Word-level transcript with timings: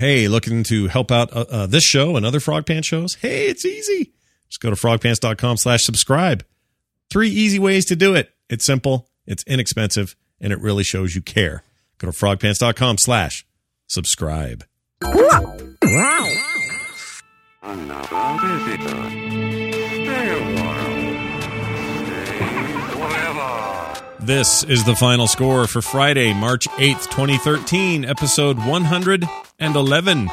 Hey, 0.00 0.28
looking 0.28 0.62
to 0.62 0.88
help 0.88 1.12
out 1.12 1.30
uh, 1.30 1.44
uh, 1.50 1.66
this 1.66 1.84
show 1.84 2.16
and 2.16 2.24
other 2.24 2.40
Frog 2.40 2.64
Pants 2.64 2.88
shows? 2.88 3.16
Hey, 3.16 3.48
it's 3.48 3.66
easy. 3.66 4.14
Just 4.48 4.62
go 4.62 4.70
to 4.70 4.76
frogpants.com 4.76 5.58
slash 5.58 5.82
subscribe. 5.82 6.42
Three 7.10 7.28
easy 7.28 7.58
ways 7.58 7.84
to 7.84 7.96
do 7.96 8.14
it. 8.14 8.30
It's 8.48 8.64
simple, 8.64 9.10
it's 9.26 9.44
inexpensive, 9.44 10.16
and 10.40 10.54
it 10.54 10.60
really 10.62 10.84
shows 10.84 11.14
you 11.14 11.20
care. 11.20 11.64
Go 11.98 12.10
to 12.10 12.16
frogpants.com 12.16 12.96
slash 12.96 13.44
subscribe. 13.88 14.64
Another 15.02 15.68
visitor. 18.64 19.10
Stay 20.00 20.30
a 20.30 20.40
while. 20.62 21.10
Stay. 22.06 22.79
This 24.22 24.64
is 24.64 24.84
the 24.84 24.94
final 24.94 25.26
score 25.26 25.66
for 25.66 25.80
Friday, 25.80 26.34
March 26.34 26.68
8th, 26.68 27.08
2013, 27.10 28.04
episode 28.04 28.58
111. 28.58 30.28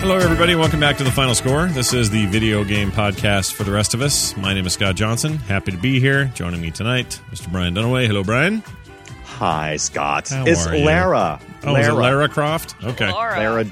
Hello, 0.00 0.16
everybody. 0.18 0.54
Welcome 0.54 0.78
back 0.78 0.96
to 0.98 1.04
the 1.04 1.10
final 1.10 1.34
score. 1.34 1.66
This 1.66 1.92
is 1.92 2.08
the 2.10 2.26
video 2.26 2.62
game 2.62 2.92
podcast 2.92 3.54
for 3.54 3.64
the 3.64 3.72
rest 3.72 3.94
of 3.94 4.00
us. 4.00 4.36
My 4.36 4.54
name 4.54 4.64
is 4.66 4.74
Scott 4.74 4.94
Johnson. 4.94 5.38
Happy 5.38 5.72
to 5.72 5.78
be 5.78 5.98
here. 5.98 6.26
Joining 6.34 6.60
me 6.60 6.70
tonight, 6.70 7.20
Mr. 7.32 7.50
Brian 7.50 7.74
Dunaway. 7.74 8.06
Hello, 8.06 8.22
Brian. 8.22 8.62
Hi, 9.38 9.76
Scott. 9.78 10.28
How 10.28 10.44
it's 10.46 10.64
are 10.66 10.76
you? 10.76 10.84
Lara. 10.84 11.40
Oh, 11.64 11.74
is 11.74 11.88
it 11.88 11.92
Lara 11.92 12.28
Croft? 12.28 12.76
Okay. 12.84 13.10
Laura. 13.10 13.36
Lara. 13.36 13.66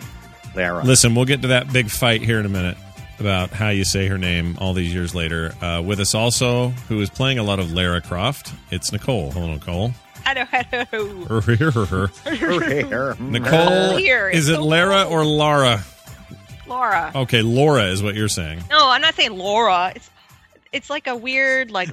Lara. 0.56 0.84
Listen, 0.84 1.14
we'll 1.14 1.24
get 1.24 1.42
to 1.42 1.48
that 1.48 1.72
big 1.72 1.88
fight 1.88 2.20
here 2.20 2.40
in 2.40 2.46
a 2.46 2.48
minute 2.48 2.76
about 3.20 3.50
how 3.50 3.68
you 3.68 3.84
say 3.84 4.08
her 4.08 4.18
name 4.18 4.56
all 4.60 4.72
these 4.74 4.92
years 4.92 5.14
later. 5.14 5.54
Uh, 5.62 5.80
with 5.80 6.00
us 6.00 6.16
also, 6.16 6.70
who 6.88 7.00
is 7.00 7.08
playing 7.10 7.38
a 7.38 7.44
lot 7.44 7.60
of 7.60 7.72
Lara 7.72 8.00
Croft, 8.00 8.52
it's 8.72 8.90
Nicole. 8.90 9.30
Hello, 9.30 9.54
Nicole. 9.54 9.92
Hello, 10.24 10.44
hello. 10.50 11.24
Her 11.26 11.40
hair. 11.40 13.16
Nicole, 13.20 13.96
Here, 13.98 14.28
is 14.30 14.48
it 14.48 14.60
Lara 14.60 15.04
or 15.04 15.24
Laura? 15.24 15.84
Laura. 16.66 17.12
Okay, 17.14 17.42
Laura 17.42 17.84
is 17.84 18.02
what 18.02 18.16
you're 18.16 18.28
saying. 18.28 18.64
No, 18.68 18.90
I'm 18.90 19.00
not 19.00 19.14
saying 19.14 19.38
Laura. 19.38 19.92
It's 19.94 20.10
it's 20.72 20.90
like 20.90 21.06
a 21.06 21.14
weird 21.14 21.70
like. 21.70 21.90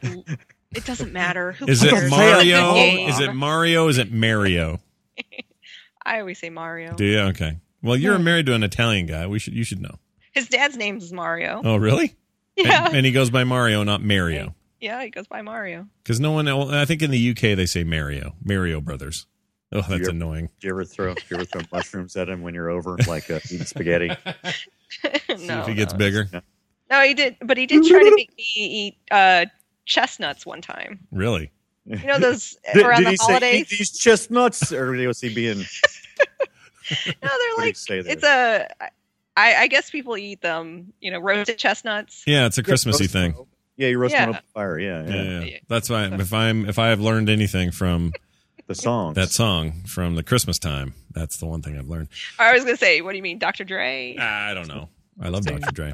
L- 0.73 0.77
It 0.77 0.85
doesn't 0.85 1.11
matter. 1.13 1.53
Who 1.53 1.67
Is 1.67 1.81
cares? 1.83 2.03
it 2.03 2.09
Mario? 2.09 2.75
Is 3.07 3.19
it 3.19 3.33
Mario? 3.33 3.87
Is 3.87 3.97
it 3.97 4.11
Mario? 4.11 4.79
I 6.05 6.19
always 6.19 6.39
say 6.39 6.49
Mario. 6.49 6.93
Do 6.95 7.05
you? 7.05 7.19
Okay. 7.19 7.57
Well, 7.81 7.95
you're 7.95 8.19
married 8.19 8.45
to 8.47 8.53
an 8.53 8.63
Italian 8.63 9.05
guy. 9.05 9.27
We 9.27 9.39
should. 9.39 9.53
You 9.53 9.63
should 9.63 9.81
know. 9.81 9.99
His 10.31 10.47
dad's 10.47 10.77
name 10.77 10.97
is 10.97 11.11
Mario. 11.13 11.61
Oh, 11.63 11.75
really? 11.77 12.15
yeah, 12.55 12.85
And, 12.87 12.97
and 12.97 13.05
he 13.05 13.11
goes 13.11 13.29
by 13.29 13.43
Mario, 13.45 13.83
not 13.83 14.01
Mario. 14.03 14.53
yeah, 14.81 15.01
he 15.03 15.09
goes 15.09 15.27
by 15.27 15.41
Mario. 15.41 15.87
Because 16.03 16.19
no 16.19 16.31
one. 16.31 16.47
I 16.47 16.85
think 16.85 17.01
in 17.01 17.11
the 17.11 17.29
UK 17.31 17.55
they 17.57 17.65
say 17.65 17.83
Mario. 17.83 18.35
Mario 18.43 18.81
Brothers. 18.81 19.25
Oh, 19.71 19.81
that's 19.81 20.01
You're- 20.01 20.11
annoying. 20.11 20.49
Do 20.59 20.67
you 20.67 20.73
ever 20.73 20.83
throw? 20.85 21.13
Do 21.13 21.21
you 21.29 21.35
ever 21.37 21.45
throw 21.45 21.61
mushrooms 21.71 22.15
at 22.15 22.27
him 22.29 22.41
when 22.41 22.53
you're 22.53 22.69
over, 22.69 22.97
like 23.07 23.29
uh, 23.29 23.39
eating 23.51 23.65
spaghetti? 23.65 24.07
no, 25.29 25.35
See 25.37 25.45
if 25.53 25.67
he 25.67 25.73
gets 25.75 25.93
no. 25.93 25.99
bigger. 25.99 26.27
No, 26.89 27.01
he 27.03 27.13
did, 27.13 27.37
but 27.41 27.55
he 27.57 27.67
did 27.67 27.83
try 27.85 28.03
to 28.03 28.15
make 28.15 28.31
me 28.35 28.43
eat 28.55 28.97
uh, 29.11 29.45
chestnuts 29.89 30.45
one 30.45 30.61
time. 30.61 30.99
Really? 31.11 31.51
You 31.85 31.97
know 32.05 32.19
those 32.19 32.55
Did, 32.73 32.85
around 32.85 32.99
did 32.99 33.07
the 33.07 33.11
he 33.11 33.17
say 33.17 33.25
holidays. 33.25 33.61
eat 33.73 33.77
these 33.77 33.97
chestnuts, 33.97 34.71
or 34.71 34.91
was 34.91 35.19
he 35.19 35.33
being? 35.33 35.57
no, 35.59 35.65
they're 37.11 37.13
What 37.21 37.31
did 37.31 37.55
he 37.57 37.61
like 37.61 37.75
say 37.75 38.01
there? 38.01 38.13
it's 38.13 38.23
a. 38.23 38.67
I, 39.35 39.55
I 39.55 39.67
guess 39.67 39.89
people 39.89 40.17
eat 40.17 40.41
them. 40.41 40.93
You 41.01 41.11
know, 41.11 41.19
roasted 41.19 41.57
chestnuts. 41.57 42.23
Yeah, 42.27 42.45
it's 42.45 42.57
a 42.57 42.63
Christmassy 42.63 43.03
roast 43.05 43.13
thing. 43.13 43.31
them. 43.33 43.45
Yeah, 43.77 43.87
you 43.89 43.97
roast 43.97 44.13
Yeah. 44.13 44.25
them 44.27 44.35
up 44.35 44.41
the 44.45 44.51
fire. 44.53 44.77
Yeah, 44.79 45.03
yeah. 45.07 45.13
Yeah, 45.15 45.23
yeah. 45.23 45.39
Yeah. 45.45 45.57
That's 45.67 45.89
why 45.89 46.05
if 46.05 46.33
I'm 46.33 46.67
if 46.69 46.77
I 46.77 46.89
have 46.89 46.99
learned 46.99 47.29
anything 47.29 47.71
from 47.71 48.11
The 48.67 48.75
song 48.75 49.13
that 49.13 49.29
song 49.29 49.83
from 49.87 50.15
the 50.15 50.23
Christmas 50.23 50.59
time, 50.59 50.93
that's 51.11 51.37
the 51.37 51.45
one 51.45 51.61
thing 51.61 51.77
I've 51.77 51.87
learned. 51.87 52.09
I 52.37 52.53
was 52.53 52.65
gonna 52.65 52.75
say, 52.77 53.01
what 53.01 53.11
do 53.11 53.17
you 53.17 53.23
mean, 53.23 53.39
Dr. 53.39 53.63
Dre? 53.63 54.15
I 54.17 54.53
don't 54.53 54.67
know. 54.67 54.89
I 55.21 55.29
love 55.29 55.45
Dr. 55.45 55.71
Dre. 55.71 55.93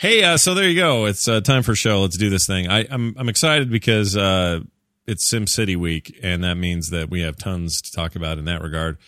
Hey, 0.00 0.24
uh, 0.24 0.36
so 0.36 0.54
there 0.54 0.68
you 0.68 0.74
go. 0.76 1.04
It's 1.06 1.28
uh, 1.28 1.40
time 1.40 1.62
for 1.62 1.74
show. 1.74 2.02
Let's 2.02 2.18
do 2.18 2.28
this 2.28 2.46
thing. 2.46 2.68
I, 2.68 2.84
I'm 2.90 3.14
I'm 3.16 3.28
excited 3.28 3.70
because 3.70 4.16
uh, 4.16 4.60
it's 5.06 5.28
Sim 5.28 5.46
City 5.46 5.76
week, 5.76 6.18
and 6.22 6.42
that 6.42 6.56
means 6.56 6.90
that 6.90 7.10
we 7.10 7.20
have 7.20 7.36
tons 7.36 7.80
to 7.82 7.92
talk 7.92 8.16
about 8.16 8.38
in 8.38 8.44
that 8.46 8.60
regard. 8.60 8.98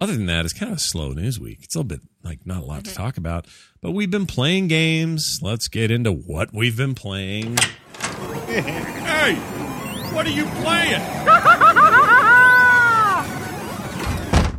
Other 0.00 0.14
than 0.14 0.26
that, 0.26 0.44
it's 0.44 0.54
kind 0.54 0.70
of 0.70 0.78
a 0.78 0.80
slow 0.80 1.12
news 1.12 1.40
week. 1.40 1.60
It's 1.62 1.74
a 1.74 1.78
little 1.78 1.88
bit 1.88 2.00
like 2.22 2.46
not 2.46 2.62
a 2.62 2.64
lot 2.64 2.84
to 2.84 2.94
talk 2.94 3.16
about, 3.16 3.46
but 3.80 3.90
we've 3.90 4.10
been 4.10 4.26
playing 4.26 4.68
games. 4.68 5.40
Let's 5.42 5.66
get 5.68 5.90
into 5.90 6.12
what 6.12 6.52
we've 6.52 6.76
been 6.76 6.94
playing. 6.94 7.56
hey, 8.46 9.34
what 10.14 10.26
are 10.26 10.30
you 10.30 10.44
playing? 10.62 11.02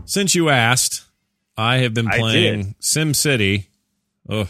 Since 0.05 0.35
you 0.35 0.49
asked, 0.49 1.05
I 1.55 1.77
have 1.77 1.93
been 1.93 2.09
playing 2.09 2.63
did. 2.63 2.75
Sim 2.79 3.13
City. 3.13 3.69
Ugh. 4.29 4.49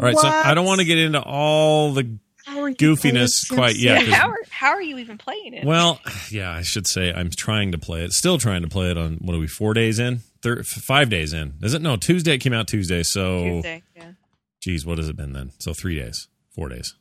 All 0.00 0.06
right, 0.06 0.16
so 0.16 0.28
I 0.28 0.54
don't 0.54 0.66
want 0.66 0.80
to 0.80 0.84
get 0.84 0.98
into 0.98 1.20
all 1.20 1.92
the 1.92 2.18
goofiness 2.56 3.48
quite 3.52 3.76
yet. 3.76 4.04
'cause- 4.04 4.14
how 4.14 4.28
are 4.30 4.36
how 4.50 4.68
are 4.70 4.82
you 4.82 4.98
even 4.98 5.18
playing 5.18 5.54
it? 5.54 5.64
well, 5.64 6.00
yeah, 6.30 6.50
I 6.50 6.62
should 6.62 6.86
say 6.86 7.12
I'm 7.12 7.30
trying 7.30 7.72
to 7.72 7.78
play 7.78 8.02
it. 8.04 8.12
Still 8.12 8.38
trying 8.38 8.62
to 8.62 8.68
play 8.68 8.90
it 8.90 8.98
on 8.98 9.14
what 9.16 9.34
are 9.36 9.38
we? 9.38 9.46
Four 9.46 9.74
days 9.74 9.98
in? 9.98 10.20
Thir- 10.42 10.62
five 10.62 11.10
days 11.10 11.32
in? 11.32 11.54
Is 11.62 11.74
it? 11.74 11.82
No, 11.82 11.96
Tuesday 11.96 12.34
it 12.34 12.38
came 12.38 12.52
out 12.52 12.66
Tuesday. 12.68 13.02
So, 13.02 13.42
Tuesday, 13.42 13.82
yeah. 13.96 14.12
geez, 14.60 14.84
what 14.86 14.98
has 14.98 15.08
it 15.08 15.16
been 15.16 15.32
then? 15.32 15.52
So 15.58 15.74
three 15.74 15.96
days, 15.96 16.28
four 16.54 16.68
days. 16.68 16.94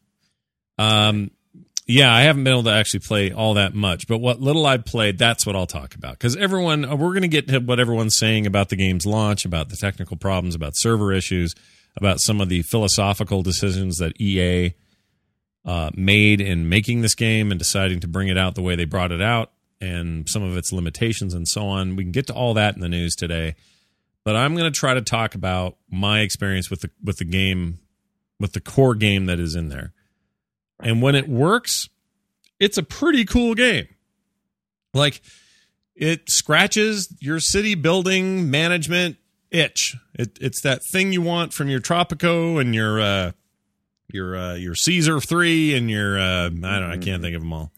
Um, 0.77 1.31
yeah, 1.87 2.13
I 2.13 2.23
haven't 2.23 2.43
been 2.43 2.53
able 2.53 2.63
to 2.63 2.71
actually 2.73 2.99
play 2.99 3.31
all 3.31 3.53
that 3.55 3.73
much, 3.73 4.07
but 4.07 4.17
what 4.19 4.41
little 4.41 4.65
I've 4.65 4.85
played, 4.85 5.17
that's 5.17 5.45
what 5.45 5.55
I'll 5.55 5.65
talk 5.67 5.95
about. 5.95 6.13
Because 6.13 6.35
everyone, 6.35 6.83
uh, 6.85 6.95
we're 6.95 7.09
going 7.13 7.21
to 7.21 7.27
get 7.29 7.47
to 7.47 7.59
what 7.59 7.79
everyone's 7.79 8.17
saying 8.17 8.45
about 8.45 8.69
the 8.69 8.75
game's 8.75 9.05
launch, 9.05 9.45
about 9.45 9.69
the 9.69 9.77
technical 9.77 10.17
problems, 10.17 10.53
about 10.53 10.73
server 10.75 11.13
issues, 11.13 11.55
about 11.97 12.19
some 12.19 12.39
of 12.39 12.47
the 12.47 12.61
philosophical 12.61 13.41
decisions 13.41 13.97
that 13.97 14.19
EA 14.21 14.73
uh, 15.65 15.89
made 15.95 16.39
in 16.39 16.69
making 16.69 17.01
this 17.01 17.15
game 17.15 17.51
and 17.51 17.59
deciding 17.59 17.99
to 17.99 18.07
bring 18.07 18.29
it 18.29 18.37
out 18.37 18.55
the 18.55 18.61
way 18.61 18.75
they 18.75 18.85
brought 18.85 19.11
it 19.11 19.21
out, 19.21 19.51
and 19.81 20.29
some 20.29 20.43
of 20.43 20.55
its 20.55 20.71
limitations 20.71 21.33
and 21.33 21.47
so 21.47 21.67
on. 21.67 21.95
We 21.95 22.03
can 22.03 22.11
get 22.11 22.27
to 22.27 22.33
all 22.33 22.53
that 22.53 22.75
in 22.75 22.81
the 22.81 22.87
news 22.87 23.15
today, 23.15 23.55
but 24.23 24.35
I'm 24.35 24.55
going 24.55 24.71
to 24.71 24.79
try 24.79 24.93
to 24.93 25.01
talk 25.01 25.35
about 25.35 25.77
my 25.89 26.21
experience 26.21 26.69
with 26.69 26.81
the 26.81 26.89
with 27.03 27.17
the 27.17 27.25
game, 27.25 27.79
with 28.39 28.53
the 28.53 28.61
core 28.61 28.95
game 28.95 29.25
that 29.25 29.39
is 29.39 29.55
in 29.55 29.69
there. 29.69 29.93
And 30.79 31.01
when 31.01 31.15
it 31.15 31.27
works, 31.27 31.89
it's 32.59 32.77
a 32.77 32.83
pretty 32.83 33.25
cool 33.25 33.55
game. 33.55 33.87
Like 34.93 35.21
it 35.95 36.29
scratches 36.29 37.13
your 37.19 37.39
city 37.39 37.75
building 37.75 38.51
management 38.51 39.17
itch. 39.51 39.95
It, 40.13 40.37
it's 40.41 40.61
that 40.61 40.83
thing 40.83 41.11
you 41.13 41.21
want 41.21 41.53
from 41.53 41.69
your 41.69 41.79
Tropico 41.79 42.59
and 42.59 42.73
your 42.75 42.99
uh, 42.99 43.31
your 44.11 44.35
uh, 44.37 44.53
your 44.55 44.75
Caesar 44.75 45.19
three 45.19 45.75
and 45.75 45.89
your 45.89 46.19
uh, 46.19 46.45
I 46.45 46.49
don't 46.49 46.91
I 46.91 46.97
can't 46.97 47.21
think 47.21 47.35
of 47.35 47.41
them 47.41 47.53
all. 47.53 47.71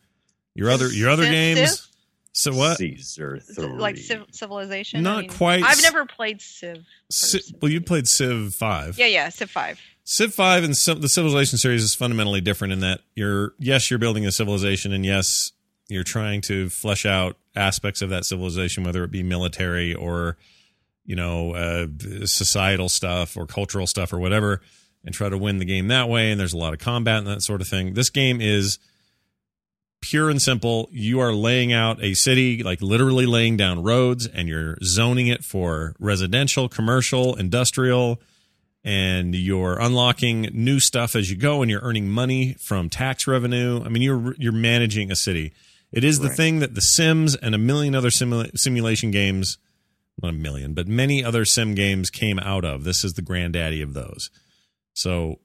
Your 0.56 0.69
other 0.69 0.88
your 0.90 1.09
other 1.09 1.24
Civ- 1.24 1.31
games. 1.31 1.59
Civ? 1.80 1.85
So 2.31 2.53
what? 2.53 2.78
Caesar 2.78 3.35
Is 3.38 3.56
three. 3.56 3.66
like 3.68 3.97
civ- 3.97 4.28
civilization. 4.31 5.03
Not 5.03 5.18
I 5.18 5.22
mean, 5.22 5.30
quite. 5.31 5.63
I've 5.63 5.81
never 5.81 6.06
played 6.06 6.41
Civ. 6.41 6.78
Ci- 7.12 7.40
Civ. 7.40 7.56
well, 7.62 7.72
you 7.72 7.81
played 7.81 8.07
Civ 8.07 8.53
five. 8.56 8.97
Yeah, 8.97 9.07
yeah, 9.07 9.30
Civ 9.30 9.50
Five. 9.50 9.80
Civ 10.12 10.34
5 10.34 10.63
and 10.63 10.75
Civ- 10.75 11.01
the 11.01 11.07
Civilization 11.09 11.59
series 11.59 11.84
is 11.84 11.94
fundamentally 11.94 12.41
different 12.41 12.74
in 12.74 12.80
that 12.80 13.01
you're, 13.13 13.53
yes, 13.59 13.91
you're 13.91 14.00
building 14.00 14.25
a 14.25 14.31
civilization, 14.31 14.91
and 14.91 15.06
yes, 15.06 15.51
you're 15.88 16.03
trying 16.03 16.41
to 16.41 16.68
flesh 16.69 17.06
out 17.06 17.38
aspects 17.56 18.01
of 18.01 18.09
that 18.09 18.25
civilization, 18.25 18.84
whether 18.84 19.03
it 19.03 19.12
be 19.12 19.22
military 19.22 19.94
or, 19.94 20.36
you 21.09 21.16
know, 21.16 21.56
uh, 21.56 21.88
societal 22.25 22.88
stuff 22.88 23.36
or 23.36 23.47
cultural 23.47 23.88
stuff 23.88 24.14
or 24.14 24.20
whatever, 24.20 24.62
and 25.04 25.13
try 25.16 25.28
to 25.28 25.38
win 25.39 25.57
the 25.57 25.66
game 25.66 25.88
that 25.88 26.07
way. 26.07 26.30
And 26.30 26.39
there's 26.39 26.54
a 26.54 26.57
lot 26.57 26.72
of 26.74 26.78
combat 26.80 27.18
and 27.18 27.28
that 27.28 27.42
sort 27.42 27.62
of 27.62 27.68
thing. 27.68 27.95
This 27.95 28.12
game 28.12 28.39
is 28.39 28.78
pure 30.01 30.30
and 30.30 30.39
simple. 30.42 30.88
You 30.92 31.19
are 31.19 31.34
laying 31.34 31.74
out 31.74 32.01
a 32.04 32.13
city, 32.13 32.62
like 32.62 32.80
literally 32.81 33.25
laying 33.25 33.57
down 33.57 33.81
roads, 33.81 34.28
and 34.28 34.48
you're 34.48 34.78
zoning 34.84 35.25
it 35.28 35.44
for 35.44 35.95
residential, 36.00 36.69
commercial, 36.69 37.36
industrial 37.36 38.22
and 38.81 39.36
you're 39.36 39.78
unlocking 39.78 40.44
new 40.54 40.80
stuff 40.80 41.13
as 41.13 41.30
you 41.30 41.36
go 41.36 41.62
and 41.62 41.69
you're 41.69 41.81
earning 41.81 42.07
money 42.07 42.54
from 42.62 42.88
tax 42.89 43.28
revenue. 43.28 43.84
I 43.84 43.89
mean, 43.89 44.01
you're 44.01 44.34
you're 44.38 44.54
managing 44.54 45.12
a 45.12 45.18
city. 45.18 45.51
It 45.92 46.06
is 46.06 46.19
the 46.19 46.30
Right. 46.30 46.38
thing 46.38 46.60
that 46.60 46.75
The 46.75 46.81
Sims 46.81 47.36
and 47.36 47.54
a 47.54 47.57
million 47.57 47.94
other 47.94 48.10
simula- 48.10 48.57
simulation 48.57 49.12
games, 49.12 49.57
not 50.21 50.30
a 50.30 50.38
million, 50.38 50.74
but 50.74 50.88
many 50.88 51.24
other 51.24 51.45
sim 51.45 51.75
games 51.75 52.10
came 52.10 52.39
out 52.39 52.66
of. 52.66 52.83
This 52.83 53.04
is 53.04 53.13
the 53.13 53.21
granddaddy 53.21 53.81
of 53.81 53.94
those. 53.94 54.30
So 54.94 55.39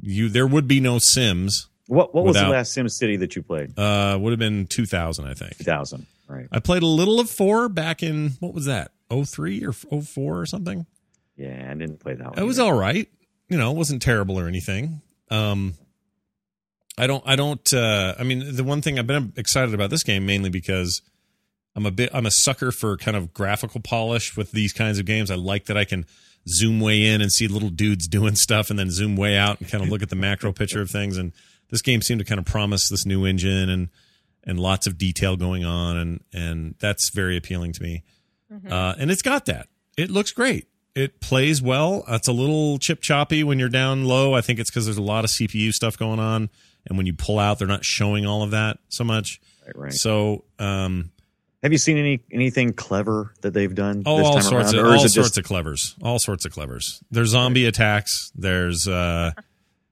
you 0.00 0.28
there 0.28 0.46
would 0.46 0.68
be 0.68 0.80
no 0.80 0.98
Sims. 0.98 1.68
What 1.86 2.14
What 2.14 2.24
was 2.24 2.36
the 2.36 2.48
last 2.48 2.72
Sim 2.72 2.88
City 2.88 3.16
that 3.18 3.36
you 3.36 3.42
played? 3.42 3.78
Uh, 3.78 4.18
would 4.20 4.30
have 4.30 4.38
been 4.38 4.66
2000, 4.66 5.24
I 5.24 5.34
think. 5.34 5.56
2000. 5.58 6.06
Right. 6.28 6.48
I 6.50 6.58
played 6.58 6.82
a 6.82 6.86
little 6.86 7.20
of 7.20 7.30
four 7.30 7.68
back 7.68 8.02
in 8.02 8.30
what 8.40 8.52
was 8.52 8.64
that? 8.64 8.90
03 9.10 9.64
or 9.64 9.72
04 9.72 10.40
or 10.40 10.46
something. 10.46 10.84
Yeah, 11.36 11.68
I 11.70 11.74
didn't 11.74 12.00
play 12.00 12.14
that 12.14 12.30
one. 12.30 12.38
It 12.38 12.42
was 12.42 12.58
all 12.58 12.72
right. 12.72 13.08
You 13.48 13.56
know, 13.56 13.70
it 13.70 13.76
wasn't 13.76 14.02
terrible 14.02 14.38
or 14.40 14.48
anything. 14.48 15.00
Um, 15.30 15.74
I 16.98 17.06
don't. 17.06 17.22
I 17.26 17.36
don't. 17.36 17.72
Uh, 17.72 18.14
I 18.18 18.24
mean, 18.24 18.56
the 18.56 18.64
one 18.64 18.82
thing 18.82 18.98
I've 18.98 19.06
been 19.06 19.32
excited 19.36 19.74
about 19.74 19.90
this 19.90 20.02
game 20.02 20.26
mainly 20.26 20.50
because 20.50 21.02
I'm 21.76 21.86
a 21.86 21.90
bit. 21.90 22.10
I'm 22.14 22.26
a 22.26 22.30
sucker 22.30 22.72
for 22.72 22.96
kind 22.96 23.16
of 23.16 23.34
graphical 23.34 23.80
polish 23.80 24.36
with 24.36 24.50
these 24.50 24.72
kinds 24.72 24.98
of 24.98 25.04
games. 25.04 25.30
I 25.30 25.34
like 25.34 25.66
that 25.66 25.76
I 25.76 25.84
can 25.84 26.06
zoom 26.48 26.80
way 26.80 27.04
in 27.04 27.20
and 27.20 27.30
see 27.30 27.46
little 27.46 27.68
dudes 27.68 28.08
doing 28.08 28.34
stuff, 28.34 28.70
and 28.70 28.78
then 28.78 28.90
zoom 28.90 29.14
way 29.14 29.36
out 29.36 29.60
and 29.60 29.70
kind 29.70 29.84
of 29.84 29.90
look 29.90 30.02
at 30.02 30.08
the 30.08 30.16
macro 30.16 30.52
picture 30.52 30.80
of 30.80 30.90
things. 30.90 31.18
And 31.18 31.32
this 31.70 31.82
game 31.82 32.00
seemed 32.00 32.20
to 32.20 32.24
kind 32.24 32.38
of 32.38 32.46
promise 32.46 32.88
this 32.88 33.04
new 33.04 33.26
engine 33.26 33.68
and 33.68 33.90
and 34.42 34.58
lots 34.58 34.86
of 34.86 34.96
detail 34.96 35.36
going 35.36 35.64
on, 35.64 35.96
and 35.98 36.24
and 36.32 36.74
that's 36.78 37.10
very 37.10 37.36
appealing 37.36 37.72
to 37.74 37.82
me. 37.82 38.02
Uh, 38.70 38.94
and 38.98 39.10
it's 39.10 39.22
got 39.22 39.44
that. 39.46 39.68
It 39.98 40.10
looks 40.10 40.30
great. 40.30 40.68
It 40.94 41.20
plays 41.20 41.60
well. 41.60 42.04
It's 42.08 42.28
a 42.28 42.32
little 42.32 42.78
chip 42.78 43.02
choppy 43.02 43.44
when 43.44 43.58
you're 43.58 43.68
down 43.68 44.04
low. 44.06 44.34
I 44.34 44.40
think 44.40 44.58
it's 44.58 44.70
because 44.70 44.86
there's 44.86 44.96
a 44.96 45.02
lot 45.02 45.24
of 45.24 45.30
CPU 45.30 45.72
stuff 45.72 45.98
going 45.98 46.20
on, 46.20 46.48
and 46.86 46.96
when 46.96 47.06
you 47.06 47.12
pull 47.12 47.38
out, 47.38 47.58
they're 47.58 47.68
not 47.68 47.84
showing 47.84 48.24
all 48.24 48.42
of 48.42 48.52
that 48.52 48.78
so 48.88 49.04
much. 49.04 49.40
Right, 49.66 49.76
right. 49.76 49.92
So, 49.92 50.44
um, 50.58 51.10
Have 51.66 51.72
you 51.72 51.78
seen 51.78 51.96
any 51.98 52.20
anything 52.30 52.72
clever 52.72 53.34
that 53.40 53.52
they've 53.52 53.74
done? 53.74 54.04
oh, 54.06 54.18
this 54.18 54.26
all 54.26 54.32
time 54.34 54.42
sorts 54.42 54.72
around, 54.72 54.84
of 54.86 54.92
all 54.92 54.98
sorts 55.00 55.14
just 55.14 55.36
of 55.38 55.42
clevers, 55.44 55.96
all 56.00 56.20
sorts 56.20 56.44
of 56.44 56.52
clevers. 56.52 57.02
There's 57.10 57.30
zombie 57.30 57.66
attacks. 57.66 58.30
There's 58.36 58.86
uh, 58.86 59.32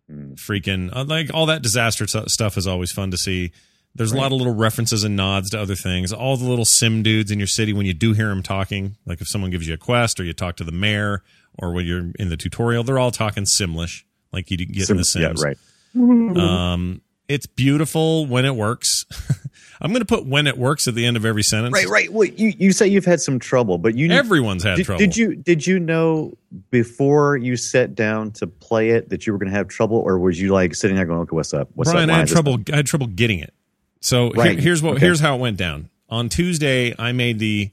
Hmm. 0.08 0.34
freaking 0.34 0.94
uh, 0.94 1.02
like 1.04 1.32
all 1.34 1.46
that 1.46 1.62
disaster 1.62 2.06
t- 2.06 2.22
stuff 2.28 2.56
is 2.58 2.66
always 2.68 2.92
fun 2.92 3.10
to 3.10 3.16
see. 3.16 3.50
There's 3.96 4.12
a 4.12 4.16
lot 4.16 4.26
of 4.32 4.38
little 4.38 4.54
references 4.54 5.02
and 5.02 5.16
nods 5.16 5.50
to 5.50 5.60
other 5.60 5.74
things. 5.74 6.12
All 6.12 6.36
the 6.36 6.44
little 6.48 6.64
sim 6.64 7.02
dudes 7.02 7.30
in 7.30 7.38
your 7.38 7.46
city 7.48 7.72
when 7.72 7.86
you 7.86 7.94
do 7.94 8.12
hear 8.12 8.28
them 8.28 8.42
talking, 8.42 8.96
like 9.06 9.20
if 9.20 9.28
someone 9.28 9.50
gives 9.50 9.66
you 9.66 9.74
a 9.74 9.78
quest 9.78 10.20
or 10.20 10.24
you 10.24 10.32
talk 10.32 10.56
to 10.56 10.64
the 10.64 10.72
mayor 10.72 11.22
or 11.58 11.72
when 11.72 11.86
you're 11.86 12.12
in 12.18 12.28
the 12.28 12.36
tutorial, 12.36 12.84
they're 12.84 12.98
all 13.00 13.10
talking 13.10 13.44
Simlish, 13.44 14.04
like 14.32 14.50
you 14.50 14.58
get 14.58 14.90
in 14.90 14.96
the 14.98 15.04
Sim- 15.04 15.22
Sims. 15.36 15.42
Yeah, 15.42 15.48
right. 15.48 16.36
Um, 16.36 17.00
it's 17.28 17.46
beautiful 17.46 18.26
when 18.26 18.44
it 18.44 18.54
works. 18.54 19.04
I'm 19.80 19.90
going 19.90 20.00
to 20.00 20.06
put 20.06 20.24
when 20.26 20.46
it 20.46 20.56
works 20.56 20.86
at 20.88 20.94
the 20.94 21.04
end 21.04 21.16
of 21.16 21.24
every 21.24 21.42
sentence. 21.42 21.74
Right, 21.74 21.88
right. 21.88 22.12
Well, 22.12 22.26
you 22.28 22.52
you 22.58 22.72
say 22.72 22.86
you've 22.86 23.04
had 23.04 23.20
some 23.20 23.38
trouble, 23.38 23.76
but 23.76 23.96
you 23.96 24.10
Everyone's 24.10 24.62
had 24.62 24.76
did, 24.76 24.86
trouble. 24.86 24.98
did 25.00 25.16
you 25.16 25.34
did 25.34 25.66
you 25.66 25.78
know 25.80 26.36
before 26.70 27.36
you 27.36 27.56
sat 27.56 27.94
down 27.94 28.30
to 28.32 28.46
play 28.46 28.90
it 28.90 29.08
that 29.10 29.26
you 29.26 29.32
were 29.32 29.38
going 29.38 29.50
to 29.50 29.56
have 29.56 29.68
trouble, 29.68 29.98
or 29.98 30.18
was 30.18 30.40
you 30.40 30.52
like 30.52 30.74
sitting 30.74 30.96
there 30.96 31.04
going, 31.06 31.20
"Okay, 31.20 31.34
what's 31.34 31.52
up? 31.52 31.68
What's 31.74 31.90
Brian, 31.90 32.08
up? 32.08 32.16
I 32.16 32.18
had 32.20 32.28
trouble. 32.28 32.58
I 32.72 32.76
had 32.76 32.86
trouble 32.86 33.08
getting 33.08 33.40
it. 33.40 33.52
So 34.00 34.30
here- 34.32 34.54
here's 34.54 34.82
what 34.82 34.96
Okay. 34.96 35.06
here's 35.06 35.20
how 35.20 35.34
it 35.36 35.40
went 35.40 35.56
down. 35.56 35.88
On 36.08 36.28
Tuesday, 36.28 36.94
I 36.98 37.12
made 37.12 37.38
the 37.38 37.70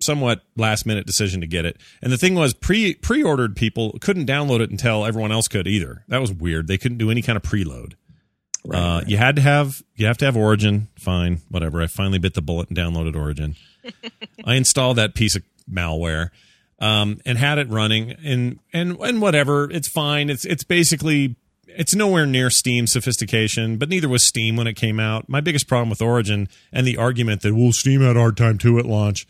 somewhat 0.00 0.42
last 0.56 0.86
minute 0.86 1.06
decision 1.06 1.40
to 1.40 1.46
get 1.46 1.64
it, 1.64 1.76
and 2.02 2.12
the 2.12 2.16
thing 2.18 2.34
was 2.34 2.54
pre 2.54 2.94
pre 2.94 3.22
ordered 3.22 3.54
people 3.54 3.96
couldn't 4.00 4.26
download 4.26 4.60
it 4.60 4.70
until 4.70 5.04
everyone 5.04 5.30
else 5.30 5.46
could 5.48 5.66
either. 5.68 6.04
That 6.08 6.20
was 6.20 6.32
weird. 6.32 6.68
They 6.68 6.78
couldn't 6.78 6.98
do 6.98 7.10
any 7.10 7.22
kind 7.22 7.36
of 7.36 7.42
preload. 7.42 7.92
Right, 8.66 8.78
uh, 8.78 8.98
right. 8.98 9.08
You 9.08 9.16
had 9.16 9.36
to 9.36 9.42
have 9.42 9.82
you 9.94 10.06
have 10.06 10.18
to 10.18 10.24
have 10.24 10.36
Origin. 10.36 10.88
Fine, 10.98 11.42
whatever. 11.48 11.82
I 11.82 11.86
finally 11.86 12.18
bit 12.18 12.34
the 12.34 12.42
bullet 12.42 12.68
and 12.68 12.78
downloaded 12.78 13.16
Origin. 13.16 13.56
I 14.44 14.54
installed 14.54 14.96
that 14.96 15.14
piece 15.14 15.36
of 15.36 15.42
malware 15.70 16.30
um, 16.78 17.20
and 17.24 17.38
had 17.38 17.58
it 17.58 17.68
running, 17.68 18.12
and 18.24 18.58
and 18.72 18.98
and 19.00 19.20
whatever. 19.20 19.70
It's 19.70 19.88
fine. 19.88 20.30
It's 20.30 20.44
it's 20.44 20.64
basically 20.64 21.36
it's 21.66 21.94
nowhere 21.94 22.26
near 22.26 22.50
Steam 22.50 22.86
sophistication, 22.86 23.76
but 23.76 23.88
neither 23.88 24.08
was 24.08 24.22
Steam 24.22 24.56
when 24.56 24.66
it 24.66 24.74
came 24.74 25.00
out. 25.00 25.28
My 25.28 25.40
biggest 25.40 25.68
problem 25.68 25.90
with 25.90 26.02
Origin 26.02 26.48
and 26.72 26.86
the 26.86 26.96
argument 26.96 27.42
that 27.42 27.54
well, 27.54 27.72
Steam 27.72 28.00
had 28.00 28.16
a 28.16 28.20
hard 28.20 28.36
time 28.36 28.58
too 28.58 28.78
at 28.78 28.86
launch. 28.86 29.26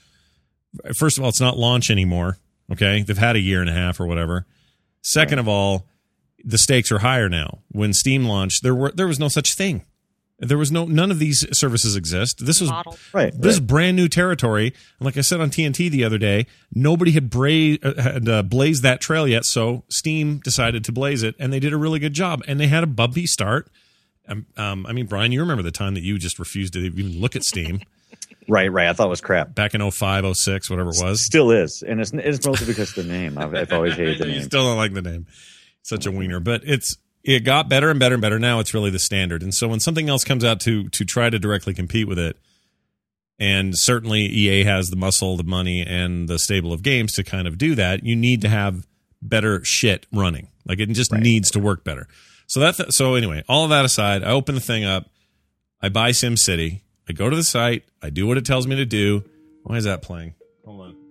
First 0.97 1.19
of 1.19 1.25
all, 1.25 1.31
it's 1.31 1.41
not 1.41 1.59
launch 1.59 1.91
anymore. 1.91 2.39
Okay, 2.71 3.03
they've 3.03 3.19
had 3.19 3.37
a 3.37 3.41
year 3.41 3.61
and 3.61 3.71
a 3.71 3.75
half 3.75 4.01
or 4.01 4.07
whatever. 4.07 4.47
Second 5.03 5.39
of 5.39 5.49
all, 5.49 5.87
the 6.45 6.59
stakes 6.59 6.93
are 6.93 6.99
higher 6.99 7.29
now. 7.29 7.61
When 7.71 7.93
Steam 7.93 8.25
launched, 8.25 8.63
there 8.63 8.75
were 8.75 8.93
there 8.93 9.07
was 9.07 9.19
no 9.19 9.29
such 9.29 9.55
thing. 9.55 9.85
There 10.39 10.59
was 10.59 10.73
no 10.73 10.85
none 10.85 11.11
of 11.11 11.19
these 11.19 11.47
services 11.57 11.97
exist. 11.97 12.45
This 12.45 12.61
was 12.61 12.71
right, 13.13 13.33
this 13.41 13.59
right. 13.59 13.67
brand 13.67 13.97
new 13.97 14.09
territory. 14.09 14.75
And 14.99 15.07
like 15.07 15.17
I 15.17 15.21
said 15.21 15.41
on 15.41 15.51
TNT 15.51 15.91
the 15.91 16.05
other 16.05 16.19
day, 16.19 16.47
nobody 16.75 17.13
had, 17.13 17.31
bra- 17.31 17.77
uh, 17.83 18.03
had 18.03 18.29
uh, 18.29 18.43
blazed 18.43 18.83
that 18.83 19.01
trail 19.01 19.29
yet. 19.29 19.45
So 19.45 19.85
Steam 19.89 20.39
decided 20.39 20.85
to 20.85 20.93
blaze 20.93 21.23
it, 21.23 21.37
and 21.39 21.53
they 21.53 21.61
did 21.61 21.73
a 21.73 21.77
really 21.77 22.01
good 22.01 22.15
job. 22.15 22.43
And 22.49 22.59
they 22.59 22.67
had 22.67 22.83
a 22.83 22.89
bumpy 22.89 23.27
start. 23.27 23.71
Um, 24.29 24.47
um, 24.57 24.87
I 24.87 24.93
mean, 24.93 25.07
Brian, 25.07 25.33
you 25.33 25.41
remember 25.41 25.63
the 25.63 25.71
time 25.71 25.95
that 25.95 26.03
you 26.03 26.19
just 26.19 26.39
refused 26.39 26.73
to 26.73 26.81
even 26.81 27.21
look 27.21 27.37
at 27.37 27.45
Steam 27.45 27.81
right, 28.49 28.71
right. 28.73 28.89
I 28.89 28.93
thought 28.93 29.07
it 29.07 29.11
was 29.11 29.21
crap. 29.21 29.55
back 29.55 29.75
in 29.75 29.91
05, 29.91 30.37
06, 30.37 30.71
whatever 30.71 30.91
it 30.91 30.97
was. 31.01 31.25
Still 31.25 31.51
is, 31.51 31.83
and 31.87 32.01
it's 32.01 32.13
it's 32.13 32.47
mostly 32.47 32.67
because 32.67 32.97
of 32.97 33.07
the 33.07 33.13
name. 33.13 33.39
I've, 33.39 33.55
I've 33.55 33.73
always 33.73 33.95
hated 33.95 34.19
the 34.19 34.27
you 34.29 34.33
name. 34.33 34.43
still 34.43 34.65
don't 34.65 34.77
like 34.77 34.93
the 34.93 35.03
name. 35.03 35.27
Such 35.85 36.07
a 36.07 36.11
wiener, 36.11 36.41
but 36.41 36.63
it's 36.65 36.97
it 37.23 37.41
got 37.41 37.69
better 37.69 37.91
and 37.91 38.01
better 38.01 38.15
and 38.15 38.23
better. 38.23 38.39
Now 38.39 38.59
it's 38.59 38.73
really 38.73 38.89
the 38.89 38.99
standard. 38.99 39.43
And 39.43 39.55
so 39.55 39.69
when 39.69 39.81
something 39.81 40.09
else 40.09 40.25
comes 40.25 40.45
out 40.45 40.59
to 40.61 40.89
to 40.89 41.05
try 41.05 41.29
to 41.29 41.39
directly 41.39 41.75
compete 41.75 42.09
with 42.09 42.19
it, 42.19 42.39
and 43.39 43.77
certainly 43.77 44.23
EA 44.23 44.65
has 44.65 44.89
the 44.89 44.97
muscle, 44.97 45.37
the 45.37 45.45
money, 45.45 45.85
and 45.87 46.27
the 46.27 46.39
stable 46.39 46.73
of 46.73 46.83
games 46.83 47.13
to 47.13 47.23
kind 47.23 47.47
of 47.47 47.59
do 47.59 47.75
that, 47.75 48.03
you 48.03 48.17
need 48.17 48.41
to 48.41 48.49
have 48.49 48.87
better 49.21 49.63
shit 49.63 50.07
running. 50.11 50.49
Like 50.67 50.81
it 50.81 50.87
just 50.87 51.13
needs 51.13 51.51
to 51.51 51.59
work 51.59 51.85
better. 51.85 52.09
So 52.47 52.61
that 52.61 52.95
so 52.95 53.15
anyway, 53.15 53.45
all 53.47 53.65
of 53.65 53.71
that 53.71 53.85
aside, 53.85 54.25
I 54.25 54.31
open 54.31 54.55
the 54.55 54.61
thing 54.63 54.85
up, 54.85 55.11
I 55.83 55.91
buy 55.91 56.11
SimCity, 56.11 56.81
I 57.07 57.13
go 57.13 57.29
to 57.29 57.37
the 57.37 57.45
site, 57.45 57.85
I 58.03 58.09
do 58.09 58.27
what 58.27 58.39
it 58.39 58.47
tells 58.47 58.67
me 58.67 58.77
to 58.77 58.87
do. 58.87 59.25
Why 59.65 59.77
is 59.77 59.85
that 59.85 60.01
playing? 60.03 60.35
Hold 60.65 60.81
on. 60.81 61.04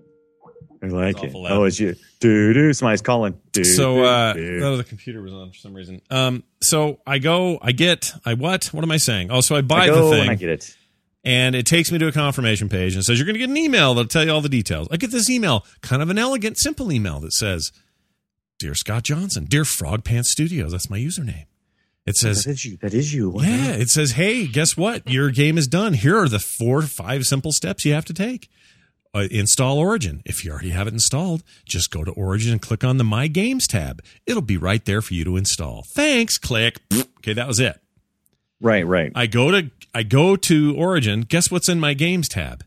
I 0.84 0.88
like 0.88 1.24
it. 1.24 1.32
Oh, 1.34 1.64
it's 1.64 1.80
you. 1.80 1.96
Do 2.20 2.54
do. 2.54 2.74
Somebody's 2.74 3.02
calling. 3.02 3.40
Doo, 3.54 3.64
so 3.64 4.04
uh 4.04 4.34
doo. 4.34 4.60
oh, 4.64 4.76
the 4.78 4.84
computer 4.84 5.22
was 5.22 5.32
on 5.32 5.50
for 5.52 5.58
some 5.58 5.74
reason 5.74 6.02
um 6.10 6.44
so 6.62 7.00
i 7.06 7.20
go 7.20 7.60
i 7.62 7.72
get 7.72 8.12
i 8.26 8.34
what 8.34 8.66
what 8.74 8.84
am 8.84 8.92
i 8.92 8.98
saying 8.98 9.30
oh 9.32 9.42
so 9.42 9.56
i 9.56 9.62
buy 9.62 9.84
I 9.84 9.88
go 9.88 10.10
the 10.10 10.16
and 10.16 10.22
I 10.24 10.28
thing 10.30 10.38
get 10.40 10.50
it. 10.50 10.78
and 11.24 11.56
it 11.56 11.66
takes 11.66 11.92
me 11.92 12.00
to 12.00 12.08
a 12.08 12.12
confirmation 12.12 12.68
page 12.70 12.96
and 12.96 13.04
says 13.06 13.20
you're 13.20 13.26
going 13.26 13.36
to 13.36 13.40
get 13.40 13.50
an 13.50 13.58
email 13.58 13.94
that'll 13.94 14.08
tell 14.08 14.26
you 14.26 14.32
all 14.32 14.42
the 14.42 14.50
details 14.50 14.88
i 14.92 14.98
get 14.98 15.12
this 15.12 15.30
email 15.30 15.66
kind 15.82 16.02
of 16.02 16.10
an 16.10 16.18
elegant 16.18 16.58
simple 16.58 16.92
email 16.92 17.20
that 17.20 17.34
says 17.34 17.72
dear 18.60 18.74
scott 18.74 19.04
johnson 19.04 19.46
dear 19.46 19.66
frog 19.66 20.04
pants 20.04 20.32
studios 20.32 20.72
that's 20.72 20.90
my 20.90 20.98
username 20.98 21.46
it 22.06 22.18
says 22.18 22.44
That 22.44 22.52
is 22.52 22.66
you. 22.66 22.78
That 22.82 22.94
is 22.94 23.14
you. 23.14 23.30
What 23.30 23.46
yeah, 23.46 23.72
it 23.76 23.88
says, 23.88 24.12
"Hey, 24.12 24.46
guess 24.46 24.76
what? 24.76 25.10
Your 25.10 25.30
game 25.32 25.58
is 25.58 25.68
done. 25.70 25.94
Here 25.94 26.18
are 26.18 26.28
the 26.28 26.38
four, 26.40 26.82
five 26.82 27.24
simple 27.24 27.54
steps 27.54 27.86
you 27.86 27.94
have 27.94 28.04
to 28.04 28.14
take. 28.14 28.50
Uh, 29.15 29.27
install 29.30 29.77
Origin. 29.77 30.24
If 30.25 30.44
you 30.44 30.51
already 30.51 30.71
have 30.71 30.88
it 30.88 30.94
installed, 30.94 31.44
just 31.65 31.92
go 31.92 32.04
to 32.04 32.12
Origin 32.12 32.51
and 32.51 32.62
click 32.62 32.83
on 32.83 32.98
the 32.98 33.04
My 33.04 33.27
Games 33.27 33.68
tab. 33.68 34.01
It'll 34.25 34.42
be 34.42 34.57
right 34.57 34.83
there 34.86 35.04
for 35.04 35.13
you 35.13 35.24
to 35.25 35.38
install. 35.38 35.86
Thanks. 35.96 36.39
Click. 36.39 36.79
Okay, 37.20 37.34
that 37.34 37.48
was 37.48 37.60
it. 37.60 37.79
Right, 38.60 38.88
right. 38.88 39.12
I 39.13 39.27
go 39.27 39.51
to 39.51 39.70
I 39.93 40.01
go 40.03 40.36
to 40.36 40.75
Origin. 40.75 41.22
Guess 41.22 41.51
what's 41.51 41.70
in 41.70 41.79
My 41.79 41.93
Games 41.93 42.27
tab? 42.27 42.63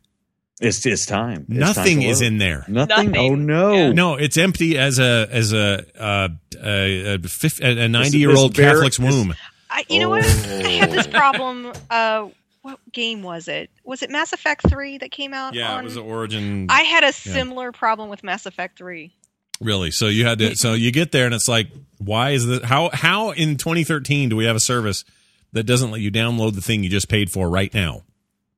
It's 0.60 0.86
it's 0.86 1.04
time. 1.04 1.46
It's 1.48 1.58
Nothing 1.58 2.00
to 2.00 2.06
is 2.06 2.20
in 2.22 2.38
there. 2.38 2.64
Nothing. 2.68 3.10
Nothing. 3.10 3.16
Oh 3.16 3.34
no. 3.34 3.72
Yeah. 3.74 3.92
No, 3.92 4.14
it's 4.14 4.36
empty 4.36 4.78
as 4.78 4.98
a 5.00 5.26
as 5.30 5.52
a 5.52 5.84
uh, 6.00 6.28
a, 6.62 7.14
a, 7.14 7.18
fif- 7.18 7.60
a 7.60 7.74
This- 7.74 7.90
ninety 7.90 8.18
year 8.18 8.30
old 8.36 8.52
this 8.54 8.58
bear- 8.64 8.74
Catholic's 8.76 8.98
this- 8.98 9.12
womb. 9.14 9.34
I, 9.68 9.84
you 9.88 9.98
know 9.98 10.10
what? 10.10 10.24
I 10.24 10.28
had 10.68 10.92
this 10.92 11.08
Oh. 11.08 11.10
problem. 11.10 11.72
Uh, 11.90 12.28
what 12.66 12.80
game 12.92 13.22
was 13.22 13.46
it? 13.46 13.70
Was 13.84 14.02
it 14.02 14.10
Mass 14.10 14.32
Effect 14.32 14.68
Three 14.68 14.98
that 14.98 15.12
came 15.12 15.32
out? 15.32 15.54
Yeah, 15.54 15.72
on... 15.72 15.80
it 15.80 15.84
was 15.84 15.94
the 15.94 16.02
Origin. 16.02 16.66
I 16.68 16.82
had 16.82 17.04
a 17.04 17.12
similar 17.12 17.70
problem 17.70 18.08
with 18.08 18.24
Mass 18.24 18.44
Effect 18.44 18.76
Three. 18.76 19.14
Really? 19.60 19.92
So 19.92 20.08
you 20.08 20.26
had 20.26 20.40
to. 20.40 20.56
So 20.56 20.74
you 20.74 20.90
get 20.90 21.12
there, 21.12 21.26
and 21.26 21.34
it's 21.34 21.48
like, 21.48 21.68
why 21.98 22.30
is 22.30 22.44
this? 22.44 22.64
How 22.64 22.90
how 22.92 23.30
in 23.30 23.56
2013 23.56 24.30
do 24.30 24.36
we 24.36 24.46
have 24.46 24.56
a 24.56 24.60
service 24.60 25.04
that 25.52 25.62
doesn't 25.62 25.92
let 25.92 26.00
you 26.00 26.10
download 26.10 26.56
the 26.56 26.60
thing 26.60 26.82
you 26.82 26.90
just 26.90 27.08
paid 27.08 27.30
for 27.30 27.48
right 27.48 27.72
now, 27.72 28.02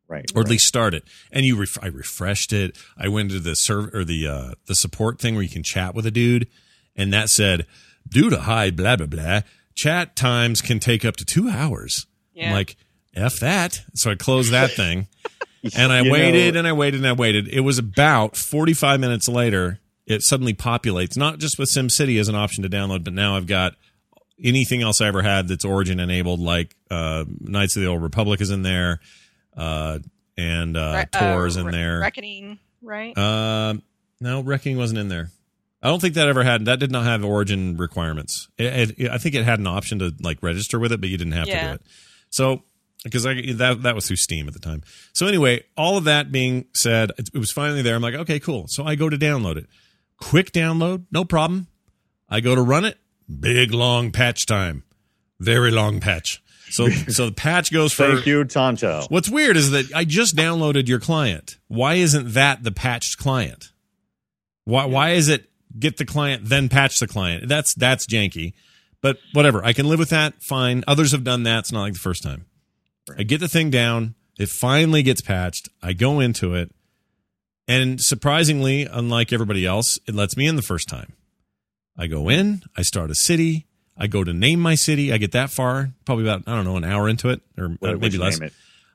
Right. 0.08 0.24
or 0.34 0.40
at 0.40 0.44
right. 0.44 0.52
least 0.52 0.64
start 0.64 0.94
it? 0.94 1.04
And 1.30 1.44
you, 1.44 1.56
ref- 1.60 1.76
I 1.82 1.88
refreshed 1.88 2.54
it. 2.54 2.78
I 2.96 3.08
went 3.08 3.30
to 3.32 3.40
the 3.40 3.54
server 3.56 3.90
or 3.92 4.04
the 4.04 4.26
uh, 4.26 4.52
the 4.64 4.74
support 4.74 5.20
thing 5.20 5.34
where 5.34 5.44
you 5.44 5.50
can 5.50 5.62
chat 5.62 5.94
with 5.94 6.06
a 6.06 6.10
dude, 6.10 6.48
and 6.96 7.12
that 7.12 7.28
said, 7.28 7.66
due 8.08 8.30
to 8.30 8.40
high 8.40 8.70
blah 8.70 8.96
blah 8.96 9.06
blah, 9.06 9.40
chat 9.74 10.16
times 10.16 10.62
can 10.62 10.78
take 10.80 11.04
up 11.04 11.16
to 11.16 11.26
two 11.26 11.50
hours. 11.50 12.06
I'm 12.40 12.52
like, 12.52 12.76
f 13.14 13.36
that. 13.40 13.82
So 13.94 14.10
I 14.10 14.14
closed 14.14 14.52
that 14.52 14.70
thing. 14.76 15.08
And 15.76 15.92
I 15.92 16.02
You 16.02 16.12
waited 16.12 16.54
know- 16.54 16.58
and 16.60 16.68
I 16.68 16.72
waited 16.72 16.98
and 17.00 17.06
I 17.06 17.12
waited. 17.12 17.48
It 17.48 17.60
was 17.60 17.78
about 17.78 18.36
45 18.36 19.00
minutes 19.00 19.28
later, 19.28 19.80
it 20.06 20.22
suddenly 20.22 20.54
populates, 20.54 21.16
not 21.16 21.38
just 21.38 21.58
with 21.58 21.68
SimCity 21.70 22.18
as 22.20 22.28
an 22.28 22.34
option 22.34 22.62
to 22.62 22.68
download, 22.68 23.04
but 23.04 23.12
now 23.12 23.36
I've 23.36 23.46
got 23.46 23.74
anything 24.42 24.82
else 24.82 25.00
I 25.00 25.08
ever 25.08 25.20
had 25.22 25.48
that's 25.48 25.64
Origin 25.64 25.98
enabled, 26.00 26.40
like 26.40 26.74
uh, 26.90 27.24
Knights 27.40 27.76
of 27.76 27.82
the 27.82 27.88
Old 27.88 28.02
Republic 28.02 28.40
is 28.40 28.50
in 28.50 28.62
there, 28.62 29.00
uh, 29.56 29.98
and 30.36 30.76
uh, 30.76 31.04
Re- 31.12 31.18
Tor 31.20 31.46
is 31.46 31.56
in 31.56 31.66
Re- 31.66 31.72
there. 31.72 31.98
Reckoning, 31.98 32.58
right? 32.80 33.18
Um, 33.18 33.82
no, 34.20 34.40
Wrecking 34.42 34.76
wasn't 34.78 35.00
in 35.00 35.08
there. 35.08 35.30
I 35.82 35.88
don't 35.88 36.00
think 36.00 36.14
that 36.14 36.28
ever 36.28 36.42
had. 36.44 36.64
That 36.66 36.78
did 36.80 36.90
not 36.92 37.04
have 37.04 37.24
Origin 37.24 37.76
requirements. 37.76 38.48
It, 38.56 38.94
it, 38.98 39.10
I 39.10 39.18
think 39.18 39.34
it 39.34 39.44
had 39.44 39.58
an 39.58 39.66
option 39.66 39.98
to 39.98 40.14
like 40.20 40.42
register 40.42 40.78
with 40.78 40.92
it, 40.92 41.00
but 41.00 41.08
you 41.10 41.18
didn't 41.18 41.34
have 41.34 41.46
to 41.46 41.52
do 41.52 41.74
it. 41.74 41.82
So 42.30 42.62
because 43.04 43.26
I 43.26 43.34
that 43.52 43.82
that 43.82 43.94
was 43.94 44.06
through 44.06 44.16
Steam 44.16 44.48
at 44.48 44.54
the 44.54 44.60
time. 44.60 44.82
So 45.12 45.26
anyway, 45.26 45.64
all 45.76 45.96
of 45.96 46.04
that 46.04 46.32
being 46.32 46.66
said, 46.74 47.12
it, 47.18 47.30
it 47.34 47.38
was 47.38 47.50
finally 47.50 47.82
there. 47.82 47.94
I'm 47.94 48.02
like, 48.02 48.14
okay, 48.14 48.40
cool. 48.40 48.66
So 48.68 48.84
I 48.84 48.94
go 48.94 49.08
to 49.08 49.16
download 49.16 49.56
it. 49.56 49.66
quick 50.18 50.52
download, 50.52 51.06
no 51.10 51.24
problem. 51.24 51.68
I 52.28 52.40
go 52.40 52.54
to 52.54 52.62
run 52.62 52.84
it, 52.84 52.98
big 53.40 53.72
long 53.72 54.10
patch 54.10 54.46
time, 54.46 54.84
very 55.40 55.70
long 55.70 56.00
patch. 56.00 56.42
So 56.70 56.88
so 57.08 57.26
the 57.26 57.32
patch 57.32 57.72
goes 57.72 57.92
for 57.92 58.14
Thank 58.14 58.26
you, 58.26 58.44
Tonto. 58.44 59.06
What's 59.08 59.28
weird 59.28 59.56
is 59.56 59.70
that 59.70 59.94
I 59.94 60.04
just 60.04 60.36
downloaded 60.36 60.88
your 60.88 61.00
client. 61.00 61.58
Why 61.68 61.94
isn't 61.94 62.34
that 62.34 62.62
the 62.62 62.72
patched 62.72 63.18
client? 63.18 63.72
Why 64.64 64.84
why 64.84 65.10
is 65.10 65.28
it 65.28 65.48
get 65.78 65.96
the 65.96 66.04
client 66.04 66.44
then 66.46 66.68
patch 66.68 66.98
the 66.98 67.06
client? 67.06 67.48
That's 67.48 67.74
that's 67.74 68.06
janky. 68.06 68.54
But 69.00 69.18
whatever, 69.32 69.64
I 69.64 69.72
can 69.72 69.88
live 69.88 70.00
with 70.00 70.10
that. 70.10 70.42
Fine. 70.42 70.82
Others 70.88 71.12
have 71.12 71.22
done 71.22 71.44
that. 71.44 71.60
It's 71.60 71.72
not 71.72 71.82
like 71.82 71.92
the 71.92 72.00
first 72.00 72.22
time. 72.22 72.46
I 73.18 73.22
get 73.22 73.40
the 73.40 73.48
thing 73.48 73.70
down. 73.70 74.14
It 74.38 74.48
finally 74.48 75.02
gets 75.02 75.20
patched. 75.20 75.68
I 75.82 75.92
go 75.92 76.20
into 76.20 76.54
it, 76.54 76.70
and 77.66 78.00
surprisingly, 78.00 78.84
unlike 78.84 79.32
everybody 79.32 79.66
else, 79.66 79.98
it 80.06 80.14
lets 80.14 80.36
me 80.36 80.46
in 80.46 80.56
the 80.56 80.62
first 80.62 80.88
time. 80.88 81.12
I 81.96 82.06
go 82.06 82.28
in. 82.28 82.62
I 82.76 82.82
start 82.82 83.10
a 83.10 83.14
city. 83.14 83.66
I 83.96 84.06
go 84.06 84.22
to 84.22 84.32
name 84.32 84.60
my 84.60 84.76
city. 84.76 85.12
I 85.12 85.18
get 85.18 85.32
that 85.32 85.50
far, 85.50 85.90
probably 86.04 86.24
about 86.24 86.44
I 86.46 86.54
don't 86.54 86.64
know 86.64 86.76
an 86.76 86.84
hour 86.84 87.08
into 87.08 87.30
it, 87.30 87.40
or 87.58 87.68
What- 87.80 87.94
uh, 87.94 87.98
maybe 87.98 88.18
less. 88.18 88.40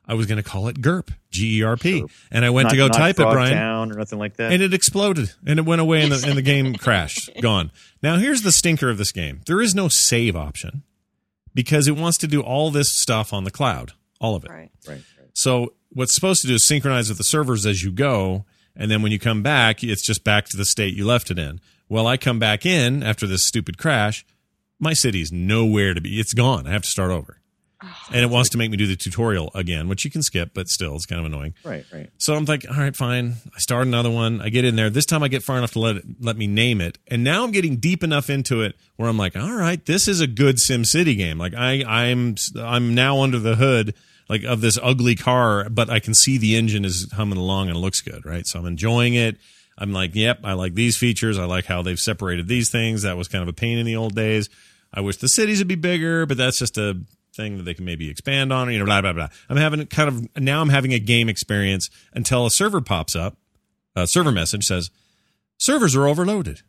I 0.05 0.15
was 0.15 0.25
going 0.25 0.35
to 0.37 0.43
call 0.43 0.67
it 0.67 0.81
GERP, 0.81 1.11
G 1.31 1.59
E 1.59 1.63
R 1.63 1.77
P, 1.77 1.99
Sure. 1.99 2.07
and 2.29 2.43
I 2.43 2.49
went 2.49 2.69
to 2.69 2.75
go 2.75 2.87
not 2.87 2.93
type 2.97 3.19
it, 3.19 3.23
Brian, 3.23 3.53
Town 3.53 3.89
or 3.91 3.95
nothing 3.95 4.19
like 4.19 4.35
that. 4.35 4.51
and 4.51 4.61
it 4.61 4.73
exploded, 4.73 5.31
and 5.45 5.59
it 5.59 5.61
went 5.65 5.79
away, 5.79 6.01
and 6.03 6.11
the, 6.11 6.27
and 6.27 6.37
the 6.37 6.41
game 6.41 6.75
crashed, 6.75 7.29
gone. 7.41 7.71
Now 8.01 8.17
here's 8.17 8.41
the 8.41 8.51
stinker 8.51 8.89
of 8.89 8.97
this 8.97 9.13
game: 9.13 9.39
there 9.45 9.61
is 9.61 9.73
no 9.73 9.87
save 9.87 10.35
option 10.35 10.83
because 11.53 11.87
it 11.87 11.95
wants 11.95 12.17
to 12.17 12.27
do 12.27 12.41
all 12.41 12.69
this 12.69 12.89
stuff 12.89 13.31
on 13.31 13.45
the 13.45 13.51
cloud, 13.51 13.93
all 14.23 14.35
of 14.35 14.45
it. 14.45 14.49
Right. 14.49 14.71
right, 14.87 15.03
right. 15.19 15.29
So 15.33 15.73
what's 15.89 16.15
supposed 16.15 16.41
to 16.41 16.47
do 16.47 16.55
is 16.55 16.63
synchronize 16.63 17.09
with 17.09 17.17
the 17.19 17.23
servers 17.23 17.65
as 17.65 17.83
you 17.83 17.91
go, 17.91 18.45
and 18.75 18.89
then 18.89 19.03
when 19.03 19.11
you 19.11 19.19
come 19.19 19.43
back, 19.43 19.83
it's 19.83 20.01
just 20.01 20.23
back 20.23 20.45
to 20.45 20.57
the 20.57 20.65
state 20.65 20.95
you 20.95 21.05
left 21.05 21.29
it 21.29 21.37
in. 21.37 21.59
Well, 21.89 22.07
I 22.07 22.17
come 22.17 22.39
back 22.39 22.65
in 22.65 23.03
after 23.03 23.27
this 23.27 23.43
stupid 23.43 23.77
crash. 23.77 24.25
My 24.79 24.93
city's 24.93 25.31
nowhere 25.31 25.93
to 25.93 26.01
be. 26.01 26.19
It's 26.19 26.33
gone. 26.33 26.65
I 26.65 26.71
have 26.71 26.81
to 26.83 26.89
start 26.89 27.11
over. 27.11 27.39
Oh. 27.83 27.95
And 28.13 28.21
it 28.21 28.29
wants 28.29 28.49
to 28.51 28.57
make 28.57 28.71
me 28.71 28.77
do 28.77 28.87
the 28.87 28.95
tutorial 28.95 29.51
again, 29.53 29.89
which 29.89 30.05
you 30.05 30.11
can 30.11 30.23
skip, 30.23 30.51
but 30.53 30.69
still, 30.69 30.95
it's 30.95 31.05
kind 31.05 31.19
of 31.19 31.25
annoying. 31.25 31.53
Right, 31.65 31.85
right. 31.93 32.09
So 32.17 32.33
I'm 32.33 32.45
like, 32.45 32.65
all 32.69 32.77
right, 32.77 32.95
fine. 32.95 33.33
I 33.53 33.59
start 33.59 33.85
another 33.85 34.09
one. 34.09 34.41
I 34.41 34.49
get 34.49 34.63
in 34.63 34.77
there. 34.77 34.89
This 34.89 35.05
time 35.05 35.21
I 35.21 35.27
get 35.27 35.43
far 35.43 35.57
enough 35.57 35.73
to 35.73 35.79
let 35.79 35.97
it, 35.97 36.05
let 36.21 36.37
me 36.37 36.47
name 36.47 36.79
it. 36.79 36.97
And 37.07 37.23
now 37.25 37.43
I'm 37.43 37.51
getting 37.51 37.75
deep 37.77 38.01
enough 38.01 38.29
into 38.29 38.61
it 38.61 38.75
where 38.95 39.09
I'm 39.09 39.17
like, 39.17 39.35
all 39.35 39.53
right, 39.53 39.85
this 39.85 40.07
is 40.07 40.21
a 40.21 40.27
good 40.27 40.59
Sim 40.59 40.85
City 40.85 41.15
game. 41.15 41.37
Like 41.37 41.53
I, 41.53 41.83
I'm, 41.83 42.35
I'm 42.57 42.95
now 42.95 43.19
under 43.19 43.39
the 43.39 43.55
hood 43.55 43.93
like 44.29 44.43
of 44.43 44.61
this 44.61 44.79
ugly 44.81 45.15
car, 45.15 45.69
but 45.69 45.89
I 45.89 45.99
can 45.99 46.13
see 46.13 46.37
the 46.37 46.55
engine 46.55 46.85
is 46.85 47.11
humming 47.11 47.37
along 47.37 47.67
and 47.67 47.77
it 47.77 47.79
looks 47.79 48.01
good, 48.01 48.25
right? 48.25 48.45
So 48.45 48.59
I'm 48.59 48.65
enjoying 48.65 49.13
it. 49.13 49.37
I'm 49.77 49.91
like, 49.91 50.15
yep, 50.15 50.39
I 50.43 50.53
like 50.53 50.75
these 50.75 50.97
features. 50.97 51.39
I 51.39 51.45
like 51.45 51.65
how 51.65 51.81
they've 51.81 51.99
separated 51.99 52.47
these 52.47 52.69
things. 52.69 53.01
That 53.01 53.17
was 53.17 53.27
kind 53.27 53.41
of 53.41 53.47
a 53.47 53.53
pain 53.53 53.77
in 53.77 53.85
the 53.85 53.95
old 53.95 54.15
days. 54.15 54.49
I 54.93 55.01
wish 55.01 55.17
the 55.17 55.27
cities 55.27 55.59
would 55.59 55.67
be 55.67 55.75
bigger, 55.75 56.25
but 56.25 56.37
that's 56.37 56.59
just 56.59 56.77
a 56.77 57.01
thing 57.35 57.57
that 57.57 57.63
they 57.63 57.73
can 57.73 57.85
maybe 57.85 58.09
expand 58.09 58.53
on, 58.53 58.71
you 58.71 58.77
know, 58.77 58.85
blah, 58.85 59.01
blah, 59.01 59.13
blah. 59.13 59.29
I'm 59.49 59.57
having 59.57 59.85
kind 59.87 60.07
of, 60.07 60.41
now 60.41 60.61
I'm 60.61 60.69
having 60.69 60.93
a 60.93 60.99
game 60.99 61.29
experience 61.29 61.89
until 62.13 62.45
a 62.45 62.51
server 62.51 62.81
pops 62.81 63.15
up. 63.15 63.37
A 63.95 64.05
server 64.05 64.31
message 64.31 64.65
says, 64.65 64.91
servers 65.57 65.95
are 65.95 66.07
overloaded. 66.07 66.61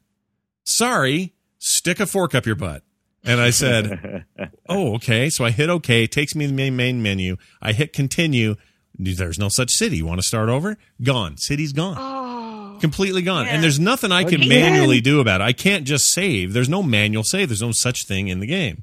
Sorry, 0.65 1.35
stick 1.59 2.01
a 2.01 2.07
fork 2.07 2.35
up 2.35 2.47
your 2.47 2.55
butt. 2.55 2.83
And 3.25 3.41
I 3.41 3.51
said, 3.51 4.25
oh, 4.69 4.95
okay. 4.97 5.31
So 5.31 5.45
I 5.45 5.51
hit 5.51 5.71
okay. 5.71 6.05
It 6.05 6.13
takes 6.13 6.35
me 6.35 6.45
to 6.45 6.51
the 6.51 6.57
main, 6.57 6.77
main 6.77 7.03
menu. 7.03 7.37
I 7.63 7.73
hit 7.73 7.93
continue. 7.93 8.57
There's 8.99 9.39
no 9.39 9.49
such 9.49 9.71
city. 9.71 9.97
You 9.99 10.07
want 10.07 10.21
to 10.21 10.27
start 10.27 10.49
over? 10.49 10.77
Gone. 11.03 11.37
City's 11.39 11.73
gone 11.73 11.97
Oh. 11.99 12.79
completely 12.81 13.23
gone. 13.23 13.47
Yeah. 13.47 13.53
And 13.55 13.65
there's 13.65 13.81
nothing 13.81 14.13
I 14.13 14.25
can 14.25 14.43
Again. 14.43 14.49
manually 14.49 15.01
do 15.01 15.21
about 15.21 15.41
it. 15.41 15.45
I 15.45 15.53
can't 15.53 15.85
just 15.85 16.13
save. 16.13 16.53
There's 16.53 16.69
no 16.69 16.83
manual 16.83 17.25
save. 17.25 17.49
There's 17.49 17.63
no 17.63 17.73
such 17.73 18.05
thing 18.05 18.29
in 18.29 18.41
the 18.41 18.47
game. 18.47 18.83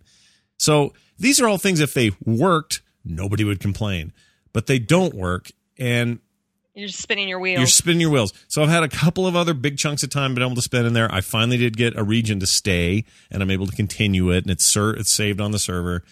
So 0.57 0.93
these 1.19 1.39
are 1.39 1.47
all 1.47 1.57
things 1.57 1.79
if 1.79 1.93
they 1.93 2.11
worked, 2.25 2.81
nobody 3.05 3.43
would 3.43 3.59
complain. 3.59 4.11
But 4.53 4.67
they 4.67 4.79
don't 4.79 5.13
work 5.13 5.51
and 5.79 6.19
You're 6.73 6.87
spinning 6.87 7.27
your 7.27 7.39
wheels. 7.39 7.59
you're 7.59 7.67
spinning 7.67 8.01
your 8.01 8.11
wheels. 8.11 8.33
So 8.47 8.63
I've 8.63 8.69
had 8.69 8.83
a 8.83 8.87
couple 8.87 9.27
of 9.27 9.35
other 9.35 9.53
big 9.53 9.77
chunks 9.77 10.03
of 10.03 10.09
time 10.09 10.33
been 10.33 10.43
able 10.43 10.55
to 10.55 10.61
spend 10.61 10.87
in 10.87 10.93
there. 10.93 11.13
I 11.13 11.21
finally 11.21 11.57
did 11.57 11.75
get 11.75 11.97
a 11.97 12.03
region 12.03 12.39
to 12.39 12.47
stay 12.47 13.03
and 13.29 13.43
I'm 13.43 13.51
able 13.51 13.67
to 13.67 13.75
continue 13.75 14.31
it 14.31 14.45
and 14.45 14.51
it's 14.51 14.65
ser- 14.65 14.91
it's 14.95 15.11
saved 15.11 15.41
on 15.41 15.51
the 15.51 15.59
server. 15.59 16.03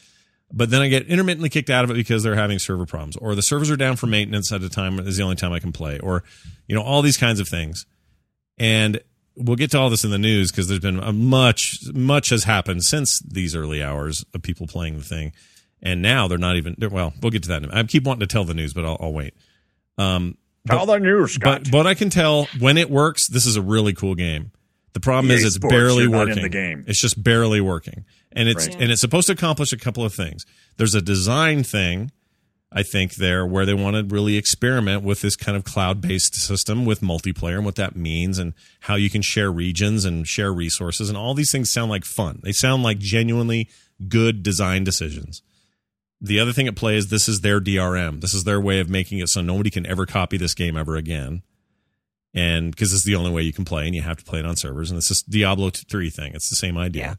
But 0.52 0.70
then 0.70 0.82
I 0.82 0.88
get 0.88 1.08
intermittently 1.08 1.50
kicked 1.50 1.70
out 1.70 1.84
of 1.84 1.92
it 1.92 1.94
because 1.94 2.24
they're 2.24 2.36
having 2.36 2.58
server 2.60 2.86
problems, 2.86 3.16
or 3.18 3.36
the 3.36 3.42
servers 3.42 3.70
are 3.70 3.78
down 3.78 3.98
for 3.98 4.08
maintenance 4.08 4.52
at 4.52 4.64
a 4.64 4.70
time 4.70 5.00
is 5.00 5.16
the 5.16 5.24
only 5.24 5.36
time 5.36 5.54
I 5.54 5.60
can 5.60 5.72
play, 5.72 6.00
or 6.00 6.24
you 6.68 6.76
know 6.76 6.82
all 6.82 7.04
these 7.04 7.18
kinds 7.18 7.40
of 7.40 7.48
things. 7.48 7.86
And 8.58 9.00
we'll 9.36 9.56
get 9.56 9.70
to 9.72 9.78
all 9.80 9.92
this 9.92 10.04
in 10.04 10.10
the 10.10 10.18
news 10.18 10.52
because 10.52 10.68
there's 10.68 10.80
been 10.80 10.98
a 11.00 11.14
much 11.14 11.78
much 11.94 12.30
has 12.30 12.46
happened 12.46 12.84
since 12.84 13.20
these 13.20 13.56
early 13.56 13.84
hours 13.84 14.26
of 14.34 14.42
people 14.42 14.66
playing 14.66 14.98
the 14.98 15.04
thing, 15.04 15.34
and 15.84 16.02
now 16.02 16.28
they're 16.28 16.40
not 16.40 16.56
even. 16.56 16.76
Well, 16.80 17.14
we'll 17.22 17.30
get 17.32 17.44
to 17.44 17.50
that. 17.50 17.72
I 17.72 17.84
keep 17.84 18.04
wanting 18.06 18.22
to 18.22 18.28
tell 18.28 18.44
the 18.44 18.56
news, 18.56 18.74
but 18.74 18.86
I'll, 18.86 18.98
I'll 19.00 19.14
wait. 19.14 19.36
Um, 20.00 20.36
Tell 20.70 20.86
the 20.86 21.00
news, 21.00 21.34
Scott. 21.34 21.64
but 21.66 21.72
but 21.72 21.88
I 21.88 21.94
can 21.94 22.10
tell 22.10 22.48
when 22.60 22.78
it 22.78 22.90
works. 22.90 23.28
This 23.28 23.46
is 23.46 23.56
a 23.56 23.62
really 23.62 23.94
cool 23.94 24.16
game. 24.16 24.52
The 24.94 25.00
problem 25.00 25.32
is 25.32 25.46
it's 25.46 25.56
Sports, 25.56 25.72
barely 25.74 26.08
working. 26.08 26.38
in 26.38 26.44
the 26.44 26.50
game. 26.50 26.84
It's 26.88 27.00
just 27.00 27.22
barely 27.22 27.62
working, 27.62 28.06
and 28.32 28.50
it's 28.50 28.68
Right. 28.68 28.82
and 28.82 28.92
it's 28.92 29.02
supposed 29.02 29.28
to 29.28 29.34
accomplish 29.34 29.72
a 29.72 29.78
couple 29.78 30.04
of 30.04 30.14
things. 30.14 30.46
There's 30.78 30.96
a 30.96 31.02
design 31.02 31.64
thing, 31.64 32.12
I 32.72 32.82
think, 32.84 33.16
there 33.16 33.46
where 33.46 33.66
they 33.66 33.74
want 33.76 33.96
to 33.96 34.04
really 34.16 34.36
experiment 34.36 35.04
with 35.04 35.22
this 35.22 35.36
kind 35.36 35.56
of 35.56 35.64
cloud 35.64 36.02
based 36.02 36.34
system 36.36 36.86
with 36.86 37.02
multiplayer 37.02 37.58
and 37.58 37.66
what 37.66 37.76
that 37.76 37.96
means 37.96 38.40
and 38.40 38.54
how 38.82 38.96
you 38.96 39.10
can 39.12 39.22
share 39.22 39.52
regions 39.52 40.06
and 40.06 40.28
share 40.28 40.52
resources 40.52 41.08
and 41.08 41.18
all 41.18 41.34
these 41.36 41.52
things 41.52 41.72
sound 41.72 41.92
like 41.92 42.04
fun. 42.04 42.40
They 42.44 42.52
sound 42.52 42.82
like 42.82 42.98
genuinely 42.98 43.70
good 44.08 44.42
design 44.44 44.84
decisions. 44.84 45.42
The 46.22 46.40
other 46.40 46.52
thing 46.52 46.68
at 46.68 46.76
play 46.76 46.98
is 46.98 47.08
this 47.08 47.30
is 47.30 47.42
their 47.42 47.62
DRM. 47.62 48.20
This 48.22 48.34
is 48.34 48.44
their 48.44 48.60
way 48.60 48.80
of 48.80 48.90
making 48.90 49.20
it 49.20 49.30
so 49.30 49.42
nobody 49.42 49.70
can 49.70 49.86
ever 49.86 50.06
copy 50.06 50.36
this 50.38 50.54
game 50.54 50.76
ever 50.76 50.96
again. 50.98 51.44
And 52.34 52.72
because 52.72 52.94
it's 52.94 53.06
the 53.06 53.16
only 53.16 53.32
way 53.32 53.42
you 53.42 53.54
can 53.54 53.66
play, 53.66 53.86
and 53.86 53.96
you 53.96 54.02
have 54.02 54.18
to 54.18 54.26
play 54.26 54.40
it 54.40 54.46
on 54.46 54.56
servers. 54.56 54.92
And 54.92 54.98
it's 54.98 55.10
this 55.10 55.24
Diablo 55.24 55.70
3 55.70 56.10
thing. 56.10 56.34
It's 56.36 56.50
the 56.50 56.56
same 56.58 56.78
idea. 56.78 57.02
Yeah. 57.04 57.16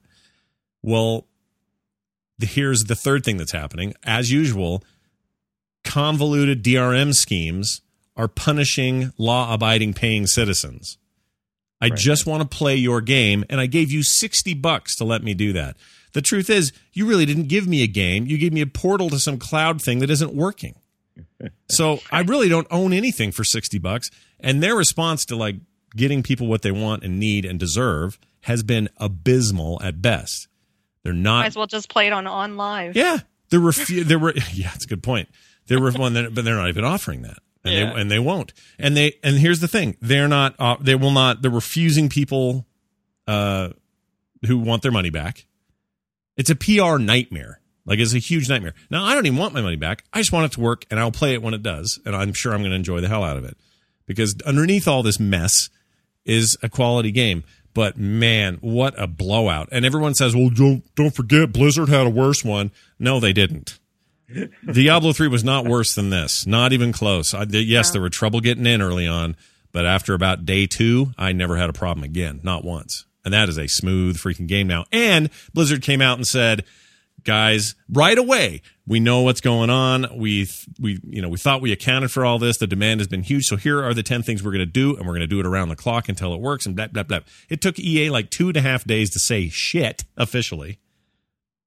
Well, 0.83 1.26
the, 2.38 2.47
here's 2.47 2.85
the 2.85 2.95
third 2.95 3.25
thing 3.25 3.37
that's 3.37 3.52
happening. 3.52 3.95
As 4.04 4.30
usual, 4.30 4.85
convoluted 5.85 6.62
DRM 6.62 7.14
schemes 7.14 7.80
are 8.16 8.28
punishing 8.28 9.12
law 9.19 9.52
abiding 9.52 9.95
paying 9.95 10.26
citizens. 10.26 10.99
I 11.80 11.87
Right. 11.88 11.99
just 11.99 12.26
want 12.26 12.42
to 12.49 12.57
play 12.57 12.76
your 12.76 13.00
game, 13.00 13.45
and 13.49 13.59
I 13.61 13.66
gave 13.66 13.90
you 13.90 14.02
60 14.02 14.52
bucks 14.54 14.95
to 14.97 15.04
let 15.04 15.23
me 15.23 15.33
do 15.35 15.52
that. 15.54 15.76
The 16.12 16.23
truth 16.23 16.50
is, 16.50 16.73
you 16.93 17.07
really 17.07 17.26
didn't 17.26 17.49
give 17.49 17.67
me 17.67 17.83
a 17.83 17.87
game. 17.87 18.26
You 18.26 18.37
gave 18.38 18.52
me 18.52 18.61
a 18.61 18.67
portal 18.67 19.09
to 19.11 19.19
some 19.19 19.38
cloud 19.38 19.81
thing 19.83 19.99
that 20.00 20.11
isn't 20.11 20.35
working. 20.35 20.75
So 21.71 22.00
I 22.11 22.21
really 22.21 22.49
don't 22.49 22.67
own 22.71 22.93
anything 22.93 23.33
for 23.33 23.45
60 23.45 23.79
bucks. 23.79 24.11
And 24.40 24.62
their 24.62 24.75
response 24.76 25.25
to 25.26 25.37
like 25.37 25.57
getting 25.97 26.23
people 26.23 26.47
what 26.49 26.62
they 26.62 26.71
want 26.71 27.02
and 27.05 27.19
need 27.19 27.45
and 27.45 27.59
deserve 27.59 28.19
has 28.43 28.62
been 28.62 28.88
abysmal 28.99 29.81
at 29.83 30.02
best. 30.02 30.49
They're 31.02 31.12
not 31.12 31.40
Might 31.40 31.47
as 31.47 31.57
well 31.57 31.67
just 31.67 31.88
play 31.88 32.07
it 32.09 32.12
on 32.12 32.26
on 32.26 32.57
live. 32.57 32.97
yeah, 32.97 33.19
they're 33.50 33.61
refu- 33.61 34.05
they 34.05 34.17
were 34.17 34.35
yeah, 34.52 34.71
it's 34.75 34.85
a 34.85 34.88
good 34.88 35.02
point. 35.02 35.29
They're 35.67 35.81
ref- 35.81 35.97
one, 35.99 36.12
but 36.35 36.45
they're 36.45 36.57
not 36.57 36.69
even 36.69 36.85
offering 36.85 37.23
that, 37.23 37.38
and 37.64 37.75
Yeah. 37.75 37.93
they 37.95 38.00
and 38.00 38.11
they 38.11 38.19
won't. 38.19 38.52
And 38.79 38.97
they 38.97 39.14
and 39.23 39.37
here's 39.38 39.61
the 39.61 39.69
thing: 39.69 39.97
they're 40.02 40.29
not. 40.29 40.55
Uh, 40.59 40.76
they 40.81 40.95
will 40.95 41.11
not. 41.12 41.40
They're 41.43 41.50
refusing 41.50 42.09
people 42.11 42.67
uh, 43.26 43.71
who 44.47 44.59
want 44.59 44.83
their 44.83 44.93
money 44.93 45.11
back. 45.11 45.47
It's 46.41 46.49
a 46.49 46.57
PR 46.57 46.97
nightmare. 46.97 47.61
Like 47.85 47.99
it's 47.99 48.15
a 48.15 48.19
huge 48.19 48.49
nightmare. 48.49 48.73
Now 48.89 49.05
I 49.05 49.15
don't 49.15 49.27
even 49.27 49.39
want 49.39 49.53
my 49.53 49.61
money 49.61 49.77
back. 49.77 50.05
I 50.11 50.21
just 50.21 50.33
want 50.33 50.47
it 50.47 50.55
to 50.55 50.61
work, 50.61 50.87
and 50.91 50.99
I'll 50.99 51.13
play 51.13 51.35
it 51.35 51.43
when 51.43 51.53
it 51.53 51.63
does, 51.63 52.01
and 52.07 52.17
I'm 52.17 52.33
sure 52.33 52.55
I'm 52.55 52.61
going 52.61 52.71
to 52.71 52.77
enjoy 52.77 53.03
the 53.03 53.09
hell 53.09 53.23
out 53.23 53.37
of 53.37 53.45
it. 53.45 53.59
Because 54.07 54.35
underneath 54.47 54.89
all 54.89 55.03
this 55.03 55.21
mess 55.21 55.69
is 56.25 56.57
a 56.63 56.71
quality 56.71 57.13
game. 57.13 57.45
But 57.75 57.99
man, 57.99 58.57
what 58.63 58.95
a 58.99 59.07
blowout! 59.07 59.69
And 59.71 59.85
everyone 59.85 60.15
says, 60.15 60.35
"Well, 60.35 60.49
don't 60.49 60.83
don't 60.95 61.15
forget, 61.15 61.53
Blizzard 61.53 61.91
had 61.91 62.07
a 62.07 62.11
worse 62.11 62.43
one." 62.43 62.71
No, 62.99 63.21
they 63.21 63.35
didn't. 63.35 63.79
Diablo 64.73 65.13
three 65.13 65.29
was 65.29 65.45
not 65.45 65.67
worse 65.67 65.95
than 65.95 66.09
this. 66.09 66.47
Not 66.47 66.73
even 66.73 66.91
close. 66.91 67.35
I, 67.35 67.43
yes, 67.51 67.91
there 67.91 68.01
were 68.01 68.09
trouble 68.09 68.41
getting 68.41 68.65
in 68.65 68.81
early 68.81 69.07
on, 69.07 69.37
but 69.73 69.85
after 69.85 70.15
about 70.15 70.47
day 70.47 70.67
two, 70.67 71.13
I 71.19 71.33
never 71.33 71.59
had 71.59 71.69
a 71.69 71.75
problem 71.75 72.03
again. 72.03 72.41
Not 72.43 72.65
once. 72.65 73.05
And 73.25 73.35
that 73.35 73.49
is 73.49 73.59
a 73.59 73.67
smooth 73.67 74.17
freaking 74.17 74.47
game 74.47 74.67
now. 74.67 74.85
And 74.93 75.31
Blizzard 75.53 75.83
came 75.83 76.00
out 76.00 76.17
and 76.17 76.27
said, 76.27 76.65
guys, 77.25 77.75
right 77.91 78.17
away, 78.17 78.62
we 78.87 78.99
know 78.99 79.23
what's 79.23 79.41
going 79.43 79.69
on. 79.69 80.07
We, 80.17 80.49
we, 80.81 80.99
you 81.05 81.21
know, 81.21 81.29
we 81.29 81.37
thought 81.37 81.61
we 81.61 81.71
accounted 81.71 82.11
for 82.11 82.25
all 82.25 82.39
this. 82.39 82.57
The 82.57 82.67
demand 82.67 83.00
has 83.00 83.09
been 83.09 83.23
huge. 83.23 83.45
So 83.45 83.57
here 83.57 83.83
are 83.83 83.93
the 83.93 84.03
10 84.03 84.23
things 84.23 84.43
we're 84.43 84.53
going 84.53 84.61
to 84.61 84.67
do. 84.67 84.97
And 84.97 85.07
we're 85.07 85.12
going 85.12 85.21
to 85.21 85.27
do 85.27 85.39
it 85.39 85.47
around 85.47 85.69
the 85.69 85.77
clock 85.77 86.09
until 86.09 86.33
it 86.33 86.41
works 86.41 86.65
and 86.67 86.75
blah, 86.75 86.87
blah, 86.89 87.03
blah. 87.03 87.21
It 87.49 87.61
took 87.61 87.79
EA 87.79 88.11
like 88.11 88.31
two 88.31 88.49
and 88.49 88.57
a 88.57 88.62
half 88.62 88.85
days 88.85 89.11
to 89.11 89.19
say 89.19 89.49
shit 89.49 90.05
officially. 90.17 90.79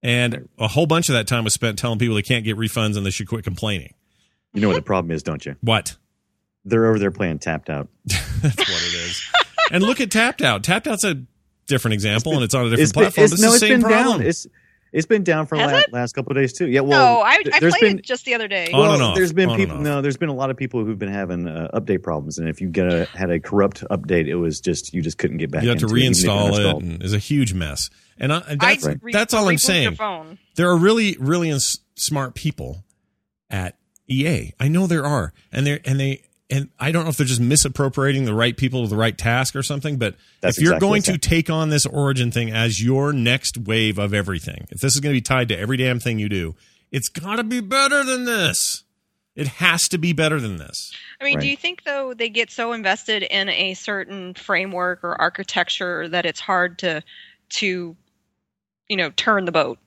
And 0.02 0.50
a 0.60 0.68
whole 0.68 0.86
bunch 0.86 1.08
of 1.10 1.14
that 1.14 1.28
time 1.28 1.44
was 1.44 1.54
spent 1.54 1.78
telling 1.80 2.00
people 2.00 2.16
they 2.16 2.22
can't 2.24 2.44
get 2.44 2.58
refunds 2.58 2.98
and 2.98 3.06
they 3.06 3.10
should 3.12 3.28
quit 3.28 3.44
complaining. 3.44 3.94
You 4.54 4.62
know 4.62 4.68
what 4.68 4.76
the 4.76 4.82
problem 4.82 5.12
is, 5.12 5.24
don't 5.24 5.46
you? 5.46 5.56
What? 5.62 5.96
They're 6.66 6.88
over 6.88 7.00
there 7.00 7.12
playing 7.12 7.40
tapped 7.40 7.70
out. 7.70 7.88
That's 8.06 8.58
what 8.58 8.70
it 8.70 8.94
is. 8.94 9.22
and 9.72 9.84
look 9.84 10.02
at 10.02 10.12
Tapped 10.12 10.42
Out. 10.42 10.64
Tapped 10.64 10.88
Out's 10.88 11.04
a 11.04 11.24
different 11.68 11.94
example, 11.94 12.34
and 12.34 12.44
it's 12.44 12.54
on 12.54 12.68
a 12.68 12.70
different 12.70 12.82
It's 12.84 12.92
been, 12.92 13.02
platform. 13.04 13.24
it's, 13.26 13.34
It's 13.34 13.42
no, 13.42 13.48
the 13.50 13.54
it's 13.56 13.60
same 13.62 13.70
been 13.70 13.82
problem. 13.82 14.18
down. 14.20 14.28
It's 14.28 14.48
it's 14.92 15.08
been 15.08 15.24
down 15.24 15.48
for 15.48 15.56
Has 15.58 15.72
la- 15.92 16.00
last 16.00 16.14
couple 16.14 16.34
of 16.34 16.38
days 16.38 16.54
too. 16.54 16.68
Yeah, 16.70 16.82
well, 16.82 17.16
no, 17.18 17.22
I, 17.22 17.40
I 17.52 17.60
there's 17.60 17.74
played 17.74 17.82
been 17.82 17.98
it 18.00 18.06
just 18.06 18.26
the 18.26 18.36
other 18.36 18.48
day. 18.48 18.68
On 18.72 18.94
and 18.94 19.02
off. 19.02 19.16
there's 19.16 19.34
been 19.34 19.50
On 19.50 19.56
and 19.56 19.64
people. 19.64 19.78
off. 19.78 19.82
No, 19.84 20.02
there's 20.04 20.18
been 20.18 20.30
a 20.30 20.36
lot 20.36 20.52
of 20.52 20.58
people 20.58 20.86
who've 20.86 21.00
been 21.00 21.12
having 21.12 21.48
uh, 21.48 21.70
update 21.74 22.04
problems, 22.04 22.38
and 22.38 22.48
if 22.48 22.62
you 22.62 22.70
get 22.70 22.88
a 22.94 23.06
had 23.06 23.32
a 23.32 23.40
corrupt 23.40 23.84
update, 23.90 24.28
it 24.28 24.36
was 24.36 24.60
just 24.62 24.94
you 24.94 25.02
just 25.02 25.18
couldn't 25.18 25.38
get 25.38 25.50
back. 25.50 25.64
you 25.64 25.70
have 25.70 25.80
to 25.80 25.86
into 25.86 25.98
even 25.98 26.12
if 26.12 26.20
you 26.24 26.30
reinstall 26.30 26.46
it, 26.46 26.48
installed. 26.58 26.84
and 26.84 27.02
it's 27.04 27.14
a 27.14 27.18
huge 27.18 27.54
mess. 27.56 27.90
And, 28.20 28.32
I, 28.32 28.38
and 28.48 28.62
I 28.62 28.76
that's 28.76 28.86
re- 29.02 29.12
that's 29.12 29.34
all 29.34 29.50
I'm 29.50 29.58
saying. 29.58 29.84
Your 29.84 29.92
phone. 29.94 30.38
there 30.58 30.70
are 30.70 30.78
really 30.78 31.18
really 31.20 31.50
ins- 31.50 31.80
smart 31.96 32.36
people 32.36 32.84
at 33.50 33.76
EA. 34.08 34.54
I 34.60 34.68
know 34.68 34.86
there 34.86 35.06
are, 35.08 35.34
and 35.52 35.66
they 35.66 35.80
and 35.86 36.00
they 36.00 36.22
and 36.54 36.70
I 36.80 36.92
don't 36.92 37.04
know 37.04 37.10
if 37.10 37.18
they're 37.18 37.26
just 37.26 37.42
misappropriating 37.42 38.26
the 38.26 38.34
right 38.34 38.56
people 38.56 38.84
to 38.84 38.88
the 38.88 38.96
right 38.96 39.18
task 39.18 39.56
or 39.56 39.64
something. 39.64 39.98
But 39.98 40.16
That's 40.42 40.58
if 40.58 40.64
you're 40.64 40.74
exactly 40.74 40.88
going 40.88 41.02
to 41.02 41.18
take 41.18 41.50
on 41.50 41.70
this 41.70 41.88
origin 41.88 42.30
thing 42.30 42.52
as 42.52 42.82
your 42.82 43.12
next 43.12 43.58
wave 43.58 43.98
of 43.98 44.14
everything, 44.14 44.68
if 44.70 44.80
this 44.80 44.94
is 44.94 45.00
going 45.00 45.14
to 45.14 45.18
be 45.18 45.22
tied 45.22 45.48
to 45.50 45.58
every 45.58 45.78
damn 45.78 46.00
thing 46.00 46.20
you 46.20 46.30
do, 46.30 46.56
it's 46.92 47.10
got 47.10 47.38
to 47.38 47.44
be 47.44 47.60
better 47.60 48.04
than 48.04 48.26
this. 48.26 48.84
It 49.36 49.48
has 49.48 49.88
to 49.88 49.98
be 49.98 50.14
better 50.14 50.40
than 50.40 50.58
this. 50.58 50.92
I 51.20 51.24
mean, 51.24 51.40
do 51.40 51.48
you 51.48 51.58
think 51.58 51.86
though 51.86 52.14
they 52.14 52.30
get 52.30 52.52
so 52.52 52.72
invested 52.72 53.24
in 53.24 53.50
a 53.50 53.74
certain 53.74 54.36
framework 54.36 55.04
or 55.04 55.20
architecture 55.20 56.08
that 56.10 56.28
it's 56.28 56.40
hard 56.40 56.78
to 56.80 57.02
to 57.54 57.96
you 58.90 58.98
know 58.98 59.10
turn 59.16 59.46
the 59.46 59.52
boat 59.52 59.80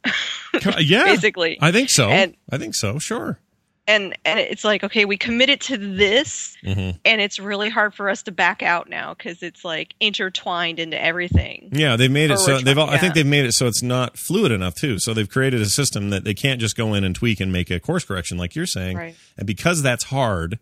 yeah, 0.81 1.05
basically? 1.05 1.59
I 1.61 1.71
think 1.71 1.91
so. 1.91 2.09
And- 2.09 2.35
I 2.51 2.59
think 2.59 2.75
so. 2.75 2.99
Sure. 2.99 3.39
And 3.87 4.17
and 4.25 4.41
it's 4.41 4.65
like 4.65 4.85
okay, 4.85 5.05
we 5.05 5.17
committed 5.17 5.61
to 5.63 5.77
this, 5.77 6.57
hmm 6.65 6.91
and 7.05 7.21
it's 7.21 7.39
really 7.39 7.69
hard 7.69 7.95
for 7.95 8.09
us 8.09 8.23
to 8.25 8.33
back 8.33 8.63
out 8.63 8.89
now 8.89 9.15
because 9.15 9.43
it's 9.43 9.65
like 9.65 9.95
intertwined 10.01 10.79
into 10.79 11.01
everything. 11.01 11.69
Yeah, 11.73 11.97
they've 11.97 12.11
made 12.11 12.31
it 12.31 12.39
so 12.39 12.59
they've. 12.61 12.79
all 12.79 12.91
I 12.91 12.99
think 12.99 13.15
they've 13.15 13.27
made 13.27 13.45
it 13.45 13.53
so 13.53 13.67
it's 13.67 13.83
not 13.83 14.17
fluid 14.17 14.53
enough 14.53 14.75
too. 14.75 14.99
So 14.99 15.15
they've 15.15 15.29
created 15.29 15.61
a 15.61 15.67
system 15.67 16.11
that 16.11 16.25
they 16.25 16.35
can't 16.35 16.61
just 16.61 16.77
go 16.77 16.95
in 16.95 17.05
and 17.05 17.15
tweak 17.15 17.41
and 17.41 17.53
make 17.53 17.71
a 17.71 17.81
course 17.81 18.05
correction 18.05 18.39
like 18.39 18.55
you're 18.55 18.67
saying. 18.67 18.97
Right. 18.97 19.17
And 19.37 19.47
because 19.47 19.83
that's 19.83 20.05
hard, 20.05 20.59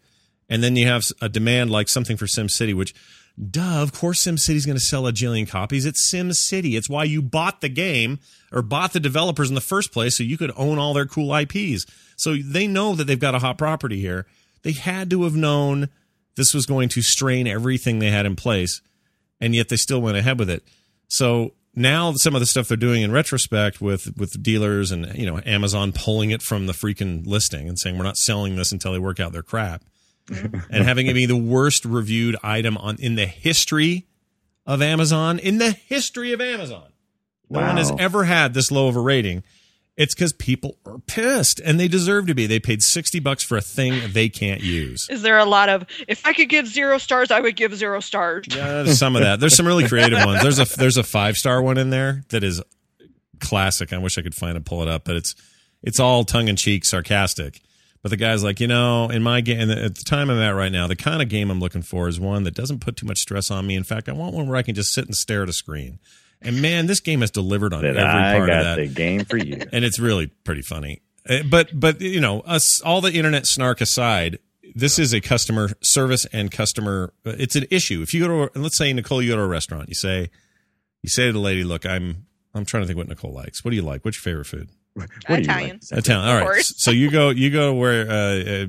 and 0.49 0.62
then 0.62 0.76
you 0.76 0.87
have 0.87 1.04
a 1.21 1.28
demand 1.28 1.71
like 1.71 1.88
something 1.88 2.16
for 2.16 2.26
SimCity, 2.26 2.75
which, 2.75 2.95
duh, 3.50 3.82
of 3.82 3.92
course 3.92 4.24
SimCity's 4.24 4.66
going 4.66 4.78
to 4.78 4.84
sell 4.84 5.06
a 5.06 5.12
jillion 5.12 5.48
copies. 5.48 5.86
It's 5.86 6.12
SimCity. 6.12 6.76
It's 6.76 6.88
why 6.88 7.04
you 7.04 7.22
bought 7.22 7.60
the 7.60 7.68
game 7.68 8.20
or 8.52 8.62
bought 8.62 8.92
the 8.92 9.00
developers 9.00 9.48
in 9.48 9.54
the 9.54 9.60
first 9.60 9.92
place 9.92 10.16
so 10.16 10.22
you 10.22 10.38
could 10.38 10.52
own 10.56 10.78
all 10.78 10.94
their 10.94 11.06
cool 11.06 11.34
IPs. 11.34 11.86
So 12.16 12.36
they 12.36 12.66
know 12.66 12.94
that 12.94 13.04
they've 13.04 13.18
got 13.18 13.34
a 13.34 13.40
hot 13.40 13.58
property 13.58 14.00
here. 14.00 14.26
They 14.62 14.72
had 14.72 15.10
to 15.10 15.24
have 15.24 15.34
known 15.34 15.88
this 16.36 16.54
was 16.54 16.66
going 16.66 16.88
to 16.90 17.02
strain 17.02 17.46
everything 17.46 17.98
they 17.98 18.10
had 18.10 18.26
in 18.26 18.36
place, 18.36 18.80
and 19.40 19.54
yet 19.54 19.68
they 19.68 19.76
still 19.76 20.00
went 20.00 20.16
ahead 20.16 20.38
with 20.38 20.50
it. 20.50 20.64
So 21.08 21.52
now 21.74 22.12
some 22.14 22.34
of 22.34 22.40
the 22.40 22.46
stuff 22.46 22.68
they're 22.68 22.76
doing 22.76 23.02
in 23.02 23.12
retrospect 23.12 23.80
with 23.80 24.16
with 24.16 24.42
dealers 24.42 24.90
and 24.90 25.14
you 25.16 25.26
know 25.26 25.40
Amazon 25.44 25.92
pulling 25.92 26.30
it 26.30 26.42
from 26.42 26.66
the 26.66 26.72
freaking 26.72 27.26
listing 27.26 27.68
and 27.68 27.78
saying 27.78 27.96
we're 27.96 28.04
not 28.04 28.16
selling 28.16 28.56
this 28.56 28.72
until 28.72 28.92
they 28.92 28.98
work 28.98 29.20
out 29.20 29.32
their 29.32 29.42
crap, 29.42 29.82
and 30.28 30.85
having 30.85 31.07
it 31.07 31.14
be 31.14 31.26
the 31.26 31.37
worst 31.37 31.85
reviewed 31.85 32.37
item 32.43 32.76
on 32.78 32.97
in 32.99 33.14
the 33.14 33.26
history 33.26 34.07
of 34.66 34.81
Amazon 34.81 35.38
in 35.38 35.59
the 35.59 35.71
history 35.73 36.33
of 36.33 36.40
Amazon. 36.40 36.93
No 37.50 37.61
one 37.61 37.76
has 37.76 37.93
ever 37.99 38.25
had 38.25 38.54
this 38.54 38.71
low 38.71 38.88
of 38.88 38.97
a 38.97 39.00
rating. 39.00 39.43
It's 39.97 40.14
because 40.14 40.33
people 40.33 40.76
are 40.87 40.99
pissed 40.99 41.61
and 41.61 41.78
they 41.78 41.87
deserve 41.87 42.26
to 42.26 42.35
be. 42.35 42.47
They 42.47 42.59
paid 42.59 42.83
60 42.83 43.21
bucks 43.21 43.45
for 43.45 43.57
a 43.57 43.61
thing 43.61 44.12
they 44.12 44.28
can't 44.28 44.61
use. 44.61 45.09
Is 45.09 45.23
there 45.23 45.38
a 45.38 45.45
lot 45.45 45.69
of 45.69 45.85
if 46.09 46.26
I 46.26 46.33
could 46.33 46.49
give 46.49 46.66
zero 46.66 46.99
stars, 46.99 47.31
I 47.31 47.38
would 47.38 47.54
give 47.54 47.76
zero 47.76 48.00
stars? 48.00 48.47
Yeah, 48.50 48.83
there's 48.83 48.99
some 48.99 49.14
of 49.14 49.23
that. 49.23 49.38
There's 49.38 49.54
some 49.54 49.66
really 49.66 49.87
creative 49.87 50.25
ones. 50.25 50.43
There's 50.43 50.59
a 50.59 50.64
there's 50.78 50.97
a 50.97 51.04
five 51.04 51.37
star 51.37 51.62
one 51.62 51.78
in 51.78 51.90
there 51.90 52.25
that 52.31 52.43
is 52.43 52.61
classic. 53.40 53.93
I 53.93 53.99
wish 53.99 54.19
I 54.19 54.23
could 54.23 54.35
find 54.35 54.57
and 54.57 54.66
pull 54.66 54.83
it 54.83 54.88
up, 54.88 55.04
but 55.04 55.14
it's 55.14 55.37
it's 55.83 56.00
all 56.00 56.25
tongue 56.25 56.49
in 56.49 56.56
cheek, 56.56 56.84
sarcastic. 56.84 57.60
But 58.04 58.10
the 58.10 58.19
guy's 58.19 58.45
like, 58.45 58.60
you 58.60 58.67
know, 58.67 59.08
in 59.08 59.23
my 59.23 59.40
game, 59.40 59.71
at 59.71 59.95
the 59.95 60.04
time 60.04 60.28
I'm 60.28 60.38
at 60.38 60.50
right 60.50 60.71
now, 60.71 60.86
the 60.86 60.95
kind 60.95 61.23
of 61.23 61.30
game 61.30 61.50
I'm 61.50 61.58
looking 61.58 61.80
for 61.80 62.06
is 62.06 62.21
one 62.21 62.43
that 62.45 62.52
doesn't 62.54 62.80
put 62.80 62.97
too 62.99 63.06
much 63.06 63.17
stress 63.19 63.50
on 63.50 63.67
me. 63.67 63.76
In 63.76 63.82
fact, 63.82 64.10
I 64.10 64.12
want 64.12 64.34
one 64.34 64.47
where 64.47 64.56
I 64.58 64.62
can 64.62 64.75
just 64.75 64.93
sit 64.93 65.06
and 65.06 65.17
stare 65.17 65.43
at 65.43 65.49
a 65.49 65.54
screen. 65.54 65.99
And 66.43 66.60
man, 66.60 66.84
this 66.86 67.00
game 67.00 67.23
has 67.23 67.30
delivered 67.30 67.73
on 67.73 67.82
every 67.82 68.02
I 68.02 68.36
part 68.36 68.49
got 68.50 68.58
of 68.58 68.64
that 68.67 68.76
the 68.76 68.88
game 68.88 69.25
for 69.25 69.38
you. 69.38 69.58
and 69.73 69.86
it's 69.86 69.99
really 69.99 70.26
pretty 70.26 70.60
funny. 70.60 71.00
Uh, 71.26 71.45
But 71.49 71.71
but 71.80 72.02
you 72.02 72.21
know, 72.21 72.40
us 72.40 72.82
all 72.82 73.00
the 73.00 73.10
internet 73.10 73.47
snark 73.47 73.80
aside, 73.80 74.38
this 74.75 74.99
is 74.99 75.14
a 75.14 75.23
customer 75.23 75.71
service 75.80 76.26
and 76.26 76.50
customer. 76.50 77.14
uh, 77.25 77.32
It's 77.38 77.56
an 77.56 77.64
issue. 77.71 78.02
If 78.02 78.12
you 78.12 78.21
go 78.26 78.49
to, 78.49 78.58
let's 78.60 78.76
say 78.76 78.93
Nicole, 78.93 79.23
you 79.23 79.30
go 79.30 79.36
to 79.36 79.43
a 79.43 79.47
restaurant, 79.49 79.88
you 79.88 79.95
say, 79.95 80.28
you 81.00 81.08
say 81.08 81.25
to 81.28 81.32
the 81.32 81.38
lady, 81.38 81.64
"Look, 81.64 81.86
I'm 81.86 82.26
I'm 82.54 82.67
trying 82.67 82.82
to 82.82 82.86
think 82.86 82.99
what 82.99 83.08
Nicole 83.08 83.32
likes. 83.32 83.64
What 83.64 83.71
do 83.71 83.76
you 83.76 83.82
like? 83.82 84.04
What's 84.04 84.19
your 84.19 84.23
favorite 84.30 84.45
food?" 84.47 84.69
What 84.97 85.09
do 85.26 85.35
you 85.35 85.39
Italian. 85.43 85.80
like? 85.91 85.99
Italian. 85.99 86.25
All 86.28 86.30
Of 86.35 86.39
right. 86.41 86.45
course. 86.45 86.75
So 86.76 86.91
you 86.93 87.11
go 87.11 87.30
you 87.30 87.50
go 87.50 87.75
where 87.75 88.09
uh, 88.09 88.15
uh, 88.15 88.67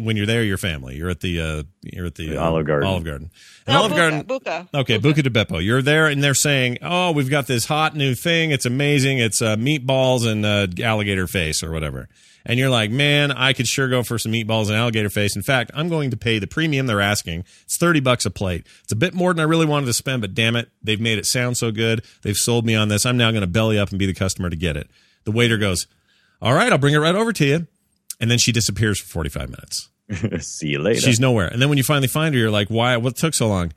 when 0.00 0.16
you're 0.16 0.24
there, 0.26 0.42
your 0.42 0.56
family. 0.56 0.96
You're 0.96 1.10
at 1.10 1.20
the 1.20 1.40
uh, 1.40 1.62
you're 1.82 2.06
at 2.06 2.14
the 2.14 2.30
The 2.30 2.40
Olive 2.40 2.66
Garden. 2.66 2.88
Olive 2.88 3.04
Garden. 3.04 3.30
No, 3.68 3.78
Olive 3.80 3.92
Buca, 3.92 3.96
Garden. 3.96 4.22
Buca. 4.24 4.68
Okay, 4.72 4.98
Buca 4.98 5.22
de 5.22 5.28
Beppo. 5.30 5.62
You're 5.62 5.82
there, 5.82 6.06
and 6.06 6.22
they're 6.24 6.34
saying, 6.34 6.78
"Oh, 6.82 7.12
we've 7.12 7.28
got 7.28 7.46
this 7.46 7.66
hot 7.66 7.94
new 7.94 8.14
thing. 8.14 8.52
It's 8.52 8.64
amazing. 8.64 9.18
It's 9.18 9.42
uh, 9.42 9.56
meatballs 9.56 10.26
and 10.26 10.46
uh, 10.46 10.66
alligator 10.82 11.26
face, 11.26 11.62
or 11.62 11.70
whatever." 11.72 12.08
And 12.46 12.58
you're 12.60 12.70
like, 12.70 12.90
"Man, 12.90 13.30
I 13.32 13.52
could 13.52 13.66
sure 13.66 13.88
go 13.88 14.02
for 14.02 14.18
some 14.18 14.32
meatballs 14.32 14.68
and 14.68 14.76
alligator 14.76 15.10
face. 15.10 15.36
In 15.36 15.42
fact, 15.42 15.72
I'm 15.74 15.88
going 15.88 16.10
to 16.12 16.16
pay 16.16 16.38
the 16.38 16.46
premium 16.46 16.86
they're 16.86 17.00
asking. 17.02 17.44
It's 17.64 17.76
thirty 17.76 18.00
bucks 18.00 18.24
a 18.24 18.30
plate. 18.30 18.66
It's 18.84 18.92
a 18.92 18.96
bit 18.96 19.12
more 19.14 19.34
than 19.34 19.40
I 19.40 19.44
really 19.44 19.66
wanted 19.66 19.86
to 19.86 19.92
spend, 19.92 20.22
but 20.22 20.32
damn 20.32 20.56
it, 20.56 20.70
they've 20.82 21.00
made 21.00 21.18
it 21.18 21.26
sound 21.26 21.56
so 21.58 21.70
good. 21.70 22.02
They've 22.22 22.36
sold 22.36 22.64
me 22.64 22.74
on 22.76 22.88
this. 22.88 23.04
I'm 23.04 23.16
now 23.18 23.30
going 23.32 23.40
to 23.42 23.46
belly 23.48 23.78
up 23.78 23.90
and 23.90 23.98
be 23.98 24.06
the 24.06 24.14
customer 24.14 24.48
to 24.48 24.56
get 24.56 24.76
it." 24.76 24.88
The 25.26 25.32
waiter 25.32 25.58
goes, 25.58 25.86
"All 26.40 26.54
right, 26.54 26.72
I'll 26.72 26.78
bring 26.78 26.94
it 26.94 26.98
right 26.98 27.14
over 27.14 27.32
to 27.34 27.44
you," 27.44 27.66
and 28.20 28.30
then 28.30 28.38
she 28.38 28.52
disappears 28.52 28.98
for 28.98 29.06
45 29.08 29.50
minutes. 29.50 29.90
See 30.40 30.68
you 30.68 30.78
later. 30.78 31.00
She's 31.00 31.20
nowhere. 31.20 31.48
And 31.48 31.60
then 31.60 31.68
when 31.68 31.78
you 31.78 31.84
finally 31.84 32.08
find 32.08 32.34
her, 32.34 32.40
you're 32.40 32.50
like, 32.50 32.68
why? 32.68 32.96
What 32.96 33.16
took 33.16 33.34
so 33.34 33.48
long? 33.48 33.72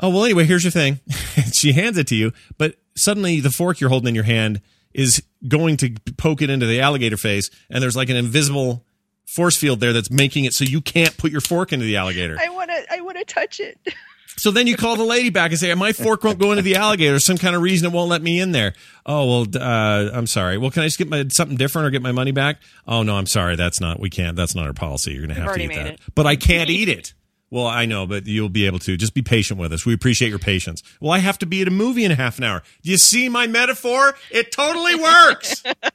Oh, 0.00 0.10
well, 0.10 0.24
anyway, 0.24 0.44
here's 0.44 0.64
your 0.64 0.70
thing. 0.70 1.00
she 1.52 1.72
hands 1.72 1.96
it 1.98 2.06
to 2.08 2.16
you, 2.16 2.32
but 2.58 2.76
suddenly 2.96 3.40
the 3.40 3.50
fork 3.50 3.80
you're 3.80 3.90
holding 3.90 4.08
in 4.08 4.14
your 4.14 4.24
hand 4.24 4.60
is 4.92 5.22
going 5.46 5.76
to 5.78 5.94
poke 6.16 6.42
it 6.42 6.50
into 6.50 6.66
the 6.66 6.80
alligator 6.80 7.16
face, 7.16 7.50
and 7.70 7.82
there's 7.82 7.96
like 7.96 8.08
an 8.10 8.16
invisible 8.16 8.84
force 9.26 9.56
field 9.56 9.80
there 9.80 9.92
that's 9.92 10.10
making 10.10 10.44
it 10.44 10.52
so 10.52 10.64
you 10.64 10.80
can't 10.80 11.16
put 11.16 11.32
your 11.32 11.40
fork 11.40 11.72
into 11.72 11.84
the 11.84 11.96
alligator. 11.96 12.36
I 12.40 12.48
want 12.48 12.70
to. 12.70 12.92
I 12.92 13.00
want 13.00 13.18
to 13.18 13.24
touch 13.24 13.60
it. 13.60 13.78
So 14.36 14.50
then 14.50 14.66
you 14.66 14.76
call 14.76 14.96
the 14.96 15.04
lady 15.04 15.30
back 15.30 15.50
and 15.50 15.60
say, 15.60 15.72
"My 15.74 15.92
fork 15.92 16.24
won't 16.24 16.38
go 16.38 16.50
into 16.50 16.62
the 16.62 16.76
alligator. 16.76 17.18
Some 17.18 17.38
kind 17.38 17.54
of 17.54 17.62
reason 17.62 17.86
it 17.86 17.92
won't 17.92 18.10
let 18.10 18.22
me 18.22 18.40
in 18.40 18.52
there." 18.52 18.74
Oh 19.06 19.26
well, 19.26 19.46
uh, 19.62 20.10
I'm 20.12 20.26
sorry. 20.26 20.58
Well, 20.58 20.70
can 20.70 20.82
I 20.82 20.86
just 20.86 20.98
get 20.98 21.08
my 21.08 21.26
something 21.28 21.56
different 21.56 21.86
or 21.86 21.90
get 21.90 22.02
my 22.02 22.12
money 22.12 22.32
back? 22.32 22.60
Oh 22.86 23.02
no, 23.02 23.16
I'm 23.16 23.26
sorry. 23.26 23.56
That's 23.56 23.80
not. 23.80 24.00
We 24.00 24.10
can't. 24.10 24.36
That's 24.36 24.54
not 24.54 24.66
our 24.66 24.72
policy. 24.72 25.12
You're 25.12 25.26
gonna 25.26 25.34
have 25.34 25.54
to 25.54 25.62
eat 25.62 25.68
that. 25.74 25.86
it. 25.86 26.00
But 26.14 26.26
I 26.26 26.36
can't 26.36 26.70
eat 26.70 26.88
it. 26.88 27.14
Well, 27.54 27.66
I 27.68 27.86
know, 27.86 28.04
but 28.04 28.26
you'll 28.26 28.48
be 28.48 28.66
able 28.66 28.80
to. 28.80 28.96
Just 28.96 29.14
be 29.14 29.22
patient 29.22 29.60
with 29.60 29.72
us. 29.72 29.86
We 29.86 29.94
appreciate 29.94 30.28
your 30.30 30.40
patience. 30.40 30.82
Well, 31.00 31.12
I 31.12 31.18
have 31.18 31.38
to 31.38 31.46
be 31.46 31.62
at 31.62 31.68
a 31.68 31.70
movie 31.70 32.04
in 32.04 32.10
a 32.10 32.16
half 32.16 32.38
an 32.38 32.42
hour. 32.42 32.64
Do 32.82 32.90
you 32.90 32.96
see 32.96 33.28
my 33.28 33.46
metaphor? 33.46 34.16
It 34.32 34.50
totally 34.50 34.96
works. 34.96 35.62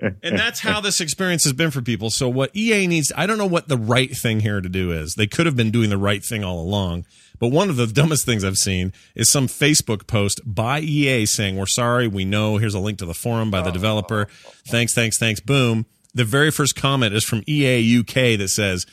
and 0.00 0.36
that's 0.36 0.58
how 0.58 0.80
this 0.80 1.00
experience 1.00 1.44
has 1.44 1.52
been 1.52 1.70
for 1.70 1.80
people. 1.80 2.10
So 2.10 2.28
what 2.28 2.50
EA 2.56 2.88
needs, 2.88 3.12
I 3.16 3.26
don't 3.26 3.38
know 3.38 3.46
what 3.46 3.68
the 3.68 3.78
right 3.78 4.10
thing 4.16 4.40
here 4.40 4.60
to 4.60 4.68
do 4.68 4.90
is. 4.90 5.14
They 5.14 5.28
could 5.28 5.46
have 5.46 5.54
been 5.54 5.70
doing 5.70 5.90
the 5.90 5.98
right 5.98 6.24
thing 6.24 6.42
all 6.42 6.60
along. 6.60 7.04
But 7.38 7.48
one 7.48 7.70
of 7.70 7.76
the 7.76 7.86
dumbest 7.86 8.24
things 8.24 8.44
I've 8.44 8.56
seen 8.56 8.92
is 9.14 9.30
some 9.30 9.48
Facebook 9.48 10.06
post 10.06 10.40
by 10.44 10.80
EA 10.80 11.26
saying, 11.26 11.56
"We're 11.56 11.66
sorry. 11.66 12.08
We 12.08 12.24
know. 12.24 12.56
Here's 12.58 12.74
a 12.74 12.78
link 12.78 12.98
to 12.98 13.06
the 13.06 13.14
forum 13.14 13.50
by 13.50 13.60
the 13.62 13.70
developer. 13.72 14.28
Thanks, 14.68 14.94
thanks, 14.94 15.18
thanks. 15.18 15.40
Boom." 15.40 15.86
The 16.14 16.24
very 16.24 16.50
first 16.50 16.76
comment 16.76 17.14
is 17.14 17.24
from 17.24 17.42
EA 17.48 17.80
UK 17.98 18.36
that 18.36 18.48
says, 18.48 18.86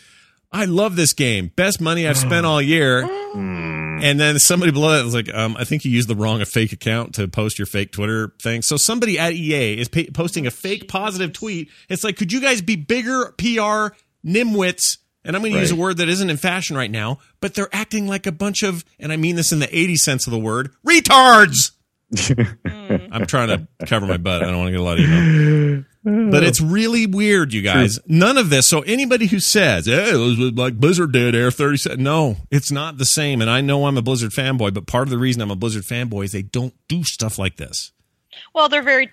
"I 0.51 0.65
love 0.65 0.95
this 0.95 1.13
game. 1.13 1.51
Best 1.56 1.80
money 1.80 2.08
I've 2.08 2.17
spent 2.17 2.45
all 2.45 2.62
year." 2.62 3.08
And 4.04 4.19
then 4.19 4.39
somebody 4.39 4.71
below 4.71 4.97
that 4.97 5.06
was 5.06 5.13
like, 5.13 5.32
um, 5.32 5.56
I 5.60 5.63
think 5.63 5.86
you 5.86 5.91
used 5.91 6.08
the 6.08 6.15
wrong 6.15 6.43
fake 6.43 6.71
account 6.73 7.13
to 7.15 7.27
post 7.27 7.60
your 7.60 7.67
fake 7.67 7.91
Twitter 7.91 8.34
thing. 8.41 8.63
So 8.63 8.75
somebody 8.75 9.19
at 9.19 9.34
EA 9.34 9.80
is 9.80 9.88
pa- 9.88 10.10
posting 10.13 10.47
a 10.47 10.51
fake 10.51 10.88
positive 10.88 11.34
tweet. 11.34 11.69
It's 11.88 12.04
like, 12.04 12.17
could 12.17 12.32
you 12.32 12.41
guys 12.41 12.62
be 12.62 12.75
bigger 12.75 13.34
PR 13.38 13.93
nimwits? 14.25 14.97
And 15.23 15.36
I'm 15.36 15.41
going 15.41 15.53
to 15.53 15.60
use 15.60 15.71
a 15.71 15.75
word 15.75 15.97
that 15.97 16.10
isn't 16.10 16.29
in 16.29 16.38
fashion 16.38 16.75
right 16.75 16.89
now, 16.89 17.19
but 17.41 17.53
they're 17.53 17.69
acting 17.73 18.07
like 18.07 18.25
a 18.25 18.31
bunch 18.31 18.63
of, 18.63 18.84
and 18.99 19.12
I 19.12 19.17
mean 19.17 19.36
this 19.36 19.51
in 19.51 19.60
the 19.60 19.75
80 19.75 19.95
sense 19.97 20.27
of 20.27 20.31
the 20.31 20.39
word, 20.39 20.71
retards. 20.86 21.71
Hmm. 22.17 22.95
I'm 23.12 23.25
trying 23.25 23.47
to 23.49 23.86
cover 23.86 24.05
my 24.05 24.17
butt. 24.17 24.43
I 24.43 24.47
don't 24.47 24.57
want 24.57 24.67
to 24.67 24.71
get 24.71 24.79
a 24.79 24.84
lot 24.84 24.99
of 24.99 25.05
email. 25.05 25.86
But 26.03 26.43
it's 26.43 26.60
really 26.60 27.05
weird, 27.05 27.53
you 27.53 27.62
guys. 27.62 27.99
None 28.07 28.38
of 28.38 28.49
this. 28.49 28.67
So 28.67 28.81
anybody 28.81 29.27
who 29.27 29.39
says, 29.39 29.86
"Hey, 29.86 30.10
it 30.10 30.17
was 30.17 30.38
like 30.39 30.79
Blizzard 30.79 31.12
did 31.12 31.36
Error 31.36 31.51
37," 31.51 32.01
no, 32.01 32.38
it's 32.49 32.71
not 32.71 32.97
the 32.97 33.05
same. 33.05 33.39
And 33.39 33.49
I 33.49 33.62
know 33.62 33.86
I'm 33.86 33.97
a 33.97 34.01
Blizzard 34.01 34.31
fanboy, 34.31 34.73
but 34.73 34.88
part 34.88 35.03
of 35.03 35.12
the 35.12 35.19
reason 35.19 35.41
I'm 35.41 35.51
a 35.51 35.55
Blizzard 35.55 35.84
fanboy 35.84 36.25
is 36.25 36.31
they 36.31 36.41
don't 36.41 36.73
do 36.88 37.03
stuff 37.03 37.38
like 37.38 37.57
this. 37.57 37.91
Well, 38.53 38.67
they're 38.67 38.81
very 38.81 39.12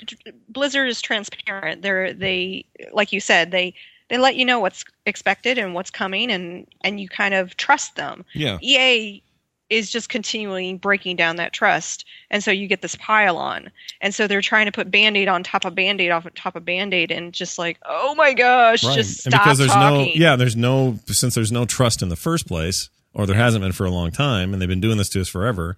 Blizzard 0.48 0.88
is 0.88 1.02
transparent. 1.02 1.82
They're 1.82 2.14
they 2.14 2.64
like 2.92 3.12
you 3.12 3.20
said 3.20 3.50
they 3.50 3.74
they 4.08 4.18
let 4.18 4.36
you 4.36 4.44
know 4.44 4.60
what's 4.60 4.84
expected 5.06 5.58
and 5.58 5.74
what's 5.74 5.90
coming 5.90 6.30
and 6.30 6.66
and 6.82 7.00
you 7.00 7.08
kind 7.08 7.34
of 7.34 7.56
trust 7.56 7.96
them. 7.96 8.24
Yeah. 8.34 8.58
EA 8.62 9.22
is 9.70 9.90
just 9.90 10.08
continually 10.08 10.74
breaking 10.74 11.16
down 11.16 11.36
that 11.36 11.52
trust. 11.52 12.06
And 12.30 12.42
so 12.42 12.50
you 12.50 12.66
get 12.66 12.80
this 12.80 12.94
pile 12.96 13.36
on. 13.36 13.70
And 14.00 14.14
so 14.14 14.26
they're 14.26 14.40
trying 14.40 14.64
to 14.64 14.72
put 14.72 14.90
band 14.90 15.14
aid 15.16 15.28
on 15.28 15.42
top 15.42 15.66
of 15.66 15.74
band 15.74 16.00
aid 16.00 16.10
off 16.10 16.24
on 16.24 16.32
top 16.32 16.56
of 16.56 16.64
band 16.64 16.94
aid 16.94 17.10
and 17.10 17.34
just 17.34 17.58
like, 17.58 17.78
oh 17.84 18.14
my 18.14 18.32
gosh, 18.32 18.80
just 18.80 19.26
and 19.26 19.34
stop 19.34 19.44
because 19.44 19.58
there's 19.58 19.70
talking. 19.70 20.06
no 20.06 20.12
yeah 20.14 20.36
there's 20.36 20.56
no 20.56 20.98
since 21.06 21.34
there's 21.34 21.52
no 21.52 21.64
trust 21.66 22.02
in 22.02 22.08
the 22.08 22.16
first 22.16 22.46
place 22.46 22.88
or 23.14 23.26
there 23.26 23.36
hasn't 23.36 23.62
been 23.62 23.72
for 23.72 23.84
a 23.84 23.90
long 23.90 24.10
time 24.10 24.52
and 24.52 24.62
they've 24.62 24.68
been 24.68 24.80
doing 24.80 24.96
this 24.96 25.08
to 25.10 25.20
us 25.20 25.28
forever 25.28 25.76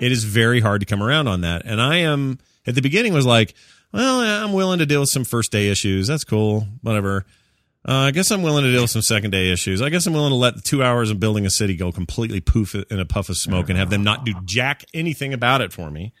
it 0.00 0.12
is 0.12 0.24
very 0.24 0.60
hard 0.60 0.80
to 0.80 0.86
come 0.86 1.02
around 1.02 1.28
on 1.28 1.40
that 1.40 1.62
and 1.64 1.80
i 1.80 1.96
am 1.96 2.38
at 2.66 2.74
the 2.74 2.82
beginning 2.82 3.12
was 3.12 3.26
like 3.26 3.54
well 3.92 4.20
i'm 4.20 4.52
willing 4.52 4.78
to 4.78 4.86
deal 4.86 5.00
with 5.00 5.08
some 5.08 5.24
first 5.24 5.52
day 5.52 5.68
issues 5.68 6.06
that's 6.08 6.24
cool 6.24 6.66
whatever 6.82 7.24
uh, 7.88 7.92
i 7.92 8.10
guess 8.10 8.30
i'm 8.30 8.42
willing 8.42 8.64
to 8.64 8.70
deal 8.72 8.82
with 8.82 8.90
some 8.90 9.02
second 9.02 9.30
day 9.30 9.50
issues 9.50 9.80
i 9.82 9.88
guess 9.88 10.06
i'm 10.06 10.12
willing 10.12 10.30
to 10.30 10.36
let 10.36 10.54
the 10.54 10.62
two 10.62 10.82
hours 10.82 11.10
of 11.10 11.18
building 11.20 11.46
a 11.46 11.50
city 11.50 11.76
go 11.76 11.90
completely 11.92 12.40
poof 12.40 12.74
in 12.74 12.98
a 13.00 13.04
puff 13.04 13.28
of 13.28 13.36
smoke 13.36 13.68
and 13.68 13.78
have 13.78 13.90
them 13.90 14.02
not 14.02 14.24
do 14.24 14.32
jack 14.44 14.84
anything 14.94 15.32
about 15.32 15.60
it 15.60 15.72
for 15.72 15.90
me 15.90 16.12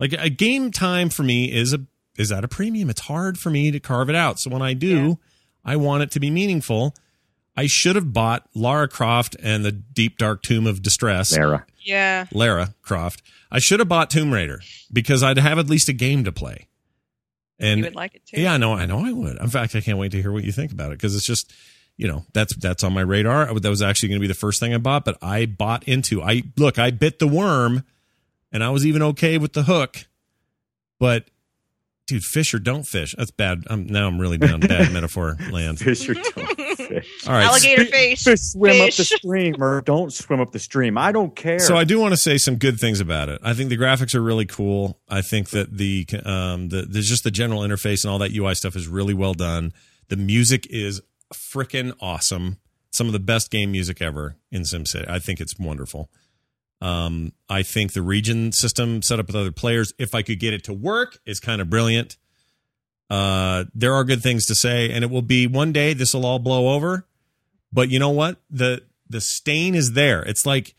like 0.00 0.12
a 0.12 0.30
game 0.30 0.70
time 0.70 1.08
for 1.08 1.22
me 1.22 1.52
is 1.52 1.72
a 1.72 1.80
is 2.16 2.30
at 2.30 2.44
a 2.44 2.48
premium 2.48 2.90
it's 2.90 3.02
hard 3.02 3.38
for 3.38 3.50
me 3.50 3.70
to 3.70 3.80
carve 3.80 4.08
it 4.08 4.16
out 4.16 4.38
so 4.38 4.50
when 4.50 4.62
i 4.62 4.72
do 4.72 5.18
I 5.64 5.76
want 5.76 6.02
it 6.02 6.10
to 6.12 6.20
be 6.20 6.30
meaningful. 6.30 6.94
I 7.56 7.66
should 7.66 7.96
have 7.96 8.12
bought 8.12 8.48
Lara 8.54 8.88
Croft 8.88 9.36
and 9.42 9.64
the 9.64 9.72
Deep 9.72 10.18
Dark 10.18 10.42
Tomb 10.42 10.66
of 10.66 10.82
Distress. 10.82 11.30
Sarah. 11.30 11.64
Yeah. 11.80 12.26
Lara 12.32 12.74
Croft. 12.82 13.22
I 13.50 13.60
should 13.60 13.78
have 13.78 13.88
bought 13.88 14.10
Tomb 14.10 14.32
Raider 14.32 14.60
because 14.92 15.22
I'd 15.22 15.38
have 15.38 15.58
at 15.58 15.68
least 15.68 15.88
a 15.88 15.92
game 15.92 16.24
to 16.24 16.32
play. 16.32 16.66
And 17.64 17.78
you 17.78 17.84
would 17.84 17.94
like 17.94 18.14
it 18.14 18.26
too. 18.26 18.40
yeah, 18.40 18.54
I 18.54 18.56
know, 18.56 18.74
I 18.74 18.86
know, 18.86 19.04
I 19.04 19.12
would. 19.12 19.36
In 19.38 19.48
fact, 19.48 19.74
I 19.74 19.80
can't 19.80 19.98
wait 19.98 20.12
to 20.12 20.20
hear 20.20 20.32
what 20.32 20.44
you 20.44 20.52
think 20.52 20.72
about 20.72 20.92
it 20.92 20.98
because 20.98 21.16
it's 21.16 21.26
just, 21.26 21.52
you 21.96 22.06
know, 22.06 22.24
that's 22.32 22.54
that's 22.56 22.84
on 22.84 22.92
my 22.92 23.00
radar. 23.00 23.52
That 23.58 23.68
was 23.68 23.82
actually 23.82 24.10
going 24.10 24.18
to 24.20 24.24
be 24.24 24.28
the 24.28 24.34
first 24.34 24.60
thing 24.60 24.74
I 24.74 24.78
bought, 24.78 25.04
but 25.04 25.16
I 25.22 25.46
bought 25.46 25.84
into. 25.84 26.22
I 26.22 26.42
look, 26.56 26.78
I 26.78 26.90
bit 26.90 27.18
the 27.18 27.26
worm, 27.28 27.84
and 28.52 28.62
I 28.62 28.70
was 28.70 28.84
even 28.84 29.02
okay 29.02 29.38
with 29.38 29.52
the 29.52 29.62
hook, 29.64 30.06
but. 30.98 31.26
Dude, 32.06 32.22
fish 32.22 32.52
or 32.52 32.58
don't 32.58 32.82
fish. 32.82 33.14
That's 33.16 33.30
bad. 33.30 33.64
I'm, 33.70 33.86
now 33.86 34.06
I'm 34.06 34.20
really 34.20 34.36
down 34.36 34.60
bad 34.60 34.92
metaphor 34.92 35.38
land. 35.50 35.78
Fish 35.78 36.06
or 36.06 36.12
don't. 36.12 36.58
All 37.26 37.34
right. 37.34 37.44
Alligator 37.44 37.84
Spe- 37.84 37.90
face. 37.90 38.24
Fish 38.24 38.40
swim 38.40 38.80
up 38.80 38.92
the 38.94 39.04
stream 39.04 39.62
or 39.62 39.80
don't 39.80 40.12
swim 40.12 40.40
up 40.40 40.52
the 40.52 40.58
stream. 40.58 40.98
I 40.98 41.12
don't 41.12 41.34
care. 41.34 41.58
So 41.58 41.76
I 41.76 41.84
do 41.84 41.98
want 41.98 42.12
to 42.12 42.16
say 42.16 42.38
some 42.38 42.56
good 42.56 42.78
things 42.78 43.00
about 43.00 43.28
it. 43.28 43.40
I 43.42 43.54
think 43.54 43.70
the 43.70 43.76
graphics 43.76 44.14
are 44.14 44.20
really 44.20 44.46
cool. 44.46 45.00
I 45.08 45.22
think 45.22 45.50
that 45.50 45.76
the 45.76 46.06
um 46.24 46.68
the 46.68 46.82
there's 46.82 47.08
just 47.08 47.24
the 47.24 47.30
general 47.30 47.60
interface 47.60 48.04
and 48.04 48.12
all 48.12 48.18
that 48.18 48.32
UI 48.34 48.54
stuff 48.54 48.76
is 48.76 48.88
really 48.88 49.14
well 49.14 49.34
done. 49.34 49.72
The 50.08 50.16
music 50.16 50.66
is 50.70 51.00
freaking 51.32 51.94
awesome. 52.00 52.58
Some 52.90 53.06
of 53.06 53.12
the 53.12 53.18
best 53.18 53.50
game 53.50 53.72
music 53.72 54.00
ever 54.00 54.36
in 54.52 54.62
SimCity. 54.62 55.08
I 55.08 55.18
think 55.18 55.40
it's 55.40 55.58
wonderful. 55.58 56.10
Um, 56.80 57.32
I 57.48 57.62
think 57.62 57.92
the 57.92 58.02
region 58.02 58.52
system 58.52 59.00
set 59.02 59.18
up 59.18 59.26
with 59.28 59.36
other 59.36 59.50
players, 59.50 59.92
if 59.98 60.14
I 60.14 60.22
could 60.22 60.38
get 60.38 60.52
it 60.52 60.64
to 60.64 60.72
work, 60.72 61.18
is 61.24 61.40
kind 61.40 61.60
of 61.60 61.70
brilliant. 61.70 62.18
Uh, 63.10 63.64
there 63.74 63.94
are 63.94 64.04
good 64.04 64.22
things 64.22 64.46
to 64.46 64.54
say, 64.54 64.90
and 64.90 65.02
it 65.04 65.10
will 65.10 65.22
be 65.22 65.46
one 65.46 65.72
day 65.72 65.94
this 65.94 66.14
will 66.14 66.26
all 66.26 66.38
blow 66.38 66.74
over. 66.74 67.06
But 67.74 67.90
you 67.90 67.98
know 67.98 68.10
what? 68.10 68.38
The 68.48 68.82
the 69.10 69.20
stain 69.20 69.74
is 69.74 69.92
there. 69.92 70.22
It's 70.22 70.46
like 70.46 70.74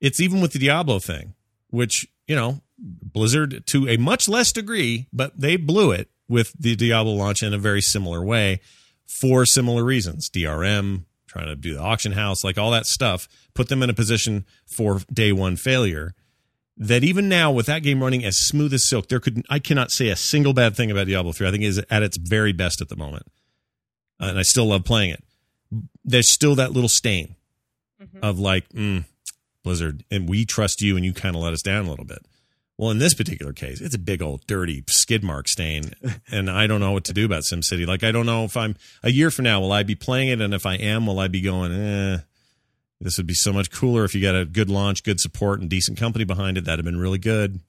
it's 0.00 0.20
even 0.20 0.40
with 0.40 0.52
the 0.52 0.60
Diablo 0.60 1.00
thing, 1.00 1.34
which, 1.70 2.06
you 2.26 2.36
know, 2.36 2.60
Blizzard 2.78 3.66
to 3.66 3.88
a 3.88 3.96
much 3.96 4.28
less 4.28 4.52
degree, 4.52 5.08
but 5.12 5.38
they 5.38 5.56
blew 5.56 5.90
it 5.90 6.08
with 6.28 6.52
the 6.58 6.76
Diablo 6.76 7.12
launch 7.12 7.42
in 7.42 7.52
a 7.52 7.58
very 7.58 7.80
similar 7.82 8.24
way 8.24 8.60
for 9.06 9.44
similar 9.44 9.82
reasons. 9.84 10.30
DRM, 10.30 11.04
trying 11.26 11.46
to 11.46 11.56
do 11.56 11.74
the 11.74 11.80
auction 11.80 12.12
house, 12.12 12.44
like 12.44 12.58
all 12.58 12.70
that 12.70 12.86
stuff, 12.86 13.28
put 13.54 13.68
them 13.68 13.82
in 13.82 13.90
a 13.90 13.94
position 13.94 14.44
for 14.66 15.00
day 15.12 15.32
one 15.32 15.56
failure. 15.56 16.14
That 16.76 17.02
even 17.02 17.28
now, 17.28 17.50
with 17.50 17.66
that 17.66 17.82
game 17.82 18.02
running 18.02 18.24
as 18.24 18.36
smooth 18.38 18.74
as 18.74 18.84
silk, 18.84 19.08
there 19.08 19.20
could 19.20 19.44
I 19.48 19.58
cannot 19.58 19.90
say 19.90 20.08
a 20.08 20.16
single 20.16 20.52
bad 20.52 20.76
thing 20.76 20.90
about 20.90 21.06
Diablo 21.06 21.32
3. 21.32 21.48
I 21.48 21.50
think 21.50 21.64
it 21.64 21.68
is 21.68 21.82
at 21.90 22.02
its 22.02 22.18
very 22.18 22.52
best 22.52 22.80
at 22.80 22.88
the 22.88 22.96
moment. 22.96 23.26
And 24.20 24.38
I 24.38 24.42
still 24.42 24.66
love 24.66 24.84
playing 24.84 25.10
it. 25.10 25.24
There's 26.06 26.30
still 26.30 26.54
that 26.54 26.72
little 26.72 26.88
stain 26.88 27.34
Mhm. 28.00 28.20
of 28.22 28.38
like, 28.38 28.68
mm, 28.70 29.04
Blizzard, 29.62 30.04
and 30.10 30.28
we 30.28 30.44
trust 30.46 30.80
you, 30.80 30.96
and 30.96 31.04
you 31.04 31.12
kind 31.12 31.34
of 31.36 31.42
let 31.42 31.52
us 31.52 31.60
down 31.62 31.84
a 31.86 31.90
little 31.90 32.04
bit. 32.04 32.24
Well, 32.78 32.90
in 32.90 32.98
this 32.98 33.14
particular 33.14 33.52
case, 33.52 33.80
it's 33.80 33.94
a 33.94 33.98
big 33.98 34.22
old 34.22 34.46
dirty 34.46 34.84
skid 34.88 35.24
mark 35.24 35.48
stain, 35.48 35.92
and 36.30 36.48
I 36.50 36.66
don't 36.66 36.80
know 36.80 36.92
what 36.92 37.04
to 37.04 37.12
do 37.12 37.24
about 37.24 37.42
SimCity. 37.42 37.86
Like, 37.86 38.04
I 38.04 38.12
don't 38.12 38.26
know 38.26 38.44
if 38.44 38.56
I'm 38.56 38.76
a 39.02 39.10
year 39.10 39.30
from 39.30 39.44
now, 39.44 39.60
will 39.60 39.72
I 39.72 39.82
be 39.82 39.94
playing 39.94 40.28
it, 40.28 40.40
and 40.40 40.54
if 40.54 40.64
I 40.66 40.74
am, 40.76 41.06
will 41.06 41.18
I 41.18 41.28
be 41.28 41.40
going, 41.40 41.72
eh? 41.72 42.18
This 43.00 43.16
would 43.18 43.26
be 43.26 43.34
so 43.34 43.52
much 43.52 43.70
cooler 43.70 44.04
if 44.04 44.14
you 44.14 44.22
got 44.22 44.36
a 44.36 44.44
good 44.46 44.70
launch, 44.70 45.02
good 45.02 45.20
support, 45.20 45.60
and 45.60 45.68
decent 45.68 45.98
company 45.98 46.24
behind 46.24 46.56
it. 46.56 46.64
That'd 46.64 46.78
have 46.78 46.84
been 46.90 47.00
really 47.00 47.18
good. 47.18 47.60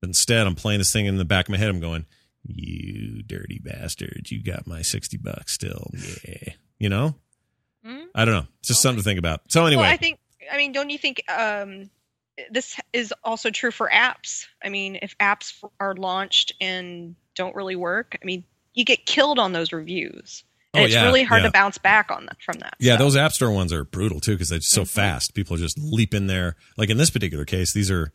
But 0.00 0.08
instead, 0.08 0.46
I'm 0.46 0.54
playing 0.56 0.78
this 0.78 0.92
thing 0.92 1.06
in 1.06 1.18
the 1.18 1.24
back 1.24 1.46
of 1.46 1.50
my 1.52 1.58
head. 1.58 1.68
I'm 1.68 1.78
going, 1.80 2.04
you 2.44 3.22
dirty 3.22 3.60
bastard, 3.62 4.28
you 4.30 4.42
got 4.42 4.66
my 4.66 4.82
sixty 4.82 5.16
bucks 5.16 5.52
still, 5.52 5.90
yeah. 6.26 6.54
You 6.78 6.88
know. 6.88 7.16
I 8.16 8.24
don't 8.24 8.34
know. 8.34 8.46
It's 8.60 8.68
just 8.68 8.82
something 8.82 8.98
to 9.00 9.04
think 9.04 9.18
about. 9.18 9.42
So 9.48 9.66
anyway, 9.66 9.82
Well, 9.82 9.92
I 9.92 9.96
think. 9.96 10.18
I 10.50 10.56
mean, 10.56 10.72
don't 10.72 10.90
you 10.90 10.98
think 10.98 11.22
um, 11.30 11.90
this 12.50 12.78
is 12.92 13.12
also 13.24 13.50
true 13.50 13.70
for 13.70 13.90
apps? 13.92 14.46
I 14.64 14.68
mean, 14.68 14.98
if 15.02 15.16
apps 15.18 15.52
are 15.80 15.94
launched 15.94 16.52
and 16.60 17.14
don't 17.34 17.54
really 17.54 17.76
work, 17.76 18.16
I 18.20 18.24
mean, 18.24 18.44
you 18.74 18.84
get 18.84 19.06
killed 19.06 19.38
on 19.38 19.52
those 19.52 19.72
reviews, 19.72 20.44
and 20.72 20.82
Oh, 20.82 20.84
it's 20.86 20.94
yeah, 20.94 21.04
really 21.04 21.24
hard 21.24 21.42
yeah. 21.42 21.48
to 21.48 21.52
bounce 21.52 21.78
back 21.78 22.10
on 22.10 22.26
that 22.26 22.36
from 22.42 22.58
that. 22.60 22.74
Yeah, 22.78 22.96
So, 22.96 23.04
those 23.04 23.16
App 23.16 23.32
Store 23.32 23.50
ones 23.50 23.72
are 23.72 23.84
brutal 23.84 24.20
too 24.20 24.32
because 24.34 24.48
they're 24.50 24.60
so 24.60 24.82
Mhm. 24.82 24.88
fast. 24.88 25.34
People 25.34 25.56
just 25.56 25.78
leap 25.78 26.14
in 26.14 26.26
there. 26.26 26.56
Like 26.76 26.90
in 26.90 26.96
this 26.96 27.10
particular 27.10 27.44
case, 27.44 27.72
these 27.74 27.90
are, 27.90 28.12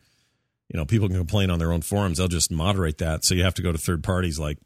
you 0.68 0.78
know, 0.78 0.86
people 0.86 1.08
can 1.08 1.18
complain 1.18 1.50
on 1.50 1.58
their 1.58 1.72
own 1.72 1.82
forums. 1.82 2.16
They'll 2.18 2.28
just 2.28 2.50
moderate 2.50 2.98
that, 2.98 3.24
so 3.26 3.34
you 3.34 3.44
have 3.44 3.54
to 3.54 3.62
go 3.62 3.72
to 3.72 3.78
third 3.78 4.02
parties 4.02 4.38
like, 4.38 4.58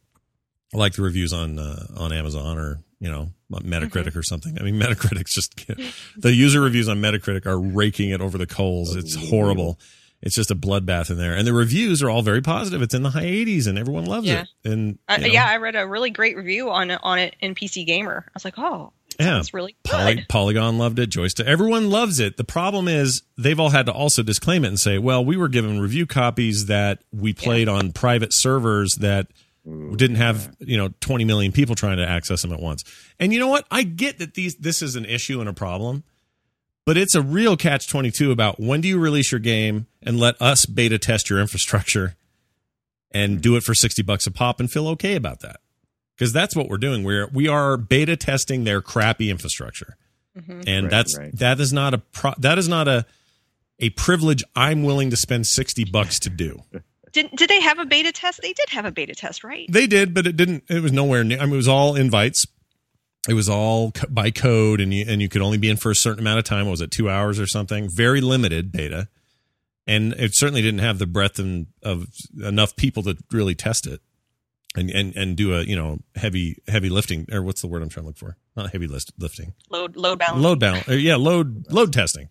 like 0.72 0.92
the 0.94 1.02
reviews 1.02 1.32
on 1.32 1.58
uh, 1.58 1.86
on 1.96 2.12
Amazon 2.12 2.58
or 2.58 2.80
you 3.00 3.10
know 3.10 3.30
Metacritic 3.52 3.90
Mm-hmm. 4.08 4.18
or 4.18 4.22
something. 4.22 4.56
I 4.58 4.62
mean, 4.62 4.74
Metacritic's 4.80 5.34
just 5.34 5.54
the 6.16 6.32
user 6.32 6.60
reviews 6.60 6.88
on 6.88 7.00
Metacritic 7.00 7.46
are 7.46 7.58
raking 7.58 8.10
it 8.10 8.20
over 8.20 8.38
the 8.38 8.46
coals. 8.46 8.94
It's 8.96 9.14
horrible. 9.14 9.78
It's 10.22 10.34
just 10.34 10.50
a 10.50 10.54
bloodbath 10.56 11.10
in 11.10 11.18
there, 11.18 11.34
and 11.34 11.46
the 11.46 11.52
reviews 11.52 12.02
are 12.02 12.08
all 12.08 12.22
very 12.22 12.40
positive. 12.40 12.80
It's 12.80 12.94
in 12.94 13.02
the 13.02 13.10
high 13.10 13.24
80s, 13.26 13.66
and 13.66 13.78
everyone 13.78 14.06
loves 14.06 14.26
Yeah. 14.26 14.42
it. 14.64 14.70
And 14.70 14.98
I, 15.06 15.18
know, 15.18 15.26
yeah, 15.26 15.44
I 15.46 15.58
read 15.58 15.76
a 15.76 15.86
really 15.86 16.08
great 16.10 16.36
review 16.38 16.70
on 16.70 16.90
it 16.90 16.98
on 17.02 17.18
it 17.18 17.36
in 17.40 17.54
PC 17.54 17.84
Gamer. 17.86 18.24
I 18.26 18.30
was 18.32 18.44
like, 18.44 18.54
oh, 18.58 18.92
yeah, 19.20 19.34
that's 19.34 19.52
really. 19.52 19.76
Poly- 19.84 20.24
Polygon 20.28 20.78
loved 20.78 20.98
it. 20.98 21.10
Joystiq. 21.10 21.44
Everyone 21.44 21.90
loves 21.90 22.18
it. 22.18 22.38
The 22.38 22.44
problem 22.44 22.88
is 22.88 23.22
they've 23.36 23.60
all 23.60 23.68
had 23.70 23.86
to 23.86 23.92
also 23.92 24.22
disclaim 24.22 24.64
it 24.64 24.68
and 24.68 24.80
say, 24.80 24.98
well, 24.98 25.22
we 25.24 25.36
were 25.36 25.48
given 25.48 25.80
review 25.80 26.06
copies 26.06 26.66
that 26.66 27.02
we 27.12 27.34
played 27.34 27.68
on 27.68 27.92
private 27.92 28.32
servers 28.32 28.94
that 29.00 29.28
didn't 29.96 30.16
have, 30.16 30.54
you 30.60 30.76
know, 30.76 30.90
20 31.00 31.24
million 31.24 31.50
people 31.52 31.74
trying 31.74 31.96
to 31.96 32.06
access 32.08 32.42
them 32.42 32.52
at 32.52 32.60
once. 32.60 32.84
And 33.18 33.32
you 33.32 33.38
know 33.40 33.48
what? 33.48 33.66
I 33.70 33.82
get 33.82 34.18
that 34.20 34.34
these 34.34 34.54
this 34.56 34.80
is 34.82 34.94
an 34.96 35.04
issue 35.04 35.40
and 35.40 35.48
a 35.48 35.52
problem, 35.52 36.04
but 36.84 36.96
it's 36.96 37.14
a 37.16 37.22
real 37.22 37.56
catch 37.56 37.88
22 37.88 38.30
about 38.30 38.60
when 38.60 38.80
do 38.80 38.88
you 38.88 38.98
release 38.98 39.32
your 39.32 39.40
game 39.40 39.86
and 40.02 40.20
let 40.20 40.40
us 40.40 40.66
beta 40.66 40.98
test 40.98 41.28
your 41.28 41.40
infrastructure 41.40 42.14
and 43.10 43.40
do 43.40 43.56
it 43.56 43.62
for 43.64 43.74
60 43.74 44.02
bucks 44.02 44.26
a 44.26 44.30
pop 44.30 44.60
and 44.60 44.70
feel 44.70 44.86
okay 44.88 45.16
about 45.16 45.40
that. 45.40 45.56
Because 46.16 46.32
that's 46.32 46.54
what 46.54 46.68
we're 46.68 46.78
doing. 46.78 47.02
We're 47.04 47.26
we 47.28 47.48
are 47.48 47.76
beta 47.76 48.16
testing 48.16 48.64
their 48.64 48.80
crappy 48.80 49.30
infrastructure 49.30 49.96
Mhm. 50.38 50.64
and 50.66 50.84
Right, 50.84 50.90
that's 50.90 51.18
right. 51.18 51.36
that 51.36 51.58
is 51.60 51.72
not 51.72 51.92
a 51.94 51.98
pro, 51.98 52.32
that 52.38 52.58
is 52.58 52.68
not 52.68 52.86
a 52.88 53.04
a 53.80 53.90
privilege 53.90 54.42
I'm 54.54 54.84
willing 54.84 55.10
to 55.10 55.16
spend 55.16 55.46
60 55.46 55.84
bucks 55.84 56.18
to 56.20 56.30
do. 56.30 56.62
Did 57.16 57.30
did 57.34 57.48
they 57.48 57.60
have 57.62 57.78
a 57.78 57.86
beta 57.86 58.12
test? 58.12 58.40
They 58.42 58.52
did 58.52 58.68
have 58.70 58.84
a 58.84 58.90
beta 58.92 59.14
test, 59.14 59.42
right? 59.42 59.66
They 59.70 59.86
did, 59.86 60.12
but 60.12 60.26
it 60.26 60.36
didn't 60.36 60.64
it 60.68 60.82
was 60.82 60.92
nowhere 60.92 61.24
near 61.24 61.38
I 61.40 61.44
mean 61.46 61.54
it 61.54 61.56
was 61.56 61.68
all 61.68 61.96
invites. 61.96 62.46
It 63.28 63.32
was 63.34 63.48
all 63.48 63.92
co- 63.92 64.06
by 64.08 64.30
code 64.30 64.80
and 64.82 64.92
you 64.92 65.04
and 65.08 65.22
you 65.22 65.28
could 65.30 65.40
only 65.42 65.56
be 65.58 65.70
in 65.70 65.78
for 65.78 65.90
a 65.90 65.96
certain 65.96 66.20
amount 66.20 66.38
of 66.40 66.44
time. 66.44 66.66
What 66.66 66.72
was 66.72 66.80
it 66.82 66.90
2 66.90 67.08
hours 67.08 67.40
or 67.40 67.46
something? 67.46 67.88
Very 67.88 68.20
limited 68.20 68.70
beta. 68.70 69.08
And 69.86 70.12
it 70.14 70.34
certainly 70.34 70.60
didn't 70.62 70.80
have 70.80 70.98
the 70.98 71.06
breadth 71.06 71.38
and 71.38 71.68
of 71.82 72.06
enough 72.42 72.76
people 72.76 73.02
to 73.04 73.16
really 73.32 73.54
test 73.54 73.86
it. 73.86 74.00
And, 74.76 74.90
and 74.90 75.16
and 75.16 75.36
do 75.38 75.54
a 75.54 75.62
you 75.62 75.74
know 75.74 76.00
heavy 76.16 76.58
heavy 76.68 76.90
lifting 76.90 77.26
or 77.32 77.42
what's 77.42 77.62
the 77.62 77.66
word 77.66 77.82
I'm 77.82 77.88
trying 77.88 78.04
to 78.04 78.08
look 78.08 78.18
for 78.18 78.36
not 78.56 78.72
heavy 78.72 78.86
list, 78.86 79.10
lifting 79.18 79.54
Load 79.70 79.96
load 79.96 80.18
balance. 80.18 80.42
load 80.44 80.60
balance. 80.60 80.86
Uh, 80.86 80.92
yeah, 80.92 81.16
load 81.16 81.64
load 81.72 81.94
testing. 81.94 82.28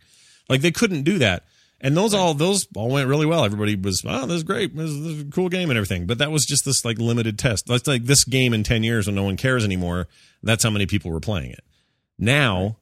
Like 0.47 0.61
they 0.61 0.69
couldn't 0.69 1.01
do 1.03 1.17
that, 1.17 1.43
and 1.85 1.95
those 1.95 2.15
all 2.15 2.33
those 2.33 2.67
all 2.75 2.89
went 2.89 3.07
really 3.07 3.27
well. 3.27 3.45
Everybody 3.45 3.75
was, 3.75 4.03
oh, 4.07 4.25
this 4.25 4.37
is 4.37 4.43
great, 4.43 4.75
this 4.75 4.89
is, 4.89 5.21
a 5.21 5.25
cool 5.25 5.49
game 5.49 5.69
and 5.69 5.77
everything. 5.77 6.07
But 6.07 6.17
that 6.17 6.31
was 6.31 6.43
just 6.43 6.65
this 6.65 6.83
like 6.83 6.97
limited 6.97 7.37
test. 7.37 7.67
That's 7.67 7.85
like 7.87 8.05
this 8.05 8.23
game 8.23 8.55
in 8.55 8.63
ten 8.63 8.83
years 8.83 9.05
when 9.05 9.13
no 9.13 9.21
one 9.21 9.37
cares 9.37 9.63
anymore. 9.63 10.07
That's 10.41 10.63
how 10.63 10.71
many 10.71 10.87
people 10.87 11.11
were 11.11 11.19
playing 11.19 11.51
it. 11.51 11.63
Now, 12.17 12.77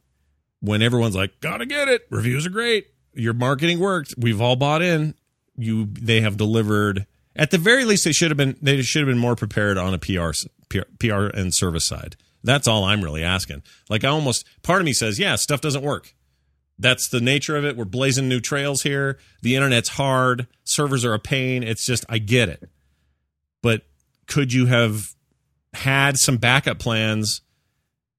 when 0.62 0.82
everyone's 0.82 1.18
like, 1.18 1.42
gotta 1.42 1.66
get 1.66 1.90
it, 1.90 2.08
reviews 2.10 2.46
are 2.46 2.50
great, 2.50 2.88
your 3.14 3.34
marketing 3.34 3.80
worked, 3.80 4.16
we've 4.18 4.40
all 4.40 4.56
bought 4.56 4.82
in. 4.82 5.16
You, 5.58 5.86
they 5.92 6.22
have 6.22 6.38
delivered. 6.38 7.06
At 7.36 7.52
the 7.52 7.58
very 7.58 7.84
least, 7.84 8.06
they 8.06 8.14
should 8.14 8.32
have 8.32 8.38
been. 8.38 8.56
They 8.62 8.82
should 8.84 9.02
have 9.02 9.10
been 9.10 9.20
more 9.20 9.36
prepared 9.36 9.78
on 9.78 9.94
a 9.94 9.98
PR, 9.98 10.32
PR, 10.70 10.84
PR 10.98 11.26
and 11.38 11.54
service 11.54 11.84
side. 11.84 12.16
That's 12.42 12.70
all 12.70 12.86
I'm 12.86 13.02
really 13.02 13.24
asking. 13.24 13.64
Like 13.90 14.06
I 14.06 14.08
almost 14.08 14.48
part 14.64 14.82
of 14.82 14.86
me 14.86 14.94
says, 14.94 15.20
yeah, 15.20 15.36
stuff 15.36 15.60
doesn't 15.60 15.84
work. 15.84 16.14
That's 16.80 17.08
the 17.08 17.22
nature 17.22 17.56
of 17.56 17.66
it. 17.66 17.78
We're 17.78 17.86
blazing 17.86 18.28
new 18.28 18.40
trails 18.40 18.84
here. 18.84 19.20
The 19.42 19.56
internet's 19.56 19.90
hard. 19.90 20.48
Servers 20.64 21.06
are 21.06 21.14
a 21.14 21.20
pain. 21.20 21.64
It's 21.64 21.86
just, 21.86 22.06
I 22.10 22.18
get 22.18 22.50
it. 22.50 22.70
But 23.62 23.84
could 24.28 24.54
you 24.54 24.66
have 24.66 25.14
had 25.74 26.18
some 26.18 26.38
backup 26.38 26.80
plans? 26.80 27.42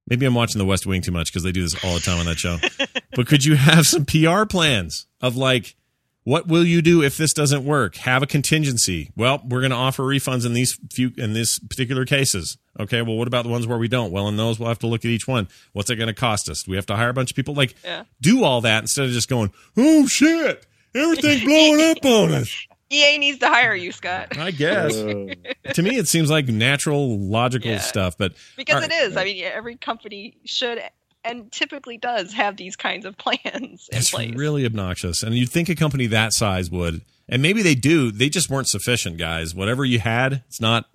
Maybe 0.07 0.27
I'm 0.27 0.35
watching 0.35 0.59
The 0.59 0.65
West 0.65 0.87
Wing 0.87 1.03
too 1.03 1.13
much 1.13 1.33
because 1.33 1.43
they 1.43 1.53
do 1.53 1.63
this 1.63 1.83
all 1.85 1.95
the 1.95 2.01
time 2.01 2.19
on 2.19 2.27
that 2.27 2.39
show. 2.39 2.59
but 3.17 3.27
could 3.27 3.45
you 3.45 3.57
have 3.57 3.87
some 3.87 4.05
PR 4.05 4.45
plans 4.45 5.07
of 5.21 5.37
like, 5.37 5.77
what 6.25 6.47
will 6.49 6.65
you 6.65 6.83
do 6.83 7.03
if 7.03 7.17
this 7.17 7.33
doesn't 7.33 7.65
work? 7.65 7.97
Have 7.97 8.23
a 8.23 8.27
contingency. 8.27 9.11
Well, 9.17 9.43
we're 9.47 9.61
going 9.61 9.71
to 9.71 9.77
offer 9.77 10.03
refunds 10.03 10.45
in 10.47 10.53
these 10.55 10.79
few 10.93 11.13
in 11.17 11.33
this 11.35 11.59
particular 11.59 12.05
cases. 12.05 12.57
Okay. 12.81 13.03
Well, 13.03 13.17
what 13.17 13.29
about 13.29 13.45
the 13.45 13.51
ones 13.51 13.67
where 13.67 13.79
we 13.79 13.89
don't? 13.89 14.11
Well, 14.11 14.27
in 14.29 14.37
those, 14.37 14.59
we'll 14.59 14.69
have 14.69 14.79
to 14.81 14.87
look 14.87 15.05
at 15.05 15.11
each 15.11 15.29
one. 15.29 15.49
What's 15.73 15.91
it 15.91 15.97
going 15.97 16.09
to 16.09 16.15
cost 16.15 16.49
us? 16.49 16.63
Do 16.65 16.71
we 16.73 16.77
have 16.77 16.87
to 16.87 16.97
hire 16.97 17.11
a 17.11 17.15
bunch 17.15 17.31
of 17.31 17.37
people? 17.37 17.55
Like, 17.55 17.75
Yeah. 17.85 18.05
do 18.21 18.43
all 18.43 18.63
that 18.63 18.83
instead 18.83 19.05
of 19.07 19.13
just 19.13 19.29
going, 19.29 19.53
oh 19.77 20.07
shit, 20.07 20.67
everything's 20.95 21.45
blowing 21.45 21.81
up 21.91 22.05
on 22.05 22.33
us. 22.33 22.67
EA 22.91 23.19
needs 23.19 23.39
to 23.39 23.49
hire 23.49 23.75
you, 23.75 23.91
Scott, 23.93 24.37
I 24.39 24.51
guess. 24.51 24.95
To 24.95 25.83
me, 25.83 25.97
it 25.97 26.07
seems 26.07 26.31
like 26.31 26.47
natural, 26.49 27.19
logical 27.19 27.71
Yeah. 27.71 27.79
stuff. 27.79 28.17
But 28.17 28.35
because 28.57 28.77
All 28.77 28.83
it 28.85 28.93
is. 28.93 29.17
I 29.17 29.25
mean, 29.25 29.43
every 29.45 29.77
company 29.77 30.37
should 30.45 30.81
and 31.25 31.51
typically 31.51 31.97
does 31.97 32.33
have 32.35 32.57
these 32.57 32.77
kinds 32.77 33.05
of 33.07 33.17
plans 33.19 33.89
it's 33.93 34.11
place. 34.11 34.35
really 34.35 34.65
obnoxious. 34.67 35.23
And 35.23 35.35
you'd 35.35 35.51
think 35.51 35.69
a 35.69 35.75
company 35.75 36.07
that 36.09 36.33
size 36.33 36.71
would, 36.71 37.03
and 37.29 37.41
maybe 37.43 37.63
they 37.63 37.75
do. 37.75 38.11
They 38.11 38.29
just 38.29 38.51
weren't 38.51 38.69
sufficient, 38.69 39.17
guys. 39.19 39.55
Whatever 39.55 39.85
you 39.85 39.99
had, 39.99 40.43
it's 40.49 40.61
not. 40.61 40.87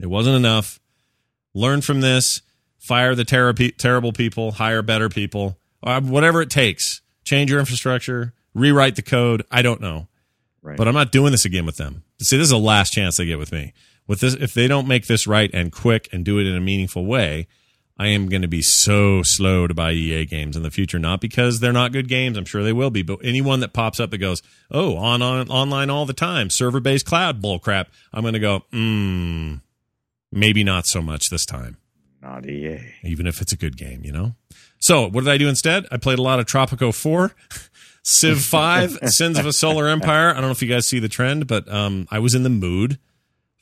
It 0.00 0.06
wasn't 0.08 0.36
enough. 0.36 0.80
Learn 1.54 1.80
from 1.80 2.00
this. 2.00 2.42
Fire 2.78 3.14
the 3.14 3.24
ter- 3.24 3.52
terrible 3.52 4.12
people. 4.12 4.52
Hire 4.52 4.82
better 4.82 5.08
people. 5.08 5.58
Uh, 5.82 6.00
whatever 6.00 6.42
it 6.42 6.50
takes. 6.50 7.00
Change 7.24 7.50
your 7.50 7.58
infrastructure. 7.60 8.34
Rewrite 8.54 8.96
the 8.96 9.02
code. 9.02 9.44
I 9.50 9.62
don't 9.62 9.80
know. 9.80 10.08
right. 10.62 10.76
But 10.76 10.86
I'm 10.88 10.94
not 10.94 11.12
doing 11.12 11.32
this 11.32 11.44
again 11.44 11.66
with 11.66 11.76
them. 11.76 12.02
See, 12.20 12.36
this 12.36 12.44
is 12.44 12.50
the 12.50 12.58
last 12.58 12.92
chance 12.92 13.16
they 13.16 13.26
get 13.26 13.38
with 13.38 13.52
me. 13.52 13.72
With 14.06 14.20
this, 14.20 14.34
if 14.34 14.54
they 14.54 14.68
don't 14.68 14.86
make 14.86 15.06
this 15.06 15.26
right 15.26 15.50
and 15.52 15.72
quick 15.72 16.08
and 16.12 16.24
do 16.24 16.38
it 16.38 16.46
in 16.46 16.54
a 16.54 16.60
meaningful 16.60 17.04
way, 17.06 17.48
I 17.98 18.08
am 18.08 18.28
going 18.28 18.42
to 18.42 18.48
be 18.48 18.60
so 18.60 19.22
slow 19.22 19.66
to 19.66 19.72
buy 19.72 19.92
EA 19.92 20.26
games 20.26 20.56
in 20.56 20.62
the 20.62 20.70
future. 20.70 20.98
Not 20.98 21.20
because 21.20 21.60
they're 21.60 21.72
not 21.72 21.92
good 21.92 22.08
games. 22.08 22.36
I'm 22.36 22.44
sure 22.44 22.62
they 22.62 22.72
will 22.72 22.90
be. 22.90 23.02
But 23.02 23.20
anyone 23.24 23.60
that 23.60 23.72
pops 23.72 23.98
up 23.98 24.10
that 24.10 24.18
goes, 24.18 24.42
oh, 24.70 24.96
on, 24.96 25.22
on 25.22 25.48
online 25.48 25.88
all 25.88 26.04
the 26.04 26.12
time, 26.12 26.50
server 26.50 26.80
based 26.80 27.06
cloud 27.06 27.40
bull 27.40 27.58
crap, 27.58 27.88
I'm 28.12 28.22
going 28.22 28.34
to 28.34 28.38
go, 28.40 28.64
mm, 28.70 29.60
maybe 30.30 30.62
not 30.62 30.86
so 30.86 31.00
much 31.00 31.30
this 31.30 31.46
time 31.46 31.78
Not 32.20 32.46
EA. 32.46 32.80
even 33.02 33.26
if 33.26 33.40
it's 33.40 33.52
a 33.52 33.56
good 33.56 33.78
game, 33.78 34.04
you 34.04 34.12
know? 34.12 34.34
So, 34.78 35.08
what 35.08 35.24
did 35.24 35.30
I 35.30 35.38
do 35.38 35.48
instead? 35.48 35.86
I 35.90 35.96
played 35.96 36.18
a 36.18 36.22
lot 36.22 36.38
of 36.38 36.44
Tropico 36.44 36.94
4, 36.94 37.32
Civ 38.02 38.40
5, 38.42 38.98
Sins 39.06 39.38
of 39.38 39.46
a 39.46 39.52
Solar 39.54 39.88
Empire. 39.88 40.30
I 40.30 40.34
don't 40.34 40.42
know 40.42 40.50
if 40.50 40.60
you 40.60 40.68
guys 40.68 40.86
see 40.86 40.98
the 40.98 41.08
trend, 41.08 41.46
but 41.46 41.66
um, 41.72 42.06
I 42.10 42.18
was 42.18 42.34
in 42.34 42.42
the 42.42 42.50
mood 42.50 42.98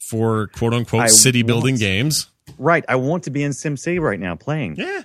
for 0.01 0.49
quote 0.49 0.75
unquote 0.75 1.03
I 1.03 1.07
city 1.07 1.42
building 1.42 1.77
games. 1.77 2.27
Right. 2.59 2.85
I 2.88 2.96
want 2.96 3.24
to 3.24 3.30
be 3.30 3.42
in 3.42 3.52
SimCity 3.52 4.00
right 4.00 4.20
now 4.20 4.35
playing. 4.35 4.76
Yeah. 4.76 5.02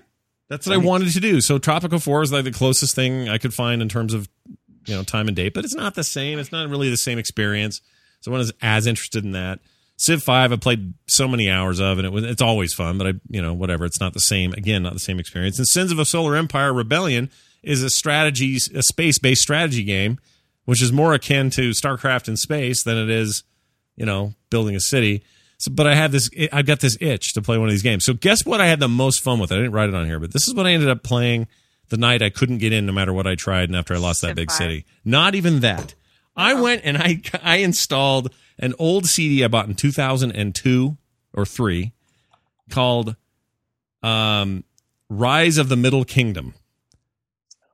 That's 0.49 0.65
what 0.65 0.73
I 0.73 0.77
wanted 0.77 1.11
to 1.13 1.19
do. 1.19 1.41
So, 1.41 1.59
Tropico 1.59 2.01
4 2.01 2.23
is 2.23 2.31
like 2.31 2.43
the 2.43 2.51
closest 2.51 2.95
thing 2.95 3.29
I 3.29 3.37
could 3.37 3.53
find 3.53 3.81
in 3.81 3.89
terms 3.89 4.15
of, 4.15 4.27
you 4.85 4.95
know, 4.95 5.03
time 5.03 5.27
and 5.27 5.35
date, 5.35 5.53
but 5.53 5.63
it's 5.63 5.75
not 5.75 5.93
the 5.93 6.03
same. 6.03 6.39
It's 6.39 6.51
not 6.51 6.67
really 6.69 6.89
the 6.89 6.97
same 6.97 7.19
experience. 7.19 7.81
So, 8.21 8.33
I 8.33 8.43
as 8.61 8.87
interested 8.87 9.23
in 9.23 9.31
that. 9.33 9.59
Civ 9.99 10.23
5 10.23 10.53
I 10.53 10.55
played 10.55 10.93
so 11.07 11.27
many 11.27 11.49
hours 11.49 11.81
of 11.81 11.97
and 11.97 12.07
it 12.07 12.13
was 12.13 12.23
it's 12.23 12.41
always 12.41 12.73
fun, 12.73 12.97
but 12.97 13.05
I 13.05 13.13
you 13.29 13.41
know, 13.41 13.53
whatever, 13.53 13.83
it's 13.83 13.99
not 13.99 14.13
the 14.13 14.21
same 14.21 14.53
again, 14.53 14.81
not 14.81 14.93
the 14.93 14.99
same 14.99 15.19
experience. 15.19 15.57
And 15.57 15.67
Sins 15.67 15.91
of 15.91 15.99
a 15.99 16.05
Solar 16.05 16.37
Empire 16.37 16.73
Rebellion 16.73 17.29
is 17.63 17.83
a 17.83 17.89
strategy 17.89 18.57
a 18.73 18.81
space-based 18.81 19.41
strategy 19.41 19.83
game, 19.83 20.17
which 20.63 20.81
is 20.81 20.93
more 20.93 21.13
akin 21.13 21.49
to 21.51 21.71
StarCraft 21.71 22.29
in 22.29 22.37
space 22.37 22.81
than 22.81 22.97
it 22.97 23.09
is, 23.09 23.43
you 23.97 24.05
know, 24.05 24.33
building 24.49 24.73
a 24.73 24.79
city. 24.79 25.21
So, 25.59 25.71
but 25.71 25.87
I 25.87 25.93
have 25.93 26.11
this 26.13 26.29
I've 26.51 26.65
got 26.65 26.79
this 26.79 26.97
itch 27.01 27.33
to 27.33 27.41
play 27.41 27.57
one 27.57 27.67
of 27.67 27.73
these 27.73 27.83
games. 27.83 28.05
So 28.05 28.13
guess 28.13 28.45
what 28.45 28.61
I 28.61 28.67
had 28.67 28.79
the 28.79 28.87
most 28.87 29.21
fun 29.21 29.39
with? 29.39 29.51
I 29.51 29.55
didn't 29.55 29.73
write 29.73 29.89
it 29.89 29.95
on 29.95 30.05
here, 30.05 30.19
but 30.19 30.31
this 30.31 30.47
is 30.47 30.53
what 30.53 30.65
I 30.65 30.71
ended 30.71 30.89
up 30.89 31.03
playing 31.03 31.47
the 31.89 31.97
night 31.97 32.21
I 32.21 32.29
couldn't 32.29 32.59
get 32.59 32.71
in 32.71 32.85
no 32.85 32.93
matter 32.93 33.13
what 33.13 33.27
I 33.27 33.35
tried 33.35 33.67
and 33.69 33.75
after 33.75 33.93
I 33.93 33.97
lost 33.97 34.21
that 34.21 34.35
big 34.35 34.51
city. 34.51 34.85
Not 35.03 35.35
even 35.35 35.59
that. 35.59 35.95
I 36.35 36.53
went 36.53 36.81
and 36.85 36.97
I 36.97 37.21
I 37.43 37.57
installed 37.57 38.33
an 38.57 38.73
old 38.79 39.05
CD 39.05 39.43
I 39.43 39.49
bought 39.49 39.67
in 39.67 39.75
2002 39.75 40.97
or 41.33 41.45
3 41.45 41.91
called 42.69 43.15
um 44.01 44.63
Rise 45.09 45.57
of 45.57 45.67
the 45.67 45.75
Middle 45.75 46.05
Kingdom. 46.05 46.53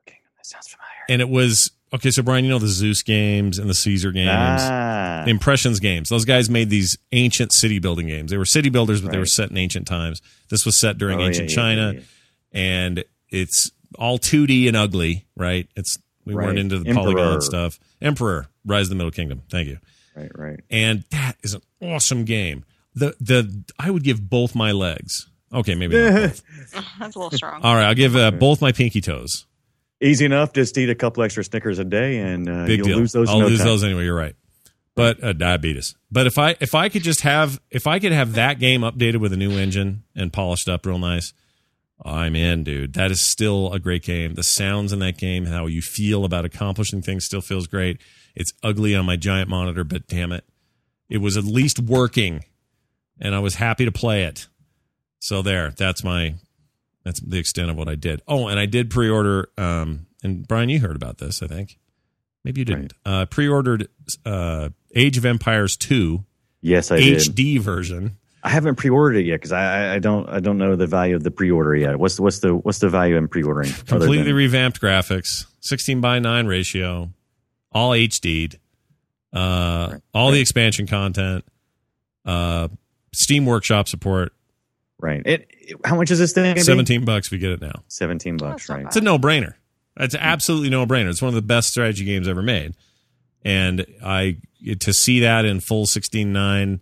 Okay, 0.08 0.18
that 0.38 0.46
sounds 0.46 0.68
familiar. 0.68 1.06
And 1.08 1.22
it 1.22 1.30
was 1.30 1.70
okay, 1.94 2.12
so 2.12 2.24
Brian, 2.24 2.44
you 2.46 2.50
know 2.52 2.60
the 2.60 2.68
Zeus 2.68 3.02
games 3.04 3.58
and 3.60 3.70
the 3.70 3.74
Caesar 3.74 4.12
games. 4.12 4.30
Ah, 4.30 5.22
the 5.26 5.32
Impressions 5.32 5.80
games. 5.80 6.10
Those 6.10 6.26
guys 6.26 6.50
made 6.50 6.70
these 6.70 6.98
ancient 7.12 7.54
city 7.54 7.80
building 7.80 8.08
games. 8.08 8.32
They 8.32 8.38
were 8.38 8.46
city 8.46 8.70
builders, 8.70 9.02
but 9.02 9.12
they 9.12 9.18
were 9.20 9.26
set 9.26 9.50
in 9.52 9.58
ancient 9.58 9.88
times. 9.88 10.22
This 10.50 10.66
was 10.66 10.78
set 10.78 10.98
during 10.98 11.20
Oh, 11.22 11.26
ancient 11.26 11.50
yeah, 11.50 11.56
China, 11.56 11.94
yeah, 11.94 12.00
yeah. 12.00 12.60
and 12.60 13.04
it's 13.30 13.72
all 13.98 14.18
2D 14.20 14.68
and 14.68 14.76
ugly, 14.78 15.26
right? 15.36 15.68
It's 15.76 15.98
we 16.26 16.34
weren't 16.36 16.58
into 16.58 16.80
the 16.80 16.90
Emperor. 16.90 17.04
polygon 17.04 17.42
stuff. 17.42 17.80
Emperor, 18.02 18.48
Rise 18.66 18.86
of 18.88 18.90
the 18.90 18.96
Middle 18.96 19.12
Kingdom. 19.12 19.44
Thank 19.50 19.68
you. 19.68 19.78
right, 20.16 20.32
right. 20.38 20.60
And 20.70 21.04
that 21.12 21.36
is 21.44 21.54
an 21.54 21.62
awesome 21.82 22.26
game. 22.26 22.66
The 22.96 23.16
the 23.20 23.64
I 23.78 23.92
would 23.92 24.04
give 24.04 24.30
both 24.30 24.56
my 24.56 24.72
legs. 24.72 25.28
Okay, 25.54 25.76
maybe 25.76 25.96
not. 25.98 26.14
both. 26.14 26.42
That's 27.00 27.16
a 27.16 27.20
little 27.20 27.32
strong. 27.32 27.62
All 27.62 27.76
right, 27.76 27.86
I'll 27.86 27.94
give 27.96 28.16
uh, 28.16 28.32
both 28.32 28.62
my 28.62 28.72
pinky 28.72 29.02
toes. 29.02 29.46
Easy 30.02 30.26
enough. 30.26 30.54
Just 30.54 30.78
eat 30.78 30.90
a 30.90 30.96
couple 30.96 31.24
extra 31.24 31.44
Snickers 31.44 31.80
a 31.80 31.86
day, 31.86 32.20
and 32.20 32.50
uh, 32.50 32.66
Big 32.66 32.80
you'll 32.80 32.88
deal. 32.88 32.98
lose 32.98 33.12
those. 33.14 33.30
I'll 33.30 33.40
no 33.40 33.48
lose 33.48 33.60
time. 33.60 33.68
those 33.68 33.84
anyway. 33.84 34.04
You're 34.04 34.16
right. 34.16 34.36
But 34.96 35.24
uh, 35.24 35.34
diabetes. 35.34 35.96
But 36.12 36.28
if 36.28 36.38
I 36.38 36.56
if 36.60 36.74
I 36.76 36.90
could 36.90 37.04
just 37.04 37.22
have 37.22 37.60
if 37.70 37.88
I 37.88 38.00
could 38.00 38.12
have 38.12 38.34
that 38.34 38.60
game 38.60 38.82
updated 38.82 39.18
with 39.18 39.34
a 39.34 39.38
new 39.38 39.52
engine 39.52 40.04
and 40.16 40.32
polished 40.32 40.70
up 40.70 40.86
real 40.86 40.98
nice, 40.98 41.34
I'm 42.04 42.36
in, 42.36 42.64
dude. 42.64 42.94
That 42.94 43.12
is 43.12 43.22
still 43.22 43.74
a 43.74 43.80
great 43.80 44.04
game. 44.04 44.36
The 44.36 44.44
sounds 44.44 44.92
in 44.92 45.00
that 45.00 45.18
game, 45.18 45.46
how 45.46 45.66
you 45.66 45.82
feel 45.82 46.26
about 46.26 46.46
accomplishing 46.46 47.02
things, 47.02 47.26
still 47.26 47.42
feels 47.42 47.68
great. 47.68 48.00
It's 48.36 48.54
ugly 48.64 48.96
on 48.96 49.06
my 49.06 49.16
giant 49.16 49.50
monitor, 49.50 49.84
but 49.84 50.08
damn 50.08 50.32
it, 50.32 50.44
it 51.10 51.20
was 51.20 51.38
at 51.38 51.46
least 51.46 51.80
working, 51.80 52.44
and 53.20 53.34
I 53.34 53.40
was 53.40 53.56
happy 53.56 53.86
to 53.86 53.92
play 53.92 54.24
it. 54.24 54.48
So 55.20 55.42
there, 55.42 55.72
that's 55.72 56.04
my 56.04 56.36
that's 57.06 57.22
the 57.22 57.38
extent 57.38 57.70
of 57.70 57.78
what 57.78 57.88
I 57.88 57.96
did. 57.96 58.22
Oh, 58.28 58.48
and 58.50 58.60
I 58.60 58.66
did 58.66 58.90
pre-order. 58.90 59.48
Um, 59.58 60.08
and 60.24 60.46
Brian, 60.46 60.68
you 60.68 60.82
heard 60.82 60.98
about 60.98 61.20
this, 61.20 61.42
I 61.42 61.48
think. 61.48 61.78
Maybe 62.44 62.60
you 62.62 62.66
didn't. 62.66 62.94
Uh, 63.06 63.26
pre-ordered 63.28 63.88
uh, 64.26 64.70
Age 64.94 65.18
of 65.18 65.26
Empires 65.26 65.78
two 65.78 66.26
Yes, 66.62 66.92
I 66.92 66.98
did. 66.98 67.20
HD 67.20 67.60
version. 67.60 68.18
I 68.44 68.50
haven't 68.50 68.76
pre-ordered 68.76 69.18
it 69.20 69.26
yet 69.26 69.36
because 69.38 69.52
I, 69.52 69.96
I- 69.96 70.00
don't 70.00 70.28
I 70.30 70.40
don't 70.40 70.58
know 70.58 70.76
the 70.76 70.86
value 70.88 71.16
of 71.16 71.24
the 71.24 71.32
pre-order 71.32 71.76
yet. 71.76 71.98
What's 71.98 72.18
the, 72.18 72.22
what's 72.24 72.40
the 72.40 72.56
what's 72.56 72.80
the 72.80 72.90
value 72.90 73.18
in 73.18 73.28
pre-ordering? 73.28 73.72
completely 73.72 74.24
than- 74.24 74.36
revamped 74.36 74.82
graphics, 74.82 75.46
16 75.62 76.02
by 76.02 76.20
9 76.20 76.46
ratio, 76.48 77.12
all 77.72 77.92
HD'd, 77.92 78.60
uh, 79.34 79.98
all 80.14 80.32
the 80.32 80.40
expansion 80.42 80.86
content, 80.88 81.44
uh, 82.26 82.68
Steam 83.14 83.46
Workshop 83.46 83.88
support, 83.88 84.34
right. 85.00 85.22
It- 85.26 85.52
how 85.84 85.96
much 85.96 86.12
is 86.12 86.20
this 86.20 86.34
thing? 86.34 86.44
gonna 86.44 86.56
be? 86.56 86.62
17 86.62 87.06
bucks 87.06 87.28
if 87.28 87.34
you 87.34 87.40
get 87.40 87.52
it 87.52 87.62
now. 87.62 87.84
Seventeen 87.88 88.38
bucks. 88.38 88.68
that's 88.68 88.70
right. 88.70 88.84
bad. 88.84 88.88
It's 88.88 88.98
a 88.98 89.02
no 89.02 89.18
brainer. 89.18 89.54
It's 89.98 90.16
absolutely 90.16 90.70
no 90.70 90.86
brainer. 90.86 91.10
It's 91.10 91.22
one 91.22 91.30
of 91.30 91.36
the 91.36 91.42
best 91.42 91.70
strategy 91.70 92.04
games 92.04 92.28
ever 92.28 92.42
made. 92.42 92.76
And 93.44 93.86
I, 94.04 94.38
to 94.80 94.94
see 94.94 95.22
that 95.22 95.46
in 95.46 95.60
full 95.60 95.86
16.9, 95.86 96.80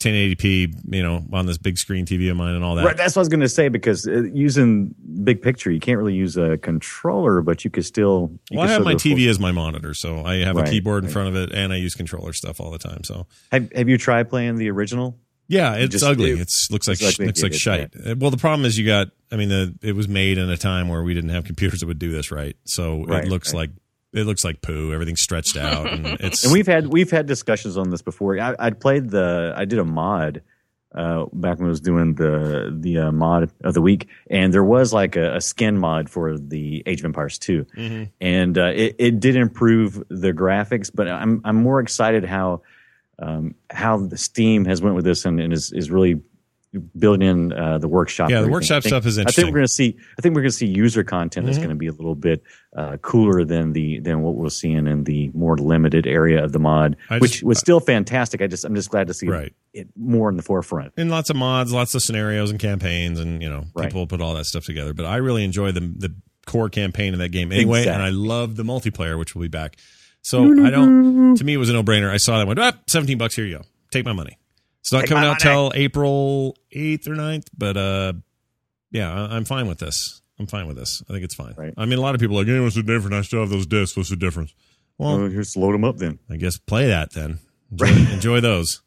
1080p, 0.00 0.94
you 0.94 1.02
know, 1.02 1.24
on 1.32 1.46
this 1.46 1.58
big 1.58 1.78
screen 1.78 2.06
TV 2.06 2.30
of 2.30 2.36
mine 2.36 2.54
and 2.54 2.64
all 2.64 2.74
that. 2.74 2.84
Right, 2.84 2.96
that's 2.96 3.14
what 3.14 3.20
I 3.20 3.22
was 3.22 3.28
going 3.28 3.40
to 3.40 3.48
say 3.48 3.68
because 3.68 4.06
uh, 4.06 4.22
using 4.22 4.94
big 5.22 5.42
picture, 5.42 5.70
you 5.70 5.80
can't 5.80 5.98
really 5.98 6.14
use 6.14 6.36
a 6.36 6.58
controller, 6.58 7.42
but 7.42 7.64
you 7.64 7.70
could 7.70 7.84
still. 7.84 8.30
You 8.50 8.58
well, 8.58 8.68
I 8.68 8.72
have 8.72 8.84
my 8.84 8.94
go 8.94 8.98
full- 8.98 9.12
TV 9.12 9.28
as 9.28 9.38
my 9.38 9.52
monitor, 9.52 9.94
so 9.94 10.24
I 10.24 10.36
have 10.38 10.56
a 10.56 10.64
keyboard 10.64 11.04
in 11.04 11.08
right. 11.08 11.12
front 11.12 11.28
of 11.28 11.36
it, 11.36 11.52
and 11.52 11.72
I 11.72 11.76
use 11.76 11.94
controller 11.94 12.32
stuff 12.32 12.60
all 12.60 12.70
the 12.70 12.78
time. 12.78 13.04
So 13.04 13.26
Have 13.52 13.70
Have 13.72 13.88
you 13.88 13.98
tried 13.98 14.28
playing 14.28 14.56
the 14.56 14.70
original? 14.70 15.18
Yeah, 15.48 15.74
it's 15.74 15.92
Just- 15.92 16.04
ugly. 16.04 16.30
it- 16.32 16.40
It's 16.40 16.70
looks 16.70 16.88
like 16.88 17.00
it's 17.00 17.18
looks 17.18 17.42
like 17.42 17.52
shite. 17.54 17.90
Well, 18.18 18.30
the 18.30 18.36
problem 18.36 18.64
is 18.66 18.78
you 18.78 18.86
got. 18.86 19.08
I 19.30 19.36
mean, 19.36 19.48
the 19.48 19.74
it 19.82 19.94
was 19.94 20.08
made 20.08 20.38
in 20.38 20.48
a 20.50 20.56
time 20.56 20.88
where 20.88 21.02
we 21.02 21.14
didn't 21.14 21.30
have 21.30 21.44
computers 21.44 21.80
that 21.80 21.86
would 21.86 21.98
do 21.98 22.10
this 22.12 22.30
right. 22.30 22.56
So 22.64 23.04
Right, 23.04 23.24
it 23.24 23.28
looks 23.30 23.52
right. 23.52 23.60
like 23.60 23.70
it 24.12 24.24
looks 24.24 24.44
like 24.44 24.62
poo. 24.62 24.92
Everything's 24.92 25.20
stretched 25.20 25.56
out, 25.56 25.92
and 25.92 26.06
it's 26.20 26.44
And 26.44 26.52
we've 26.52 26.66
had 26.66 26.86
we've 26.88 27.10
had 27.10 27.26
discussions 27.26 27.76
on 27.76 27.90
this 27.90 28.02
before. 28.02 28.38
I, 28.40 28.54
I 28.58 28.70
played 28.70 29.10
the 29.10 29.52
I 29.56 29.64
did 29.66 29.78
a 29.78 29.84
mod 29.84 30.42
uh, 30.94 31.26
back 31.32 31.58
when 31.58 31.66
I 31.66 31.70
was 31.70 31.80
doing 31.80 32.14
the 32.14 32.74
the 32.76 32.98
uh, 32.98 33.12
mod 33.12 33.50
of 33.62 33.74
the 33.74 33.82
week, 33.82 34.08
and 34.30 34.52
there 34.54 34.64
was 34.64 34.92
like 34.92 35.16
a, 35.16 35.36
a 35.36 35.40
skin 35.40 35.76
mod 35.76 36.08
for 36.08 36.38
the 36.38 36.82
Age 36.86 37.00
of 37.00 37.04
Empires 37.04 37.38
two, 37.38 37.66
Mhm. 37.76 38.10
and 38.20 38.56
uh, 38.56 38.72
it 38.74 38.96
it 38.98 39.20
did 39.20 39.36
improve 39.36 40.02
the 40.08 40.32
graphics. 40.32 40.90
But 40.92 41.08
I'm 41.08 41.40
I'm 41.44 41.56
more 41.56 41.80
excited 41.80 42.24
how 42.24 42.62
um, 43.18 43.54
how 43.70 43.96
the 43.98 44.16
Steam 44.18 44.64
has 44.66 44.82
went 44.82 44.94
with 44.96 45.04
this 45.04 45.24
and, 45.24 45.40
and 45.40 45.52
is 45.52 45.72
is 45.72 45.90
really 45.90 46.20
building 46.98 47.26
in 47.26 47.52
uh, 47.54 47.78
the 47.78 47.88
workshop. 47.88 48.28
Yeah, 48.28 48.42
the 48.42 48.48
workshop 48.48 48.82
think- 48.82 48.90
stuff 48.90 49.06
is 49.06 49.16
interesting. 49.16 49.44
I 49.44 49.44
think 49.46 49.52
we're 49.54 49.60
going 49.60 49.66
to 49.66 49.72
see. 49.72 49.96
I 50.18 50.20
think 50.22 50.34
we're 50.34 50.42
going 50.42 50.50
to 50.50 50.56
see 50.56 50.66
user 50.66 51.02
content 51.04 51.46
that's 51.46 51.56
Mhm. 51.56 51.62
going 51.62 51.70
to 51.70 51.76
be 51.76 51.86
a 51.86 51.92
little 51.92 52.14
bit 52.14 52.42
uh, 52.76 52.98
cooler 52.98 53.44
than 53.44 53.72
the 53.72 54.00
than 54.00 54.20
what 54.20 54.34
we're 54.34 54.50
seeing 54.50 54.86
in 54.86 55.04
the 55.04 55.30
more 55.32 55.56
limited 55.56 56.06
area 56.06 56.44
of 56.44 56.52
the 56.52 56.58
mod, 56.58 56.96
I 57.08 57.18
which 57.18 57.32
just- 57.32 57.44
was 57.44 57.58
still 57.58 57.80
fantastic. 57.80 58.42
I 58.42 58.46
just 58.46 58.64
I'm 58.66 58.74
just 58.74 58.90
glad 58.90 59.06
to 59.06 59.14
see 59.14 59.28
Right. 59.28 59.54
it 59.72 59.88
more 59.96 60.28
in 60.28 60.36
the 60.36 60.42
forefront. 60.42 60.92
and 60.98 61.10
lots 61.10 61.30
of 61.30 61.36
mods, 61.36 61.72
lots 61.72 61.94
of 61.94 62.02
scenarios 62.02 62.50
and 62.50 62.60
campaigns, 62.60 63.18
and 63.18 63.40
you 63.42 63.48
know 63.48 63.64
Right. 63.74 63.86
people 63.88 64.06
put 64.06 64.20
all 64.20 64.34
that 64.34 64.44
stuff 64.44 64.64
together. 64.66 64.92
But 64.92 65.06
I 65.06 65.16
really 65.16 65.44
enjoy 65.44 65.72
the 65.72 65.80
the 65.80 66.14
core 66.46 66.68
campaign 66.68 67.12
of 67.14 67.18
that 67.20 67.30
game 67.30 67.50
anyway, 67.52 67.86
and 67.86 68.02
I 68.02 68.10
love 68.10 68.56
the 68.56 68.62
multiplayer, 68.64 69.18
which 69.18 69.34
will 69.34 69.42
be 69.42 69.48
back. 69.48 69.76
So 70.26 70.42
I 70.42 70.70
don't. 70.70 71.36
To 71.36 71.44
me, 71.44 71.54
it 71.54 71.56
was 71.56 71.70
a 71.70 71.72
no 71.72 71.84
brainer. 71.84 72.10
I 72.10 72.16
saw 72.16 72.38
that 72.38 72.48
went 72.48 72.58
ah, 72.58 72.72
seventeen 72.88 73.16
bucks. 73.16 73.36
Here 73.36 73.44
you 73.44 73.58
go. 73.58 73.64
Take 73.92 74.04
my 74.04 74.12
money. 74.12 74.36
It's 74.80 74.90
not 74.90 75.02
Take 75.02 75.10
coming 75.10 75.22
out 75.22 75.38
till 75.38 75.70
April 75.72 76.56
eighth 76.72 77.06
or 77.06 77.12
9th, 77.12 77.46
but 77.56 77.76
uh, 77.76 78.12
yeah, 78.90 79.12
I, 79.12 79.36
I'm 79.36 79.44
fine 79.44 79.68
with 79.68 79.78
this. 79.78 80.20
I'm 80.40 80.48
fine 80.48 80.66
with 80.66 80.76
this. 80.76 81.00
I 81.08 81.12
think 81.12 81.22
it's 81.22 81.36
fine. 81.36 81.54
Right. 81.56 81.72
I 81.76 81.86
mean, 81.86 82.00
a 82.00 82.02
lot 82.02 82.16
of 82.16 82.20
people 82.20 82.36
are 82.36 82.40
like, 82.40 82.48
"Yeah, 82.48 82.60
what's 82.60 82.74
the 82.74 82.82
difference? 82.82 83.14
I 83.14 83.20
still 83.22 83.38
have 83.38 83.50
those 83.50 83.66
discs. 83.66 83.96
What's 83.96 84.10
the 84.10 84.16
difference?" 84.16 84.52
Well, 84.98 85.16
Well, 85.20 85.28
just 85.28 85.56
load 85.56 85.74
them 85.74 85.84
up 85.84 85.98
then. 85.98 86.18
I 86.28 86.38
guess 86.38 86.58
play 86.58 86.88
that 86.88 87.12
then. 87.12 87.38
Enjoy, 87.70 87.86
enjoy 88.12 88.40
those 88.40 88.82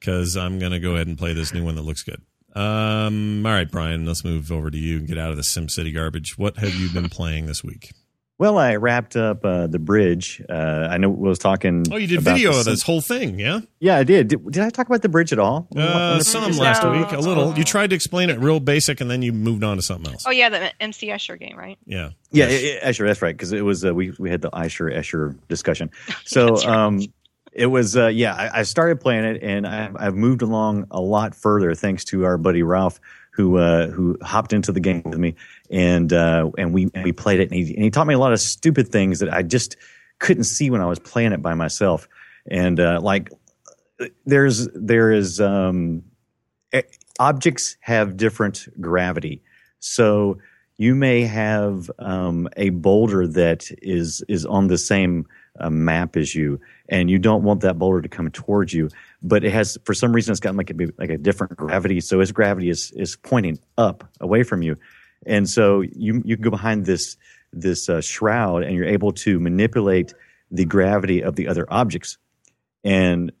because 0.00 0.36
I'm 0.36 0.58
going 0.58 0.72
to 0.72 0.80
go 0.80 0.94
ahead 0.94 1.06
and 1.06 1.18
play 1.18 1.34
this 1.34 1.54
new 1.54 1.64
one 1.64 1.76
that 1.76 1.82
looks 1.82 2.02
good. 2.02 2.20
Um, 2.54 3.44
all 3.44 3.52
right, 3.52 3.68
Brian, 3.70 4.06
let's 4.06 4.24
move 4.24 4.50
over 4.50 4.70
to 4.70 4.78
you 4.78 4.98
and 4.98 5.06
get 5.06 5.18
out 5.18 5.30
of 5.30 5.36
the 5.36 5.42
Sim 5.44 5.68
City 5.68 5.90
garbage. 5.92 6.36
What 6.38 6.58
have 6.58 6.74
you 6.74 6.88
been 6.88 7.08
playing 7.08 7.46
this 7.46 7.62
week? 7.62 7.92
Well, 8.36 8.58
I 8.58 8.74
wrapped 8.76 9.14
up 9.14 9.44
uh, 9.44 9.68
the 9.68 9.78
bridge. 9.78 10.42
Uh, 10.48 10.88
I 10.90 10.98
know 10.98 11.08
I 11.08 11.16
was 11.16 11.38
talking. 11.38 11.84
Oh, 11.92 11.96
you 11.96 12.08
did 12.08 12.18
about 12.18 12.32
video 12.34 12.52
the 12.52 12.58
of 12.60 12.64
this 12.64 12.82
whole 12.82 13.00
thing, 13.00 13.38
yeah? 13.38 13.60
Yeah, 13.78 13.96
I 13.96 14.02
did. 14.02 14.26
did. 14.26 14.50
Did 14.50 14.62
I 14.64 14.70
talk 14.70 14.86
about 14.88 15.02
the 15.02 15.08
bridge 15.08 15.32
at 15.32 15.38
all? 15.38 15.68
Uh, 15.76 16.18
some 16.18 16.50
last 16.56 16.82
No. 16.82 16.90
week, 16.92 17.12
a 17.12 17.18
little. 17.20 17.56
You 17.56 17.62
tried 17.62 17.90
to 17.90 17.96
explain 17.96 18.30
it 18.30 18.40
real 18.40 18.58
basic, 18.58 19.00
and 19.00 19.08
then 19.08 19.22
you 19.22 19.32
moved 19.32 19.62
on 19.62 19.76
to 19.76 19.82
something 19.82 20.12
else. 20.12 20.24
Oh 20.26 20.32
yeah, 20.32 20.48
the 20.48 20.72
MC 20.82 21.08
Escher 21.10 21.38
game, 21.38 21.56
right? 21.56 21.78
Yeah, 21.86 22.10
Yeah, 22.32 22.48
yeah, 22.48 22.58
yeah, 22.58 22.90
Escher, 22.90 23.06
that's 23.06 23.22
right. 23.22 23.36
Because 23.36 23.52
it 23.52 23.62
was 23.64 23.84
uh, 23.84 23.94
we 23.94 24.10
we 24.18 24.30
had 24.30 24.42
the 24.42 24.50
Escher 24.50 24.92
Escher 24.92 25.36
discussion. 25.48 25.90
So 26.24 26.56
right. 26.56 26.66
um, 26.66 27.00
it 27.52 27.66
was 27.66 27.96
uh, 27.96 28.08
yeah. 28.08 28.34
I, 28.34 28.60
I 28.60 28.62
started 28.64 29.00
playing 29.00 29.24
it, 29.26 29.42
and 29.44 29.64
I, 29.64 29.90
I've 29.94 30.16
moved 30.16 30.42
along 30.42 30.88
a 30.90 31.00
lot 31.00 31.36
further 31.36 31.72
thanks 31.76 32.04
to 32.06 32.24
our 32.24 32.36
buddy 32.36 32.64
Ralph, 32.64 32.98
who 33.30 33.58
uh, 33.58 33.88
who 33.90 34.18
hopped 34.22 34.52
into 34.52 34.72
the 34.72 34.80
game 34.80 35.02
with 35.04 35.18
me, 35.18 35.36
and 35.70 36.12
uh, 36.12 36.50
and 36.58 36.72
we 36.72 36.90
we 37.02 37.12
played 37.12 37.40
it, 37.40 37.50
and 37.50 37.54
he, 37.54 37.74
and 37.74 37.84
he 37.84 37.90
taught 37.90 38.06
me 38.06 38.14
a 38.14 38.18
lot 38.18 38.32
of 38.32 38.40
stupid 38.40 38.88
things 38.88 39.20
that 39.20 39.32
I 39.32 39.42
just 39.42 39.76
couldn't 40.18 40.44
see 40.44 40.70
when 40.70 40.80
I 40.80 40.86
was 40.86 40.98
playing 40.98 41.32
it 41.32 41.42
by 41.42 41.54
myself, 41.54 42.08
and 42.50 42.78
uh, 42.78 43.00
like 43.02 43.30
there's 44.26 44.68
there 44.74 45.12
is 45.12 45.40
um, 45.40 46.02
objects 47.18 47.76
have 47.80 48.16
different 48.16 48.68
gravity, 48.80 49.42
so 49.80 50.38
you 50.76 50.94
may 50.94 51.22
have 51.22 51.90
um, 51.98 52.48
a 52.56 52.70
boulder 52.70 53.26
that 53.26 53.70
is 53.82 54.24
is 54.28 54.44
on 54.44 54.66
the 54.66 54.78
same 54.78 55.26
uh, 55.60 55.70
map 55.70 56.16
as 56.16 56.34
you, 56.34 56.60
and 56.88 57.08
you 57.08 57.18
don't 57.18 57.44
want 57.44 57.60
that 57.60 57.78
boulder 57.78 58.02
to 58.02 58.08
come 58.08 58.30
towards 58.30 58.74
you, 58.74 58.88
but 59.22 59.44
it 59.44 59.52
has 59.52 59.78
for 59.84 59.94
some 59.94 60.12
reason 60.12 60.32
it's 60.32 60.40
got 60.40 60.56
like 60.56 60.70
a, 60.70 60.74
like 60.98 61.10
a 61.10 61.18
different 61.18 61.56
gravity, 61.56 62.00
so 62.00 62.20
its 62.20 62.32
gravity 62.32 62.68
is 62.68 62.90
is 62.92 63.16
pointing 63.16 63.58
up 63.78 64.08
away 64.20 64.42
from 64.42 64.62
you, 64.62 64.76
and 65.26 65.48
so 65.48 65.80
you 65.80 66.22
you 66.24 66.36
can 66.36 66.44
go 66.44 66.50
behind 66.50 66.86
this 66.86 67.16
this 67.52 67.88
uh, 67.88 68.00
shroud 68.00 68.62
and 68.62 68.74
you're 68.74 68.86
able 68.86 69.12
to 69.12 69.38
manipulate 69.38 70.14
the 70.50 70.64
gravity 70.64 71.22
of 71.22 71.36
the 71.36 71.48
other 71.48 71.66
objects, 71.68 72.18
and 72.82 73.32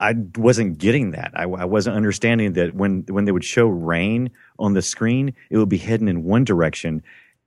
I 0.00 0.14
wasn't 0.36 0.78
getting 0.78 1.12
that. 1.12 1.32
I, 1.34 1.42
I 1.42 1.64
wasn't 1.64 1.96
understanding 1.96 2.52
that 2.54 2.74
when 2.74 3.04
when 3.08 3.24
they 3.24 3.32
would 3.32 3.44
show 3.44 3.66
rain 3.66 4.30
on 4.58 4.74
the 4.74 4.82
screen, 4.82 5.34
it 5.50 5.58
would 5.58 5.68
be 5.68 5.78
heading 5.78 6.08
in 6.08 6.24
one 6.24 6.44
direction, 6.44 7.02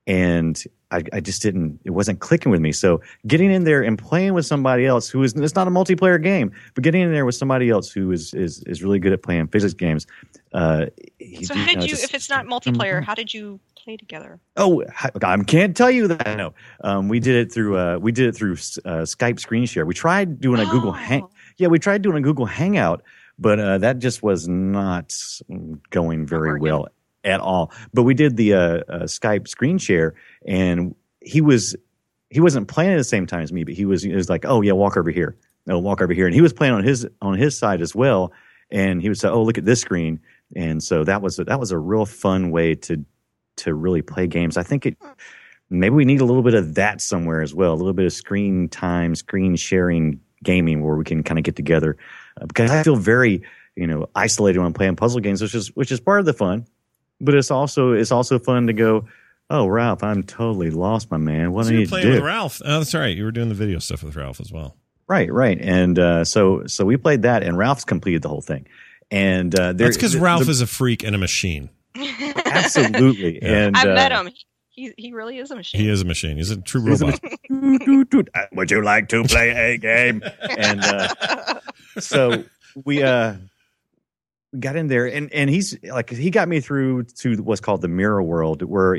and 0.06 0.62
I, 0.92 1.02
I 1.12 1.20
just 1.20 1.42
didn't. 1.42 1.80
It 1.84 1.90
wasn't 1.90 2.20
clicking 2.20 2.52
with 2.52 2.60
me. 2.60 2.70
So 2.70 3.00
getting 3.26 3.50
in 3.50 3.64
there 3.64 3.82
and 3.82 3.98
playing 3.98 4.34
with 4.34 4.46
somebody 4.46 4.86
else 4.86 5.08
who 5.08 5.22
is 5.22 5.32
it's 5.34 5.54
not 5.54 5.66
a 5.66 5.70
multiplayer 5.70 6.22
game, 6.22 6.52
but 6.74 6.84
getting 6.84 7.00
in 7.02 7.12
there 7.12 7.24
with 7.24 7.34
somebody 7.34 7.70
else 7.70 7.90
who 7.90 8.12
is 8.12 8.34
is 8.34 8.62
is 8.64 8.82
really 8.82 8.98
good 8.98 9.12
at 9.12 9.22
playing 9.22 9.48
physics 9.48 9.74
games. 9.74 10.06
Uh, 10.52 10.86
he- 11.18 11.44
So 11.44 11.54
how 11.54 11.66
did 11.66 11.78
know, 11.78 11.82
you, 11.84 11.88
just- 11.88 12.04
if 12.04 12.14
it's 12.14 12.28
not 12.28 12.46
multiplayer, 12.46 13.02
how 13.02 13.14
did 13.14 13.32
you 13.32 13.58
play 13.76 13.96
together? 13.96 14.38
Oh, 14.56 14.84
I 15.24 15.36
can't 15.44 15.76
tell 15.76 15.90
you 15.90 16.08
that. 16.08 16.36
No, 16.36 16.54
um, 16.84 17.08
we 17.08 17.18
did 17.20 17.34
it 17.36 17.52
through 17.52 17.78
uh, 17.78 17.98
we 17.98 18.12
did 18.12 18.28
it 18.28 18.36
through 18.36 18.52
uh, 18.84 19.02
Skype 19.08 19.40
screen 19.40 19.66
share. 19.66 19.86
We 19.86 19.94
tried 19.94 20.40
doing 20.40 20.60
a 20.60 20.66
Google 20.66 20.90
Oh. 20.90 20.92
Hang. 20.92 21.26
Yeah, 21.56 21.68
we 21.68 21.78
tried 21.78 22.02
doing 22.02 22.18
a 22.18 22.20
Google 22.20 22.46
Hangout, 22.46 23.02
but 23.38 23.58
uh, 23.58 23.78
that 23.78 23.98
just 23.98 24.22
was 24.22 24.46
not 24.46 25.14
going 25.90 26.26
very 26.26 26.60
well 26.60 26.86
at 27.24 27.40
all. 27.40 27.72
But 27.92 28.02
we 28.02 28.14
did 28.14 28.36
the 28.36 28.54
uh, 28.54 28.58
uh, 28.58 28.82
Skype 29.04 29.48
screen 29.48 29.78
share, 29.78 30.14
and 30.46 30.94
he 31.20 31.40
was 31.40 31.76
he 32.30 32.40
wasn't 32.40 32.68
playing 32.68 32.92
at 32.92 32.96
the 32.96 33.04
same 33.04 33.26
time 33.26 33.42
as 33.42 33.52
me, 33.52 33.64
but 33.64 33.74
he 33.74 33.84
was 33.84 34.02
he 34.02 34.14
was 34.14 34.28
like, 34.28 34.44
"Oh 34.44 34.62
yeah, 34.62 34.72
walk 34.72 34.96
over 34.96 35.10
here. 35.10 35.36
No, 35.66 35.78
walk 35.78 36.00
over 36.00 36.12
here," 36.12 36.26
and 36.26 36.34
he 36.34 36.40
was 36.40 36.52
playing 36.52 36.74
on 36.74 36.84
his 36.84 37.06
on 37.20 37.34
his 37.34 37.56
side 37.56 37.80
as 37.80 37.94
well. 37.94 38.32
And 38.70 39.02
he 39.02 39.08
would 39.08 39.18
say, 39.18 39.28
"Oh, 39.28 39.42
look 39.42 39.58
at 39.58 39.64
this 39.64 39.80
screen," 39.80 40.20
and 40.56 40.82
so 40.82 41.04
that 41.04 41.22
was 41.22 41.36
that 41.36 41.60
was 41.60 41.70
a 41.70 41.78
real 41.78 42.06
fun 42.06 42.50
way 42.50 42.74
to 42.76 43.04
to 43.56 43.74
really 43.74 44.02
play 44.02 44.26
games. 44.26 44.56
I 44.56 44.62
think 44.62 44.86
it 44.86 44.96
maybe 45.68 45.94
we 45.94 46.04
need 46.04 46.20
a 46.20 46.24
little 46.24 46.42
bit 46.42 46.54
of 46.54 46.74
that 46.74 47.00
somewhere 47.00 47.42
as 47.42 47.54
well, 47.54 47.72
a 47.72 47.76
little 47.76 47.92
bit 47.92 48.06
of 48.06 48.12
screen 48.12 48.68
time, 48.68 49.14
screen 49.14 49.56
sharing 49.56 50.20
gaming 50.42 50.82
where 50.82 50.96
we 50.96 51.04
can 51.04 51.22
kind 51.22 51.38
of 51.38 51.44
get 51.44 51.56
together. 51.56 51.96
Uh, 52.40 52.46
because 52.46 52.70
I 52.70 52.82
feel 52.82 52.96
very 52.96 53.42
you 53.76 53.86
know 53.86 54.08
isolated 54.14 54.58
when 54.58 54.66
I'm 54.66 54.72
playing 54.72 54.96
puzzle 54.96 55.20
games, 55.20 55.42
which 55.42 55.54
is 55.54 55.68
which 55.68 55.92
is 55.92 56.00
part 56.00 56.20
of 56.20 56.26
the 56.26 56.32
fun, 56.32 56.66
but 57.22 57.34
it's 57.34 57.50
also 57.50 57.92
it's 57.92 58.12
also 58.12 58.38
fun 58.38 58.66
to 58.66 58.72
go. 58.74 59.06
Oh, 59.50 59.66
Ralph, 59.66 60.02
I'm 60.02 60.22
totally 60.22 60.70
lost, 60.70 61.10
my 61.10 61.18
man. 61.18 61.52
What 61.52 61.64
so 61.66 61.70
do 61.70 61.76
I 61.76 61.78
you 61.80 61.84
need 61.86 61.90
were 61.92 61.98
to 61.98 62.02
playing 62.02 62.06
do? 62.06 62.12
with 62.22 62.24
Ralph. 62.24 62.62
Oh, 62.64 62.78
that's 62.78 62.94
right. 62.94 63.14
You 63.16 63.24
were 63.24 63.32
doing 63.32 63.48
the 63.50 63.54
video 63.54 63.78
stuff 63.80 64.02
with 64.02 64.16
Ralph 64.16 64.40
as 64.40 64.50
well. 64.52 64.76
Right, 65.08 65.30
right, 65.32 65.58
and 65.60 65.98
uh, 65.98 66.24
so 66.24 66.66
so 66.66 66.84
we 66.86 66.96
played 66.96 67.22
that, 67.22 67.42
and 67.42 67.56
Ralph's 67.58 67.84
completed 67.84 68.22
the 68.22 68.28
whole 68.28 68.40
thing. 68.40 68.66
And 69.10 69.54
uh, 69.58 69.72
there, 69.74 69.88
That's 69.88 69.96
because 69.98 70.12
the- 70.14 70.20
Ralph 70.20 70.44
the- 70.46 70.50
is 70.50 70.60
a 70.62 70.66
freak 70.66 71.02
and 71.02 71.14
a 71.14 71.18
machine. 71.18 71.68
absolutely. 72.46 73.38
Yeah. 73.42 73.66
And 73.66 73.76
I 73.76 73.82
uh, 73.82 73.94
met 73.94 74.12
him. 74.12 74.30
He 74.70 74.94
he 74.96 75.12
really 75.12 75.38
is 75.38 75.50
a 75.50 75.56
machine. 75.56 75.80
He 75.82 75.88
is 75.90 76.00
a 76.00 76.06
machine. 76.06 76.38
He's 76.38 76.50
a 76.50 76.56
true 76.60 76.82
He's 76.86 77.02
robot. 77.02 77.20
Would 78.52 78.70
you 78.70 78.82
like 78.82 79.08
to 79.10 79.22
play 79.24 79.50
a 79.50 79.76
game? 79.76 80.22
And 80.48 80.80
uh, 80.82 81.60
so 81.98 82.44
we 82.84 83.02
uh, 83.02 83.34
we 84.52 84.58
got 84.58 84.76
in 84.76 84.86
there, 84.86 85.06
and 85.06 85.32
and 85.32 85.48
he's 85.48 85.76
like 85.82 86.10
he 86.10 86.30
got 86.30 86.48
me 86.48 86.60
through 86.60 87.04
to 87.04 87.36
what's 87.42 87.60
called 87.60 87.80
the 87.80 87.88
mirror 87.88 88.22
world, 88.22 88.62
where 88.62 88.98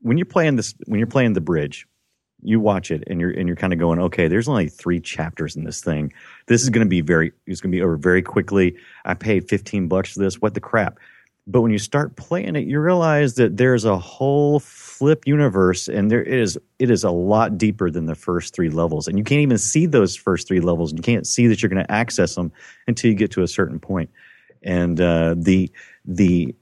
when 0.00 0.18
you're 0.18 0.26
playing 0.26 0.56
this, 0.56 0.74
when 0.86 0.98
you're 0.98 1.06
playing 1.06 1.32
the 1.32 1.40
bridge, 1.40 1.86
you 2.42 2.60
watch 2.60 2.90
it, 2.90 3.04
and 3.06 3.20
you're 3.20 3.30
and 3.30 3.48
you're 3.48 3.56
kind 3.56 3.72
of 3.72 3.78
going, 3.78 3.98
okay, 3.98 4.28
there's 4.28 4.48
only 4.48 4.68
three 4.68 5.00
chapters 5.00 5.56
in 5.56 5.64
this 5.64 5.80
thing. 5.80 6.12
This 6.46 6.62
is 6.62 6.70
going 6.70 6.84
to 6.84 6.88
be 6.88 7.00
very, 7.00 7.32
it's 7.46 7.60
going 7.60 7.72
to 7.72 7.76
be 7.76 7.82
over 7.82 7.96
very 7.96 8.22
quickly. 8.22 8.76
I 9.04 9.14
paid 9.14 9.48
15 9.48 9.88
bucks 9.88 10.12
for 10.12 10.20
this. 10.20 10.40
What 10.40 10.54
the 10.54 10.60
crap? 10.60 10.98
But 11.48 11.62
when 11.62 11.72
you 11.72 11.78
start 11.78 12.14
playing 12.14 12.54
it, 12.54 12.66
you 12.66 12.78
realize 12.78 13.34
that 13.34 13.56
there's 13.56 13.84
a 13.84 13.98
whole 13.98 14.60
flip 14.60 15.26
universe, 15.26 15.88
and 15.88 16.08
there 16.10 16.22
is 16.22 16.58
it 16.78 16.90
is 16.90 17.02
a 17.02 17.10
lot 17.10 17.58
deeper 17.58 17.90
than 17.90 18.06
the 18.06 18.14
first 18.14 18.54
three 18.54 18.70
levels, 18.70 19.08
and 19.08 19.18
you 19.18 19.24
can't 19.24 19.40
even 19.40 19.58
see 19.58 19.86
those 19.86 20.14
first 20.14 20.46
three 20.46 20.60
levels. 20.60 20.92
And 20.92 20.98
you 21.00 21.02
can't 21.02 21.26
see 21.26 21.48
that 21.48 21.60
you're 21.60 21.70
going 21.70 21.84
to 21.84 21.90
access 21.90 22.36
them 22.36 22.52
until 22.86 23.10
you 23.10 23.16
get 23.16 23.32
to 23.32 23.42
a 23.42 23.48
certain 23.48 23.80
point. 23.80 24.10
And 24.62 25.00
uh, 25.00 25.34
the 25.36 25.70
the 26.04 26.54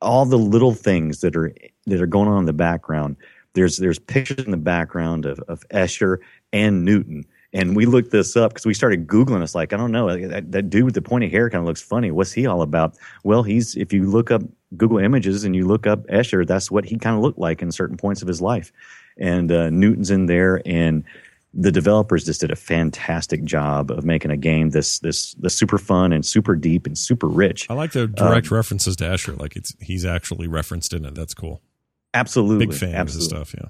all 0.00 0.24
the 0.24 0.38
little 0.38 0.74
things 0.74 1.20
that 1.20 1.36
are 1.36 1.52
that 1.86 2.00
are 2.00 2.06
going 2.06 2.28
on 2.28 2.40
in 2.40 2.46
the 2.46 2.52
background. 2.52 3.16
There's 3.54 3.78
there's 3.78 3.98
pictures 3.98 4.44
in 4.44 4.50
the 4.50 4.56
background 4.56 5.26
of, 5.26 5.40
of 5.48 5.66
Escher 5.68 6.18
and 6.52 6.84
Newton. 6.84 7.24
And 7.54 7.74
we 7.74 7.86
looked 7.86 8.10
this 8.10 8.36
up 8.36 8.52
because 8.52 8.66
we 8.66 8.74
started 8.74 9.06
Googling. 9.06 9.42
It's 9.42 9.54
like, 9.54 9.72
I 9.72 9.78
don't 9.78 9.90
know, 9.90 10.14
that, 10.28 10.52
that 10.52 10.68
dude 10.68 10.84
with 10.84 10.94
the 10.94 11.00
pointy 11.00 11.30
hair 11.30 11.48
kind 11.48 11.60
of 11.60 11.66
looks 11.66 11.80
funny. 11.80 12.10
What's 12.10 12.32
he 12.32 12.46
all 12.46 12.60
about? 12.60 12.96
Well, 13.24 13.42
he's, 13.42 13.74
if 13.74 13.90
you 13.90 14.04
look 14.04 14.30
up 14.30 14.42
Google 14.76 14.98
Images 14.98 15.44
and 15.44 15.56
you 15.56 15.66
look 15.66 15.86
up 15.86 16.06
Escher, 16.08 16.46
that's 16.46 16.70
what 16.70 16.84
he 16.84 16.98
kind 16.98 17.16
of 17.16 17.22
looked 17.22 17.38
like 17.38 17.62
in 17.62 17.72
certain 17.72 17.96
points 17.96 18.20
of 18.20 18.28
his 18.28 18.42
life. 18.42 18.70
And 19.16 19.50
uh, 19.50 19.70
Newton's 19.70 20.10
in 20.10 20.26
there, 20.26 20.60
and 20.66 21.04
the 21.54 21.72
developers 21.72 22.24
just 22.24 22.40
did 22.40 22.50
a 22.50 22.56
fantastic 22.56 23.42
job 23.44 23.90
of 23.90 24.04
making 24.04 24.30
a 24.30 24.36
game 24.36 24.70
this 24.70 24.98
this 25.00 25.34
this 25.34 25.54
super 25.54 25.78
fun 25.78 26.12
and 26.12 26.24
super 26.24 26.54
deep 26.54 26.86
and 26.86 26.96
super 26.96 27.26
rich. 27.26 27.66
I 27.70 27.74
like 27.74 27.92
the 27.92 28.02
Um, 28.04 28.12
direct 28.12 28.50
references 28.50 28.96
to 28.96 29.04
Escher, 29.04 29.38
Like 29.38 29.56
it's 29.56 29.74
he's 29.80 30.04
actually 30.04 30.46
referenced 30.46 30.92
in 30.92 31.04
it. 31.04 31.14
That's 31.14 31.34
cool. 31.34 31.62
Absolutely, 32.14 32.66
Big 32.66 32.74
fan 32.74 32.94
absolutely. 32.94 33.36
of 33.38 33.48
his 33.48 33.50
stuff. 33.50 33.54
Yeah. 33.58 33.68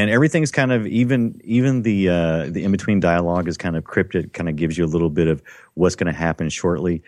and 0.00 0.10
everything's 0.10 0.50
kind 0.50 0.72
of 0.72 0.86
even 0.88 1.40
even 1.44 1.82
the 1.82 2.08
uh, 2.08 2.46
the 2.50 2.64
in 2.64 2.72
between 2.72 2.98
dialogue 3.00 3.46
is 3.48 3.56
kind 3.56 3.76
of 3.76 3.84
cryptic 3.84 4.32
kind 4.32 4.48
of 4.48 4.56
gives 4.56 4.76
you 4.76 4.84
a 4.84 4.90
little 4.94 5.10
bit 5.10 5.28
of 5.28 5.40
what's 5.74 5.94
going 5.94 6.12
to 6.12 6.18
happen 6.18 6.48
shortly 6.48 7.02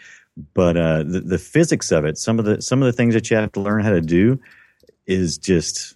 but 0.55 0.77
uh, 0.77 1.03
the, 1.03 1.21
the 1.21 1.39
physics 1.39 1.91
of 1.91 2.05
it 2.05 2.17
some 2.19 2.39
of 2.39 2.45
the 2.45 2.61
some 2.63 2.81
of 2.83 2.87
the 2.87 2.93
things 2.93 3.15
that 3.15 3.29
you 3.31 3.37
have 3.37 3.51
to 3.53 3.61
learn 3.61 3.83
how 3.83 3.91
to 3.91 4.01
do 4.03 4.39
is 5.07 5.37
just 5.39 5.96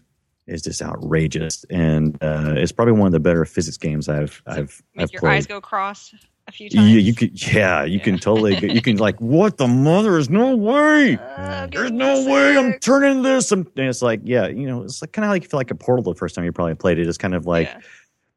is 0.50 0.62
just 0.62 0.82
outrageous 0.82 1.64
and 1.70 2.16
uh, 2.22 2.54
it's 2.56 2.72
probably 2.72 2.92
one 2.92 3.06
of 3.06 3.12
the 3.12 3.20
better 3.20 3.44
physics 3.44 3.76
games 3.78 4.08
i've 4.08 4.42
i've 4.46 4.82
Make 4.94 5.04
i've 5.04 5.12
your 5.12 5.20
played 5.20 5.32
eyes 5.36 5.46
go 5.46 5.60
cross 5.60 6.12
a 6.48 6.52
few 6.52 6.68
times. 6.68 6.88
You, 6.90 6.98
you 6.98 7.14
could, 7.14 7.52
yeah, 7.52 7.84
you 7.84 8.00
can 8.00 8.18
totally. 8.18 8.56
get- 8.56 8.72
You 8.74 8.82
can 8.82 8.96
like, 8.96 9.20
what 9.20 9.56
the 9.56 9.68
mother? 9.68 10.10
There's 10.12 10.28
no 10.30 10.56
way. 10.56 11.16
Uh, 11.16 11.66
There's 11.70 11.90
getting 11.92 11.98
no 11.98 12.26
way 12.26 12.56
I'm 12.58 12.72
turning 12.80 13.22
this. 13.22 13.52
I'm, 13.52 13.70
and 13.76 13.86
it's 13.88 14.02
like, 14.02 14.22
yeah, 14.24 14.48
you 14.48 14.66
know, 14.66 14.82
it's 14.82 15.00
like 15.00 15.12
kind 15.12 15.24
of 15.26 15.30
like 15.30 15.44
you 15.44 15.48
feel 15.48 15.60
like 15.60 15.70
a 15.70 15.76
portal 15.76 16.02
the 16.12 16.18
first 16.18 16.34
time 16.34 16.44
you 16.44 16.50
probably 16.50 16.74
played 16.74 16.98
it. 16.98 17.06
It's 17.06 17.18
kind 17.18 17.34
of 17.36 17.46
like, 17.46 17.68
Yeah. 17.68 17.78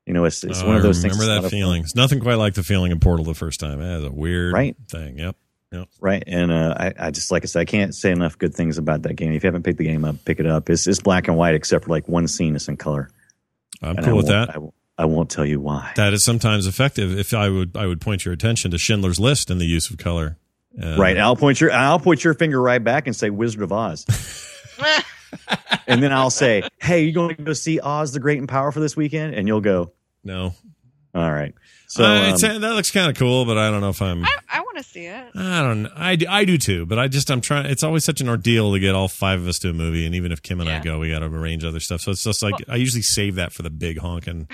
you 0.05 0.13
know, 0.13 0.25
it's, 0.25 0.43
it's 0.43 0.61
Oh, 0.61 0.67
one 0.67 0.75
of 0.75 0.83
I 0.83 0.87
those 0.87 1.01
things. 1.01 1.15
Remember 1.17 1.33
that 1.33 1.41
not 1.43 1.47
a- 1.47 1.49
feeling? 1.49 1.81
It's 1.81 1.95
nothing 1.95 2.19
quite 2.19 2.35
like 2.35 2.53
the 2.53 2.61
feeling 2.63 2.91
of 2.91 2.99
Portal 2.99 3.25
the 3.25 3.33
first 3.33 3.59
time. 3.59 3.79
That 3.79 3.99
is 3.99 4.03
a 4.03 4.11
weird 4.11 4.53
Right. 4.53 4.75
thing. 4.91 5.17
Yep. 5.17 5.35
Right? 5.99 6.23
And 6.27 6.51
uh, 6.51 6.75
I, 6.77 6.93
I 7.07 7.11
just 7.11 7.31
like 7.31 7.43
I 7.43 7.47
said, 7.47 7.59
I 7.61 7.65
can't 7.65 7.93
say 7.95 8.11
enough 8.11 8.37
good 8.37 8.53
things 8.53 8.77
about 8.77 9.01
that 9.03 9.15
game. 9.15 9.31
If 9.33 9.43
you 9.43 9.47
haven't 9.47 9.63
picked 9.63 9.77
the 9.77 9.85
game 9.85 10.05
up, 10.05 10.15
pick 10.25 10.39
it 10.39 10.45
up. 10.45 10.69
It's 10.69 10.87
it's 10.87 10.99
black 11.01 11.27
and 11.27 11.37
white 11.37 11.55
except 11.55 11.85
for 11.85 11.89
like 11.91 12.07
one 12.07 12.27
scene 12.27 12.55
is 12.55 12.67
in 12.67 12.77
color. 12.77 13.09
I'm 13.81 13.97
And 13.97 14.05
cool 14.05 14.13
I 14.13 14.17
with 14.17 14.27
that. 14.27 14.55
I, 14.55 14.57
won't- 14.59 14.73
I 14.95 15.05
won't 15.05 15.29
tell 15.31 15.45
you 15.45 15.59
why. 15.59 15.91
That 15.95 16.13
is 16.13 16.23
sometimes 16.23 16.67
effective. 16.67 17.17
If 17.17 17.33
I 17.33 17.49
would, 17.49 17.75
I 17.75 17.87
would 17.87 17.99
point 17.99 18.25
your 18.25 18.33
attention 18.33 18.69
to 18.71 18.77
Schindler's 18.77 19.19
List 19.19 19.49
and 19.49 19.59
the 19.59 19.65
use 19.65 19.89
of 19.89 19.97
color. 19.97 20.37
Uh, 20.81 20.97
right? 20.97 21.17
I'll 21.17 21.35
point 21.35 21.59
your 21.59 21.71
I'll 21.71 21.99
point 21.99 22.23
your 22.23 22.35
finger 22.35 22.61
right 22.61 22.83
back 22.83 23.07
and 23.07 23.15
say 23.15 23.29
Wizard 23.31 23.63
of 23.63 23.71
Oz, 23.71 24.05
and 25.87 26.01
then 26.03 26.11
I'll 26.13 26.29
say, 26.29 26.63
Hey, 26.79 27.03
you 27.05 27.11
going 27.11 27.35
to 27.35 27.41
go 27.41 27.53
see 27.53 27.79
Oz 27.79 28.11
the 28.13 28.19
Great 28.19 28.39
and 28.39 28.47
Powerful 28.47 28.81
this 28.81 28.95
weekend? 28.95 29.33
And 29.35 29.47
you'll 29.47 29.61
go, 29.61 29.91
No. 30.23 30.53
All 31.15 31.31
right. 31.31 31.53
So 31.87 32.03
Uh, 32.03 32.07
um, 32.07 32.23
it's, 32.33 32.41
that 32.41 32.59
looks 32.59 32.89
kind 32.91 33.09
of 33.09 33.17
cool, 33.17 33.45
but 33.45 33.57
I 33.57 33.69
don't 33.69 33.81
know 33.81 33.89
if 33.89 34.01
I'm. 34.01 34.23
I, 34.23 34.35
I 34.49 34.62
want 34.73 34.85
to 34.85 34.91
see 34.91 35.05
it. 35.05 35.25
I 35.35 35.61
don't. 35.61 35.83
know. 35.83 35.89
I, 35.95 36.15
do- 36.15 36.25
I 36.29 36.45
do 36.45 36.57
too, 36.57 36.85
but 36.85 36.99
I 36.99 37.07
just 37.07 37.29
I'm 37.31 37.41
trying. 37.41 37.65
It's 37.67 37.83
always 37.83 38.03
such 38.03 38.21
an 38.21 38.29
ordeal 38.29 38.73
to 38.73 38.79
get 38.79 38.95
all 38.95 39.07
five 39.07 39.41
of 39.41 39.47
us 39.47 39.59
to 39.59 39.69
a 39.69 39.73
movie, 39.73 40.05
and 40.05 40.15
even 40.15 40.31
if 40.31 40.41
Kim 40.41 40.59
and 40.59 40.69
I 40.69 40.79
go, 40.79 40.99
we 40.99 41.09
got 41.09 41.19
to 41.19 41.25
arrange 41.25 41.63
other 41.63 41.79
stuff. 41.79 42.01
So 42.01 42.11
it's 42.11 42.23
just 42.23 42.41
like 42.43 42.55
I 42.67 42.75
usually 42.75 43.01
save 43.03 43.35
that 43.35 43.53
for 43.53 43.61
the 43.63 43.69
big 43.69 43.99
honking. 43.99 44.47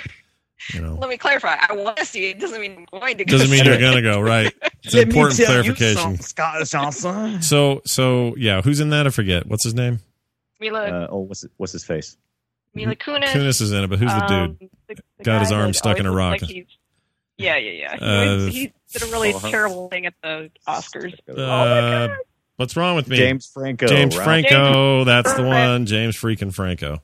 You 0.74 0.82
know, 0.82 0.96
Let 0.96 1.10
me 1.10 1.18
clarify. 1.18 1.56
I 1.58 1.74
want 1.74 1.96
to 1.98 2.06
see 2.06 2.30
it. 2.32 2.40
Doesn't 2.40 2.60
mean 2.60 2.86
I'm 2.92 3.00
going 3.00 3.18
to 3.18 3.24
go. 3.26 3.32
doesn't 3.38 3.50
mean 3.50 3.64
you're 3.64 3.80
gonna 3.80 4.02
go 4.02 4.20
right. 4.20 4.54
It's 4.84 4.94
an 4.94 5.00
let 5.00 5.08
me 5.08 5.12
important 5.14 5.38
tell 5.38 5.46
clarification. 5.48 5.98
something, 6.02 6.22
Scott 6.22 6.66
Johnson. 6.68 7.42
So 7.42 7.82
so 7.86 8.34
yeah, 8.38 8.62
who's 8.62 8.80
in 8.80 8.90
that? 8.92 9.08
I 9.08 9.10
forget. 9.10 9.46
What's 9.46 9.64
his 9.64 9.74
name? 9.74 10.00
Mila, 10.62 10.84
Uh, 10.86 11.08
oh, 11.10 11.20
what's 11.20 11.44
it, 11.44 11.52
what's 11.58 11.74
his 11.74 11.84
face? 11.86 12.16
Mila 12.74 12.96
Kunis. 12.96 13.26
Kunis 13.28 13.62
is 13.62 13.72
in 13.74 13.84
it, 13.84 13.88
but 13.90 14.00
who's 14.00 14.12
the 14.14 14.20
dude? 14.22 14.32
um, 14.32 14.58
the- 14.88 14.96
the 15.18 15.24
Got 15.24 15.42
his 15.42 15.52
arm 15.52 15.74
stuck 15.74 16.00
in 16.00 16.06
a 16.06 16.12
rock. 16.12 16.42
like 16.42 16.50
yeah, 17.38 17.56
yeah, 17.58 17.58
yeah. 17.58 17.96
He, 17.98 18.06
Uh, 18.06 18.32
always- 18.32 18.54
he 18.54 18.74
did 18.92 19.04
a 19.04 19.06
really 19.08 19.34
uh-huh. 19.34 19.50
terrible 19.50 19.90
thing 19.90 20.06
at 20.06 20.14
the 20.24 20.52
Oscars. 20.68 21.16
Uh, 21.30 22.16
what's 22.58 22.76
wrong 22.76 22.96
with 22.96 23.08
me? 23.08 23.18
James 23.18 23.48
Franco. 23.48 23.88
James 23.88 24.18
right? 24.18 24.24
Franco. 24.24 25.04
That's 25.04 25.34
the 25.34 25.44
one. 25.44 25.86
James 25.86 26.16
freaking 26.16 26.54
Franco. 26.54 27.02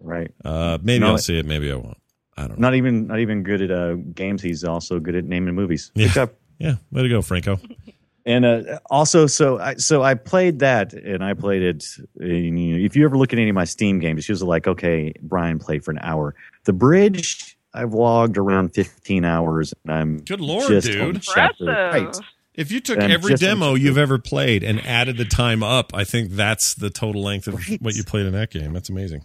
Right. 0.00 0.30
Uh, 0.44 0.78
maybe 0.82 1.00
No, 1.00 1.08
I'll 1.08 1.14
it- 1.16 1.20
see 1.20 1.38
it. 1.38 1.46
Maybe 1.46 1.70
I 1.70 1.76
won't. 1.76 1.98
I 2.38 2.42
don't 2.42 2.58
know. 2.58 2.66
Not 2.66 2.74
even 2.74 3.06
not 3.06 3.18
even 3.20 3.42
good 3.42 3.62
at 3.62 3.70
uh, 3.70 3.94
games. 3.94 4.42
He's 4.42 4.62
also 4.62 5.00
good 5.00 5.14
at 5.14 5.24
naming 5.24 5.54
movies. 5.54 5.90
Yeah. 5.94 6.12
Good. 6.12 6.30
Yeah, 6.58 6.74
way 6.90 7.02
to 7.02 7.08
go, 7.08 7.22
Franco. 7.22 7.58
And 8.26 8.44
uh, 8.44 8.80
also, 8.90 9.28
so 9.28 9.60
I 9.60 9.76
so 9.76 10.02
I 10.02 10.14
played 10.14 10.58
that, 10.58 10.92
and 10.92 11.22
I 11.22 11.32
played 11.32 11.62
it. 11.62 11.86
uh, 12.20 12.24
you 12.24 12.50
know, 12.50 12.84
if 12.84 12.96
you 12.96 13.04
ever 13.04 13.16
look 13.16 13.32
at 13.32 13.38
any 13.38 13.50
of 13.50 13.54
my 13.54 13.64
Steam 13.64 14.00
games, 14.00 14.18
it's 14.18 14.28
usually 14.28 14.48
like, 14.48 14.66
okay, 14.66 15.14
Brian 15.22 15.60
played 15.60 15.84
for 15.84 15.92
an 15.92 16.00
hour. 16.02 16.34
The 16.64 16.72
Bridge, 16.72 17.55
I've 17.76 17.92
logged 17.92 18.38
around 18.38 18.74
fifteen 18.74 19.24
hours, 19.24 19.74
and 19.84 19.92
I'm 19.92 20.18
Good 20.20 20.40
lord, 20.40 20.68
just 20.68 20.86
dude. 20.86 21.00
on 21.00 21.08
Impressive. 21.16 21.66
Right. 21.66 22.16
If 22.54 22.72
you 22.72 22.80
took 22.80 22.98
I'm 22.98 23.10
every 23.10 23.34
demo 23.34 23.66
interested. 23.66 23.84
you've 23.84 23.98
ever 23.98 24.18
played 24.18 24.64
and 24.64 24.84
added 24.86 25.18
the 25.18 25.26
time 25.26 25.62
up, 25.62 25.92
I 25.94 26.04
think 26.04 26.30
that's 26.30 26.74
the 26.74 26.88
total 26.88 27.22
length 27.22 27.46
of 27.48 27.54
Right. 27.54 27.80
what 27.82 27.94
you 27.94 28.02
played 28.02 28.24
in 28.26 28.32
that 28.32 28.50
game. 28.50 28.72
That's 28.72 28.88
amazing. 28.88 29.22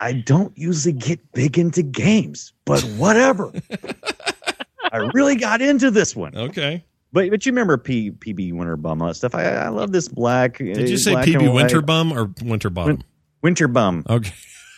I 0.00 0.14
don't 0.14 0.56
usually 0.56 0.94
get 0.94 1.20
big 1.32 1.58
into 1.58 1.82
games, 1.82 2.54
but 2.64 2.80
whatever. 2.96 3.52
I 4.92 5.10
really 5.12 5.36
got 5.36 5.60
into 5.60 5.90
this 5.90 6.16
one. 6.16 6.34
Okay. 6.34 6.82
But 7.12 7.28
but 7.30 7.44
you 7.44 7.52
remember 7.52 7.76
P, 7.76 8.12
PB 8.12 8.52
Winterbum 8.54 9.02
all 9.02 9.08
that 9.08 9.14
stuff. 9.16 9.34
I, 9.34 9.44
I 9.44 9.68
love 9.68 9.92
this 9.92 10.08
black. 10.08 10.56
Did 10.58 10.78
uh, 10.78 10.80
you 10.82 10.96
say 10.96 11.12
PB 11.14 11.52
Winterbum 11.52 12.12
or 12.12 12.32
Winterbottom? 12.42 13.02
Winterbum? 13.44 14.08
Okay. 14.08 14.32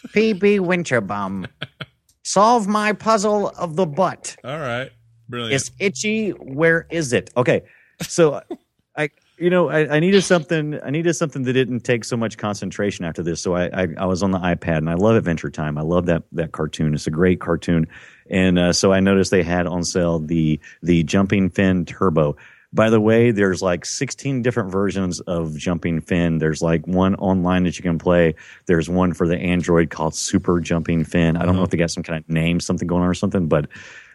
PB 0.09 0.61
Winterbum. 0.61 1.47
Solve 2.23 2.69
my 2.69 2.93
puzzle 2.93 3.49
of 3.59 3.77
the 3.77 3.87
butt. 3.87 4.37
All 4.45 4.59
right. 4.59 4.91
Brilliant. 5.29 5.55
It's 5.55 5.71
itchy. 5.79 6.31
Where 6.31 6.87
is 6.91 7.13
it? 7.13 7.31
Okay, 7.37 7.63
so 8.03 8.41
I, 8.97 9.11
you 9.39 9.51
know, 9.51 9.71
I, 9.71 9.97
I 9.97 10.01
needed 10.01 10.23
something. 10.23 10.79
I 10.85 10.91
needed 10.91 11.15
something 11.15 11.43
that 11.45 11.53
didn't 11.53 11.81
take 11.81 12.05
so 12.05 12.17
much 12.17 12.37
concentration 12.37 13.05
after 13.05 13.23
this. 13.23 13.41
So 13.41 13.57
I, 13.57 13.83
I, 13.83 13.89
I 13.99 14.07
was 14.07 14.23
on 14.23 14.31
the 14.31 14.39
iPad, 14.39 14.79
and 14.79 14.91
I 14.91 14.95
love 14.95 15.17
Adventure 15.17 15.51
Time. 15.51 15.79
I 15.79 15.83
love 15.83 16.07
that 16.07 16.23
that 16.33 16.53
cartoon. 16.53 16.95
It's 16.95 17.07
a 17.07 17.11
great 17.11 17.41
cartoon, 17.41 17.89
and 18.31 18.59
uh, 18.59 18.73
so 18.73 18.93
I 18.93 19.01
noticed 19.01 19.31
they 19.31 19.43
had 19.43 19.67
on 19.67 19.85
sale 19.85 20.19
the 20.19 20.61
the 20.83 21.03
Jumping 21.05 21.51
Finn 21.51 21.85
Turbo. 21.87 22.37
By 22.75 22.89
the 22.89 23.01
way, 23.01 23.33
there's 23.33 23.61
like 23.61 23.85
16 23.85 24.41
different 24.41 24.73
versions 24.73 25.21
of 25.21 25.57
Jumping 25.57 26.01
Finn. 26.01 26.39
There's 26.39 26.63
like 26.63 26.87
one 26.87 27.15
online 27.17 27.65
that 27.65 27.77
you 27.77 27.83
can 27.83 27.99
play. 27.99 28.35
There's 28.67 28.89
one 28.89 29.13
for 29.13 29.29
the 29.29 29.37
Android 29.37 29.91
called 29.91 30.15
Super 30.15 30.59
Jumping 30.59 31.05
Finn. 31.05 31.37
I 31.37 31.45
don't 31.45 31.55
know 31.55 31.65
if 31.65 31.71
they 31.71 31.77
got 31.77 31.91
some 31.91 32.03
kind 32.03 32.25
of 32.25 32.29
name, 32.31 32.61
something 32.61 32.89
going 32.89 33.03
on 33.03 33.09
or 33.09 33.15
something, 33.15 33.47
but 33.47 33.69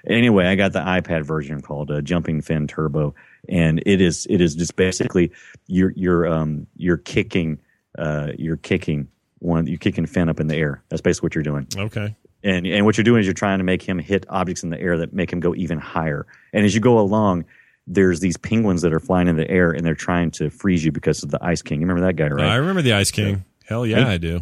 anyway, 0.07 0.47
I 0.47 0.55
got 0.55 0.73
the 0.73 0.79
iPad 0.79 1.23
version 1.23 1.61
called 1.61 1.91
uh, 1.91 2.01
Jumping 2.01 2.41
Finn 2.41 2.67
Turbo, 2.67 3.13
and 3.47 3.81
it 3.85 4.01
is 4.01 4.25
it 4.29 4.41
is 4.41 4.55
just 4.55 4.75
basically 4.75 5.31
you're 5.67 5.93
you're 5.95 6.27
um 6.27 6.67
you're 6.75 6.97
kicking 6.97 7.59
uh 7.97 8.31
you're 8.37 8.57
kicking 8.57 9.07
one 9.39 9.67
you're 9.67 9.77
kicking 9.77 10.05
Finn 10.05 10.29
up 10.29 10.39
in 10.39 10.47
the 10.47 10.55
air. 10.55 10.83
That's 10.89 11.01
basically 11.01 11.27
what 11.27 11.35
you're 11.35 11.43
doing. 11.43 11.67
okay. 11.77 12.15
And 12.43 12.67
and 12.67 12.85
what 12.85 12.97
you're 12.97 13.03
doing 13.03 13.19
is 13.19 13.25
you're 13.25 13.33
trying 13.33 13.57
to 13.57 13.63
make 13.63 13.81
him 13.81 13.99
hit 13.99 14.25
objects 14.29 14.63
in 14.63 14.69
the 14.69 14.79
air 14.79 14.97
that 14.97 15.13
make 15.13 15.31
him 15.31 15.39
go 15.39 15.55
even 15.55 15.79
higher. 15.79 16.25
And 16.53 16.65
as 16.65 16.73
you 16.73 16.81
go 16.81 16.99
along, 16.99 17.45
there's 17.87 18.19
these 18.19 18.35
penguins 18.37 18.81
that 18.81 18.93
are 18.93 18.99
flying 18.99 19.27
in 19.27 19.37
the 19.37 19.49
air 19.49 19.71
and 19.71 19.85
they're 19.85 19.95
trying 19.95 20.29
to 20.31 20.49
freeze 20.49 20.83
you 20.83 20.91
because 20.91 21.23
of 21.23 21.31
the 21.31 21.39
Ice 21.41 21.61
King. 21.61 21.79
You 21.81 21.87
remember 21.87 22.05
that 22.07 22.13
guy, 22.17 22.27
right? 22.27 22.45
I 22.45 22.55
remember 22.57 22.81
the 22.81 22.93
Ice 22.93 23.11
King. 23.11 23.45
Hell 23.65 23.85
yeah, 23.85 24.03
Hey. 24.05 24.13
I 24.13 24.17
do. 24.17 24.41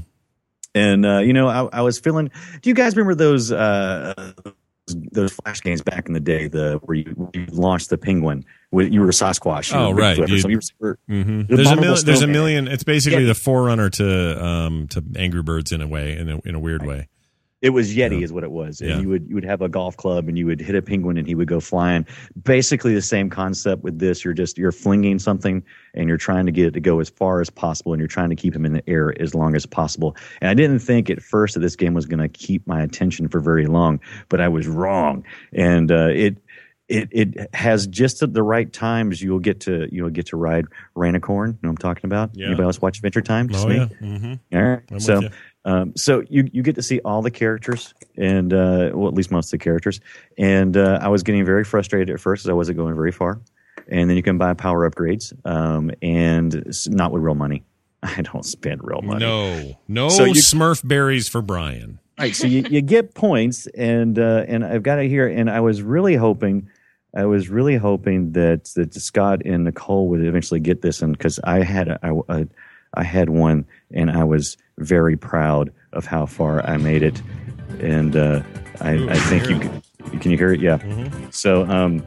And 0.73 1.05
uh, 1.05 1.19
you 1.19 1.31
know, 1.33 1.47
I, 1.47 1.77
I 1.77 1.81
was 1.81 1.99
feeling. 1.99 2.29
Do 2.61 2.69
you 2.69 2.73
guys 2.73 2.95
remember 2.95 3.15
those 3.15 3.51
uh, 3.51 4.33
those 4.87 5.31
flash 5.33 5.61
games 5.61 5.81
back 5.81 6.07
in 6.07 6.13
the 6.13 6.19
day? 6.19 6.47
The 6.47 6.79
where 6.83 6.95
you, 6.97 7.11
where 7.15 7.29
you 7.33 7.45
launched 7.51 7.89
the 7.89 7.97
penguin. 7.97 8.43
With, 8.71 8.91
you 8.91 8.99
were 8.99 9.07
a 9.07 9.11
Sasquatch. 9.11 9.73
Oh, 9.73 9.93
right. 9.93 10.17
You-. 10.17 10.49
You 10.49 10.59
were- 10.79 10.99
hmm 11.07 11.43
There's 11.47 11.71
a 11.71 11.75
mil- 11.77 11.95
there's 12.03 12.23
a 12.23 12.27
million. 12.27 12.67
It's 12.67 12.83
basically 12.83 13.21
Yeah. 13.21 13.27
the 13.27 13.35
forerunner 13.35 13.89
to 13.91 14.45
um 14.45 14.87
to 14.89 15.03
Angry 15.15 15.41
Birds 15.43 15.71
in 15.71 15.81
a 15.81 15.87
way, 15.87 16.17
in 16.17 16.29
a, 16.29 16.39
in 16.43 16.55
a 16.55 16.59
weird 16.59 16.85
way. 16.85 17.07
It 17.65 17.71
was 17.71 17.95
Yeti, 17.95 18.19
Yeah. 18.19 18.25
is 18.25 18.31
what 18.31 18.43
it 18.43 18.51
was. 18.51 18.79
And 18.79 18.89
Yeah. 18.91 18.99
you 18.99 19.09
would 19.09 19.25
you 19.27 19.33
would 19.33 19.43
have 19.43 19.61
a 19.63 19.67
golf 19.67 19.97
club 19.97 20.27
and 20.27 20.37
you 20.37 20.45
would 20.45 20.61
hit 20.61 20.75
a 20.75 20.81
penguin 20.83 21.17
and 21.17 21.25
he 21.25 21.33
would 21.33 21.47
go 21.47 21.59
flying. 21.59 22.05
Basically 22.43 22.93
the 22.93 23.01
same 23.01 23.27
concept 23.27 23.83
with 23.83 23.97
this. 23.97 24.23
You're 24.23 24.35
just 24.35 24.57
you're 24.59 24.71
flinging 24.71 25.17
something 25.17 25.63
and 25.95 26.07
you're 26.07 26.17
trying 26.19 26.45
to 26.45 26.51
get 26.51 26.67
it 26.67 26.73
to 26.75 26.79
go 26.79 26.99
as 26.99 27.09
far 27.09 27.41
as 27.41 27.49
possible 27.49 27.91
and 27.93 27.99
you're 27.99 28.07
trying 28.07 28.29
to 28.29 28.35
keep 28.35 28.55
him 28.55 28.65
in 28.67 28.73
the 28.73 28.87
air 28.87 29.19
as 29.19 29.33
long 29.33 29.55
as 29.55 29.65
possible. 29.65 30.15
And 30.41 30.49
I 30.49 30.53
didn't 30.53 30.77
think 30.79 31.09
at 31.09 31.23
first 31.23 31.55
that 31.55 31.61
this 31.61 31.75
game 31.75 31.95
was 31.95 32.05
going 32.05 32.19
to 32.19 32.29
keep 32.29 32.67
my 32.67 32.83
attention 32.83 33.27
for 33.29 33.39
very 33.39 33.65
long, 33.65 33.99
but 34.29 34.39
I 34.39 34.47
was 34.47 34.67
wrong. 34.67 35.23
And 35.51 35.91
uh, 35.91 36.09
it 36.13 36.37
it 36.87 37.09
it 37.11 37.49
has 37.55 37.87
just 37.87 38.21
at 38.21 38.33
the 38.35 38.43
right 38.43 38.71
times 38.71 39.23
you'll 39.23 39.39
get 39.39 39.59
to 39.61 39.87
you'll 39.91 40.11
get 40.11 40.27
to 40.27 40.37
ride 40.37 40.65
Rainicorn. 40.95 41.47
You 41.47 41.53
know 41.63 41.69
what 41.69 41.69
I'm 41.69 41.77
talking 41.77 42.05
about? 42.05 42.29
Yeah. 42.35 42.45
Anybody 42.45 42.65
else 42.65 42.79
watch 42.79 42.97
Adventure 42.97 43.21
Time? 43.21 43.49
Just 43.49 43.65
Oh 43.65 43.69
me? 43.69 43.77
yeah. 43.77 43.87
hmm 43.87 44.33
All 44.53 44.61
right. 44.61 44.81
I'm 44.91 44.99
so. 44.99 45.21
Um, 45.65 45.95
so 45.95 46.23
you 46.29 46.47
you 46.53 46.61
get 46.63 46.75
to 46.75 46.81
see 46.83 47.01
all 47.03 47.21
the 47.21 47.31
characters 47.31 47.93
and 48.17 48.53
uh, 48.53 48.91
well 48.93 49.07
at 49.07 49.15
least 49.15 49.31
most 49.31 49.47
of 49.47 49.51
the 49.59 49.63
characters. 49.63 49.99
And 50.37 50.77
uh, 50.77 50.99
I 51.01 51.09
was 51.09 51.23
getting 51.23 51.43
very 51.43 51.63
frustrated 51.63 52.11
at 52.11 52.19
first 52.19 52.43
because 52.43 52.49
I 52.51 52.53
wasn't 52.53 52.77
going 52.77 52.95
very 52.95 53.11
far. 53.11 53.41
And 53.87 54.09
then 54.09 54.15
you 54.17 54.23
can 54.23 54.37
buy 54.37 54.53
power 54.53 54.89
upgrades 54.89 55.33
um, 55.45 55.91
and 56.01 56.65
not 56.87 57.11
with 57.11 57.21
real 57.21 57.35
money. 57.35 57.63
I 58.03 58.21
don't 58.21 58.45
spend 58.45 58.81
real 58.83 59.01
money. 59.01 59.19
No, 59.19 59.77
no 59.87 60.09
So 60.09 60.23
you- 60.23 60.33
Smurf 60.35 60.87
berries 60.87 61.27
for 61.27 61.41
Brian. 61.41 61.99
Right. 62.17 62.33
So 62.35 62.47
you, 62.47 62.63
you 62.69 62.81
get 62.81 63.13
points, 63.13 63.67
and 63.67 64.17
uh, 64.17 64.45
and 64.47 64.63
I've 64.63 64.83
got 64.83 64.99
it 64.99 65.09
here, 65.09 65.27
and 65.27 65.49
I 65.49 65.59
was 65.59 65.81
really 65.81 66.15
hoping, 66.15 66.69
I 67.13 67.25
was 67.25 67.49
really 67.49 67.75
hoping 67.75 68.31
that 68.31 68.71
that 68.75 68.93
Scott 68.93 69.41
and 69.43 69.65
Nicole 69.65 70.07
would 70.07 70.23
eventually 70.23 70.61
get 70.61 70.81
this, 70.81 71.01
and 71.01 71.11
because 71.17 71.41
I 71.43 71.61
had 71.61 71.89
a, 71.89 71.99
I, 72.29 72.45
I- 72.95 73.03
had 73.03 73.29
one, 73.29 73.65
and 73.91 74.11
I 74.11 74.23
was 74.23 74.57
very 74.77 75.15
proud 75.15 75.71
of 75.93 76.05
how 76.05 76.25
far 76.25 76.65
I 76.67 76.77
made 76.77 77.01
it, 77.03 77.21
and 77.79 78.15
uh, 78.15 78.41
I, 78.81 78.93
I 79.09 79.17
think 79.17 79.49
you 79.49 79.59
can, 79.59 80.19
can 80.19 80.31
you 80.31 80.37
hear 80.37 80.51
it? 80.51 80.59
Yeah. 80.59 80.79
So 81.31 81.63
um, 81.65 82.05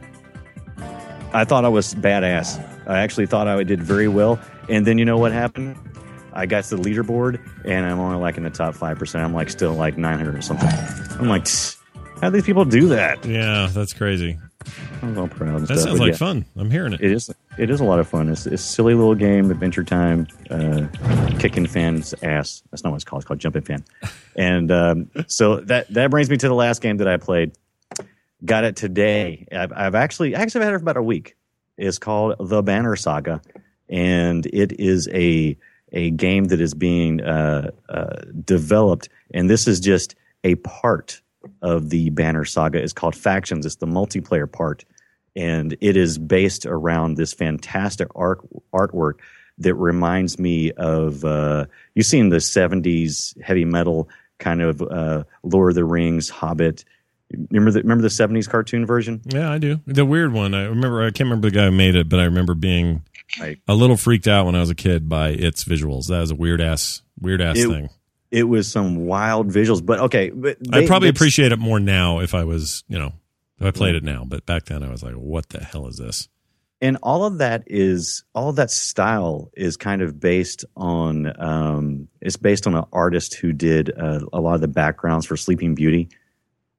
I 1.33 1.45
thought 1.45 1.65
I 1.65 1.69
was 1.69 1.95
badass. 1.95 2.59
I 2.87 2.99
actually 2.99 3.25
thought 3.27 3.47
I 3.47 3.63
did 3.63 3.81
very 3.81 4.07
well, 4.07 4.39
and 4.67 4.85
then 4.85 4.97
you 4.97 5.05
know 5.05 5.17
what 5.17 5.31
happened? 5.31 5.77
I 6.33 6.45
got 6.45 6.63
to 6.65 6.75
the 6.75 6.81
leaderboard 6.81 7.39
and 7.65 7.85
I'm 7.85 7.99
only 7.99 8.17
like 8.17 8.37
in 8.37 8.43
the 8.43 8.49
top 8.49 8.75
5%. 8.75 9.19
I'm 9.19 9.33
like 9.33 9.49
still 9.49 9.73
like 9.73 9.97
900 9.97 10.35
or 10.35 10.41
something. 10.41 10.69
I'm 11.19 11.27
like, 11.27 11.47
how 12.21 12.29
do 12.29 12.31
these 12.31 12.45
people 12.45 12.65
do 12.65 12.89
that? 12.89 13.25
Yeah, 13.25 13.67
that's 13.71 13.93
crazy. 13.93 14.39
I'm 15.01 15.17
all 15.17 15.27
proud 15.27 15.61
That 15.61 15.67
stuff. 15.67 15.79
sounds 15.79 15.99
like 15.99 16.11
yeah, 16.11 16.17
fun. 16.17 16.45
I'm 16.57 16.69
hearing 16.69 16.93
it. 16.93 17.01
It 17.01 17.11
is, 17.11 17.31
it 17.57 17.69
is 17.69 17.79
a 17.79 17.83
lot 17.85 17.99
of 17.99 18.07
fun. 18.07 18.29
It's, 18.29 18.45
it's 18.45 18.63
a 18.63 18.67
silly 18.67 18.93
little 18.93 19.15
game, 19.15 19.49
Adventure 19.51 19.83
Time, 19.83 20.27
uh, 20.49 20.87
kicking 21.39 21.65
fans' 21.65 22.13
ass. 22.21 22.61
That's 22.69 22.83
not 22.83 22.91
what 22.91 22.97
it's 22.97 23.05
called. 23.05 23.21
It's 23.21 23.27
called 23.27 23.39
Jumping 23.39 23.61
Finn. 23.61 23.83
And 24.35 24.69
um, 24.71 25.09
so 25.27 25.57
that, 25.61 25.91
that 25.93 26.11
brings 26.11 26.29
me 26.29 26.37
to 26.37 26.47
the 26.47 26.53
last 26.53 26.81
game 26.81 26.97
that 26.97 27.07
I 27.07 27.17
played. 27.17 27.53
got 28.43 28.63
it 28.65 28.75
today. 28.75 29.47
I've, 29.51 29.71
I've 29.73 29.95
actually 29.95 30.35
actually 30.35 30.65
had 30.65 30.73
it 30.73 30.77
for 30.77 30.83
about 30.83 30.97
a 30.97 31.03
week. 31.03 31.35
It's 31.77 31.97
called 31.97 32.35
The 32.39 32.61
Banner 32.61 32.95
Saga, 32.97 33.41
and 33.87 34.45
it 34.47 34.77
is 34.79 35.07
a 35.13 35.57
a 35.93 36.11
game 36.11 36.45
that 36.45 36.59
is 36.61 36.73
being 36.73 37.21
uh, 37.21 37.71
uh, 37.87 38.17
developed, 38.43 39.07
and 39.33 39.49
this 39.49 39.67
is 39.67 39.79
just 39.79 40.15
a 40.43 40.55
part 40.55 41.21
of 41.61 41.89
the 41.89 42.09
Banner 42.09 42.45
Saga. 42.45 42.81
is 42.81 42.93
called 42.93 43.15
Factions. 43.15 43.65
It's 43.65 43.75
the 43.75 43.85
multiplayer 43.87 44.51
part, 44.51 44.85
and 45.35 45.75
it 45.81 45.97
is 45.97 46.17
based 46.17 46.65
around 46.65 47.15
this 47.15 47.33
fantastic 47.33 48.07
art 48.15 48.39
artwork 48.73 49.15
that 49.59 49.73
reminds 49.75 50.39
me 50.39 50.71
of 50.71 51.25
uh, 51.25 51.65
you've 51.95 52.05
seen 52.05 52.29
the 52.29 52.37
'70s 52.37 53.39
heavy 53.41 53.65
metal 53.65 54.09
kind 54.37 54.61
of 54.61 54.81
uh, 54.81 55.23
Lord 55.43 55.71
of 55.71 55.75
the 55.75 55.85
Rings, 55.85 56.29
Hobbit. 56.29 56.85
Remember 57.51 57.71
the 57.71 57.81
remember 57.83 58.01
the 58.01 58.07
'70s 58.07 58.49
cartoon 58.49 58.85
version? 58.85 59.21
Yeah, 59.25 59.51
I 59.51 59.57
do. 59.59 59.81
The 59.85 60.05
weird 60.05 60.33
one. 60.33 60.53
I 60.55 60.63
remember. 60.63 61.01
I 61.03 61.11
can't 61.11 61.27
remember 61.29 61.49
the 61.49 61.55
guy 61.55 61.65
who 61.65 61.71
made 61.71 61.95
it, 61.95 62.09
but 62.09 62.19
I 62.19 62.23
remember 62.25 62.53
being 62.55 63.03
Right. 63.39 63.59
a 63.67 63.75
little 63.75 63.97
freaked 63.97 64.27
out 64.27 64.47
when 64.47 64.55
I 64.55 64.59
was 64.61 64.71
a 64.71 64.75
kid 64.75 65.07
by 65.07 65.29
its 65.29 65.63
visuals. 65.63 66.07
That 66.07 66.19
was 66.21 66.31
a 66.31 66.35
weird 66.35 66.59
ass, 66.61 67.03
weird 67.21 67.41
ass 67.41 67.59
It- 67.59 67.67
thing. 67.67 67.89
It 68.31 68.43
was 68.43 68.71
some 68.71 69.05
wild 69.05 69.47
visuals, 69.49 69.83
but 69.85 69.99
okay. 69.99 70.29
But 70.29 70.57
I 70.71 70.81
they- 70.81 70.87
probably 70.87 71.09
it's- 71.09 71.19
appreciate 71.19 71.51
it 71.51 71.59
more 71.59 71.79
now 71.79 72.19
if 72.19 72.33
I 72.35 72.43
was, 72.43 72.83
you 72.87 72.99
know, 72.99 73.13
if 73.59 73.65
I 73.65 73.71
played 73.71 73.95
it 73.95 74.03
now. 74.03 74.23
But 74.27 74.45
back 74.45 74.65
then, 74.65 74.83
I 74.83 74.89
was 74.89 75.01
like, 75.03 75.15
"What 75.15 75.49
the 75.49 75.63
hell 75.63 75.87
is 75.87 75.97
this?" 75.97 76.27
and 76.81 76.95
all 77.03 77.25
of 77.25 77.39
that 77.39 77.63
is 77.67 78.23
all 78.33 78.47
of 78.49 78.55
that 78.55 78.71
style 78.71 79.49
is 79.57 79.75
kind 79.75 80.01
of 80.01 80.17
based 80.19 80.63
on 80.77 81.33
um, 81.41 82.07
it's 82.21 82.37
based 82.37 82.67
on 82.67 82.75
an 82.75 82.85
artist 82.93 83.33
who 83.35 83.51
did 83.51 83.91
uh, 83.99 84.19
a 84.31 84.39
lot 84.39 84.55
of 84.55 84.61
the 84.61 84.67
backgrounds 84.69 85.25
for 85.25 85.35
Sleeping 85.35 85.75
Beauty, 85.75 86.07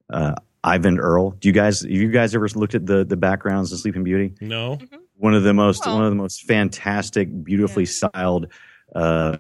uh, 0.09 0.35
Eyvind 0.65 0.99
Earle. 0.99 1.33
Do 1.33 1.49
you 1.49 1.53
guys 1.53 1.83
you 1.83 2.11
guys 2.11 2.35
ever 2.35 2.49
looked 2.55 2.75
at 2.75 2.87
the 2.87 3.05
the 3.05 3.17
backgrounds 3.17 3.73
of 3.73 3.79
Sleeping 3.81 4.05
Beauty? 4.05 4.35
No, 4.41 4.79
One 5.17 5.35
of 5.35 5.43
the 5.43 5.53
most 5.53 5.85
Well- 5.85 5.97
one 5.97 6.05
of 6.05 6.11
the 6.11 6.17
most 6.17 6.45
fantastic, 6.45 7.29
beautifully 7.45 7.85
styled 7.87 8.47
uh, 8.95 9.37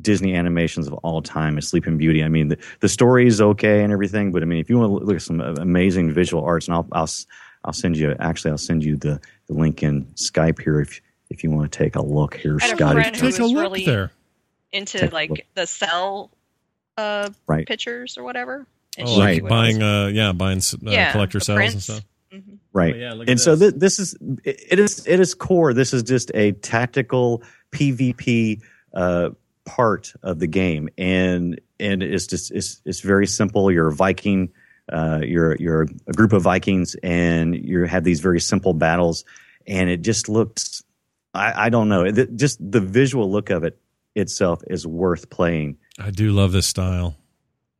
Disney 0.00 0.34
animations 0.34 0.86
of 0.86 0.94
all 0.94 1.20
time 1.22 1.58
is 1.58 1.68
Sleeping 1.68 1.98
Beauty. 1.98 2.22
I 2.24 2.28
mean, 2.28 2.48
the, 2.48 2.58
the 2.80 2.88
story 2.88 3.26
is 3.26 3.40
okay 3.40 3.82
and 3.82 3.92
everything, 3.92 4.32
but 4.32 4.42
I 4.42 4.46
mean, 4.46 4.58
if 4.58 4.68
you 4.70 4.78
want 4.78 5.00
to 5.00 5.04
look 5.04 5.16
at 5.16 5.22
some 5.22 5.40
amazing 5.40 6.12
visual 6.12 6.44
arts, 6.44 6.66
and 6.68 6.74
I'll 6.74 6.88
I'll 6.92 7.02
s- 7.04 7.26
I'll 7.64 7.72
send 7.72 7.96
you 7.96 8.14
actually 8.20 8.52
I'll 8.52 8.58
send 8.58 8.84
you 8.84 8.96
the, 8.96 9.20
the 9.48 9.54
link 9.54 9.82
in 9.82 10.04
Skype 10.14 10.60
here 10.62 10.80
if 10.80 11.00
if 11.30 11.42
you 11.42 11.50
want 11.50 11.70
to 11.72 11.76
take 11.78 11.96
a 11.96 12.02
look 12.02 12.36
here, 12.36 12.58
I 12.62 12.68
Scotty. 12.68 13.02
take 13.10 13.38
a 13.38 13.44
look 13.44 13.60
really 13.62 13.84
there. 13.84 14.12
into 14.72 14.98
Take 14.98 15.12
like 15.12 15.46
the 15.54 15.66
cell 15.66 16.30
uh 16.96 17.30
Right. 17.46 17.66
pictures 17.66 18.16
or 18.16 18.22
whatever. 18.24 18.66
And 18.96 19.06
Oh, 19.08 19.12
she 19.14 19.18
like 19.18 19.42
would 19.42 19.48
buying, 19.50 19.82
uh, 19.82 20.06
yeah, 20.06 20.32
buying 20.32 20.58
uh, 20.60 20.90
Yeah, 20.90 21.12
collector 21.12 21.38
the 21.40 21.44
cells 21.44 21.58
and 21.60 21.70
prints. 21.72 21.84
stuff. 21.84 22.04
Mhm. 22.32 22.58
right 22.72 22.94
Oh, 22.94 22.98
yeah, 22.98 23.12
look 23.12 23.22
at 23.22 23.30
and 23.30 23.40
so 23.40 23.54
this. 23.56 23.72
th- 23.72 23.80
this 23.80 23.98
is 23.98 24.14
it 24.44 24.60
it 24.70 24.78
is 24.78 25.06
it 25.06 25.20
is 25.20 25.32
core 25.34 25.72
this 25.74 25.92
is 25.92 26.02
just 26.02 26.30
a 26.34 26.52
tactical 26.52 27.42
pvp 27.72 28.60
uh, 28.94 29.30
part 29.64 30.12
of 30.22 30.38
the 30.38 30.46
game 30.46 30.88
and 30.96 31.60
and 31.80 32.02
it's 32.02 32.26
just 32.26 32.52
it's 32.52 32.80
it's 32.84 33.00
very 33.00 33.26
simple 33.26 33.70
you're 33.70 33.88
a 33.88 33.94
viking 33.94 34.52
uh, 34.92 35.20
you're 35.22 35.56
you're 35.56 35.86
a 36.06 36.12
group 36.12 36.32
of 36.32 36.42
vikings 36.42 36.94
and 37.02 37.54
you 37.54 37.84
have 37.84 38.04
these 38.04 38.20
very 38.20 38.40
simple 38.40 38.72
battles 38.72 39.24
and 39.66 39.90
it 39.90 40.02
just 40.02 40.28
looks 40.28 40.84
i, 41.34 41.66
I 41.66 41.68
don't 41.68 41.88
know 41.88 42.04
it, 42.04 42.36
just 42.36 42.58
the 42.60 42.80
visual 42.80 43.30
look 43.30 43.50
of 43.50 43.64
it 43.64 43.78
itself 44.14 44.62
is 44.68 44.86
worth 44.86 45.28
playing 45.28 45.78
I 45.98 46.10
do 46.10 46.32
love 46.32 46.52
this 46.52 46.66
style. 46.66 47.16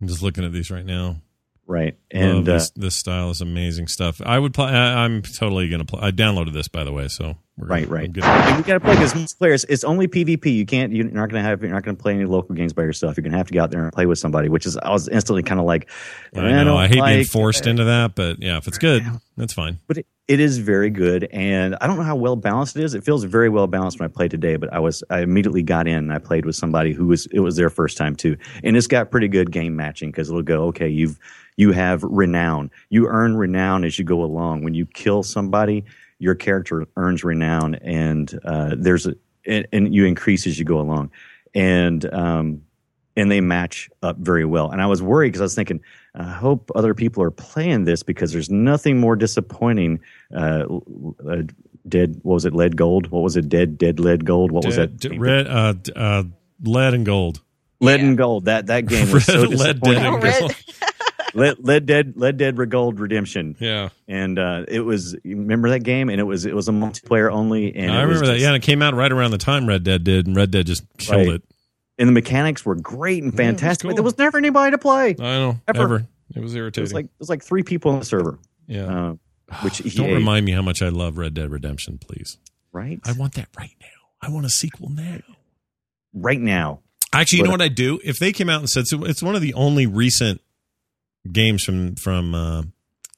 I'm 0.00 0.08
just 0.08 0.22
looking 0.22 0.44
at 0.44 0.52
these 0.52 0.70
right 0.70 0.84
now. 0.84 1.16
right 1.66 1.96
And 2.10 2.48
uh, 2.48 2.52
this, 2.52 2.70
this 2.70 2.94
style 2.94 3.30
is 3.30 3.40
amazing 3.40 3.88
stuff. 3.88 4.20
I 4.24 4.38
would 4.38 4.54
play. 4.54 4.68
I, 4.68 5.04
I'm 5.04 5.22
totally 5.22 5.68
gonna 5.68 5.84
play. 5.84 6.00
I 6.02 6.10
downloaded 6.10 6.52
this 6.52 6.68
by 6.68 6.84
the 6.84 6.92
way, 6.92 7.08
so 7.08 7.36
we're 7.58 7.66
Right, 7.68 7.84
gonna, 7.84 7.94
right. 7.94 8.12
Good. 8.12 8.22
You 8.24 8.62
got 8.64 8.74
to 8.74 8.80
play 8.80 8.94
because 8.94 9.14
multiplayer. 9.14 9.54
It's, 9.54 9.64
it's 9.64 9.82
only 9.84 10.06
PvP. 10.08 10.54
You 10.54 10.66
can't. 10.66 10.92
You're 10.92 11.06
not 11.06 11.30
going 11.30 11.42
to 11.42 11.48
have. 11.48 11.62
You're 11.62 11.70
not 11.72 11.82
going 11.84 11.96
to 11.96 12.02
play 12.02 12.14
any 12.14 12.26
local 12.26 12.54
games 12.54 12.72
by 12.74 12.82
yourself. 12.82 13.16
You're 13.16 13.22
going 13.22 13.32
to 13.32 13.38
have 13.38 13.46
to 13.46 13.52
get 13.54 13.62
out 13.62 13.70
there 13.70 13.82
and 13.82 13.92
play 13.92 14.04
with 14.06 14.18
somebody. 14.18 14.48
Which 14.48 14.66
is, 14.66 14.76
I 14.76 14.90
was 14.90 15.08
instantly 15.08 15.42
kind 15.42 15.58
of 15.58 15.64
like, 15.66 15.88
I 16.34 16.40
know. 16.40 16.64
don't 16.64 16.76
I 16.76 16.86
hate 16.86 16.92
being 16.94 17.02
like- 17.02 17.26
forced 17.26 17.66
uh, 17.66 17.70
into 17.70 17.84
that, 17.84 18.14
but 18.14 18.42
yeah, 18.42 18.58
if 18.58 18.66
it's 18.68 18.76
good, 18.78 19.04
that's 19.38 19.54
fine. 19.54 19.78
But 19.86 19.98
it, 19.98 20.06
it 20.28 20.40
is 20.40 20.58
very 20.58 20.90
good, 20.90 21.24
and 21.32 21.76
I 21.80 21.86
don't 21.86 21.96
know 21.96 22.02
how 22.02 22.16
well 22.16 22.36
balanced 22.36 22.76
it 22.76 22.84
is. 22.84 22.94
It 22.94 23.04
feels 23.04 23.24
very 23.24 23.48
well 23.48 23.66
balanced 23.68 24.00
when 24.00 24.08
I 24.10 24.12
played 24.12 24.32
today. 24.32 24.56
But 24.56 24.72
I 24.72 24.78
was, 24.80 25.02
I 25.08 25.20
immediately 25.20 25.62
got 25.62 25.86
in. 25.88 25.94
and 25.98 26.12
I 26.12 26.18
played 26.18 26.44
with 26.44 26.56
somebody 26.56 26.92
who 26.92 27.06
was, 27.06 27.26
it 27.32 27.40
was 27.40 27.56
their 27.56 27.70
first 27.70 27.96
time 27.96 28.16
too, 28.16 28.36
and 28.64 28.76
it's 28.76 28.86
got 28.88 29.10
pretty 29.10 29.28
good 29.28 29.50
game 29.50 29.76
matching 29.76 30.10
because 30.10 30.28
it'll 30.28 30.42
go, 30.42 30.64
okay, 30.64 30.88
you've, 30.88 31.18
you 31.56 31.72
have 31.72 32.02
renown. 32.02 32.70
You 32.90 33.06
earn 33.06 33.34
renown 33.36 33.84
as 33.84 33.98
you 33.98 34.04
go 34.04 34.22
along. 34.22 34.62
When 34.62 34.74
you 34.74 34.84
kill 34.84 35.22
somebody, 35.22 35.84
your 36.18 36.34
character 36.34 36.86
earns 36.96 37.24
renown, 37.24 37.74
and 37.76 38.38
uh, 38.44 38.74
there's 38.76 39.06
a, 39.06 39.14
and, 39.46 39.66
and 39.72 39.94
you 39.94 40.04
increase 40.06 40.46
as 40.46 40.58
you 40.58 40.64
go 40.64 40.80
along, 40.80 41.10
and 41.54 42.04
um, 42.14 42.62
and 43.16 43.30
they 43.30 43.40
match 43.40 43.88
up 44.02 44.16
very 44.18 44.44
well. 44.44 44.70
And 44.70 44.80
I 44.82 44.86
was 44.86 45.02
worried 45.02 45.28
because 45.30 45.40
I 45.40 45.44
was 45.44 45.54
thinking, 45.54 45.80
I 46.14 46.24
hope 46.24 46.70
other 46.74 46.94
people 46.94 47.22
are 47.22 47.30
playing 47.30 47.84
this 47.84 48.02
because 48.02 48.32
there's 48.32 48.50
nothing 48.50 48.98
more 48.98 49.16
disappointing. 49.16 50.00
Uh, 50.34 50.64
uh, 51.28 51.42
dead, 51.88 52.18
what 52.22 52.34
was 52.34 52.44
it? 52.44 52.52
Lead 52.54 52.76
gold? 52.76 53.08
What 53.08 53.22
was 53.22 53.36
it? 53.36 53.48
Dead, 53.48 53.78
dead 53.78 54.00
lead 54.00 54.24
gold? 54.24 54.50
What 54.52 54.64
was 54.66 54.76
Dead- 54.76 54.98
that? 55.00 55.10
d- 55.10 55.18
red, 55.18 55.46
uh, 55.46 55.72
d- 55.74 55.92
uh, 55.94 56.24
lead 56.62 56.94
and 56.94 57.06
gold. 57.06 57.40
lead 57.80 58.00
Yeah. 58.00 58.06
and 58.08 58.18
gold. 58.18 58.46
That 58.46 58.66
that 58.66 58.86
game 58.86 59.10
was 59.12 59.24
so 59.24 59.42
Red, 59.42 59.50
lead, 59.50 59.80
dead, 59.80 60.20
disappointing. 60.20 60.56
and 60.56 60.56
Red. 61.36 61.86
dead, 61.86 62.14
lead 62.16 62.36
dead, 62.36 62.56
gold 62.70 62.98
redemption. 63.00 63.56
Yeah, 63.60 63.90
And 64.08 64.38
uh, 64.38 64.64
it 64.68 64.80
was. 64.80 65.14
You 65.24 65.36
remember 65.36 65.70
that 65.70 65.80
game? 65.80 66.08
And 66.08 66.18
it 66.20 66.24
was 66.24 66.46
it 66.46 66.54
was 66.54 66.68
a 66.68 66.72
multiplayer 66.72 67.30
only. 67.30 67.74
And 67.76 67.90
I 67.92 68.00
it 68.00 68.04
remember 68.04 68.26
that. 68.28 68.38
Yeah, 68.38 68.48
and 68.48 68.56
it 68.56 68.62
came 68.62 68.82
out 68.82 68.94
right 68.94 69.10
around 69.12 69.30
the 69.32 69.38
time 69.38 69.66
Red 69.66 69.84
Dead 69.84 70.02
did, 70.04 70.26
and 70.26 70.34
Red 70.34 70.50
Dead 70.50 70.66
just 70.66 70.84
killed 70.98 71.26
Right. 71.28 71.34
it. 71.36 71.42
And 71.98 72.08
the 72.08 72.12
mechanics 72.12 72.64
were 72.66 72.74
great 72.74 73.22
and 73.22 73.32
Yeah, 73.32 73.36
fantastic. 73.38 73.82
cool. 73.82 73.90
But 73.90 73.94
there 73.96 74.02
was 74.02 74.18
never 74.18 74.36
anybody 74.38 74.72
to 74.72 74.78
play. 74.78 75.10
I 75.10 75.38
know. 75.38 75.60
Ever. 75.68 75.82
Ever. 75.82 76.06
It 76.34 76.40
was 76.40 76.54
It 76.54 76.58
irritating. 76.58 76.82
was 76.82 76.92
like 76.94 77.04
it 77.06 77.10
was 77.18 77.28
like 77.28 77.42
three 77.42 77.62
people 77.62 77.92
on 77.92 78.00
the 78.00 78.04
server. 78.04 78.38
yeah. 78.66 78.84
Uh, 78.84 79.14
which 79.62 79.78
Don't 79.96 80.12
remind 80.12 80.44
me 80.44 80.52
how 80.52 80.62
much 80.62 80.82
I 80.82 80.88
love 80.88 81.18
Red 81.18 81.34
Dead 81.34 81.50
Redemption, 81.50 81.98
please. 81.98 82.36
right 82.72 82.98
I 83.04 83.12
want 83.12 83.34
that 83.34 83.48
right 83.58 83.74
now. 83.80 83.86
I 84.20 84.30
want 84.30 84.44
a 84.44 84.50
sequel 84.50 84.90
now. 84.90 85.18
right 86.12 86.40
now. 86.40 86.80
Actually, 87.12 87.38
you 87.38 87.44
know 87.44 87.50
what 87.52 87.62
I 87.62 87.68
do? 87.68 88.00
If 88.04 88.18
they 88.18 88.32
came 88.32 88.48
out 88.50 88.60
and 88.60 88.68
said 88.68 88.86
so, 88.86 89.04
it's 89.04 89.22
one 89.22 89.34
of 89.36 89.40
the 89.40 89.54
only 89.54 89.86
recent 89.86 90.40
games 91.32 91.62
from 91.64 91.96
from 91.96 92.34
uh, 92.34 92.62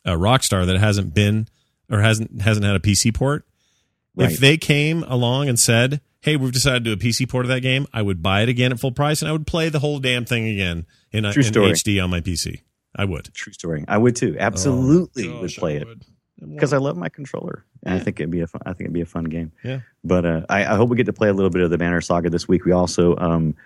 uh, 0.04 0.12
Rockstar 0.12 0.66
that 0.66 0.78
hasn't 0.78 1.14
been 1.14 1.48
or 1.90 2.00
hasn't 2.00 2.42
hasn't 2.42 2.64
had 2.66 2.76
a 2.76 2.80
PC 2.80 3.14
port. 3.14 3.44
Right. 4.14 4.30
If 4.32 4.38
they 4.38 4.56
came 4.56 5.04
along 5.04 5.48
and 5.48 5.59
said, 5.59 6.00
"Hey, 6.20 6.36
we've 6.36 6.52
decided 6.52 6.84
to 6.84 6.96
do 6.96 7.00
a 7.00 7.11
PC 7.11 7.28
port 7.28 7.44
of 7.44 7.48
that 7.50 7.61
game," 7.61 7.86
I 7.92 8.02
would 8.02 8.22
buy 8.22 8.42
it 8.42 8.48
again 8.48 8.72
at 8.72 8.80
full 8.80 8.92
price 8.92 9.22
and 9.22 9.28
I 9.28 9.32
would 9.32 9.46
play 9.46 9.68
the 9.68 9.78
whole 9.78 9.98
damn 9.98 10.24
thing 10.24 10.48
again 10.48 10.86
in, 11.12 11.24
a, 11.24 11.32
True 11.32 11.42
in. 11.42 11.52
HD 11.52 12.02
on 12.02 12.11
my 12.11 12.20
PC. 12.20 12.62
I 12.96 13.04
would 13.04 13.32
True 13.34 13.52
story. 13.52 13.84
I 13.86 13.98
would 13.98 14.16
too. 14.16 14.36
Absolutely 14.38 15.28
Oh, 15.28 15.40
would 15.40 15.52
play 15.52 15.78
I 15.78 15.82
it 15.82 15.98
because 16.50 16.72
I 16.72 16.78
love 16.78 16.96
my 16.96 17.09
controller, 17.09 17.64
and 17.84 17.94
I 17.94 17.98
think 17.98 18.20
it'd 18.20 18.30
be 18.30 18.40
a 18.40 18.46
fun, 18.46 18.62
I 18.64 18.70
think 18.70 18.82
it'd 18.82 18.92
be 18.92 19.00
a 19.00 19.06
fun 19.06 19.24
game. 19.24 19.52
Yeah. 19.64 19.80
But 20.04 20.24
uh, 20.24 20.40
I, 20.48 20.64
I 20.64 20.76
hope 20.76 20.88
we 20.88 20.96
get 20.96 21.06
to 21.06 21.12
play 21.12 21.28
a 21.28 21.32
little 21.32 21.50
bit 21.50 21.62
of 21.62 21.70
the 21.70 21.78
Banner 21.78 22.00
Saga 22.00 22.30
this 22.30 22.46
week. 22.46 22.64
We 22.64 22.72
also 22.72 23.16
um, 23.16 23.56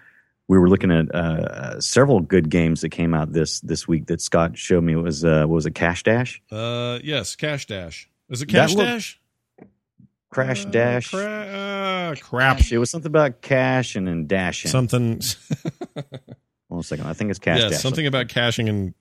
we 0.48 0.58
were 0.58 0.68
looking 0.68 0.90
at 0.90 1.14
uh, 1.14 1.80
several 1.80 2.20
good 2.20 2.50
games 2.50 2.80
that 2.82 2.90
came 2.90 3.14
out 3.14 3.32
this 3.32 3.60
this 3.60 3.86
week 3.88 4.06
that 4.06 4.20
Scott 4.20 4.56
showed 4.58 4.82
me. 4.84 4.92
It 4.94 4.96
was 4.96 5.24
uh, 5.24 5.40
what 5.46 5.54
was 5.56 5.66
it? 5.66 5.74
Cash 5.74 6.02
Dash, 6.02 6.42
Uh, 6.50 6.98
yes, 7.02 7.36
Cash 7.36 7.66
Dash. 7.66 8.08
Is 8.28 8.42
it 8.42 8.46
That 8.46 8.52
Cash 8.52 8.74
looked- 8.74 8.86
Dash? 8.88 9.18
Crash 10.30 10.64
Uh, 10.64 10.70
Dash. 10.70 11.10
cra- 11.10 11.24
uh, 11.24 12.14
crap. 12.20 12.60
It 12.72 12.78
was 12.78 12.88
something 12.90 13.10
about 13.10 13.42
cash 13.42 13.96
and 13.96 14.08
then 14.08 14.26
dashing. 14.26 14.70
Something. 14.70 15.20
Hold 15.94 16.04
on 16.70 16.78
a 16.78 16.82
second. 16.82 17.06
I 17.06 17.12
think 17.12 17.28
it's 17.30 17.38
Cash 17.38 17.60
yeah, 17.60 17.68
Dash. 17.68 17.80
something 17.82 18.06
about 18.06 18.28
cashing 18.28 18.68
and 18.70 18.94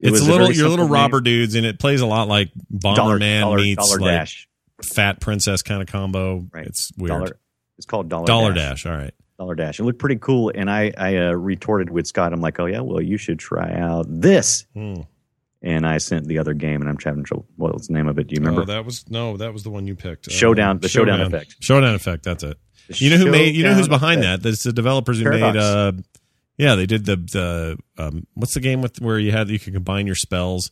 It 0.00 0.08
it's 0.08 0.12
was 0.12 0.20
a 0.20 0.24
a 0.24 0.30
little 0.30 0.46
very 0.48 0.56
your 0.58 0.68
little 0.68 0.84
simple 0.84 0.94
name. 0.96 1.02
robber 1.04 1.20
dudes, 1.22 1.54
and 1.54 1.64
it 1.64 1.78
plays 1.78 2.02
a 2.02 2.06
lot 2.06 2.28
like 2.28 2.50
dollar 2.76 3.18
Bomberman 3.18 3.56
meets 3.56 3.88
dollar 3.88 4.00
like 4.00 4.10
dash. 4.20 4.48
Fat 4.82 5.20
Princess 5.20 5.62
kind 5.62 5.80
of 5.80 5.88
combo. 5.88 6.46
Right. 6.52 6.66
It's 6.66 6.92
weird. 6.98 7.08
Dollar. 7.08 7.38
It's 7.78 7.86
called 7.86 8.10
Dollar, 8.10 8.26
Dollar 8.26 8.52
Dash. 8.52 8.82
Dash. 8.82 8.86
All 8.86 8.92
right. 8.92 9.14
Dollar 9.38 9.54
Dash. 9.54 9.80
It 9.80 9.84
looked 9.84 9.98
pretty 9.98 10.16
cool, 10.16 10.52
and 10.54 10.70
I 10.70 10.92
I 10.96 11.16
uh, 11.16 11.32
retorted 11.32 11.90
with 11.90 12.06
Scott. 12.06 12.32
I'm 12.32 12.40
like, 12.40 12.60
oh 12.60 12.66
yeah, 12.66 12.80
well 12.80 13.00
you 13.00 13.16
should 13.16 13.38
try 13.38 13.72
out 13.74 14.06
this. 14.08 14.66
Hmm. 14.74 15.02
And 15.62 15.86
I 15.86 15.96
sent 15.96 16.26
the 16.28 16.38
other 16.38 16.52
game, 16.52 16.82
and 16.82 16.90
I'm 16.90 16.98
having 17.02 17.24
trouble. 17.24 17.46
What 17.56 17.72
was 17.72 17.86
the 17.86 17.94
name 17.94 18.06
of 18.06 18.18
it? 18.18 18.26
Do 18.26 18.34
you 18.34 18.40
remember? 18.40 18.62
Oh, 18.62 18.64
that 18.66 18.84
was 18.84 19.08
no, 19.10 19.36
that 19.38 19.52
was 19.52 19.62
the 19.62 19.70
one 19.70 19.86
you 19.86 19.96
picked. 19.96 20.28
Uh, 20.28 20.30
Showdown- 20.30 20.78
the 20.80 20.88
Showdown 20.88 21.20
Effect. 21.22 21.56
Showdown 21.60 21.94
effect. 21.94 22.22
That's 22.24 22.42
it. 22.44 22.58
The 22.88 22.96
You 23.04 23.10
know 23.10 23.16
who 23.16 23.30
made? 23.30 23.54
You 23.56 23.64
know 23.64 23.72
who's 23.74 23.88
behind 23.88 24.20
Effect. 24.20 24.42
that? 24.42 24.48
That's 24.50 24.62
the 24.62 24.72
developers 24.74 25.18
who 25.18 25.24
Paradox. 25.24 25.54
made. 25.54 25.62
uh 25.62 25.92
Yeah, 26.58 26.74
they 26.74 26.84
did 26.86 27.06
the 27.06 27.16
the 27.16 27.78
um, 27.96 28.26
what's 28.34 28.52
the 28.54 28.60
game 28.60 28.82
with 28.82 29.00
where 29.00 29.18
you 29.18 29.32
had 29.32 29.48
you 29.48 29.58
could 29.58 29.72
combine 29.72 30.06
your 30.06 30.16
spells. 30.16 30.70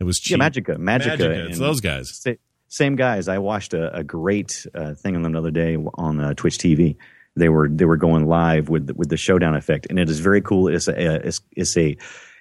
It 0.00 0.04
was 0.04 0.18
cheap. 0.18 0.38
Yeah, 0.38 0.48
Magicka, 0.48 0.78
Magicka. 0.78 1.16
Magicka. 1.18 1.48
It's 1.50 1.58
those 1.58 1.80
guys. 1.82 2.18
sa- 2.18 2.32
Same 2.68 2.96
guys. 2.96 3.28
I 3.28 3.36
watched 3.36 3.74
a, 3.74 3.94
a 3.94 4.02
great 4.02 4.66
uh, 4.74 4.94
thing 4.94 5.14
on 5.14 5.20
them 5.22 5.32
the 5.32 5.38
other 5.38 5.50
day 5.50 5.76
on 5.76 6.18
uh, 6.20 6.32
Twitch 6.34 6.56
TV. 6.58 6.96
They 7.36 7.48
were 7.48 7.68
they 7.68 7.84
were 7.84 7.96
going 7.96 8.26
live 8.26 8.68
with 8.68 8.90
with 8.90 9.08
the 9.08 9.16
Showdown 9.16 9.54
Effect, 9.54 9.86
and 9.88 9.98
it 9.98 10.10
is 10.10 10.20
very 10.20 10.42
cool. 10.42 10.68
It's 10.68 10.88
a 10.88 11.26
it's, 11.26 11.40
it's 11.52 11.76
a 11.76 11.96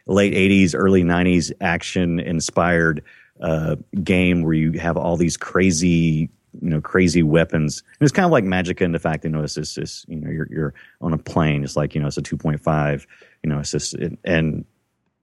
late 0.06 0.34
'80s, 0.34 0.74
early 0.76 1.04
'90s 1.04 1.52
action 1.62 2.20
inspired 2.20 3.04
uh, 3.42 3.78
game 4.04 4.44
where 4.44 4.54
you 4.54 4.74
have 4.74 4.98
all 4.98 5.18
these 5.18 5.38
crazy 5.38 6.30
you 6.62 6.70
know 6.70 6.82
crazy 6.82 7.24
weapons. 7.24 7.84
And 8.00 8.06
it's 8.06 8.12
kind 8.12 8.26
of 8.26 8.32
like 8.32 8.44
Magicka 8.44 8.82
in 8.82 8.92
the 8.92 9.00
fact 9.00 9.24
that 9.24 9.30
you 9.30 9.36
know 9.36 9.44
it's 9.44 9.56
just 9.56 9.78
it's, 9.78 10.06
you 10.08 10.18
know 10.18 10.30
you're 10.30 10.48
you're 10.52 10.74
on 11.00 11.14
a 11.14 11.18
plane. 11.18 11.64
It's 11.64 11.76
like 11.76 11.96
you 11.96 12.02
know 12.02 12.08
it's 12.08 12.18
a 12.18 12.22
two 12.22 12.38
point 12.38 12.60
five. 12.60 13.08
You 13.44 13.50
know 13.50 13.60
it's 13.60 13.72
just 13.72 13.94
it, 13.96 14.18
and 14.24 14.66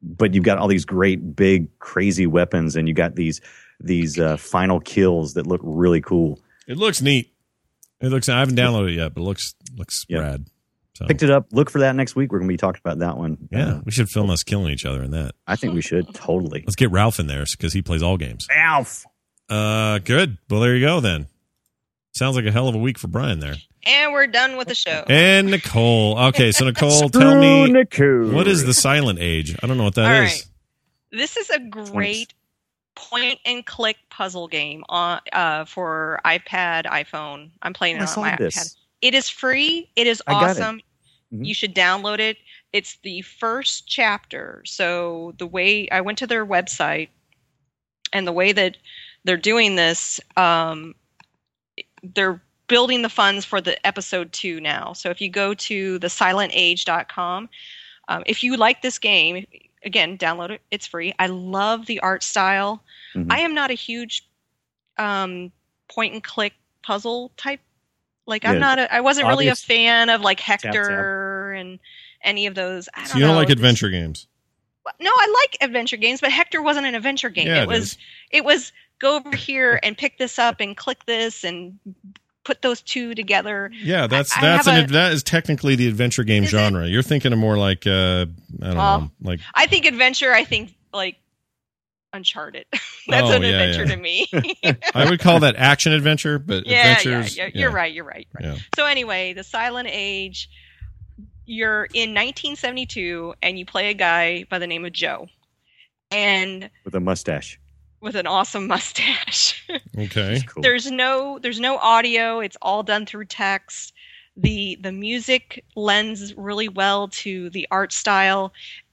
but 0.03 0.35
you've 0.35 0.45
got 0.45 0.59
all 0.59 0.69
these 0.69 0.85
great 0.85 1.35
big 1.37 1.77
crazy 1.79 2.27
weapons 2.27 2.77
and 2.77 2.89
you 2.89 2.95
got 2.95 3.17
these 3.17 3.41
these 3.81 4.19
uh, 4.19 4.37
final 4.37 4.81
kills 4.81 5.35
that 5.35 5.47
look 5.47 5.61
really 5.63 6.01
cool. 6.01 6.41
It 6.67 6.77
looks 6.77 7.01
neat. 7.01 7.33
It 8.01 8.09
looks. 8.09 8.29
I 8.29 8.39
haven't 8.39 8.57
downloaded 8.57 8.91
it 8.93 8.97
yet, 8.97 9.15
but 9.15 9.23
it 9.23 9.25
looks 9.25 9.55
looks 9.77 10.05
Yeah. 10.09 10.19
rad. 10.21 10.47
So 10.95 11.07
Picked 11.07 11.23
it 11.23 11.31
up. 11.31 11.47
Look 11.53 11.71
for 11.71 11.79
that 11.81 11.95
next 11.95 12.17
week. 12.17 12.33
We're 12.33 12.39
going 12.39 12.49
to 12.49 12.53
be 12.53 12.57
talking 12.57 12.81
about 12.85 12.99
that 12.99 13.17
one. 13.19 13.49
yeah, 13.53 13.75
Uh, 13.75 13.81
we 13.85 13.93
should 13.93 14.09
film 14.09 14.31
us 14.31 14.43
killing 14.43 14.73
each 14.73 14.85
other 14.85 15.03
in 15.05 15.13
that. 15.13 15.35
I 15.47 15.55
think 15.55 15.75
we 15.75 15.81
should 15.81 16.13
totally. 16.13 16.65
Let's 16.67 16.75
get 16.75 16.91
Ralph 16.91 17.21
in 17.21 17.29
there 17.29 17.45
because 17.49 17.73
he 17.73 17.83
plays 17.83 18.03
all 18.03 18.17
games. 18.17 18.49
Ralph. 18.51 19.05
Uh, 19.49 19.99
good. 20.01 20.39
Well, 20.51 20.61
there 20.61 20.75
you 20.75 20.85
go 20.85 20.99
then. 21.01 21.29
Sounds 22.17 22.35
like 22.35 22.47
a 22.47 22.51
hell 22.51 22.67
of 22.69 22.75
a 22.75 22.79
week 22.79 22.99
for 22.99 23.07
Brian 23.07 23.39
there. 23.39 23.55
And 23.85 24.13
we're 24.13 24.27
done 24.27 24.57
with 24.57 24.67
the 24.67 24.75
show. 24.75 25.05
And 25.09 25.53
Nicole. 25.53 26.19
Okay, 26.19 26.51
so 26.51 26.65
Nicole, 26.67 27.09
tell 27.11 27.39
me 27.41 27.71
Nicole. 27.71 28.31
what 28.33 28.49
is 28.49 28.65
the 28.65 28.75
silent 28.75 29.21
age? 29.21 29.57
I 29.63 29.69
don't 29.69 29.79
know 29.79 29.85
what 29.85 29.95
that 29.95 30.05
All 30.17 30.23
is. 30.25 30.31
right. 30.33 30.45
This 31.13 31.37
is 31.37 31.49
a 31.51 31.61
great 31.61 32.35
point 32.99 33.41
and 33.45 33.65
click 33.67 33.97
puzzle 34.11 34.49
game 34.49 34.85
on 34.89 35.21
uh, 35.33 35.65
for 35.65 36.21
iPad, 36.25 36.87
iPhone. 36.87 37.51
I'm 37.63 37.73
playing 37.75 38.01
I 38.01 38.05
it 38.05 38.09
saw 38.09 38.23
on 38.23 38.33
my 38.33 38.37
this. 38.37 38.57
iPad. 38.57 38.77
It 39.03 39.15
is 39.15 39.29
free. 39.29 39.91
It 39.97 40.07
is 40.07 40.23
I 40.27 40.35
got 40.35 40.57
it. 40.57 40.63
awesome. 40.63 40.81
Mhm. 41.33 41.47
You 41.47 41.55
should 41.55 41.75
download 41.75 42.19
it. 42.21 42.39
It's 42.73 42.97
the 43.03 43.23
first 43.23 43.87
chapter. 43.89 44.63
So 44.67 45.35
the 45.39 45.47
way 45.47 45.89
I 45.91 46.01
went 46.01 46.19
to 46.19 46.27
their 46.27 46.47
website 46.47 47.09
and 48.13 48.27
the 48.27 48.33
way 48.33 48.53
that 48.53 48.77
they're 49.25 49.37
doing 49.37 49.77
this, 49.77 50.21
um, 50.37 50.95
they're 52.03 52.43
building 52.69 53.03
the 53.03 53.09
funds 53.09 53.45
for 53.45 53.61
the 53.61 53.85
episode 53.87 54.33
two 54.33 54.61
now. 54.61 54.93
So 54.93 55.11
if 55.11 55.21
you 55.21 55.31
go 55.31 55.55
to 55.55 55.99
the 55.99 56.09
thesilentage.com, 56.09 57.49
um, 58.09 58.23
if 58.27 58.43
you 58.43 58.57
like 58.57 58.83
this 58.83 58.99
game, 58.99 59.47
again, 59.85 60.19
download 60.19 60.51
it. 60.51 60.61
It's 60.71 60.87
free. 60.87 61.15
I 61.19 61.27
love 61.27 61.87
the 61.87 62.01
art 62.01 62.23
style. 62.23 62.83
Mhm. 63.15 63.27
I 63.31 63.41
am 63.41 63.55
not 63.55 63.71
a 63.71 63.75
huge 63.75 64.25
um, 64.99 65.53
point 65.89 66.15
and 66.15 66.23
click 66.25 66.55
puzzle 66.83 67.33
type. 67.37 67.61
Like 68.27 68.45
I'm 68.45 68.59
not. 68.59 68.79
A, 68.79 68.93
I 68.95 69.01
wasn't 69.01 69.29
really 69.29 69.49
a 69.49 69.55
fan 69.55 70.11
of 70.11 70.21
like 70.21 70.39
tap. 70.43 70.63
Hector 70.63 71.53
and 71.53 71.79
any 72.23 72.47
of 72.47 72.55
those. 72.55 72.89
I 72.95 72.99
don't 73.01 73.09
So 73.09 73.19
you 73.19 73.25
don't 73.25 73.33
know. 73.35 73.39
like 73.39 73.51
adventure 73.51 73.89
games? 73.91 74.27
No, 75.01 75.11
I 75.13 75.35
like 75.43 75.59
adventure 75.61 75.97
games, 75.97 76.21
but 76.21 76.31
Hector 76.31 76.63
wasn't 76.63 76.87
an 76.87 76.95
adventure 76.95 77.29
game. 77.31 77.47
Yeah, 77.47 77.59
it 77.61 77.63
it 77.63 77.69
was. 77.69 77.83
is. 77.93 77.99
It 78.31 78.45
was 78.45 78.73
go 78.99 79.17
over 79.17 79.35
here 79.37 79.79
and 79.83 79.97
pick 79.97 80.19
this 80.19 80.39
up 80.39 80.57
and 80.61 80.77
click 80.77 81.05
this 81.07 81.45
and 81.45 81.79
put 82.49 82.63
those 82.63 82.81
two 82.81 83.15
together. 83.15 83.71
Yeah, 83.83 84.07
that's 84.07 84.35
I 84.37 84.41
that's 84.41 84.67
have 84.67 84.75
an 84.79 84.85
a- 84.87 84.93
that 84.95 85.13
is 85.13 85.23
technically 85.23 85.77
the 85.77 85.87
adventure 85.87 86.25
game 86.25 86.45
Is 86.45 86.49
it? 86.55 86.57
genre. 86.57 86.87
You're 86.89 87.03
thinking 87.03 87.33
of 87.35 87.39
more 87.39 87.59
like 87.59 87.87
uh 87.87 87.91
I 88.63 88.67
don't 88.67 88.77
Well, 88.77 89.01
know, 89.03 89.11
like 89.23 89.41
I 89.55 89.67
think 89.67 89.85
adventure. 89.85 90.33
I 90.33 90.45
think 90.45 90.75
like 90.95 91.17
Uncharted. 92.15 92.65
That's 93.07 93.29
Oh, 93.29 93.33
an 93.33 93.43
yeah, 93.43 93.49
adventure 93.51 93.85
yeah. 93.85 93.95
to 93.95 93.97
me. 94.01 94.27
I 94.95 95.11
would 95.11 95.21
call 95.21 95.41
that 95.41 95.57
action 95.57 95.93
adventure, 95.93 96.39
but 96.39 96.67
yeah, 96.67 96.85
yeah, 96.85 96.97
adventures. 96.99 97.37
yeah, 97.37 97.51
You're 97.53 97.71
right. 97.71 97.93
You're 97.93 98.05
right. 98.07 98.27
right. 98.33 98.45
Yeah. 98.47 98.57
So 98.77 98.87
anyway, 98.87 99.35
the 99.35 99.45
Silent 99.45 99.89
Age. 99.93 100.49
You're 101.51 101.85
in 101.95 102.11
1972, 102.15 103.35
and 103.43 103.59
you 103.59 103.65
play 103.67 103.89
a 103.91 103.95
guy 103.95 104.45
by 104.51 104.59
the 104.59 104.67
name 104.67 104.85
of 104.85 104.93
Joe, 104.93 105.29
and 106.11 106.69
with 106.85 106.95
a 106.95 107.01
mustache? 107.01 107.59
With 108.01 108.17
an 108.17 108.27
awesome 108.27 108.67
mustache. 108.67 109.65
Okay. 109.99 110.41
Cool. 110.47 110.63
there's 110.63 110.91
no 110.91 111.39
there's 111.41 111.59
no 111.59 111.77
audio. 111.79 112.39
It's 112.39 112.57
all 112.63 112.83
done 112.85 113.05
through 113.05 113.25
text. 113.25 113.93
the 114.37 114.79
The 114.81 114.93
music 114.93 115.65
lends 115.75 116.37
really 116.37 116.69
well 116.69 117.09
to 117.09 117.51
the 117.51 117.67
art 117.73 117.93
style, 117.93 118.53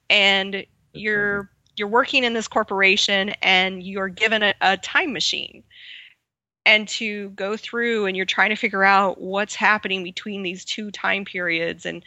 and 0.10 0.66
you're 0.94 1.50
you're 1.76 1.88
working 1.88 2.24
in 2.24 2.34
this 2.34 2.48
corporation, 2.48 3.30
and 3.42 3.84
you're 3.84 4.08
given 4.08 4.42
a, 4.42 4.54
a 4.62 4.78
time 4.78 5.14
machine. 5.14 5.64
And 6.66 6.88
to 6.90 7.30
go 7.32 7.56
through, 7.56 8.08
and 8.08 8.18
you're 8.18 8.26
trying 8.26 8.50
to 8.50 8.56
figure 8.56 8.84
out 8.84 9.22
what's 9.22 9.54
happening 9.54 10.04
between 10.04 10.42
these 10.42 10.66
two 10.66 10.90
time 10.90 11.24
periods, 11.24 11.86
and 11.86 12.04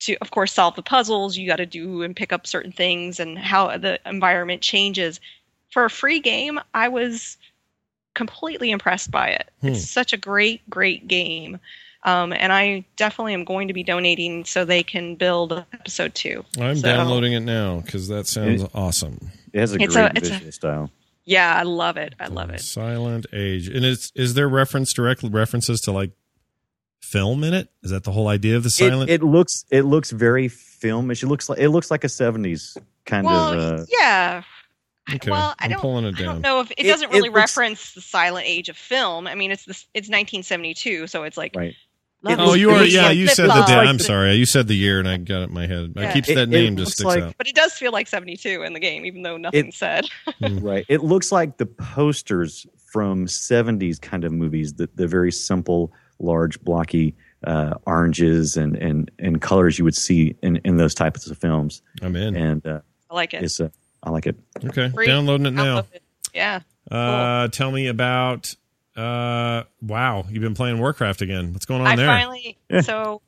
to, 0.00 0.16
of 0.22 0.30
course, 0.30 0.52
solve 0.52 0.76
the 0.76 0.82
puzzles 0.82 1.36
you 1.36 1.46
got 1.46 1.56
to 1.56 1.66
do 1.66 2.02
and 2.02 2.16
pick 2.16 2.32
up 2.32 2.46
certain 2.46 2.72
things, 2.72 3.20
and 3.20 3.38
how 3.38 3.76
the 3.76 4.00
environment 4.06 4.62
changes. 4.62 5.20
For 5.74 5.84
a 5.84 5.90
free 5.90 6.20
game, 6.20 6.60
I 6.72 6.86
was 6.88 7.36
completely 8.14 8.70
impressed 8.70 9.10
by 9.10 9.28
it. 9.30 9.50
Hmm. 9.60 9.68
It's 9.70 9.90
such 9.90 10.12
a 10.12 10.16
great, 10.16 10.68
great 10.70 11.08
game. 11.08 11.58
Um, 12.04 12.32
and 12.32 12.52
I 12.52 12.84
definitely 12.96 13.34
am 13.34 13.44
going 13.44 13.66
to 13.66 13.74
be 13.74 13.82
donating 13.82 14.44
so 14.44 14.64
they 14.64 14.84
can 14.84 15.16
build 15.16 15.52
episode 15.72 16.14
two. 16.14 16.44
I'm 16.60 16.76
So- 16.76 16.82
downloading 16.86 17.32
it 17.32 17.40
now 17.40 17.80
because 17.80 18.06
that 18.06 18.28
sounds 18.28 18.64
awesome. 18.72 19.32
It 19.52 19.58
has 19.58 19.72
a 19.74 19.82
It's 19.82 19.94
great 19.94 20.04
a- 20.04 20.12
it's 20.14 20.28
a- 20.28 20.32
visual 20.34 20.52
style. 20.52 20.90
Yeah, 21.24 21.52
I 21.56 21.64
love 21.64 21.96
it. 21.96 22.14
I 22.20 22.28
love 22.28 22.50
it. 22.50 22.60
Silent 22.60 23.26
Age, 23.32 23.66
and 23.66 23.84
is 23.84 24.12
is 24.14 24.34
there 24.34 24.48
reference 24.48 24.92
direct 24.92 25.22
references 25.24 25.80
to 25.80 25.90
like 25.90 26.12
film 27.02 27.42
in 27.42 27.52
it? 27.54 27.68
Is 27.82 27.90
that 27.90 28.04
the 28.04 28.12
whole 28.12 28.28
idea 28.28 28.56
of 28.56 28.62
the 28.62 28.70
silent? 28.70 29.10
It, 29.10 29.22
it 29.22 29.24
looks 29.24 29.64
it 29.70 29.82
looks 29.82 30.10
very 30.12 30.48
filmish. 30.48 31.22
It 31.24 31.26
looks 31.26 31.48
like 31.48 31.58
it 31.58 31.70
looks 31.70 31.90
like 31.90 32.04
a 32.04 32.08
'70s 32.08 32.76
kind 33.06 33.26
Well, 33.26 33.52
of. 33.58 33.80
Uh, 33.80 33.84
yeah. 33.88 34.42
Okay, 35.12 35.30
well, 35.30 35.54
I 35.58 35.64
I'm 35.64 35.70
don't- 35.72 35.80
pulling 35.80 36.04
it 36.04 36.18
I 36.18 36.22
don't 36.22 36.40
know 36.40 36.60
if 36.60 36.70
it 36.70 36.78
It- 36.78 36.84
doesn't 36.84 37.10
it 37.10 37.12
really 37.14 37.28
looks- 37.28 37.56
reference 37.56 37.92
the 37.94 38.00
silent 38.00 38.46
age 38.46 38.68
of 38.68 38.76
film. 38.76 39.26
I 39.26 39.34
mean, 39.34 39.50
it's 39.50 39.64
this. 39.64 39.86
It's 39.94 40.08
1972, 40.08 41.06
so 41.06 41.24
it's 41.24 41.36
like. 41.36 41.54
Right. 41.56 41.74
love 42.22 42.38
Oh, 42.40 42.54
you 42.54 42.70
are. 42.70 42.82
Yeah, 42.84 43.08
like- 43.08 43.16
you 43.18 43.24
it 43.26 43.30
said 43.32 43.48
the 43.50 43.64
day. 43.66 43.74
I'm 43.74 43.98
sorry. 43.98 44.34
You 44.34 44.46
said 44.46 44.66
the 44.66 44.74
year, 44.76 44.98
and 44.98 45.06
I 45.08 45.18
got 45.18 45.42
it 45.42 45.48
in 45.48 45.52
my 45.54 45.66
head. 45.66 45.92
Yeah. 45.94 46.08
I 46.08 46.12
keeps 46.14 46.28
It- 46.30 46.36
that 46.36 46.42
it 46.44 46.48
name 46.50 46.76
just 46.76 46.92
sticks 46.92 47.04
like- 47.04 47.22
out. 47.22 47.34
But 47.36 47.48
it 47.48 47.54
does 47.54 47.74
feel 47.74 47.92
like 47.92 48.06
72 48.08 48.62
in 48.62 48.72
the 48.72 48.80
game, 48.80 49.04
even 49.04 49.22
though 49.22 49.36
nothing's 49.36 49.76
said. 49.76 50.06
right. 50.40 50.86
It 50.88 51.02
looks 51.04 51.30
like 51.30 51.58
the 51.58 51.66
posters 51.66 52.66
from 52.90 53.26
'70s 53.26 54.00
kind 54.00 54.24
of 54.24 54.32
movies. 54.32 54.72
The 54.74 54.88
the 54.94 55.06
very 55.06 55.32
simple, 55.32 55.92
large, 56.18 56.58
blocky 56.62 57.14
uh, 57.46 57.74
oranges 57.86 58.56
and 58.56 58.74
and 58.76 59.10
and 59.18 59.42
colors 59.42 59.78
you 59.78 59.84
would 59.84 59.94
see 59.96 60.34
in 60.42 60.56
in 60.64 60.78
those 60.78 60.94
types 60.94 61.26
of 61.30 61.36
films. 61.36 61.82
I'm 62.00 62.16
in. 62.16 62.34
And 62.36 62.66
uh, 62.66 62.80
I 63.10 63.14
like 63.14 63.34
it. 63.34 63.42
it's 63.42 63.60
uh, 63.60 63.68
I 64.04 64.10
like 64.10 64.26
it. 64.26 64.36
Okay, 64.64 64.90
Free. 64.90 65.06
downloading 65.06 65.46
it 65.46 65.52
now. 65.54 65.78
It. 65.92 66.02
Yeah. 66.34 66.60
Uh, 66.90 67.48
tell 67.48 67.70
me 67.70 67.86
about. 67.88 68.54
Uh, 68.96 69.64
wow, 69.82 70.24
you've 70.30 70.42
been 70.42 70.54
playing 70.54 70.78
Warcraft 70.78 71.20
again. 71.22 71.52
What's 71.52 71.66
going 71.66 71.80
on 71.80 71.86
I 71.88 71.96
there? 71.96 72.06
finally 72.06 72.56
Yeah. 72.70 72.80
so 72.82 73.22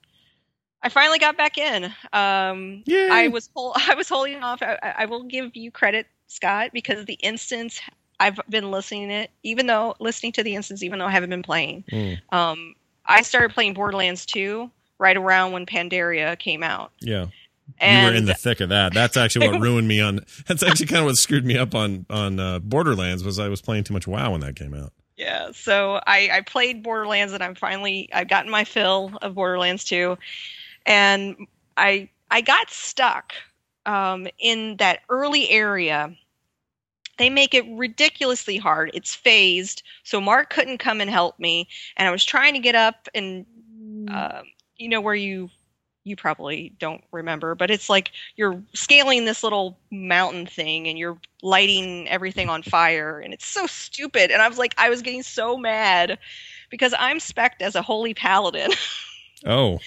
I 0.82 0.88
finally 0.90 1.18
got 1.18 1.36
back 1.36 1.58
in. 1.58 1.92
Um 2.12 2.82
Yay. 2.86 3.08
I 3.10 3.28
was 3.28 3.48
hol- 3.56 3.74
I 3.88 3.94
was 3.94 4.08
holding 4.08 4.42
off. 4.44 4.62
I, 4.62 4.78
I 4.82 4.94
I 4.98 5.04
will 5.06 5.24
give 5.24 5.56
you 5.56 5.72
credit, 5.72 6.06
Scott, 6.28 6.70
because 6.72 7.04
the 7.06 7.14
instance 7.14 7.80
I've 8.20 8.38
been 8.48 8.70
listening 8.70 9.10
it, 9.10 9.30
even 9.42 9.66
though 9.66 9.96
listening 9.98 10.32
to 10.32 10.42
the 10.44 10.54
instance, 10.54 10.82
even 10.84 10.98
though 11.00 11.06
I 11.06 11.10
haven't 11.10 11.30
been 11.30 11.42
playing. 11.42 11.84
Mm, 11.90 12.18
Um, 12.30 12.74
I 13.04 13.22
started 13.22 13.52
playing 13.52 13.74
Borderlands 13.74 14.24
2 14.26 14.70
right 14.98 15.16
around 15.16 15.52
when 15.52 15.66
Pandaria 15.66 16.38
came 16.38 16.62
out, 16.62 16.92
yeah, 17.00 17.26
and 17.78 18.06
you 18.06 18.10
were 18.10 18.16
in 18.16 18.24
the 18.26 18.34
thick 18.34 18.60
of 18.60 18.68
that. 18.70 18.94
That's 18.94 19.16
actually 19.16 19.48
what 19.48 19.60
ruined 19.62 19.88
me 19.88 20.00
on. 20.00 20.20
That's 20.46 20.62
actually 20.62 20.86
kind 20.86 21.00
of 21.00 21.06
what 21.06 21.16
screwed 21.16 21.44
me 21.44 21.58
up 21.58 21.74
on 21.74 22.06
on 22.10 22.40
uh, 22.40 22.58
Borderlands 22.60 23.24
was 23.24 23.38
I 23.38 23.48
was 23.48 23.60
playing 23.60 23.84
too 23.84 23.94
much 23.94 24.06
WoW 24.06 24.32
when 24.32 24.40
that 24.40 24.56
came 24.56 24.74
out. 24.74 24.92
Yeah, 25.16 25.50
so 25.52 26.00
I, 26.06 26.28
I 26.30 26.40
played 26.42 26.82
Borderlands 26.82 27.32
and 27.32 27.42
I'm 27.42 27.54
finally 27.54 28.08
I've 28.12 28.28
gotten 28.28 28.50
my 28.50 28.64
fill 28.64 29.12
of 29.22 29.34
Borderlands 29.34 29.84
2. 29.84 30.16
And 30.84 31.36
I 31.76 32.08
I 32.30 32.40
got 32.42 32.70
stuck 32.70 33.32
um, 33.86 34.26
in 34.38 34.76
that 34.76 35.00
early 35.08 35.48
area. 35.48 36.14
They 37.18 37.30
make 37.30 37.54
it 37.54 37.64
ridiculously 37.70 38.58
hard. 38.58 38.90
It's 38.92 39.14
phased, 39.14 39.82
so 40.02 40.20
Mark 40.20 40.50
couldn't 40.50 40.78
come 40.78 41.00
and 41.00 41.08
help 41.08 41.38
me. 41.38 41.66
And 41.96 42.06
I 42.06 42.10
was 42.10 42.24
trying 42.24 42.52
to 42.52 42.60
get 42.60 42.74
up 42.74 43.08
and 43.14 43.46
um, 44.10 44.42
you 44.76 44.90
know 44.90 45.00
where 45.00 45.14
you 45.14 45.48
you 46.06 46.14
probably 46.14 46.72
don't 46.78 47.02
remember, 47.10 47.56
but 47.56 47.68
it's 47.68 47.90
like 47.90 48.12
you're 48.36 48.62
scaling 48.74 49.24
this 49.24 49.42
little 49.42 49.76
mountain 49.90 50.46
thing 50.46 50.86
and 50.86 50.96
you're 50.96 51.18
lighting 51.42 52.08
everything 52.08 52.48
on 52.48 52.62
fire, 52.62 53.18
and 53.18 53.34
it's 53.34 53.44
so 53.44 53.66
stupid. 53.66 54.30
And 54.30 54.40
I 54.40 54.48
was 54.48 54.56
like, 54.56 54.72
I 54.78 54.88
was 54.88 55.02
getting 55.02 55.24
so 55.24 55.56
mad 55.56 56.16
because 56.70 56.94
I'm 56.98 57.18
spec'd 57.18 57.60
as 57.60 57.74
a 57.74 57.82
holy 57.82 58.14
paladin, 58.14 58.70
Oh, 59.44 59.80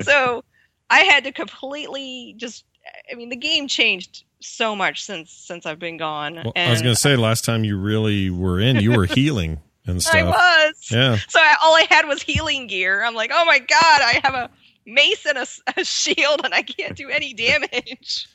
so 0.00 0.42
I 0.90 1.00
had 1.00 1.24
to 1.24 1.32
completely 1.32 2.34
just. 2.38 2.64
I 3.12 3.14
mean, 3.14 3.28
the 3.28 3.36
game 3.36 3.68
changed 3.68 4.24
so 4.40 4.74
much 4.74 5.02
since 5.04 5.30
since 5.30 5.66
I've 5.66 5.78
been 5.78 5.98
gone. 5.98 6.36
well, 6.36 6.52
and 6.56 6.68
I 6.68 6.70
was 6.70 6.80
going 6.80 6.94
to 6.94 7.00
say 7.00 7.14
uh, 7.14 7.18
last 7.18 7.44
time 7.44 7.62
you 7.64 7.76
really 7.78 8.30
were 8.30 8.58
in, 8.58 8.76
you 8.76 8.92
were 8.92 9.04
healing 9.18 9.60
and 9.86 10.02
stuff. 10.02 10.14
I 10.14 10.22
was. 10.24 10.88
Yeah, 10.90 11.18
So 11.28 11.38
I, 11.40 11.56
all 11.62 11.74
I 11.74 11.86
had 11.90 12.06
was 12.06 12.22
healing 12.22 12.66
gear. 12.66 13.02
I'm 13.04 13.14
like, 13.14 13.30
oh 13.34 13.44
my 13.44 13.58
god, 13.58 14.00
I 14.00 14.20
have 14.24 14.34
a 14.34 14.50
mace 14.88 15.24
and 15.26 15.38
a, 15.38 15.46
a 15.80 15.84
shield, 15.84 16.40
and 16.44 16.52
I 16.54 16.62
can't 16.62 16.96
do 16.96 17.08
any 17.10 17.32
damage. 17.34 18.26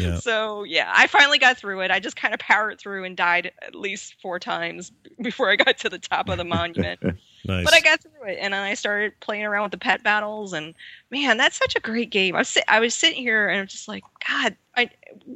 Yeah. 0.00 0.18
So 0.18 0.64
yeah, 0.64 0.90
I 0.94 1.06
finally 1.06 1.38
got 1.38 1.58
through 1.58 1.80
it. 1.82 1.90
I 1.90 2.00
just 2.00 2.16
kind 2.16 2.34
of 2.34 2.40
powered 2.40 2.80
through 2.80 3.04
and 3.04 3.16
died 3.16 3.52
at 3.62 3.74
least 3.74 4.16
four 4.20 4.38
times 4.38 4.90
before 5.22 5.50
I 5.50 5.56
got 5.56 5.78
to 5.78 5.88
the 5.88 5.98
top 5.98 6.28
of 6.28 6.38
the 6.38 6.44
monument. 6.44 7.00
Nice. 7.44 7.64
But 7.64 7.72
I 7.72 7.80
got 7.80 8.00
through 8.02 8.24
it, 8.26 8.36
and 8.40 8.52
then 8.52 8.60
I 8.62 8.74
started 8.74 9.12
playing 9.20 9.44
around 9.44 9.62
with 9.62 9.70
the 9.70 9.78
pet 9.78 10.02
battles, 10.02 10.52
and 10.52 10.74
man, 11.10 11.38
that's 11.38 11.56
such 11.56 11.76
a 11.76 11.80
great 11.80 12.10
game. 12.10 12.34
I 12.34 12.38
was 12.40 12.48
sit- 12.48 12.64
I 12.66 12.80
was 12.80 12.94
sitting 12.94 13.22
here 13.22 13.48
and 13.48 13.60
I'm 13.60 13.66
just 13.68 13.86
like, 13.88 14.02
God, 14.28 14.56
I 14.76 14.90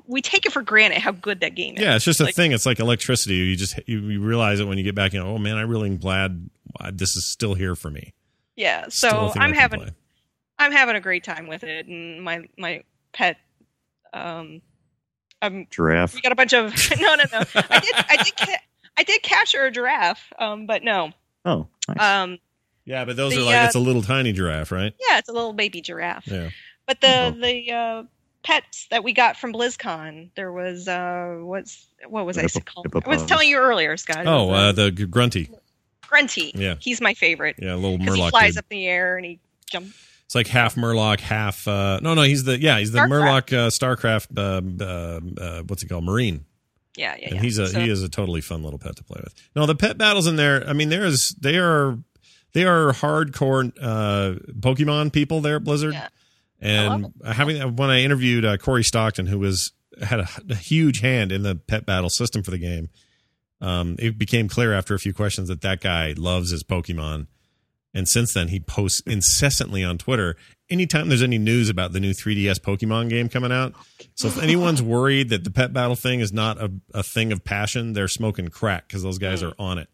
we 0.08 0.20
take 0.20 0.44
it 0.44 0.52
for 0.52 0.60
granted 0.62 0.98
how 1.00 1.12
good 1.12 1.40
that 1.40 1.54
game 1.54 1.76
is. 1.76 1.82
yeah, 1.82 1.94
it's 1.94 2.04
just 2.04 2.20
a 2.20 2.24
Like, 2.24 2.34
thing. 2.34 2.52
It's 2.52 2.66
like 2.66 2.80
electricity. 2.80 3.36
You 3.36 3.56
just 3.56 3.78
you, 3.86 4.00
you 4.00 4.20
realize 4.20 4.58
it 4.60 4.66
when 4.66 4.76
you 4.78 4.84
get 4.84 4.96
back. 4.96 5.12
You 5.14 5.20
know, 5.20 5.28
oh 5.28 5.38
man, 5.38 5.56
I'm 5.56 5.70
really 5.70 5.96
glad 5.96 6.50
uh, 6.80 6.90
this 6.92 7.14
is 7.16 7.24
still 7.24 7.54
here 7.54 7.76
for 7.76 7.88
me. 7.88 8.12
Yeah, 8.56 8.86
so 8.90 9.32
I'm 9.36 9.52
having 9.54 9.80
play. 9.80 9.90
I'm 10.62 10.72
having 10.72 10.96
a 10.96 11.00
great 11.00 11.24
time 11.24 11.46
with 11.46 11.64
it, 11.64 11.86
and 11.86 12.22
my 12.22 12.42
my 12.58 12.82
pet, 13.12 13.36
um, 14.12 14.62
um, 15.42 15.66
Giraffe. 15.70 16.14
we 16.14 16.20
got 16.20 16.32
a 16.32 16.36
bunch 16.36 16.52
of 16.54 16.72
no 17.00 17.14
no 17.14 17.24
no. 17.32 17.42
I 17.70 17.78
did 17.80 17.94
I 17.96 18.16
did 18.22 18.36
ca- 18.36 18.62
I 18.96 19.02
did 19.04 19.22
capture 19.22 19.64
a 19.64 19.70
giraffe, 19.70 20.32
um, 20.38 20.66
but 20.66 20.82
no, 20.84 21.12
Oh, 21.44 21.66
nice. 21.88 22.00
um, 22.00 22.38
Yeah, 22.84 23.04
but 23.04 23.16
those 23.16 23.34
The, 23.34 23.40
are 23.40 23.44
like 23.44 23.62
uh, 23.62 23.64
it's 23.66 23.74
a 23.74 23.80
little 23.80 24.02
tiny 24.02 24.32
giraffe, 24.32 24.70
right? 24.72 24.94
yeah, 25.08 25.18
it's 25.18 25.28
a 25.28 25.32
little 25.32 25.52
baby 25.52 25.80
giraffe. 25.80 26.26
Yeah. 26.26 26.50
But 26.86 27.00
the 27.00 27.08
Oh. 27.08 27.30
the 27.40 27.72
uh, 27.72 28.02
pets 28.42 28.86
that 28.90 29.02
we 29.04 29.12
got 29.12 29.36
from 29.36 29.52
BlizzCon, 29.52 30.30
there 30.36 30.52
was 30.52 30.88
uh, 30.88 31.38
what's 31.40 31.86
what 32.08 32.26
was 32.26 32.36
I 32.38 32.46
called? 32.60 32.86
I 33.04 33.08
was 33.08 33.24
telling 33.24 33.48
you 33.48 33.56
earlier, 33.58 33.96
Scott. 33.96 34.26
Oh, 34.26 34.46
was, 34.46 34.78
uh, 34.78 34.90
the 34.90 35.06
grunty. 35.06 35.48
Grunty. 36.06 36.52
Yeah. 36.54 36.74
he's 36.78 37.00
my 37.00 37.14
favorite 37.14 37.56
Yeah, 37.58 37.74
a 37.74 37.76
little 37.76 37.96
because 37.98 38.16
he 38.16 38.28
flies 38.30 38.50
dude. 38.54 38.58
up 38.58 38.64
in 38.70 38.78
the 38.78 38.86
air 38.86 39.16
and 39.16 39.24
he 39.24 39.40
jumps. 39.70 39.94
It's 40.32 40.34
like 40.34 40.46
half 40.46 40.76
Murloc, 40.76 41.20
half. 41.20 41.68
Uh, 41.68 42.00
no, 42.02 42.14
no, 42.14 42.22
he's 42.22 42.44
the 42.44 42.58
yeah, 42.58 42.78
he's 42.78 42.90
the 42.90 43.00
Starcraft. 43.00 43.10
Murloc 43.10 43.52
uh, 43.52 43.68
Starcraft. 43.68 44.38
Uh, 44.38 44.82
uh, 44.82 45.44
uh, 45.44 45.62
what's 45.64 45.82
he 45.82 45.88
called? 45.88 46.04
Marine. 46.04 46.46
Yeah, 46.96 47.14
yeah, 47.18 47.26
and 47.26 47.34
yeah. 47.34 47.42
he's 47.42 47.58
a 47.58 47.66
So- 47.68 47.78
he 47.78 47.90
is 47.90 48.02
a 48.02 48.08
totally 48.08 48.40
fun 48.40 48.62
little 48.62 48.78
pet 48.78 48.96
to 48.96 49.04
play 49.04 49.20
with. 49.22 49.34
No, 49.54 49.66
the 49.66 49.74
pet 49.74 49.98
battles 49.98 50.26
in 50.26 50.36
there. 50.36 50.66
I 50.66 50.72
mean, 50.72 50.88
there 50.88 51.04
is 51.04 51.36
they 51.38 51.58
are 51.58 51.98
they 52.54 52.64
are 52.64 52.92
hardcore 52.92 53.72
uh, 53.78 54.38
Pokemon 54.58 55.12
people 55.12 55.42
there 55.42 55.56
at 55.56 55.64
Blizzard. 55.64 55.92
Yeah. 55.92 56.08
And 56.62 57.12
having 57.26 57.76
when 57.76 57.90
I 57.90 58.00
interviewed 58.00 58.46
uh, 58.46 58.56
Cory 58.56 58.84
Stockton, 58.84 59.26
who 59.26 59.38
was 59.38 59.72
had 60.02 60.20
a, 60.20 60.28
a 60.48 60.54
huge 60.54 61.00
hand 61.00 61.30
in 61.30 61.42
the 61.42 61.56
pet 61.56 61.84
battle 61.84 62.08
system 62.08 62.42
for 62.42 62.52
the 62.52 62.58
game, 62.58 62.88
um, 63.60 63.96
it 63.98 64.16
became 64.16 64.48
clear 64.48 64.72
after 64.72 64.94
a 64.94 64.98
few 64.98 65.12
questions 65.12 65.48
that 65.48 65.60
that 65.60 65.82
guy 65.82 66.14
loves 66.16 66.48
his 66.48 66.62
Pokemon. 66.62 67.26
And 67.94 68.08
since 68.08 68.32
then, 68.32 68.48
he 68.48 68.58
posts 68.60 69.00
incessantly 69.06 69.84
on 69.84 69.98
Twitter 69.98 70.36
anytime 70.70 71.08
there's 71.08 71.22
any 71.22 71.36
news 71.38 71.68
about 71.68 71.92
the 71.92 72.00
new 72.00 72.12
3DS 72.12 72.58
Pokemon 72.60 73.10
game 73.10 73.28
coming 73.28 73.52
out. 73.52 73.74
So 74.14 74.28
if 74.28 74.42
anyone's 74.42 74.80
worried 74.82 75.28
that 75.28 75.44
the 75.44 75.50
pet 75.50 75.72
battle 75.72 75.96
thing 75.96 76.20
is 76.20 76.32
not 76.32 76.58
a, 76.58 76.72
a 76.94 77.02
thing 77.02 77.32
of 77.32 77.44
passion, 77.44 77.92
they're 77.92 78.08
smoking 78.08 78.48
crack 78.48 78.88
because 78.88 79.02
those 79.02 79.18
guys 79.18 79.42
are 79.42 79.52
on 79.58 79.78
it. 79.78 79.88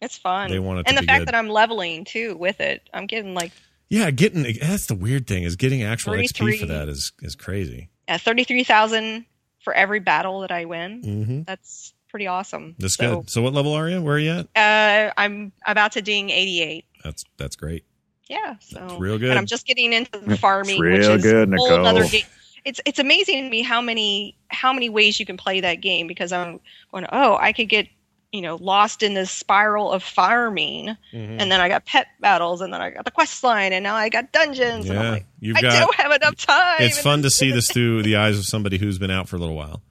It's 0.00 0.16
fun. 0.18 0.50
They 0.50 0.58
want 0.58 0.80
it 0.80 0.88
and 0.88 0.96
the 0.98 1.02
fact 1.02 1.20
good. 1.20 1.28
that 1.28 1.34
I'm 1.34 1.48
leveling 1.48 2.04
too 2.04 2.36
with 2.36 2.60
it, 2.60 2.88
I'm 2.92 3.06
getting 3.06 3.34
like 3.34 3.52
Yeah, 3.88 4.10
getting 4.10 4.42
that's 4.60 4.86
the 4.86 4.94
weird 4.96 5.26
thing 5.28 5.44
is 5.44 5.54
getting 5.56 5.82
actual 5.84 6.14
XP 6.14 6.58
for 6.60 6.66
that 6.66 6.88
is 6.88 7.12
is 7.22 7.34
crazy. 7.36 7.88
at 8.08 8.20
thirty 8.20 8.42
three 8.44 8.64
thousand 8.64 9.26
for 9.60 9.72
every 9.72 10.00
battle 10.00 10.40
that 10.40 10.50
I 10.50 10.64
win. 10.64 11.02
hmm 11.02 11.42
That's 11.42 11.94
pretty 12.12 12.28
awesome. 12.28 12.76
That's 12.78 12.94
so, 12.94 13.22
good. 13.22 13.30
So 13.30 13.42
what 13.42 13.52
level 13.54 13.72
are 13.72 13.88
you? 13.88 14.00
Where 14.00 14.14
are 14.14 14.18
you 14.20 14.30
at? 14.30 14.46
Uh, 14.54 15.12
I'm 15.16 15.50
about 15.66 15.92
to 15.92 16.02
ding 16.02 16.30
eighty 16.30 16.62
eight. 16.62 16.84
That's 17.02 17.24
that's 17.38 17.56
great. 17.56 17.84
Yeah, 18.28 18.54
so 18.60 18.78
That's 18.78 19.00
real 19.00 19.18
good. 19.18 19.30
And 19.30 19.38
I'm 19.38 19.46
just 19.46 19.66
getting 19.66 19.92
into 19.92 20.18
the 20.20 20.36
farming, 20.36 20.78
real 20.78 20.98
which 20.98 21.06
is 21.08 21.22
good, 21.22 21.48
whole 21.56 21.68
Nicole. 21.68 21.86
other 21.86 22.06
game. 22.06 22.22
It's 22.64 22.80
it's 22.86 23.00
amazing 23.00 23.42
to 23.44 23.50
me 23.50 23.62
how 23.62 23.80
many 23.80 24.36
how 24.48 24.72
many 24.72 24.88
ways 24.88 25.18
you 25.18 25.26
can 25.26 25.36
play 25.36 25.60
that 25.60 25.80
game 25.80 26.06
because 26.06 26.32
I'm 26.32 26.60
going, 26.92 27.06
oh, 27.12 27.36
I 27.40 27.52
could 27.52 27.68
get 27.68 27.88
you 28.30 28.40
know 28.40 28.56
lost 28.56 29.02
in 29.02 29.14
this 29.14 29.30
spiral 29.30 29.90
of 29.90 30.02
farming, 30.02 30.96
Mhm. 31.12 31.36
and 31.40 31.50
then 31.52 31.60
I 31.60 31.68
got 31.68 31.84
pet 31.84 32.06
battles, 32.20 32.60
and 32.62 32.72
then 32.72 32.80
I 32.80 32.90
got 32.90 33.04
the 33.04 33.10
quest 33.10 33.42
line, 33.42 33.72
and 33.72 33.82
now 33.82 33.96
I 33.96 34.08
got 34.08 34.32
dungeons, 34.32 34.88
and 34.88 34.98
I'm 34.98 35.04
yeah, 35.04 35.10
like, 35.10 35.26
you've 35.40 35.56
I 35.56 35.60
got. 35.62 35.80
don't 35.80 35.94
have 35.96 36.12
enough 36.12 36.36
time. 36.36 36.76
It's 36.82 36.96
and 36.96 37.02
fun 37.04 37.22
to 37.22 37.30
see 37.30 37.50
this 37.50 37.68
through 37.72 38.04
the 38.04 38.16
eyes 38.16 38.38
of 38.38 38.46
somebody 38.46 38.78
who's 38.78 38.98
been 38.98 39.10
out 39.10 39.28
for 39.28 39.36
a 39.36 39.38
little 39.40 39.56
while. 39.56 39.82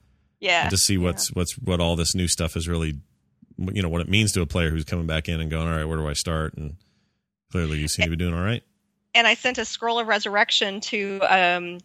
Yeah, 0.42 0.68
to 0.68 0.76
see 0.76 0.98
what's 0.98 1.32
what's 1.32 1.54
what 1.58 1.80
all 1.80 1.96
this 1.96 2.14
new 2.14 2.26
stuff 2.28 2.56
is 2.56 2.68
really, 2.68 2.98
you 3.58 3.80
know, 3.82 3.88
what 3.88 4.00
it 4.00 4.08
means 4.08 4.32
to 4.32 4.42
a 4.42 4.46
player 4.46 4.70
who's 4.70 4.84
coming 4.84 5.06
back 5.06 5.28
in 5.28 5.40
and 5.40 5.50
going, 5.50 5.68
all 5.68 5.76
right, 5.76 5.84
where 5.84 5.96
do 5.98 6.06
I 6.08 6.12
start? 6.14 6.54
And 6.54 6.76
clearly, 7.52 7.78
you 7.78 7.86
seem 7.88 8.04
to 8.04 8.10
be 8.10 8.16
doing 8.16 8.34
all 8.34 8.42
right. 8.42 8.62
and 9.14 9.26
I 9.26 9.34
sent 9.34 9.58
a 9.58 9.64
scroll 9.64 9.98
of 10.00 10.06
resurrection 10.08 10.80
to 10.80 11.20
um, 11.28 11.78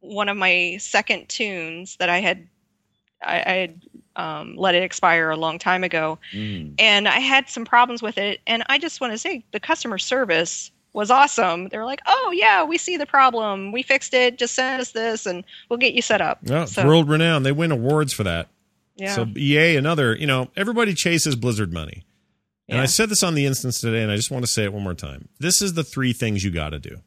one 0.00 0.28
of 0.28 0.36
my 0.36 0.76
second 0.78 1.28
tunes 1.28 1.96
that 1.96 2.08
I 2.08 2.20
had 2.20 2.46
I, 3.22 3.36
I 3.44 3.52
had 3.54 3.82
um, 4.16 4.54
let 4.56 4.74
it 4.74 4.82
expire 4.84 5.30
a 5.30 5.36
long 5.36 5.58
time 5.58 5.82
ago, 5.82 6.18
Mm. 6.32 6.74
and 6.78 7.08
I 7.08 7.18
had 7.18 7.48
some 7.48 7.64
problems 7.64 8.00
with 8.02 8.16
it. 8.18 8.40
And 8.46 8.62
I 8.68 8.78
just 8.78 9.00
want 9.00 9.12
to 9.12 9.18
say 9.18 9.44
the 9.52 9.58
customer 9.60 9.98
service 9.98 10.70
was 10.94 11.10
awesome. 11.10 11.68
They 11.68 11.76
were 11.76 11.84
like, 11.84 12.00
"Oh 12.06 12.32
yeah, 12.34 12.64
we 12.64 12.78
see 12.78 12.96
the 12.96 13.04
problem. 13.06 13.72
We 13.72 13.82
fixed 13.82 14.14
it. 14.14 14.38
Just 14.38 14.54
send 14.54 14.80
us 14.80 14.92
this, 14.92 15.26
and 15.26 15.44
we'll 15.68 15.78
get 15.78 15.92
you 15.92 16.00
set 16.00 16.22
up." 16.22 16.38
It's 16.44 16.72
So- 16.72 16.86
world 16.86 17.08
renowned. 17.10 17.44
They 17.44 17.52
win 17.52 17.70
awards 17.72 18.12
for 18.14 18.22
that. 18.24 18.48
Yeah, 18.96 19.14
So 19.14 19.26
EA, 19.36 19.76
another, 19.76 20.14
you 20.16 20.26
know, 20.26 20.50
everybody 20.56 20.94
chases 20.94 21.34
Blizzard 21.36 21.72
money. 21.72 22.04
And 22.68 22.80
I 22.80 22.86
said 22.86 23.10
this 23.10 23.22
on 23.22 23.34
the 23.34 23.44
instance 23.44 23.80
today, 23.80 24.00
and 24.02 24.10
I 24.10 24.16
just 24.16 24.30
want 24.30 24.44
to 24.46 24.50
say 24.50 24.64
it 24.64 24.72
one 24.72 24.82
more 24.84 24.94
time. 24.94 25.28
This 25.38 25.60
is 25.60 25.74
the 25.74 25.84
three 25.84 26.12
things 26.14 26.44
you 26.44 26.50
got 26.50 26.70
to 26.70 26.78
do. 26.78 27.02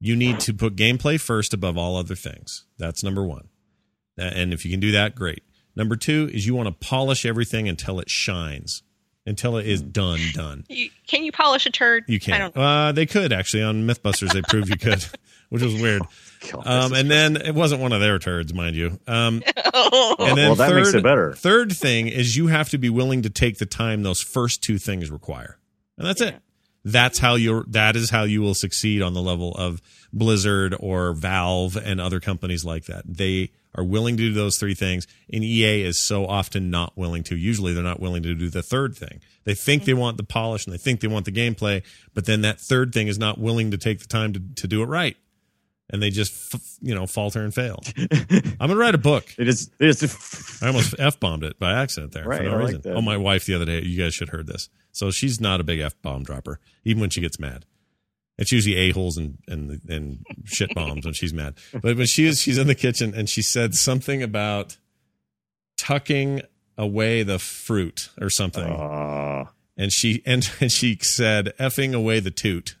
You 0.00 0.16
need 0.16 0.40
to 0.40 0.52
put 0.54 0.74
gameplay 0.76 1.20
first 1.20 1.54
above 1.54 1.78
all 1.78 1.96
other 1.96 2.16
things. 2.16 2.64
That's 2.78 3.04
number 3.04 3.22
one. 3.24 3.48
And 4.18 4.52
if 4.52 4.64
you 4.64 4.70
can 4.70 4.80
do 4.80 4.90
that, 4.92 5.14
great. 5.14 5.42
Number 5.76 5.94
two 5.94 6.28
is 6.32 6.46
you 6.46 6.54
want 6.54 6.66
to 6.68 6.86
polish 6.86 7.24
everything 7.24 7.68
until 7.68 8.00
it 8.00 8.10
shines, 8.10 8.82
until 9.26 9.56
it 9.56 9.66
is 9.66 9.80
done, 9.82 10.20
done. 10.34 10.64
You- 10.68 10.90
can 11.06 11.24
you 11.24 11.32
polish 11.32 11.66
a 11.66 11.70
turd? 11.70 12.04
You 12.08 12.20
can't. 12.20 12.54
don't. 12.54 12.62
Uh, 12.62 12.92
they 12.92 13.06
could 13.06 13.32
actually 13.32 13.62
on 13.62 13.86
MythBusters. 13.86 14.32
They 14.32 14.42
proved 14.42 14.68
you 14.68 14.76
could, 14.76 15.04
which 15.50 15.62
was 15.62 15.74
weird. 15.74 16.02
God, 16.50 16.66
Um, 16.66 16.90
this 16.90 16.92
is- 16.92 17.00
and 17.00 17.10
then 17.10 17.36
it 17.36 17.54
wasn't 17.54 17.80
one 17.80 17.92
of 17.92 18.00
their 18.00 18.18
turds, 18.18 18.52
mind 18.52 18.76
you. 18.76 18.98
Um, 19.06 19.42
Oh, 19.76 20.16
and 20.20 20.38
then 20.38 20.46
well, 20.50 20.54
that 20.56 20.68
third, 20.68 20.76
makes 20.84 20.94
it 20.94 21.02
better. 21.02 21.32
Third 21.34 21.72
thing 21.72 22.06
is 22.06 22.36
you 22.36 22.46
have 22.46 22.68
to 22.70 22.78
be 22.78 22.88
willing 22.90 23.22
to 23.22 23.30
take 23.30 23.58
the 23.58 23.66
time 23.66 24.02
those 24.04 24.20
first 24.20 24.62
two 24.62 24.78
things 24.78 25.10
require. 25.10 25.58
And 25.98 26.06
that's 26.06 26.20
it. 26.20 26.36
That's 26.84 27.18
how 27.18 27.34
you're 27.34 27.64
that 27.68 27.96
is 27.96 28.10
how 28.10 28.22
you 28.24 28.40
will 28.40 28.54
succeed 28.54 29.02
on 29.02 29.14
the 29.14 29.22
level 29.22 29.52
of 29.54 29.80
Blizzard 30.12 30.76
or 30.78 31.12
Valve 31.14 31.76
and 31.76 32.00
other 32.00 32.20
companies 32.20 32.64
like 32.64 32.84
that. 32.84 33.02
They 33.06 33.50
are 33.74 33.84
willing 33.84 34.16
to 34.16 34.22
do 34.22 34.32
those 34.32 34.58
three 34.58 34.74
things 34.74 35.06
and 35.32 35.42
EA 35.42 35.82
is 35.82 35.98
so 35.98 36.26
often 36.26 36.70
not 36.70 36.96
willing 36.96 37.22
to. 37.24 37.36
Usually 37.36 37.72
they're 37.72 37.82
not 37.82 38.00
willing 38.00 38.22
to 38.22 38.34
do 38.34 38.48
the 38.48 38.62
third 38.62 38.96
thing. 38.96 39.20
They 39.44 39.54
think 39.54 39.84
they 39.84 39.94
want 39.94 40.16
the 40.16 40.22
polish 40.24 40.66
and 40.66 40.72
they 40.72 40.78
think 40.78 41.00
they 41.00 41.08
want 41.08 41.24
the 41.24 41.32
gameplay, 41.32 41.82
but 42.14 42.24
then 42.26 42.42
that 42.42 42.60
third 42.60 42.92
thing 42.92 43.08
is 43.08 43.18
not 43.18 43.38
willing 43.38 43.70
to 43.72 43.78
take 43.78 43.98
the 44.00 44.06
time 44.06 44.32
to, 44.34 44.40
to 44.56 44.66
do 44.68 44.82
it 44.82 44.86
right. 44.86 45.16
And 45.90 46.02
they 46.02 46.08
just, 46.08 46.54
f- 46.54 46.76
you 46.80 46.94
know, 46.94 47.06
falter 47.06 47.42
and 47.42 47.52
fail. 47.54 47.78
I'm 47.98 48.08
going 48.58 48.70
to 48.70 48.76
write 48.76 48.94
a 48.94 48.98
book. 48.98 49.26
it 49.36 49.46
is. 49.48 49.70
It 49.78 50.02
is. 50.02 50.58
I 50.62 50.68
almost 50.68 50.94
f 50.98 51.20
bombed 51.20 51.44
it 51.44 51.58
by 51.58 51.74
accident 51.74 52.12
there 52.12 52.24
Right, 52.24 52.38
for 52.38 52.44
no 52.44 52.52
I 52.54 52.58
reason. 52.60 52.80
that. 52.82 52.94
Oh, 52.94 53.02
my 53.02 53.18
wife 53.18 53.44
the 53.44 53.54
other 53.54 53.66
day. 53.66 53.82
You 53.82 54.02
guys 54.02 54.14
should 54.14 54.28
have 54.28 54.32
heard 54.38 54.46
this. 54.46 54.70
So 54.92 55.10
she's 55.10 55.42
not 55.42 55.60
a 55.60 55.64
big 55.64 55.80
f 55.80 55.94
bomb 56.00 56.22
dropper, 56.22 56.58
even 56.84 57.00
when 57.02 57.10
she 57.10 57.20
gets 57.20 57.38
mad. 57.38 57.66
It's 58.36 58.50
usually 58.52 58.76
a 58.76 58.90
holes 58.92 59.16
and 59.16 59.38
and 59.46 59.80
and 59.88 60.24
shit 60.44 60.74
bombs 60.74 61.04
when 61.04 61.14
she's 61.14 61.32
mad. 61.32 61.54
But 61.72 61.96
when 61.96 62.06
she 62.06 62.26
is, 62.26 62.40
she's 62.40 62.58
in 62.58 62.66
the 62.66 62.74
kitchen 62.74 63.14
and 63.14 63.28
she 63.28 63.42
said 63.42 63.74
something 63.74 64.22
about 64.22 64.76
tucking 65.76 66.42
away 66.76 67.22
the 67.22 67.38
fruit 67.38 68.10
or 68.20 68.30
something, 68.30 68.64
Ah, 68.66 69.50
and 69.76 69.92
she 69.92 70.22
and, 70.26 70.48
and 70.60 70.72
she 70.72 70.98
said 71.00 71.52
effing 71.58 71.94
away 71.94 72.20
the 72.20 72.30
toot. 72.32 72.76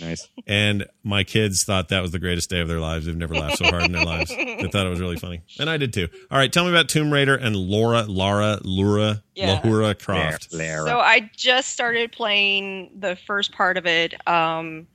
Nice. 0.00 0.28
And 0.46 0.86
my 1.02 1.24
kids 1.24 1.64
thought 1.64 1.88
that 1.90 2.00
was 2.00 2.10
the 2.10 2.18
greatest 2.18 2.50
day 2.50 2.60
of 2.60 2.68
their 2.68 2.80
lives. 2.80 3.06
They've 3.06 3.16
never 3.16 3.34
laughed 3.34 3.58
so 3.58 3.64
hard 3.66 3.84
in 3.84 3.92
their 3.92 4.04
lives. 4.04 4.30
They 4.30 4.68
thought 4.70 4.86
it 4.86 4.90
was 4.90 5.00
really 5.00 5.16
funny. 5.16 5.42
And 5.58 5.68
I 5.68 5.76
did 5.76 5.92
too. 5.92 6.08
All 6.30 6.38
right, 6.38 6.52
tell 6.52 6.64
me 6.64 6.70
about 6.70 6.88
Tomb 6.88 7.12
Raider 7.12 7.34
and 7.36 7.56
Laura, 7.56 8.02
Lara, 8.02 8.58
Lura, 8.62 9.22
Yeah. 9.34 9.60
Lahura 9.60 9.98
Croft. 9.98 10.52
Lara. 10.52 10.86
So 10.86 10.98
I 10.98 11.30
just 11.36 11.70
started 11.70 12.12
playing 12.12 12.90
the 12.98 13.16
first 13.26 13.52
part 13.52 13.76
of 13.76 13.86
it. 13.86 14.14
Um, 14.28 14.86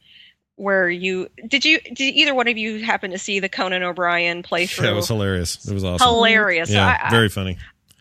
where 0.55 0.87
you 0.89 1.29
did 1.47 1.65
you 1.65 1.79
did 1.79 2.13
either 2.13 2.35
one 2.35 2.47
of 2.47 2.57
you 2.57 2.83
happen 2.85 3.09
to 3.11 3.17
see 3.17 3.39
the 3.39 3.49
Conan 3.49 3.81
O'Brien 3.83 4.43
playthrough? 4.43 4.83
That 4.83 4.93
was 4.93 5.07
hilarious. 5.07 5.67
It 5.67 5.73
was 5.73 5.83
awesome. 5.83 6.07
hilarious. 6.07 6.69
Yeah, 6.69 6.99
I, 7.03 7.09
very 7.09 7.29
funny. 7.29 7.57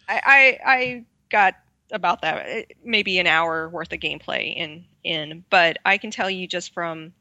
I, 0.09 0.21
I 0.67 0.73
I 0.73 1.05
got 1.31 1.55
about 1.93 2.23
that 2.23 2.45
eh, 2.49 2.65
maybe 2.85 3.19
an 3.19 3.27
hour 3.27 3.69
worth 3.69 3.93
of 3.93 4.01
gameplay 4.01 4.57
in 4.57 4.85
in, 5.05 5.45
but 5.51 5.79
I 5.85 5.99
can 5.99 6.11
tell 6.11 6.31
you 6.31 6.47
just 6.47 6.73
from 6.73 7.13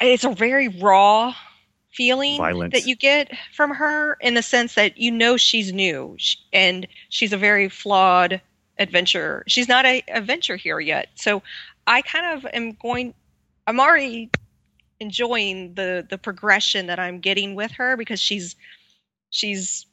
it's 0.00 0.24
a 0.24 0.30
very 0.30 0.68
raw 0.68 1.34
feeling 1.92 2.36
Violence. 2.36 2.72
that 2.72 2.86
you 2.86 2.94
get 2.94 3.30
from 3.54 3.70
her 3.70 4.14
in 4.20 4.34
the 4.34 4.42
sense 4.42 4.74
that 4.74 4.98
you 4.98 5.10
know 5.10 5.36
she's 5.36 5.72
new 5.72 6.16
and 6.52 6.86
she's 7.08 7.32
a 7.32 7.36
very 7.36 7.68
flawed 7.68 8.40
adventurer. 8.78 9.44
She's 9.46 9.68
not 9.68 9.86
a 9.86 10.02
adventure 10.08 10.56
hero 10.56 10.78
yet, 10.78 11.08
so 11.14 11.42
I 11.86 12.02
kind 12.02 12.26
of 12.38 12.46
am 12.52 12.72
going. 12.72 13.14
I'm 13.66 13.80
already 13.80 14.30
enjoying 15.00 15.74
the 15.74 16.06
the 16.08 16.18
progression 16.18 16.86
that 16.86 16.98
I'm 16.98 17.20
getting 17.20 17.54
with 17.54 17.72
her 17.72 17.96
because 17.96 18.20
she's 18.20 18.56
she's 19.30 19.86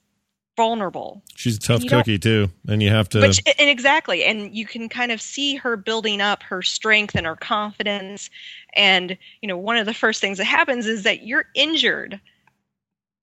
vulnerable. 0.57 1.21
She's 1.35 1.57
a 1.57 1.59
tough 1.59 1.83
You 1.83 1.89
cookie 1.89 2.17
too, 2.19 2.49
and 2.67 2.81
you 2.81 2.89
have 2.89 3.09
to. 3.09 3.21
Which 3.21 3.41
and 3.59 3.69
exactly, 3.69 4.23
and 4.23 4.55
you 4.55 4.65
can 4.65 4.89
kind 4.89 5.11
of 5.11 5.21
see 5.21 5.55
her 5.55 5.75
building 5.77 6.21
up 6.21 6.43
her 6.43 6.61
strength 6.61 7.15
and 7.15 7.25
her 7.25 7.35
confidence. 7.35 8.29
And 8.73 9.17
you 9.41 9.47
know, 9.47 9.57
one 9.57 9.77
of 9.77 9.85
the 9.85 9.93
first 9.93 10.21
things 10.21 10.37
that 10.37 10.45
happens 10.45 10.85
is 10.85 11.03
that 11.03 11.25
you're 11.25 11.45
injured, 11.55 12.19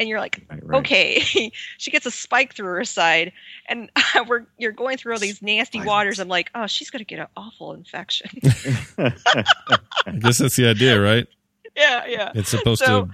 and 0.01 0.09
you're 0.09 0.20
like, 0.20 0.41
Right, 0.51 0.61
right. 0.66 0.78
okay, 0.80 1.20
she 1.78 1.91
gets 1.91 2.07
a 2.07 2.11
spike 2.11 2.55
through 2.55 2.66
her 2.68 2.85
side, 2.85 3.33
and 3.68 3.91
we're 4.28 4.45
you're 4.59 4.72
going 4.72 4.97
through 4.99 5.12
all 5.14 5.18
these 5.18 5.41
nasty 5.43 5.78
Spikes. 5.78 5.87
waters. 5.89 6.18
I'm 6.20 6.28
like, 6.28 6.51
oh, 6.55 6.66
she's 6.66 6.91
gonna 6.91 7.05
get 7.05 7.18
an 7.20 7.26
awful 7.37 7.72
infection. 7.72 8.30
I 8.99 9.12
guess 10.18 10.39
that's 10.39 10.57
the 10.57 10.68
idea, 10.68 11.01
right? 11.01 11.26
yeah, 11.76 12.05
yeah. 12.07 12.33
It's 12.35 12.51
supposed 12.51 12.85
So- 12.85 13.07
to, 13.07 13.11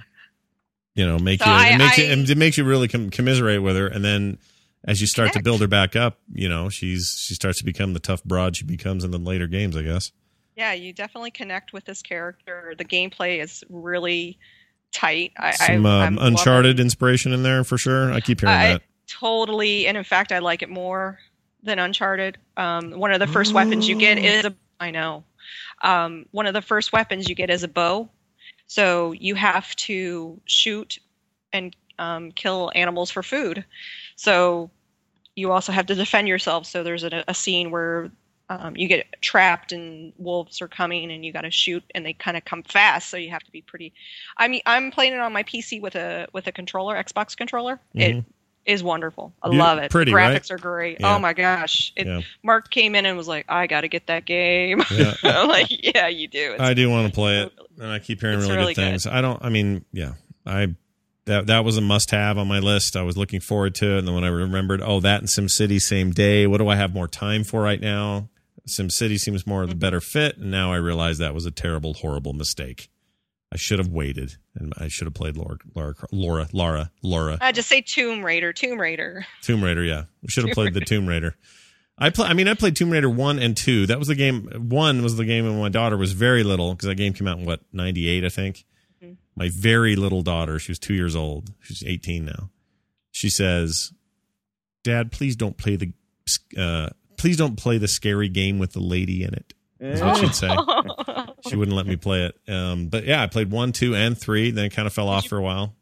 you 0.99 1.05
know, 1.07 1.17
make 1.17 1.41
So 1.41 1.45
you. 1.49 1.51
I- 1.55 1.67
it 1.69 1.77
makes 1.77 1.97
I- 1.97 2.01
you. 2.03 2.23
It 2.27 2.37
makes 2.37 2.57
you 2.57 2.63
really 2.65 2.87
com- 2.89 3.09
commiserate 3.09 3.61
with 3.63 3.75
her, 3.77 3.87
and 3.87 4.03
then 4.03 4.37
as 4.83 4.99
you 5.01 5.07
start 5.07 5.31
to 5.33 5.41
build 5.41 5.61
her 5.61 5.67
back 5.67 5.95
up, 5.95 6.19
you 6.33 6.49
know, 6.49 6.69
she's 6.69 7.23
she 7.25 7.33
starts 7.33 7.59
to 7.59 7.65
become 7.65 7.93
the 7.93 7.99
tough 7.99 8.23
broad 8.23 8.55
she 8.57 8.65
becomes 8.65 9.03
in 9.03 9.11
the 9.11 9.17
later 9.17 9.47
games, 9.47 9.75
I 9.77 9.83
guess. 9.83 10.11
Yeah, 10.55 10.73
you 10.73 10.91
definitely 10.91 11.31
connect 11.31 11.71
with 11.71 11.85
this 11.85 12.01
character. 12.01 12.73
The 12.77 12.83
gameplay 12.83 13.41
is 13.41 13.63
really 13.69 14.37
tight. 14.91 15.31
I, 15.37 15.51
Some 15.51 15.85
I, 15.85 15.89
um, 15.89 16.07
I'm 16.07 16.15
loving- 16.15 16.27
Uncharted 16.33 16.79
inspiration 16.81 17.31
in 17.31 17.43
there 17.43 17.63
for 17.63 17.77
sure. 17.77 18.11
I 18.11 18.19
keep 18.19 18.41
hearing 18.41 18.55
I- 18.55 18.67
that. 18.73 18.81
totally 19.07 19.87
and 19.87 19.97
in 19.97 20.03
fact 20.03 20.31
i 20.31 20.37
like 20.39 20.61
it 20.61 20.69
more 20.69 21.17
than 21.63 21.79
uncharted 21.79 22.37
um, 22.57 22.91
one 22.91 23.11
of 23.11 23.19
the 23.19 23.25
first 23.27 23.53
weapons 23.53 23.87
you 23.89 23.95
get 23.95 24.17
is 24.19 24.45
a 24.45 24.53
i 24.79 24.91
know 24.91 25.23
um, 25.81 26.25
one 26.31 26.45
of 26.45 26.53
the 26.53 26.61
first 26.61 26.93
weapons 26.93 27.27
you 27.27 27.33
get 27.35 27.49
is 27.49 27.63
a 27.63 27.67
bow 27.67 28.07
so 28.69 29.13
you 29.13 29.35
have 29.35 29.75
to 29.75 30.39
shoot 30.45 30.99
and 31.51 31.75
um, 31.97 32.31
kill 32.31 32.71
animals 32.75 33.09
for 33.09 33.23
food. 33.23 33.65
So 34.15 34.69
you 35.35 35.51
also 35.51 35.71
have 35.71 35.87
to 35.87 35.95
defend 35.95 36.27
yourself. 36.27 36.67
So 36.67 36.83
there's 36.83 37.03
a, 37.03 37.23
a 37.27 37.33
scene 37.33 37.71
where 37.71 38.11
um, 38.49 38.75
you 38.77 38.87
get 38.87 39.07
trapped 39.21 39.71
and 39.71 40.13
wolves 40.17 40.61
are 40.61 40.67
coming 40.67 41.11
and 41.11 41.25
you 41.25 41.33
got 41.33 41.41
to 41.41 41.51
shoot 41.51 41.83
and 41.95 42.05
they 42.05 42.13
kind 42.13 42.37
of 42.37 42.45
come 42.45 42.63
fast. 42.63 43.09
So 43.09 43.17
you 43.17 43.31
have 43.31 43.43
to 43.43 43.51
be 43.51 43.61
pretty 43.61 43.91
i 44.37 44.47
mean 44.47 44.61
i'm 44.65 44.91
playing 44.91 45.13
it 45.13 45.19
on 45.19 45.33
my 45.33 45.43
pc 45.43 45.81
with 45.81 45.95
a 45.95 46.27
with 46.33 46.47
a 46.47 46.51
controller 46.51 46.95
xbox 47.03 47.35
controller. 47.35 47.79
It 47.95 48.17
Mhm. 48.17 48.25
Is 48.65 48.83
wonderful. 48.83 49.33
I 49.41 49.49
love 49.49 49.79
it. 49.79 49.91
pretty, 49.91 50.11
Graphics 50.11 50.33
right? 50.33 50.51
are 50.51 50.57
great. 50.57 50.99
Yeah. 50.99 51.15
Oh 51.15 51.19
my 51.19 51.33
gosh! 51.33 51.91
It, 51.95 52.07
Yeah. 52.07 52.21
Mark 52.43 52.69
came 52.69 52.95
in 52.95 53.05
and 53.05 53.17
was 53.17 53.27
like, 53.27 53.45
"I 53.49 53.67
got 53.67 53.81
to 53.81 53.87
get 53.87 54.07
that 54.07 54.25
game." 54.25 54.83
Yeah. 54.91 55.13
I'm 55.23 55.47
like, 55.47 55.67
"Yeah, 55.69 56.07
you 56.07 56.27
do." 56.27 56.53
It's, 56.53 56.61
I 56.61 56.73
do 56.73 56.89
want 56.89 57.07
to 57.07 57.13
play 57.13 57.41
it, 57.41 57.53
and 57.77 57.87
I 57.87 57.99
keep 57.99 58.21
hearing 58.21 58.39
really, 58.39 58.55
really 58.55 58.73
good 58.73 58.81
things. 58.81 59.07
I 59.07 59.21
don't. 59.21 59.43
I 59.43 59.49
mean, 59.49 59.85
yeah, 59.91 60.13
I 60.45 60.75
that 61.25 61.47
that 61.47 61.63
was 61.63 61.77
a 61.77 61.81
must 61.81 62.11
have 62.11 62.37
on 62.37 62.47
my 62.47 62.59
list. 62.59 62.95
I 62.95 63.03
was 63.03 63.17
looking 63.17 63.39
forward 63.39 63.75
to 63.75 63.95
it, 63.95 63.99
and 63.99 64.07
then 64.07 64.15
when 64.15 64.23
I 64.23 64.29
remembered, 64.29 64.81
oh, 64.81 64.99
that 64.99 65.21
and 65.21 65.29
SimCity 65.29 65.79
same 65.79 66.11
day. 66.11 66.47
What 66.47 66.57
do 66.57 66.67
I 66.67 66.75
have 66.75 66.93
more 66.93 67.07
time 67.07 67.43
for 67.43 67.61
right 67.61 67.79
now? 67.79 68.29
SimCity 68.67 69.17
seems 69.19 69.47
more 69.47 69.63
of 69.63 69.69
the 69.69 69.73
mm-hmm. 69.73 69.79
better 69.79 70.01
fit, 70.01 70.37
and 70.37 70.51
now 70.51 70.71
I 70.73 70.77
realize 70.77 71.17
that 71.17 71.33
was 71.33 71.45
a 71.45 71.51
terrible, 71.51 71.93
horrible 71.93 72.33
mistake. 72.33 72.89
I 73.51 73.57
should 73.57 73.79
have 73.79 73.87
waited, 73.87 74.35
and 74.55 74.73
I 74.77 74.89
should 74.89 75.07
have 75.07 75.15
played 75.15 75.35
Laura, 75.35 75.57
Laura, 75.75 75.95
Laura, 76.11 76.47
Laura, 76.53 76.91
Laura. 77.01 77.37
I 77.41 77.51
just 77.51 77.67
say 77.67 77.81
Tomb 77.81 78.23
Raider. 78.23 78.53
Tomb 78.53 78.79
Raider. 78.79 79.25
Tomb 79.41 79.63
Raider, 79.63 79.83
yeah. 79.83 80.03
We 80.21 80.29
should 80.29 80.43
have 80.43 80.49
Tomb 80.49 80.63
played 80.65 80.73
the 80.75 80.81
Tomb 80.81 81.07
Raider. 81.07 81.35
I 81.97 82.11
play. 82.11 82.27
I 82.27 82.33
mean, 82.33 82.47
I 82.47 82.53
played 82.53 82.75
Tomb 82.75 82.91
Raider 82.91 83.09
one 83.09 83.39
and 83.39 83.57
two. 83.57 83.87
That 83.87 83.97
was 83.99 84.07
the 84.07 84.15
game. 84.15 84.69
One 84.69 85.01
was 85.01 85.17
the 85.17 85.25
game 85.25 85.45
when 85.45 85.59
my 85.59 85.69
daughter 85.69 85.97
was 85.97 86.13
very 86.13 86.43
little 86.43 86.73
because 86.73 86.87
that 86.87 86.95
game 86.95 87.13
came 87.13 87.27
out 87.27 87.39
in 87.39 87.45
what 87.45 87.61
ninety 87.73 88.07
eight, 88.07 88.23
I 88.23 88.29
think. 88.29 88.65
Mhm. 89.03 89.17
My 89.35 89.49
very 89.51 89.95
little 89.95 90.21
daughter, 90.21 90.59
she 90.59 90.71
was 90.71 90.79
two 90.79 90.93
years 90.93 91.15
old. 91.15 91.51
She's 91.61 91.83
eighteen 91.85 92.25
now. 92.25 92.51
She 93.11 93.29
says, 93.29 93.91
"Dad, 94.83 95.11
please 95.11 95.35
don't 95.35 95.57
play 95.57 95.75
the, 95.75 95.91
uh, 96.55 96.89
please 97.17 97.35
don't 97.35 97.57
play 97.57 97.77
the 97.79 97.87
scary 97.87 98.29
game 98.29 98.59
with 98.59 98.73
the 98.73 98.79
lady 98.79 99.23
in 99.23 99.33
it." 99.33 99.53
That's 99.79 100.01
what 100.01 100.17
she'd 100.17 100.35
say. 100.35 100.49
She 101.49 101.55
wouldn't 101.55 101.75
let 101.77 101.87
me 101.87 101.95
play 101.95 102.25
it. 102.25 102.53
Um, 102.53 102.87
but 102.89 103.05
yeah, 103.05 103.23
I 103.23 103.27
played 103.27 103.49
one, 103.49 103.71
two, 103.71 103.95
and 103.95 104.19
three. 104.19 104.51
Then 104.51 104.65
it 104.65 104.69
kind 104.73 104.85
of 104.85 104.93
fell 104.93 105.07
off 105.07 105.25
for 105.25 105.37
a 105.37 105.41
while. 105.41 105.73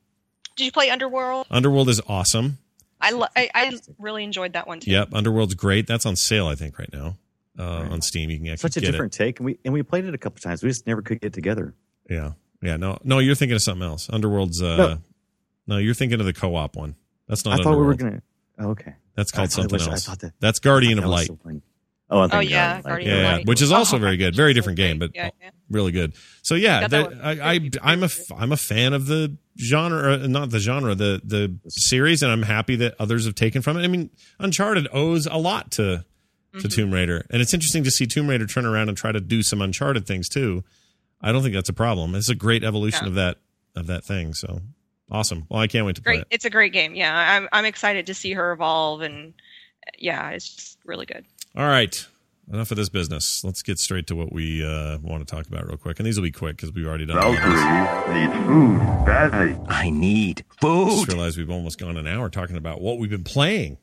Did 0.56 0.66
you 0.66 0.72
play 0.72 0.92
Underworld? 0.92 1.48
Underworld 1.50 1.90
is 1.90 2.00
awesome. 2.08 2.60
I, 3.02 3.12
lo- 3.12 3.26
I 3.36 3.50
I 3.56 3.78
really 3.98 4.24
enjoyed 4.24 4.54
that 4.54 4.68
one 4.68 4.80
too. 4.80 4.92
Yep, 4.92 5.14
Underworld's 5.14 5.56
great. 5.56 5.88
That's 5.88 6.06
on 6.06 6.16
sale, 6.16 6.46
I 6.48 6.54
think, 6.56 6.78
right 6.78 6.92
now 6.94 7.18
uh, 7.58 7.88
on 7.90 8.02
Steam. 8.04 8.30
You 8.30 8.38
can 8.38 8.48
actually 8.50 8.70
Such 8.70 8.78
a 8.78 8.82
get 8.82 8.92
different 8.92 9.14
take, 9.14 9.40
and 9.40 9.46
we 9.48 9.58
and 9.66 9.74
we 9.74 9.82
played 9.84 10.06
it 10.06 10.14
a 10.14 10.18
couple 10.18 10.40
times. 10.42 10.62
We 10.64 10.70
just 10.70 10.86
never 10.86 11.02
could 11.02 11.20
get 11.22 11.34
together. 11.34 11.74
Yeah, 12.10 12.34
yeah. 12.62 12.78
No, 12.78 13.00
no, 13.04 13.18
you're 13.20 13.36
thinking 13.36 13.56
of 13.56 13.62
something 13.64 13.86
else. 13.88 14.10
Underworld's. 14.12 14.62
Uh, 14.62 14.78
no. 14.78 14.98
No. 15.66 15.78
you're 15.78 15.94
thinking 15.96 16.20
of 16.20 16.26
the 16.28 16.34
co-op 16.34 16.76
one. 16.76 16.96
That's 17.28 17.46
not. 17.46 17.60
I 17.60 17.64
thought 17.64 17.78
we 17.78 17.84
were 17.86 17.96
gonna. 17.96 18.22
Oh, 18.60 18.70
okay. 18.70 18.94
That's 19.16 19.32
called 19.32 19.50
thought 19.50 19.70
something 19.70 19.74
was- 19.74 19.88
I 19.88 19.92
else. 19.92 20.06
thought 20.06 20.20
that- 20.20 20.34
That's 20.40 20.60
Guardian 20.60 21.00
of 21.00 21.04
that 21.04 21.10
was 21.10 21.30
Light. 21.30 21.40
Still 22.08 22.18
playing- 22.18 22.32
Oh, 22.32 22.38
I'm 22.38 22.38
Oh, 22.38 22.40
yeah, 22.50 22.78
of 22.80 22.86
Light. 22.86 22.90
Guardian 22.92 23.10
Yeah, 23.18 23.38
yeah, 23.38 23.44
which 23.46 23.62
is 23.62 23.72
also 23.72 23.96
Oh, 23.98 24.00
very 24.00 24.18
good. 24.18 24.36
Very 24.36 24.54
different 24.54 24.78
game, 24.78 25.00
but 25.00 25.12
Yeah, 25.14 25.30
yeah. 25.42 25.50
really 25.70 25.92
good. 25.92 26.14
So 26.42 26.56
yeah, 26.56 26.82
Got 26.82 26.90
that 26.92 27.10
that- 27.12 27.26
I, 27.26 27.32
I 27.32 27.56
I'm 27.94 28.04
a 28.04 28.08
good. 28.08 28.32
I'm 28.38 28.52
a 28.52 28.58
fan 28.58 28.94
of 28.94 29.08
the 29.08 29.38
genre, 29.60 30.14
uh, 30.14 30.28
not 30.28 30.50
the 30.52 30.60
genre, 30.60 30.96
the 30.96 31.22
the 31.24 31.58
series, 31.70 32.22
and 32.24 32.32
I'm 32.32 32.44
happy 32.44 32.76
that 32.78 32.96
others 33.00 33.26
have 33.26 33.36
taken 33.36 33.62
from 33.62 33.78
it. 33.78 33.84
I 33.84 33.88
mean, 33.88 34.10
Uncharted 34.40 34.88
owes 34.94 35.26
a 35.28 35.38
lot 35.38 35.72
to 35.72 36.06
to 36.60 36.68
Mhm. 36.68 36.74
Tomb 36.76 36.92
Raider, 36.94 37.26
and 37.30 37.42
it's 37.42 37.54
interesting 37.54 37.84
to 37.84 37.92
see 37.92 38.08
Tomb 38.08 38.28
Raider 38.28 38.48
turn 38.48 38.66
around 38.66 38.88
and 38.90 38.98
try 38.98 39.12
to 39.12 39.20
do 39.20 39.44
some 39.44 39.62
Uncharted 39.62 40.08
things 40.08 40.28
too. 40.30 40.64
I 41.22 41.32
don't 41.32 41.42
think 41.44 41.54
that's 41.54 41.70
a 41.70 41.74
problem. 41.74 42.16
It's 42.16 42.30
a 42.30 42.36
great 42.36 42.64
evolution 42.64 43.04
Yeah. 43.04 43.10
of 43.10 43.16
that 43.16 43.38
of 43.76 43.88
that 43.88 44.04
thing. 44.06 44.34
So 44.34 44.62
awesome. 45.12 45.46
Well, 45.50 45.60
I 45.62 45.68
can't 45.68 45.86
wait 45.86 45.96
to 45.98 46.02
play 46.02 46.14
Great. 46.14 46.22
it. 46.22 46.28
It's 46.32 46.46
a 46.46 46.50
great 46.50 46.72
game. 46.74 46.96
Yeah, 46.96 47.14
I'm 47.16 47.50
I'm 47.52 47.66
excited 47.66 48.06
to 48.08 48.14
see 48.14 48.32
her 48.34 48.52
evolve 48.54 49.02
and 49.02 49.34
yeah, 50.00 50.30
it's 50.30 50.48
just 50.56 50.78
really 50.86 51.06
good. 51.06 51.26
All 51.58 51.68
right. 51.68 52.06
Enough 52.54 52.72
of 52.72 52.78
this 52.78 52.88
business. 52.88 53.44
Let's 53.44 53.62
get 53.62 53.78
straight 53.78 54.08
to 54.08 54.16
what 54.16 54.32
we 54.32 54.64
uh, 54.66 55.00
want 55.00 55.28
to 55.28 55.36
talk 55.36 55.48
about 55.48 55.68
real 55.68 55.76
quick. 55.76 56.00
And 56.00 56.06
these 56.06 56.16
will 56.16 56.24
be 56.24 56.32
quick 56.32 56.56
because 56.56 56.72
we've 56.72 56.86
already 56.88 57.06
done 57.06 57.18
all 57.18 57.32
of 57.32 57.36
this. 57.36 57.44
Valkyrie 57.44 58.14
needs 58.28 58.34
food 58.46 59.06
badly. 59.06 59.58
I 59.68 59.90
need 59.90 60.46
Just 60.48 60.60
food. 60.62 61.08
realized 61.14 61.38
we've 61.38 61.50
almost 61.52 61.78
gone 61.78 61.98
an 61.98 62.08
hour 62.08 62.30
talking 62.30 62.56
about 62.56 62.80
what 62.80 63.00
we've 63.00 63.10
been 63.10 63.26
playing. 63.26 63.80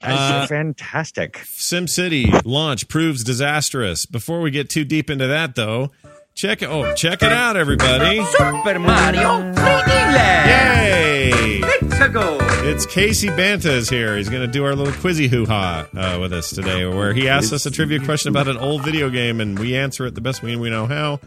That's 0.00 0.20
Uh, 0.20 0.46
fantastic. 0.48 1.34
SimCity 1.44 2.42
launch 2.44 2.88
proves 2.88 3.22
disastrous. 3.22 4.04
Before 4.04 4.40
we 4.40 4.50
get 4.50 4.68
too 4.68 4.84
deep 4.84 5.08
into 5.08 5.28
that, 5.28 5.54
though, 5.54 5.92
check 6.34 6.60
it. 6.62 6.66
Oh, 6.68 6.92
check 6.96 7.22
it 7.22 7.30
out, 7.30 7.56
everybody! 7.56 8.24
Super 8.24 8.80
Mario 8.80 9.52
3D 9.52 9.86
Land. 9.86 10.50
Yay! 10.50 11.60
Let's 11.60 12.08
go. 12.08 12.51
It's 12.64 12.86
Casey 12.86 13.28
Bantas 13.28 13.90
here. 13.90 14.16
He's 14.16 14.28
going 14.28 14.46
to 14.46 14.50
do 14.50 14.64
our 14.64 14.74
little 14.76 14.92
quizzy 14.94 15.28
hoo 15.28 15.44
ha 15.46 15.86
uh, 15.96 16.18
with 16.20 16.32
us 16.32 16.50
today, 16.50 16.86
where 16.86 17.12
he 17.12 17.28
asks 17.28 17.52
us 17.52 17.66
a 17.66 17.70
trivia 17.70 17.98
question 18.04 18.30
about 18.30 18.46
an 18.48 18.56
old 18.56 18.84
video 18.84 19.10
game, 19.10 19.40
and 19.40 19.58
we 19.58 19.74
answer 19.76 20.06
it 20.06 20.14
the 20.14 20.20
best 20.20 20.42
way 20.42 20.54
we 20.56 20.70
know 20.70 20.86
how. 20.86 21.18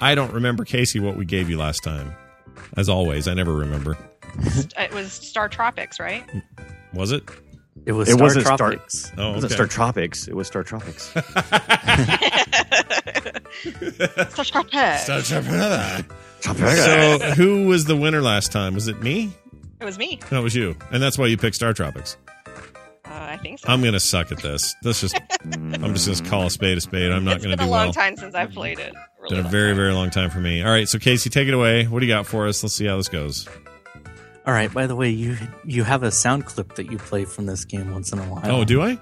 I 0.00 0.14
don't 0.14 0.32
remember, 0.32 0.64
Casey, 0.64 1.00
what 1.00 1.16
we 1.16 1.24
gave 1.24 1.48
you 1.48 1.56
last 1.58 1.82
time. 1.82 2.14
As 2.76 2.88
always, 2.88 3.26
I 3.26 3.34
never 3.34 3.54
remember. 3.54 3.96
It 4.78 4.92
was 4.92 5.12
Star 5.12 5.48
Tropics, 5.48 5.98
right? 5.98 6.24
Was 6.92 7.10
it? 7.10 7.24
It 7.86 7.92
was 7.92 8.08
It 8.08 8.12
Star 8.12 8.22
wasn't 8.22 8.44
Star- 8.46 8.58
Tropics. 8.58 9.12
Oh, 9.16 9.30
It 9.30 9.34
wasn't. 9.34 9.52
Star 9.52 9.66
Tropics. 9.66 10.28
It 10.28 10.34
was 10.36 10.46
Star 10.46 10.62
Tropics. 10.62 11.04
Star 14.28 14.44
Tropics. 14.44 15.06
so, 16.84 17.18
who 17.36 17.66
was 17.66 17.86
the 17.86 17.96
winner 17.96 18.20
last 18.20 18.52
time? 18.52 18.74
Was 18.74 18.88
it 18.88 19.02
me? 19.02 19.32
It 19.82 19.84
was 19.84 19.98
me. 19.98 20.20
No, 20.30 20.38
it 20.38 20.42
was 20.44 20.54
you, 20.54 20.76
and 20.92 21.02
that's 21.02 21.18
why 21.18 21.26
you 21.26 21.36
picked 21.36 21.56
Star 21.56 21.72
Tropics. 21.74 22.16
Uh, 23.04 23.08
I 23.10 23.36
think 23.36 23.58
so. 23.58 23.68
I'm 23.68 23.82
gonna 23.82 23.98
suck 23.98 24.30
at 24.30 24.38
this. 24.38 24.74
This 24.82 25.00
just 25.00 25.16
I'm 25.44 25.92
just 25.94 26.06
gonna 26.06 26.30
call 26.30 26.46
a 26.46 26.50
spade 26.50 26.78
a 26.78 26.80
spade. 26.80 27.10
I'm 27.10 27.24
not 27.24 27.36
it's 27.36 27.44
gonna 27.44 27.56
do 27.56 27.62
it. 27.62 27.66
It's 27.66 27.66
been 27.66 27.66
do 27.66 27.70
a 27.70 27.76
long 27.76 27.86
well. 27.86 27.92
time 27.92 28.16
since 28.16 28.34
I've 28.34 28.52
played 28.52 28.78
it. 28.78 28.94
Really 29.20 29.36
Been 29.36 29.46
a 29.46 29.48
very 29.48 29.70
time. 29.70 29.76
very 29.76 29.92
long 29.92 30.10
time 30.10 30.30
for 30.30 30.38
me. 30.38 30.62
All 30.62 30.70
right, 30.70 30.88
so 30.88 30.98
Casey, 31.00 31.30
take 31.30 31.48
it 31.48 31.54
away. 31.54 31.86
What 31.86 31.98
do 32.00 32.06
you 32.06 32.12
got 32.12 32.26
for 32.26 32.46
us? 32.46 32.62
Let's 32.62 32.74
see 32.76 32.86
how 32.86 32.96
this 32.96 33.08
goes. 33.08 33.48
All 34.46 34.54
right. 34.54 34.72
By 34.72 34.86
the 34.86 34.94
way, 34.96 35.10
you 35.10 35.36
you 35.64 35.82
have 35.84 36.04
a 36.04 36.10
sound 36.12 36.46
clip 36.46 36.74
that 36.76 36.90
you 36.90 36.98
play 36.98 37.24
from 37.24 37.46
this 37.46 37.64
game 37.64 37.92
once 37.92 38.12
in 38.12 38.18
a 38.20 38.22
while. 38.22 38.42
Oh, 38.44 38.64
do 38.64 38.82
I? 38.82 38.92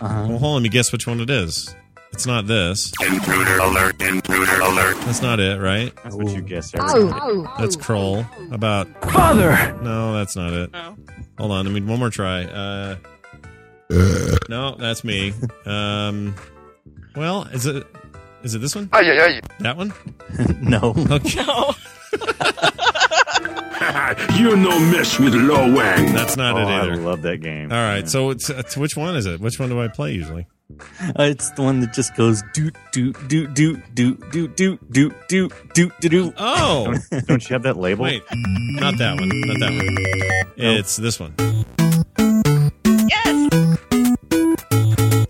Uh-huh. 0.00 0.26
Well, 0.28 0.38
hold 0.38 0.44
on. 0.44 0.54
Let 0.54 0.62
me 0.62 0.68
guess 0.68 0.92
which 0.92 1.06
one 1.06 1.20
it 1.20 1.30
is. 1.30 1.74
It's 2.12 2.26
not 2.26 2.46
this. 2.46 2.92
Intruder 3.06 3.58
alert, 3.58 4.00
intruder 4.02 4.60
alert. 4.60 4.96
That's 5.02 5.22
not 5.22 5.38
it, 5.40 5.60
right? 5.60 5.92
That's 6.02 6.16
what 6.16 6.34
you 6.34 6.40
guessed. 6.42 6.74
Oh, 6.78 7.08
every- 7.08 7.48
That's 7.58 7.76
Kroll. 7.76 8.24
About 8.50 8.88
Father. 9.12 9.78
no, 9.82 10.14
that's 10.14 10.34
not 10.34 10.52
it. 10.52 10.72
No. 10.72 10.96
Hold 11.38 11.52
on. 11.52 11.66
I 11.66 11.70
me 11.70 11.86
one 11.86 11.98
more 12.00 12.10
try. 12.10 12.44
Uh, 12.44 12.96
no, 14.48 14.74
that's 14.76 15.04
me. 15.04 15.32
Um, 15.64 16.34
well, 17.14 17.44
is 17.52 17.66
it 17.66 17.86
is 18.42 18.54
it 18.54 18.58
this 18.60 18.74
one? 18.74 18.88
Ay, 18.92 19.10
ay, 19.10 19.20
ay. 19.26 19.40
That 19.60 19.76
one? 19.76 19.92
no. 20.60 20.94
Okay, 21.10 21.44
No. 21.44 21.74
you 24.38 24.56
no 24.56 24.78
mess 24.90 25.18
with 25.18 25.34
Lo 25.34 25.72
Wang. 25.74 26.12
that's 26.12 26.36
not 26.36 26.56
Oh, 26.56 26.60
it 26.60 26.66
either. 26.66 26.92
I 26.92 26.96
love 26.96 27.22
that 27.22 27.38
game. 27.38 27.72
All 27.72 27.78
right, 27.78 28.08
so 28.08 28.30
it's, 28.30 28.48
it's 28.50 28.76
which 28.76 28.96
one 28.96 29.16
is 29.16 29.26
it? 29.26 29.40
Which 29.40 29.58
one 29.58 29.68
do 29.68 29.80
I 29.80 29.88
play 29.88 30.12
usually? 30.12 30.46
Uh, 31.00 31.22
it's 31.24 31.50
the 31.52 31.62
one 31.62 31.80
that 31.80 31.94
just 31.94 32.14
goes 32.14 32.42
doot 32.52 32.76
doot 32.92 33.16
doot 33.28 33.54
doot 33.54 33.80
doot 33.94 34.30
doot 34.30 34.54
doot 34.56 34.90
doot 34.92 35.14
doot 35.28 35.52
doot 35.74 36.00
doot 36.00 36.10
doot. 36.10 36.34
Oh, 36.36 36.94
Don't 37.26 37.48
you 37.48 37.54
have 37.54 37.62
that 37.62 37.78
label? 37.78 38.04
wait, 38.04 38.22
not 38.32 38.98
that 38.98 39.18
one. 39.18 39.30
Not 39.30 39.60
that 39.60 39.72
one. 39.72 39.96
It's 40.56 40.96
this 40.96 41.18
one. 41.18 41.34
Yes. 43.08 43.48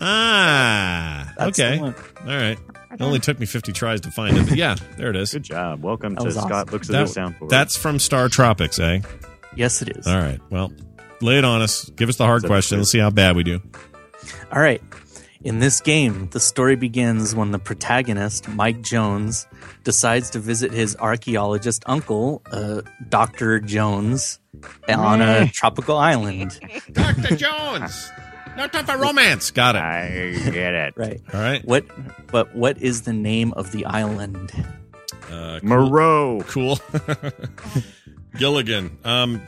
Ah, 0.01 1.33
That's 1.37 1.59
okay. 1.59 1.79
All 1.79 1.93
right. 2.25 2.57
It 2.99 3.03
only 3.03 3.19
took 3.19 3.39
me 3.39 3.45
50 3.45 3.71
tries 3.71 4.01
to 4.01 4.11
find 4.11 4.37
it, 4.37 4.47
but 4.49 4.57
yeah, 4.57 4.75
there 4.97 5.09
it 5.09 5.15
is. 5.15 5.31
Good 5.31 5.43
job. 5.43 5.81
Welcome 5.83 6.15
That 6.15 6.21
to 6.21 6.25
was 6.25 6.35
Scott 6.35 6.51
awesome. 6.51 6.69
Looks 6.73 6.89
at 6.89 6.91
That- 6.93 7.07
the 7.07 7.19
Soundboard. 7.45 7.49
That's 7.49 7.77
from 7.77 7.97
Star 7.99 8.27
Tropics, 8.27 8.77
eh? 8.79 8.99
Yes, 9.55 9.81
it 9.81 9.95
is. 9.97 10.05
All 10.05 10.17
right. 10.17 10.39
Well, 10.49 10.71
lay 11.21 11.37
it 11.37 11.45
on 11.45 11.61
us. 11.61 11.89
Give 11.91 12.09
us 12.09 12.17
the 12.17 12.25
hard 12.25 12.41
That's 12.43 12.49
question. 12.49 12.75
good. 12.77 12.81
Let's 12.81 12.91
see 12.91 12.99
how 12.99 13.09
bad 13.09 13.35
we 13.37 13.43
do. 13.43 13.61
All 14.51 14.61
right. 14.61 14.81
In 15.41 15.59
this 15.59 15.79
game, 15.79 16.27
the 16.31 16.39
story 16.41 16.75
begins 16.75 17.33
when 17.33 17.51
the 17.51 17.59
protagonist, 17.59 18.49
Mike 18.49 18.81
Jones, 18.81 19.47
decides 19.85 20.29
to 20.31 20.39
visit 20.39 20.73
his 20.73 20.97
archaeologist 20.97 21.81
uncle, 21.85 22.41
uh, 22.51 22.81
Dr. 23.07 23.61
Jones, 23.61 24.39
on 24.89 25.21
a 25.21 25.47
tropical 25.47 25.95
island. 25.97 26.59
Dr. 26.91 27.37
Jones. 27.37 28.11
No 28.59 28.67
time 28.67 28.85
for 28.85 28.97
romance. 28.97 29.51
Got 29.51 29.77
it. 29.77 29.81
I 29.81 30.51
get 30.51 30.73
it. 30.73 30.93
Right. 30.97 31.21
All 31.33 31.39
right. 31.39 31.63
What 31.63 31.85
but 32.27 32.53
what 32.53 32.77
is 32.81 33.03
the 33.03 33.13
name 33.13 33.53
of 33.53 33.71
the 33.71 33.85
island? 33.85 34.51
Uh, 35.31 35.59
cool. 35.61 35.69
Moreau. 35.69 36.41
cool. 36.47 36.77
Gilligan. 38.37 38.97
Um, 39.05 39.41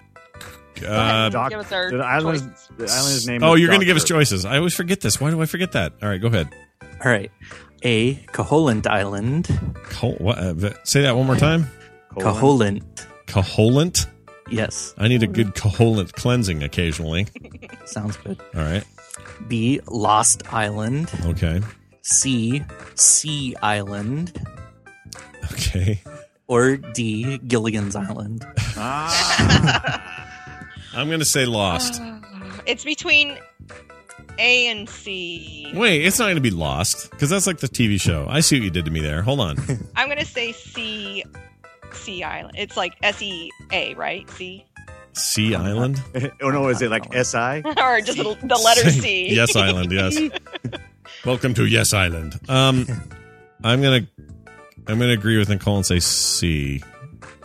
uh, 0.86 1.28
Doc- 1.30 1.50
Give 1.50 1.60
us 1.60 1.72
our 1.74 1.92
the 1.92 1.98
island, 1.98 2.54
the 2.78 2.90
island's 2.90 3.28
name. 3.28 3.44
oh, 3.44 3.54
is 3.56 3.60
you're 3.60 3.68
going 3.68 3.82
to 3.82 3.86
give 3.86 3.98
us 3.98 4.06
choices. 4.06 4.46
I 4.46 4.58
always 4.58 4.74
forget 4.76 5.02
this. 5.02 5.20
Why 5.20 5.30
do 5.30 5.42
I 5.42 5.46
forget 5.46 5.74
that? 5.74 5.94
All 6.02 6.08
right, 6.10 6.22
go 6.22 6.28
ahead. 6.28 6.48
All 7.04 7.12
right. 7.12 7.32
A. 7.84 8.16
Koholint 8.28 8.88
Island. 8.88 9.48
Col- 9.84 10.16
what, 10.16 10.38
uh, 10.38 10.54
say 10.86 11.02
that 11.02 11.16
one 11.18 11.26
more 11.28 11.36
time. 11.36 11.68
Colon. 12.18 12.80
Koholint. 12.80 13.06
Koholint. 13.28 14.08
Yes. 14.50 14.94
I 14.98 15.08
need 15.08 15.24
a 15.24 15.28
good 15.28 15.48
caholant 15.56 16.14
cleansing 16.14 16.64
occasionally. 16.64 17.28
Sounds 17.86 18.18
good. 18.18 18.40
All 18.56 18.62
right. 18.62 18.84
B. 19.48 19.80
Lost 19.88 20.44
Island. 20.54 21.12
Okay. 21.26 21.62
C. 22.02 22.64
Sea 22.96 23.56
Island. 23.62 24.40
Okay. 25.54 26.02
Or 26.48 26.78
D. 26.78 27.38
Gilligan's 27.40 27.96
Island. 27.96 28.46
Ah. 28.78 30.28
I'm 30.94 31.08
going 31.08 31.20
to 31.20 31.26
say 31.26 31.46
lost. 31.46 32.02
It's 32.68 32.84
between 32.84 33.40
A 34.38 34.68
and 34.68 34.88
C. 34.88 35.72
Wait, 35.74 36.06
it's 36.06 36.20
not 36.20 36.26
going 36.26 36.36
to 36.36 36.42
be 36.42 36.52
lost 36.52 37.10
because 37.10 37.28
that's 37.32 37.48
like 37.48 37.58
the 37.58 37.68
TV 37.68 38.00
show. 38.00 38.28
I 38.30 38.42
see 38.42 38.58
what 38.60 38.64
you 38.66 38.70
did 38.70 38.86
to 38.86 38.92
me 38.92 39.00
there. 39.00 39.24
Hold 39.24 39.40
on. 39.40 39.58
I'm 39.96 40.08
gonna 40.08 40.24
say 40.26 40.52
C. 40.52 41.24
Sea 41.92 42.24
Island. 42.24 42.56
It's 42.56 42.78
like 42.78 42.94
S 43.02 43.20
E 43.20 43.50
A, 43.72 43.96
right? 43.96 44.30
C. 44.30 44.64
Sea 45.14 45.56
Island. 45.56 46.02
oh 46.42 46.50
no, 46.50 46.68
is 46.70 46.82
it 46.82 46.90
like 46.92 47.14
S 47.16 47.36
I? 47.36 47.62
or 47.78 48.02
just 48.02 48.18
the, 48.18 48.38
the 48.44 48.56
letter 48.58 48.90
C. 48.90 49.34
yes 49.34 49.56
Island. 49.56 49.92
Yes. 49.92 50.18
Welcome 51.26 51.54
to 51.56 51.66
Yes 51.66 51.94
Island. 51.94 52.40
Um, 52.50 52.86
I'm 53.64 53.82
gonna 53.82 54.08
I'm 54.88 54.98
gonna 55.00 55.12
agree 55.12 55.38
with 55.38 55.50
Nicole 55.50 55.78
and 55.78 55.86
say 55.86 56.00
C. 56.00 56.82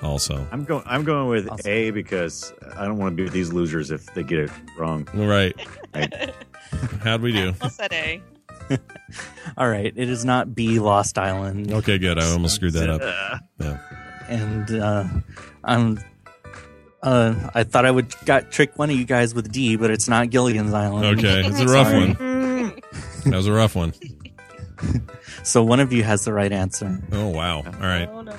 Also, 0.03 0.47
I'm 0.53 0.65
going. 0.65 0.83
I'm 0.87 1.05
going 1.05 1.29
with 1.29 1.49
Awesome. 1.51 1.71
A 1.71 1.91
because 1.91 2.53
I 2.77 2.85
don't 2.85 2.99
want 2.99 3.13
to 3.13 3.17
be 3.17 3.23
with 3.25 3.33
these 3.33 3.53
losers 3.53 3.91
if 3.91 4.05
they 4.15 4.23
get 4.23 4.39
it 4.41 4.51
wrong. 4.79 5.09
all 5.17 5.27
right. 5.27 5.55
How'd 7.03 7.23
we 7.23 7.33
do? 7.33 7.55
I 7.61 7.69
said 7.69 7.93
A. 7.93 8.23
All 9.57 9.69
right. 9.69 9.93
It 9.97 10.09
is 10.11 10.25
not 10.25 10.55
B. 10.55 10.79
Lost 10.81 11.17
Island. 11.19 11.73
Okay, 11.73 11.99
good. 11.99 12.19
I 12.19 12.31
almost 12.31 12.57
screwed 12.57 12.75
that 12.75 12.91
up. 12.91 13.01
Uh, 13.03 13.39
Yeah. 13.61 13.79
And 14.29 14.71
uh, 14.81 15.05
I'm. 15.65 15.99
Uh, 17.07 17.51
I 17.55 17.63
thought 17.63 17.85
I 17.87 17.91
would 17.93 18.13
got 18.25 18.51
trick 18.51 18.77
one 18.79 18.91
of 18.91 18.97
you 18.97 19.05
guys 19.05 19.33
with 19.33 19.53
D, 19.53 19.77
but 19.77 19.91
it's 19.93 20.09
not 20.09 20.29
Gilligan's 20.31 20.75
Island. 20.75 21.19
Okay, 21.21 21.47
it's 21.47 21.61
a 21.61 21.67
rough 21.67 21.87
Sorry. 21.87 22.13
one. 22.15 22.83
That 23.27 23.37
was 23.37 23.47
a 23.47 23.53
rough 23.53 23.75
one. 23.77 23.93
So 25.43 25.63
one 25.63 25.79
of 25.79 25.93
you 25.93 26.03
has 26.03 26.25
the 26.25 26.33
right 26.33 26.51
answer. 26.51 27.01
Oh 27.13 27.29
wow. 27.29 27.59
All 27.59 27.73
right. 27.81 28.09
Oh, 28.11 28.23
no. 28.23 28.37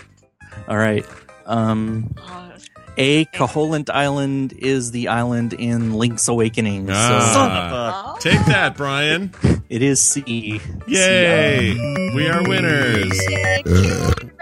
All 0.68 0.76
right. 0.78 1.05
Um, 1.45 2.13
Oh, 2.18 2.51
A. 2.97 3.24
Koholint 3.26 3.89
Island 3.89 4.51
is 4.57 4.91
the 4.91 5.07
island 5.07 5.53
in 5.53 5.93
Link's 5.93 6.28
Awakening. 6.28 6.89
Ah. 6.91 8.15
uh, 8.15 8.18
Take 8.20 8.43
that, 8.47 8.76
Brian. 8.76 9.32
So 9.41 9.61
it 9.70 9.82
is 9.82 10.01
C. 10.01 10.59
Yay! 10.88 11.74
We 12.13 12.28
are 12.28 12.43
winners. 12.47 13.11
Yay. 13.30 13.63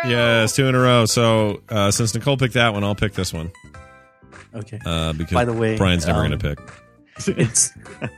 Yes, 0.05 0.55
two 0.55 0.65
in 0.67 0.73
a 0.75 0.79
row. 0.79 1.05
So 1.05 1.61
uh, 1.69 1.91
since 1.91 2.15
Nicole 2.15 2.37
picked 2.37 2.55
that 2.55 2.73
one, 2.73 2.83
I'll 2.83 2.95
pick 2.95 3.13
this 3.13 3.31
one 3.33 3.51
Okay. 4.55 4.79
uh, 4.85 5.13
because 5.13 5.33
By 5.33 5.45
the 5.45 5.53
way, 5.53 5.77
Brian's 5.77 6.05
never 6.07 6.19
um, 6.19 6.29
going 6.29 6.39
to 6.39 6.55
pick. 6.55 6.59
It's 7.17 7.71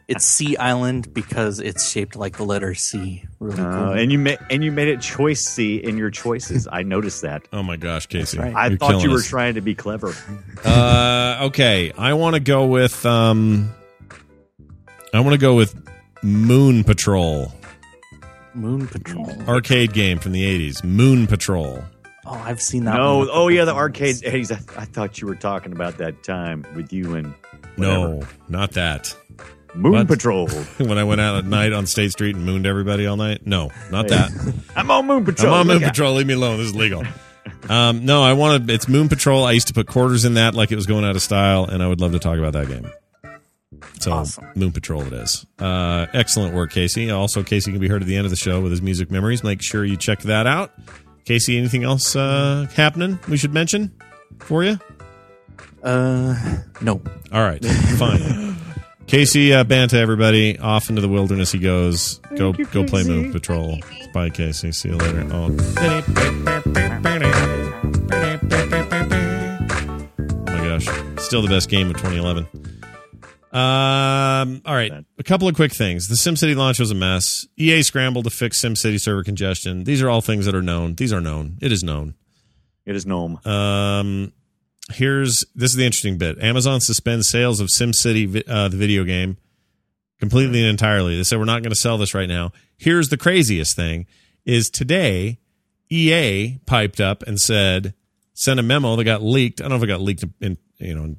it's 0.08 0.26
Sea 0.26 0.58
Island 0.58 1.14
because 1.14 1.60
it's 1.60 1.88
shaped 1.88 2.16
like 2.16 2.38
the 2.38 2.44
letter 2.44 2.74
C. 2.74 3.24
Really 3.40 3.62
uh, 3.62 3.72
cool. 3.72 3.94
and 3.94 4.12
you 4.12 4.18
made 4.18 4.40
and 4.50 4.64
you 4.64 4.72
made 4.72 4.88
it 4.88 5.02
choice 5.02 5.42
C 5.42 5.76
in 5.76 6.00
your 6.00 6.10
choices. 6.10 6.68
I 6.72 6.82
noticed 6.82 7.22
that. 7.22 7.48
Oh 7.54 7.62
my 7.62 7.78
gosh, 7.78 8.08
Casey! 8.08 8.40
right. 8.40 8.56
I 8.56 8.76
thought 8.76 9.04
you 9.04 9.12
were 9.12 9.18
us. 9.18 9.28
trying 9.28 9.54
to 9.54 9.62
be 9.62 9.76
clever. 9.76 10.16
Uh, 10.66 11.42
okay, 11.44 11.92
I 11.96 12.14
want 12.14 12.38
to 12.38 12.40
go 12.40 12.66
with 12.66 13.06
um, 13.06 13.72
I 15.14 15.20
want 15.20 15.34
to 15.34 15.40
go 15.40 15.54
with 15.54 15.76
Moon 16.24 16.84
Patrol, 16.84 17.54
Moon 18.56 18.88
Patrol. 18.88 19.32
arcade 19.48 19.94
game 19.94 20.18
from 20.18 20.32
the 20.32 20.44
'80s. 20.44 20.84
Moon 20.84 21.28
Patrol. 21.28 21.84
Oh, 22.30 22.43
I've 22.45 22.61
seen 22.61 22.84
that. 22.84 22.95
No, 22.97 23.19
one. 23.19 23.30
oh 23.32 23.47
yeah, 23.47 23.63
the 23.63 23.73
arcade. 23.73 24.17
Hey, 24.21 24.43
I, 24.49 24.82
I 24.82 24.86
thought 24.86 25.21
you 25.21 25.28
were 25.28 25.36
talking 25.36 25.71
about 25.71 25.97
that 25.99 26.23
time 26.23 26.65
with 26.75 26.91
you 26.91 27.15
and 27.15 27.34
No, 27.78 28.21
not 28.49 28.71
that. 28.73 29.15
Moon 29.73 29.93
What? 29.93 30.07
Patrol. 30.07 30.47
when 30.78 30.97
I 30.97 31.03
went 31.03 31.21
out 31.21 31.38
at 31.38 31.45
night 31.45 31.71
on 31.71 31.86
State 31.86 32.11
Street 32.11 32.36
and 32.36 32.45
mooned 32.45 32.65
everybody 32.65 33.05
all 33.05 33.15
night. 33.15 33.45
No, 33.45 33.71
not 33.91 34.07
that. 34.09 34.32
I'm 34.75 34.91
on 34.91 35.05
Moon 35.07 35.23
Patrol. 35.23 35.53
I'm 35.53 35.61
on 35.61 35.67
Moon 35.67 35.75
Look 35.78 35.84
out. 35.84 35.89
Patrol. 35.91 36.13
Leave 36.15 36.28
me 36.28 36.34
alone. 36.34 36.57
This 36.57 36.67
is 36.67 36.75
legal. 36.75 37.03
Um, 37.69 38.05
no, 38.05 38.23
I 38.23 38.34
want 38.34 38.67
to. 38.67 38.73
It's 38.73 38.88
Moon 38.89 39.07
Patrol. 39.07 39.45
I 39.45 39.53
used 39.53 39.67
to 39.67 39.73
put 39.73 39.88
quarters 39.88 40.25
in 40.25 40.34
that 40.34 40.53
like 40.53 40.71
it 40.71 40.75
was 40.75 40.86
going 40.86 41.05
out 41.05 41.15
of 41.15 41.21
style, 41.21 41.63
and 41.65 41.82
I 41.82 41.88
would 41.88 42.01
love 42.01 42.11
to 42.11 42.19
talk 42.19 42.38
about 42.38 42.53
that 42.53 42.67
game. 42.67 42.91
So 43.99 44.11
Awesome. 44.11 44.47
Moon 44.55 44.71
Patrol 44.71 45.01
it 45.03 45.13
is. 45.13 45.45
Uh, 45.59 46.07
excellent 46.13 46.53
work, 46.55 46.71
Casey. 46.71 47.09
Also, 47.09 47.43
Casey 47.43 47.71
can 47.71 47.80
be 47.80 47.88
heard 47.88 48.01
at 48.01 48.07
the 48.07 48.15
end 48.15 48.25
of 48.25 48.32
the 48.32 48.38
show 48.38 48.59
with 48.61 48.71
his 48.71 48.82
music 48.82 49.11
memories. 49.11 49.43
Make 49.43 49.61
sure 49.61 49.86
you 49.86 49.95
check 49.97 50.19
that 50.23 50.45
out. 50.47 50.71
Casey, 51.28 51.57
anything 51.57 51.84
else 51.84 52.15
uh, 52.15 52.67
happening 52.73 53.19
we 53.28 53.36
should 53.36 53.53
mention 53.53 53.91
for 54.39 54.63
you? 54.63 54.80
Uh, 55.84 56.34
no. 56.80 57.01
All 57.34 57.41
right, 57.41 57.63
fine. 57.65 58.55
Casey 59.07 59.53
uh, 59.53 59.65
Banta, 59.65 59.97
everybody, 59.97 60.57
off 60.57 60.89
into 60.89 61.01
the 61.01 61.09
wilderness 61.09 61.51
he 61.51 61.59
goes. 61.59 62.19
Go 62.38 62.53
go 62.53 62.86
play 62.86 63.03
Moon 63.03 63.34
Patrol. 63.34 63.78
Bye, 64.13 64.30
Casey. 64.30 64.71
See 64.71 64.88
you 64.88 64.95
later. 64.95 65.28
Oh. 65.34 65.49
oh 65.51 66.03
my 70.45 70.61
gosh, 70.63 70.88
still 71.17 71.41
the 71.41 71.49
best 71.49 71.67
game 71.67 71.89
of 71.89 71.97
2011. 71.97 72.76
Um, 73.52 74.62
all 74.66 74.76
right, 74.76 74.91
a 75.18 75.24
couple 75.24 75.48
of 75.48 75.56
quick 75.56 75.74
things. 75.74 76.08
The 76.08 76.16
SimCity 76.16 76.56
launch 76.56 76.80
was 76.80 76.91
a 76.91 76.95
mess. 76.95 77.48
EA 77.56 77.82
scrambled 77.82 78.26
to 78.26 78.30
fix 78.30 78.62
SimCity 78.62 79.00
server 79.00 79.24
congestion. 79.24 79.86
These 79.86 80.02
are 80.02 80.10
all 80.10 80.22
things 80.22 80.45
that 80.45 80.56
are 80.56 80.62
known. 80.62 80.95
These 80.95 81.14
are 81.14 81.22
known. 81.22 81.58
It 81.62 81.72
is 81.72 81.84
known. 81.84 82.16
It 82.88 82.95
is 82.95 83.06
Gnome. 83.06 83.38
Um, 83.45 84.32
here's 84.93 85.43
this 85.54 85.72
is 85.72 85.76
the 85.76 85.86
interesting 85.86 86.18
bit. 86.18 86.39
Amazon 86.39 86.80
suspends 86.80 87.28
sales 87.28 87.60
of 87.60 87.68
SimCity, 87.68 88.43
uh, 88.48 88.70
the 88.70 88.78
video 88.78 89.04
game, 89.04 89.36
completely 90.20 90.62
and 90.62 90.70
entirely. 90.70 91.18
They 91.18 91.24
said 91.24 91.38
we're 91.38 91.45
not 91.45 91.64
going 91.64 91.74
to 91.74 91.80
sell 91.80 91.98
this 91.98 92.14
right 92.14 92.30
now. 92.30 92.54
Here's 92.78 93.10
the 93.10 93.18
craziest 93.18 93.76
thing: 93.76 94.08
is 94.45 94.70
today 94.70 95.39
EA 95.89 96.60
piped 96.66 97.02
up 97.02 97.24
and 97.24 97.38
said 97.39 97.93
sent 98.34 98.58
a 98.58 98.64
memo 98.64 98.95
that 98.95 99.04
got 99.04 99.22
leaked. 99.22 99.60
I 99.60 99.64
don't 99.64 99.72
know 99.72 99.78
if 99.78 99.84
it 99.84 99.88
got 99.88 100.02
leaked 100.02 100.24
in 100.39 100.58
you 100.78 100.95
know 100.95 101.16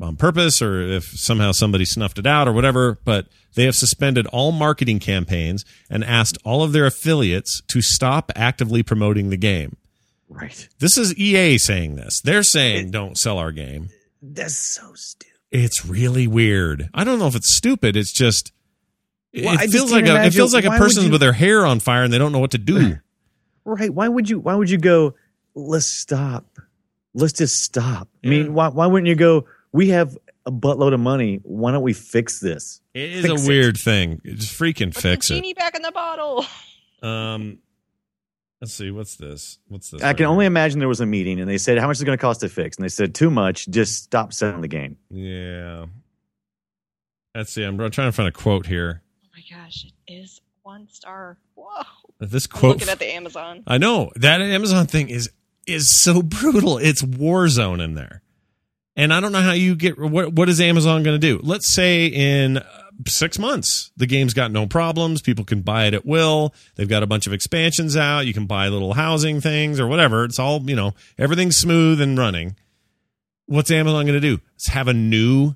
on 0.00 0.16
purpose 0.16 0.60
or 0.62 0.80
if 0.80 1.04
somehow 1.04 1.52
somebody 1.52 1.84
snuffed 1.84 2.18
it 2.18 2.26
out 2.26 2.48
or 2.48 2.52
whatever, 2.52 2.98
but 3.04 3.26
they 3.54 3.64
have 3.64 3.74
suspended 3.74 4.26
all 4.28 4.52
marketing 4.52 4.98
campaigns 4.98 5.64
and 5.90 6.02
asked 6.04 6.38
all 6.44 6.62
of 6.62 6.72
their 6.72 6.86
affiliates 6.86 7.60
to 7.68 7.82
stop 7.82 8.30
actively 8.34 8.82
promoting 8.82 9.30
the 9.30 9.36
game. 9.36 9.76
Right. 10.28 10.68
This 10.78 10.96
is 10.96 11.14
EA 11.16 11.58
saying 11.58 11.96
this. 11.96 12.20
They're 12.22 12.42
saying 12.44 12.92
don't 12.92 13.18
sell 13.18 13.38
our 13.38 13.50
game. 13.52 13.88
That's 14.22 14.56
so 14.56 14.92
stupid. 14.94 15.26
It's 15.50 15.84
really 15.84 16.28
weird. 16.28 16.88
I 16.94 17.02
don't 17.02 17.18
know 17.18 17.26
if 17.26 17.34
it's 17.34 17.52
stupid. 17.52 17.96
It's 17.96 18.12
just 18.12 18.52
it 19.32 19.44
Well, 19.44 19.54
I 19.58 19.62
just 19.62 19.72
feels 19.72 19.90
like 19.92 20.04
can't 20.04 20.22
a 20.24 20.26
it 20.26 20.32
feels 20.32 20.54
like 20.54 20.64
a 20.64 20.70
person 20.70 21.04
you- 21.06 21.10
with 21.10 21.20
their 21.20 21.32
hair 21.32 21.66
on 21.66 21.80
fire 21.80 22.04
and 22.04 22.12
they 22.12 22.18
don't 22.18 22.30
know 22.32 22.38
what 22.38 22.52
to 22.52 22.58
do. 22.58 22.98
Right. 23.62 23.92
Why 23.92 24.08
would 24.08 24.28
you? 24.28 24.40
Why 24.40 24.54
would 24.54 24.70
you 24.70 24.78
go? 24.78 25.14
Let's 25.54 25.86
stop. 25.86 26.46
Let's 27.12 27.34
just 27.34 27.62
stop. 27.62 28.08
I 28.24 28.28
mean, 28.28 28.54
why? 28.54 28.68
Why 28.68 28.86
wouldn't 28.86 29.06
you 29.06 29.14
go? 29.14 29.44
We 29.72 29.88
have 29.90 30.16
a 30.46 30.50
buttload 30.52 30.92
of 30.94 31.00
money. 31.00 31.40
Why 31.42 31.70
don't 31.72 31.82
we 31.82 31.92
fix 31.92 32.40
this? 32.40 32.80
It 32.94 33.10
is 33.12 33.26
Fix 33.26 33.42
a 33.42 33.44
it. 33.44 33.48
weird 33.48 33.76
thing. 33.76 34.20
Just 34.24 34.58
freaking 34.58 34.92
Put 34.92 35.02
fix 35.02 35.28
the 35.28 35.34
it. 35.34 35.36
genie 35.38 35.54
back 35.54 35.74
in 35.76 35.82
the 35.82 35.92
bottle. 35.92 36.44
Um, 37.02 37.58
let's 38.60 38.74
see. 38.74 38.90
What's 38.90 39.16
this? 39.16 39.58
What's 39.68 39.90
this? 39.90 40.02
I 40.02 40.12
can 40.12 40.26
only 40.26 40.46
imagine 40.46 40.78
there 40.80 40.88
was 40.88 41.00
a 41.00 41.06
meeting 41.06 41.40
and 41.40 41.48
they 41.48 41.58
said, 41.58 41.78
"How 41.78 41.86
much 41.86 41.96
is 41.98 42.02
it 42.02 42.06
going 42.06 42.18
to 42.18 42.20
cost 42.20 42.40
to 42.40 42.48
fix?" 42.48 42.76
And 42.76 42.84
they 42.84 42.88
said, 42.88 43.14
"Too 43.14 43.30
much. 43.30 43.68
Just 43.68 44.02
stop 44.04 44.32
selling 44.32 44.60
the 44.60 44.68
game." 44.68 44.96
Yeah. 45.10 45.86
Let's 47.34 47.52
see. 47.52 47.62
I'm 47.62 47.76
trying 47.78 47.90
to 48.08 48.12
find 48.12 48.28
a 48.28 48.32
quote 48.32 48.66
here. 48.66 49.02
Oh 49.24 49.28
my 49.36 49.42
gosh, 49.64 49.86
it 50.06 50.12
is 50.12 50.40
one 50.62 50.88
star. 50.90 51.38
Whoa. 51.54 51.82
This 52.18 52.46
I'm 52.52 52.58
quote. 52.58 52.74
looking 52.76 52.88
at 52.88 52.98
the 52.98 53.14
Amazon. 53.14 53.62
I 53.66 53.78
know 53.78 54.10
that 54.16 54.40
Amazon 54.42 54.86
thing 54.86 55.08
is 55.08 55.30
is 55.66 55.94
so 55.96 56.22
brutal. 56.22 56.76
It's 56.78 57.02
war 57.02 57.48
zone 57.48 57.80
in 57.80 57.94
there, 57.94 58.22
and 59.00 59.14
I 59.14 59.20
don't 59.20 59.32
know 59.32 59.40
how 59.40 59.52
you 59.52 59.74
get 59.76 59.98
what 59.98 60.34
what 60.34 60.50
is 60.50 60.60
Amazon 60.60 61.02
going 61.02 61.18
to 61.18 61.26
do? 61.26 61.40
Let's 61.42 61.66
say 61.66 62.06
in 62.06 62.58
uh, 62.58 62.64
six 63.06 63.38
months 63.38 63.90
the 63.96 64.06
game's 64.06 64.34
got 64.34 64.52
no 64.52 64.66
problems. 64.66 65.22
People 65.22 65.46
can 65.46 65.62
buy 65.62 65.86
it 65.86 65.94
at 65.94 66.04
will. 66.04 66.54
They've 66.74 66.88
got 66.88 67.02
a 67.02 67.06
bunch 67.06 67.26
of 67.26 67.32
expansions 67.32 67.96
out. 67.96 68.26
You 68.26 68.34
can 68.34 68.44
buy 68.44 68.68
little 68.68 68.92
housing 68.92 69.40
things 69.40 69.80
or 69.80 69.86
whatever. 69.86 70.24
It's 70.24 70.38
all 70.38 70.60
you 70.68 70.76
know. 70.76 70.92
Everything's 71.16 71.56
smooth 71.56 71.98
and 71.98 72.18
running. 72.18 72.56
What's 73.46 73.70
Amazon 73.70 74.04
going 74.04 74.20
to 74.20 74.36
do? 74.36 74.42
Is 74.58 74.66
have 74.66 74.86
a 74.86 74.92
new 74.92 75.54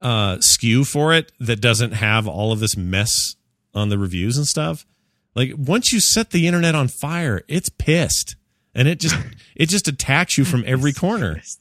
uh, 0.00 0.36
SKU 0.36 0.86
for 0.86 1.12
it 1.12 1.32
that 1.38 1.60
doesn't 1.60 1.92
have 1.92 2.26
all 2.26 2.50
of 2.50 2.60
this 2.60 2.78
mess 2.78 3.36
on 3.74 3.90
the 3.90 3.98
reviews 3.98 4.38
and 4.38 4.46
stuff. 4.46 4.86
Like 5.34 5.52
once 5.54 5.92
you 5.92 6.00
set 6.00 6.30
the 6.30 6.46
internet 6.46 6.74
on 6.74 6.88
fire, 6.88 7.42
it's 7.46 7.68
pissed, 7.68 8.36
and 8.74 8.88
it 8.88 9.00
just 9.00 9.16
it 9.54 9.68
just 9.68 9.86
attacks 9.86 10.38
you 10.38 10.46
from 10.46 10.64
every 10.66 10.94
corner. 10.94 11.42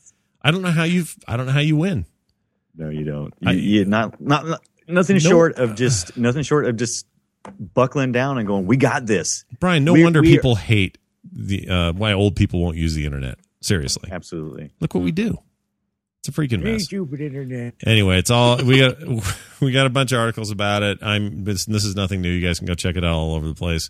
I 0.43 0.51
don't 0.51 0.61
know 0.61 0.71
how 0.71 0.83
you 0.83 1.05
I 1.27 1.37
don't 1.37 1.45
know 1.45 1.51
how 1.53 1.59
you 1.59 1.75
win. 1.77 2.05
No, 2.75 2.89
you 2.89 3.03
don't. 3.03 3.33
You, 3.39 3.49
I- 3.49 3.53
you 3.53 3.85
not, 3.85 4.19
not 4.19 4.45
not 4.47 4.61
nothing 4.87 5.15
No. 5.15 5.19
short 5.19 5.55
of 5.57 5.75
just 5.75 6.17
nothing 6.17 6.43
short 6.43 6.65
of 6.65 6.75
just 6.77 7.05
buckling 7.59 8.11
down 8.11 8.37
and 8.37 8.47
going, 8.47 8.65
"We 8.65 8.77
got 8.77 9.05
this." 9.05 9.45
Brian, 9.59 9.83
no 9.83 9.93
We- 9.93 10.03
wonder 10.03 10.21
we- 10.21 10.29
people 10.31 10.55
hate 10.55 10.97
the 11.31 11.67
uh, 11.69 11.93
why 11.93 12.13
old 12.13 12.35
people 12.35 12.61
won't 12.61 12.77
use 12.77 12.93
the 12.95 13.05
internet. 13.05 13.37
Seriously, 13.61 14.09
Absolutely. 14.11 14.71
look 14.81 14.93
what 14.93 15.03
we 15.03 15.11
do. 15.11 15.37
It's 16.19 16.29
a 16.29 16.31
freaking 16.41 16.61
mess. 16.63 16.83
stupid 16.85 17.19
internet. 17.21 17.75
Anyway, 17.85 18.17
it's 18.17 18.29
all 18.29 18.57
we 18.63 18.79
got. 18.79 18.97
We 19.61 19.71
got 19.71 19.85
a 19.85 19.89
bunch 19.89 20.11
of 20.11 20.19
articles 20.19 20.51
about 20.51 20.83
it. 20.83 20.97
I'm. 21.01 21.45
This, 21.45 21.63
this 21.65 21.85
is 21.85 21.95
nothing 21.95 22.19
new. 22.21 22.29
You 22.29 22.45
guys 22.45 22.57
can 22.59 22.65
go 22.67 22.73
check 22.73 22.97
it 22.97 23.05
out 23.05 23.13
all 23.13 23.33
over 23.35 23.47
the 23.47 23.53
place. 23.55 23.89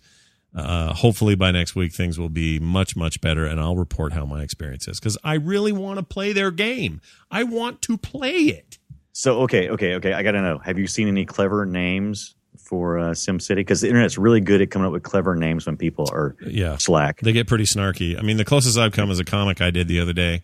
Uh, 0.56 0.94
hopefully 0.94 1.34
by 1.34 1.50
next 1.50 1.76
week 1.76 1.92
things 1.94 2.20
will 2.20 2.30
be 2.30 2.60
much 2.60 2.96
much 2.96 3.20
better, 3.22 3.46
and 3.46 3.60
I'll 3.60 3.76
report 3.76 4.14
how 4.14 4.26
my 4.26 4.44
experience 4.44 4.88
is 4.88 5.00
because 5.00 5.18
I 5.24 5.34
really 5.36 5.72
want 5.72 5.98
to 5.98 6.04
play 6.04 6.32
their 6.32 6.52
game. 6.52 7.02
I 7.32 7.44
want 7.44 7.82
to 7.84 7.98
play 7.98 8.38
it. 8.38 8.78
So 9.14 9.42
okay, 9.42 9.70
okay, 9.70 9.96
okay. 9.96 10.14
I 10.14 10.22
got 10.22 10.32
to 10.34 10.42
know. 10.42 10.60
Have 10.60 10.78
you 10.78 10.86
seen 10.88 11.08
any 11.08 11.26
clever 11.26 11.66
names 11.66 12.36
for 12.60 13.00
uh, 13.00 13.04
SimCity? 13.12 13.56
Because 13.58 13.82
the 13.82 13.88
internet's 13.88 14.18
really 14.20 14.42
good 14.42 14.62
at 14.62 14.70
coming 14.70 14.86
up 14.86 14.92
with 14.94 15.02
clever 15.04 15.36
names 15.36 15.66
when 15.66 15.76
people 15.76 16.08
are 16.12 16.36
Yeah, 16.46 16.78
slack. 16.78 17.20
they 17.22 17.32
get 17.34 17.48
pretty 17.48 17.66
snarky. 17.66 18.18
I 18.18 18.22
mean, 18.22 18.38
the 18.38 18.46
closest 18.46 18.78
I've 18.78 18.94
come 18.94 19.10
is 19.10 19.20
a 19.20 19.26
comic 19.26 19.60
I 19.60 19.72
did 19.72 19.88
the 19.88 20.00
other 20.00 20.14
day 20.14 20.44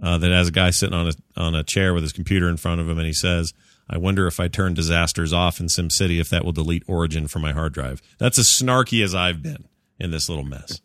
uh, 0.00 0.16
that 0.18 0.30
has 0.30 0.46
a 0.48 0.52
guy 0.52 0.70
sitting 0.70 0.94
on 0.94 1.08
a 1.08 1.12
on 1.36 1.54
a 1.56 1.64
chair 1.64 1.92
with 1.92 2.04
his 2.04 2.12
computer 2.12 2.48
in 2.48 2.56
front 2.56 2.80
of 2.80 2.88
him, 2.88 2.98
and 2.98 3.06
he 3.06 3.12
says, 3.12 3.52
"I 3.90 3.98
wonder 3.98 4.26
if 4.26 4.38
I 4.38 4.48
turn 4.48 4.72
disasters 4.72 5.32
off 5.32 5.60
in 5.60 5.66
SimCity, 5.66 6.20
if 6.20 6.30
that 6.30 6.44
will 6.44 6.52
delete 6.52 6.84
Origin 6.86 7.28
from 7.28 7.42
my 7.42 7.52
hard 7.52 7.74
drive." 7.74 8.00
That's 8.18 8.38
as 8.38 8.46
snarky 8.46 9.04
as 9.04 9.14
I've 9.14 9.42
been 9.42 9.66
in 9.98 10.12
this 10.12 10.28
little 10.28 10.44
mess. 10.44 10.80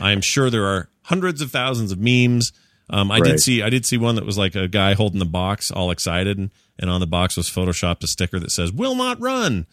I 0.00 0.12
am 0.12 0.20
sure 0.20 0.50
there 0.50 0.66
are 0.66 0.88
hundreds 1.02 1.40
of 1.40 1.50
thousands 1.50 1.92
of 1.92 1.98
memes. 1.98 2.52
Um, 2.88 3.10
I 3.10 3.20
did 3.20 3.40
see 3.40 3.62
I 3.62 3.70
did 3.70 3.84
see 3.84 3.98
one 3.98 4.14
that 4.14 4.24
was 4.24 4.38
like 4.38 4.54
a 4.54 4.68
guy 4.68 4.94
holding 4.94 5.18
the 5.18 5.24
box, 5.24 5.70
all 5.70 5.90
excited, 5.90 6.38
and, 6.38 6.50
and 6.78 6.88
on 6.88 7.00
the 7.00 7.06
box 7.06 7.36
was 7.36 7.50
photoshopped 7.50 8.02
a 8.04 8.06
sticker 8.06 8.38
that 8.38 8.50
says 8.50 8.72
"Will 8.72 8.94
not 8.94 9.20
run," 9.20 9.66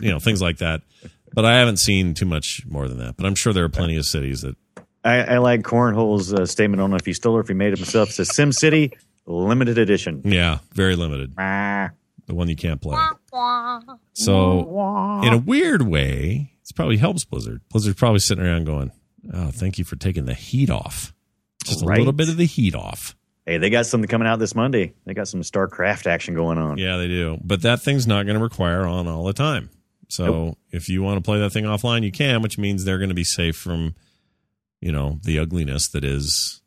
you 0.00 0.10
know 0.10 0.18
things 0.18 0.42
like 0.42 0.58
that. 0.58 0.82
But 1.32 1.44
I 1.44 1.58
haven't 1.58 1.78
seen 1.78 2.14
too 2.14 2.26
much 2.26 2.62
more 2.68 2.88
than 2.88 2.98
that. 2.98 3.16
But 3.16 3.26
I'm 3.26 3.34
sure 3.34 3.52
there 3.52 3.64
are 3.64 3.70
plenty 3.70 3.96
of 3.96 4.04
cities 4.04 4.42
that 4.42 4.56
I, 5.04 5.22
I 5.22 5.38
like 5.38 5.62
Cornhole's 5.62 6.34
uh, 6.34 6.44
statement. 6.44 6.80
I 6.80 6.82
don't 6.82 6.90
know 6.90 6.96
if 6.96 7.06
he 7.06 7.12
stole 7.12 7.36
or 7.36 7.40
if 7.40 7.48
he 7.48 7.54
made 7.54 7.72
it 7.72 7.78
himself. 7.78 8.10
It 8.10 8.12
says 8.14 8.30
SimCity 8.30 8.92
limited 9.30 9.78
edition. 9.78 10.22
Yeah, 10.24 10.58
very 10.74 10.96
limited. 10.96 11.34
The 11.36 12.34
one 12.34 12.48
you 12.48 12.56
can't 12.56 12.80
play. 12.80 12.96
So, 14.12 15.20
in 15.24 15.32
a 15.32 15.38
weird 15.38 15.82
way, 15.82 16.52
it 16.62 16.76
probably 16.76 16.98
helps 16.98 17.24
Blizzard. 17.24 17.60
Blizzard's 17.70 17.98
probably 17.98 18.20
sitting 18.20 18.44
around 18.44 18.64
going, 18.66 18.92
"Oh, 19.32 19.50
thank 19.50 19.78
you 19.78 19.84
for 19.84 19.96
taking 19.96 20.26
the 20.26 20.34
heat 20.34 20.70
off, 20.70 21.12
just 21.64 21.82
a 21.82 21.86
little 21.86 22.12
bit 22.12 22.28
of 22.28 22.36
the 22.36 22.46
heat 22.46 22.74
off." 22.74 23.16
Hey, 23.46 23.58
they 23.58 23.70
got 23.70 23.86
something 23.86 24.06
coming 24.06 24.28
out 24.28 24.38
this 24.38 24.54
Monday. 24.54 24.92
They 25.06 25.14
got 25.14 25.26
some 25.26 25.40
StarCraft 25.40 26.06
action 26.06 26.34
going 26.34 26.58
on. 26.58 26.78
Yeah, 26.78 26.98
they 26.98 27.08
do. 27.08 27.38
But 27.42 27.62
that 27.62 27.80
thing's 27.80 28.06
not 28.06 28.24
going 28.26 28.36
to 28.36 28.42
require 28.42 28.84
on 28.86 29.08
all 29.08 29.24
the 29.24 29.32
time. 29.32 29.70
So, 30.08 30.56
if 30.70 30.88
you 30.88 31.02
want 31.02 31.16
to 31.16 31.22
play 31.22 31.40
that 31.40 31.50
thing 31.50 31.64
offline, 31.64 32.04
you 32.04 32.12
can, 32.12 32.42
which 32.42 32.58
means 32.58 32.84
they're 32.84 32.98
going 32.98 33.08
to 33.08 33.14
be 33.14 33.24
safe 33.24 33.56
from, 33.56 33.96
you 34.80 34.92
know, 34.92 35.18
the 35.24 35.38
ugliness 35.40 35.88
that 35.88 36.04
is 36.04 36.62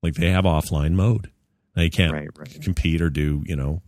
like 0.00 0.14
they 0.14 0.30
have 0.30 0.44
offline 0.44 0.92
mode. 0.92 1.31
Now 1.76 1.82
you 1.82 1.90
can't 1.90 2.12
Right, 2.12 2.28
right. 2.36 2.62
compete 2.62 3.00
or 3.00 3.10
do 3.10 3.42
you 3.46 3.56
know 3.56 3.82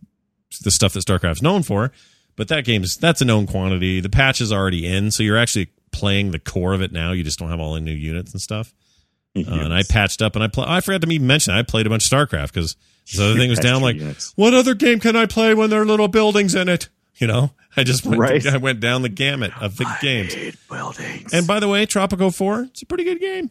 the 0.62 0.70
stuff 0.70 0.92
that 0.94 1.04
StarCraft's 1.04 1.42
known 1.42 1.62
for. 1.62 1.90
But 2.36 2.48
that 2.48 2.64
game's 2.64 2.96
that's 2.96 3.20
a 3.20 3.24
known 3.24 3.46
quantity. 3.46 4.00
The 4.00 4.08
patch 4.08 4.40
is 4.40 4.52
already 4.52 4.86
in, 4.86 5.10
so 5.10 5.22
you're 5.22 5.36
actually 5.38 5.68
playing 5.92 6.30
the 6.32 6.38
core 6.40 6.72
of 6.74 6.82
it 6.82 6.90
now. 6.92 7.12
You 7.12 7.22
just 7.22 7.38
don't 7.38 7.50
have 7.50 7.60
all 7.60 7.74
the 7.74 7.80
new 7.80 7.92
units 7.92 8.32
and 8.32 8.40
stuff. 8.40 8.74
Uh, 9.36 9.42
and 9.48 9.74
I 9.74 9.82
patched 9.88 10.22
up, 10.22 10.34
and 10.36 10.44
I 10.44 10.48
play. 10.48 10.64
I 10.66 10.80
forgot 10.80 11.00
to 11.02 11.08
even 11.10 11.26
mention 11.26 11.54
I 11.54 11.62
played 11.62 11.86
a 11.86 11.90
bunch 11.90 12.04
of 12.04 12.10
StarCraft 12.16 12.52
because 12.52 12.76
this 13.10 13.20
other 13.20 13.34
thing 13.38 13.50
was 13.50 13.58
down. 13.58 13.82
Like, 13.82 13.96
units. 13.96 14.32
what 14.36 14.54
other 14.54 14.74
game 14.74 15.00
can 15.00 15.16
I 15.16 15.26
play 15.26 15.54
when 15.54 15.70
there 15.70 15.82
are 15.82 15.86
little 15.86 16.08
buildings 16.08 16.54
in 16.54 16.68
it? 16.68 16.88
You 17.16 17.26
know, 17.28 17.50
I 17.76 17.84
just 17.84 18.04
went, 18.06 18.20
Right. 18.20 18.44
I 18.46 18.56
went 18.56 18.80
down 18.80 19.02
the 19.02 19.08
gamut 19.08 19.52
of 19.60 19.76
the 19.76 19.86
games. 20.00 20.34
buildings. 20.68 21.32
And 21.32 21.46
by 21.46 21.60
the 21.60 21.68
way, 21.68 21.84
Tropico 21.86 22.34
Four, 22.34 22.62
it's 22.62 22.82
a 22.82 22.86
pretty 22.86 23.04
good 23.04 23.20
game. 23.20 23.50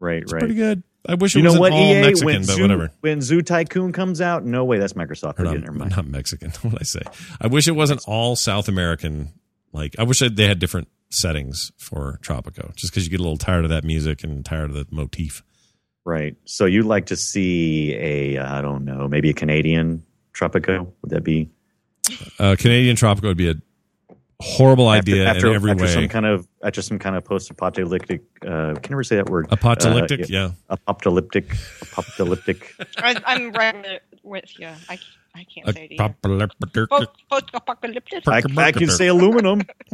right, 0.00 0.22
It's 0.22 0.32
right. 0.32 0.38
pretty 0.40 0.54
good. 0.54 0.82
I 1.08 1.14
wish 1.14 1.34
it 1.34 1.38
You 1.38 1.44
know 1.44 1.50
wasn't 1.50 1.60
what? 1.60 1.72
all 1.72 1.92
EA 1.92 2.00
Mexican, 2.00 2.26
when 2.26 2.40
but 2.42 2.54
Zoo, 2.54 2.62
whatever. 2.62 2.90
When 3.00 3.20
Zoo 3.22 3.42
Tycoon 3.42 3.92
comes 3.92 4.20
out, 4.20 4.44
no 4.44 4.64
way, 4.64 4.78
that's 4.78 4.94
Microsoft. 4.94 5.34
Or 5.34 5.44
Forget 5.44 5.54
it, 5.56 5.58
not, 5.60 5.64
never 5.66 5.78
mind. 5.78 5.90
not 5.96 6.06
Mexican. 6.06 6.50
What 6.62 6.80
I 6.80 6.84
say? 6.84 7.02
I 7.40 7.46
wish 7.46 7.68
it 7.68 7.72
wasn't 7.72 8.02
all 8.06 8.36
South 8.36 8.68
American. 8.68 9.32
Like 9.72 9.94
I 9.98 10.02
wish 10.04 10.20
they 10.20 10.46
had 10.46 10.58
different 10.58 10.88
settings 11.10 11.70
for 11.78 12.18
Tropico, 12.22 12.74
just 12.76 12.92
because 12.92 13.04
you 13.04 13.10
get 13.10 13.20
a 13.20 13.22
little 13.22 13.36
tired 13.38 13.64
of 13.64 13.70
that 13.70 13.84
music 13.84 14.24
and 14.24 14.44
tired 14.44 14.70
of 14.70 14.74
the 14.76 14.86
motif. 14.90 15.42
Right. 16.04 16.36
So 16.44 16.66
you'd 16.66 16.86
like 16.86 17.06
to 17.06 17.16
see 17.16 17.94
a, 17.94 18.38
I 18.38 18.60
don't 18.60 18.84
know, 18.84 19.08
maybe 19.08 19.30
a 19.30 19.34
Canadian 19.34 20.04
Tropico? 20.34 20.92
Would 21.02 21.10
that 21.10 21.24
be 21.24 21.50
Uh, 22.38 22.54
Canadian 22.58 22.96
Tropico 22.96 23.22
would 23.24 23.36
be 23.36 23.50
a 23.50 23.54
horrible 24.40 24.88
idea 24.88 25.26
after, 25.26 25.48
in 25.48 25.54
every 25.54 25.70
after 25.70 25.84
way. 25.84 25.92
some 25.92 26.08
kind 26.08 26.26
of 26.26 26.46
after 26.62 26.82
some 26.82 26.98
kind 26.98 27.16
of 27.16 27.24
post-apocalyptic? 27.24 28.22
Uh, 28.42 28.74
can 28.74 28.90
never 28.90 29.02
say 29.04 29.16
that 29.16 29.30
word. 29.30 29.46
Apocalyptic, 29.50 30.22
Uh, 30.22 30.26
yeah. 30.28 30.50
Apocalyptic. 30.68 31.52
Apocalyptic. 31.82 32.74
I, 32.98 33.16
I'm 33.26 33.52
right 33.52 34.00
with 34.22 34.58
you. 34.58 34.68
I, 34.88 34.98
I 35.34 35.44
can't 35.44 35.74
say 35.74 35.84
it 35.84 35.92
either. 35.92 36.04
Apocalyptic. 36.04 36.88
Post- 36.90 37.10
Post-apocalyptic. 37.30 38.28
I, 38.28 38.42
I 38.58 38.72
can 38.72 38.90
say 38.90 39.06
aluminum. 39.08 39.62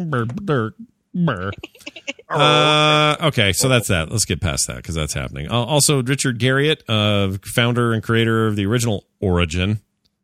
Uh, 2.31 3.17
okay, 3.25 3.53
so 3.53 3.69
that's 3.69 3.89
that. 3.89 4.11
Let's 4.11 4.25
get 4.25 4.41
past 4.41 4.67
that 4.67 4.77
because 4.77 4.95
that's 4.95 5.13
happening. 5.13 5.51
Uh, 5.51 5.55
also, 5.65 6.03
Richard 6.03 6.39
Garriott, 6.39 6.81
uh, 6.89 7.37
founder 7.45 7.93
and 7.93 8.03
creator 8.03 8.47
of 8.47 8.57
the 8.57 8.65
original 8.65 9.05
Origin 9.21 9.81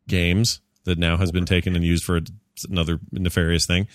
games 0.06 0.60
that 0.84 0.96
now 0.98 1.18
has 1.18 1.30
been 1.30 1.44
taken 1.44 1.76
and 1.76 1.84
used 1.84 2.04
for 2.04 2.20
another 2.64 3.00
nefarious 3.12 3.66
thing. 3.66 3.88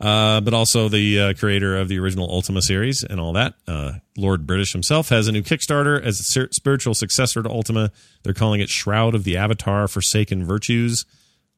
Uh, 0.00 0.40
but 0.40 0.52
also 0.52 0.88
the 0.88 1.20
uh, 1.20 1.34
creator 1.34 1.76
of 1.76 1.88
the 1.88 1.98
original 2.00 2.28
Ultima 2.28 2.60
series 2.60 3.04
and 3.04 3.20
all 3.20 3.32
that. 3.34 3.54
Uh, 3.68 3.92
Lord 4.16 4.44
British 4.44 4.72
himself 4.72 5.08
has 5.10 5.28
a 5.28 5.32
new 5.32 5.42
Kickstarter 5.42 6.02
as 6.02 6.18
a 6.18 6.48
spiritual 6.52 6.94
successor 6.94 7.42
to 7.44 7.48
Ultima. 7.48 7.92
They're 8.24 8.34
calling 8.34 8.60
it 8.60 8.68
Shroud 8.68 9.14
of 9.14 9.22
the 9.22 9.36
Avatar 9.36 9.86
Forsaken 9.86 10.44
Virtues. 10.44 11.06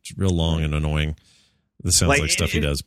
It's 0.00 0.16
real 0.18 0.30
long 0.30 0.62
and 0.62 0.74
annoying. 0.74 1.16
This 1.82 1.96
sounds 1.96 2.10
like, 2.10 2.20
Like, 2.20 2.30
stuff 2.30 2.50
he 2.50 2.60
does. 2.60 2.82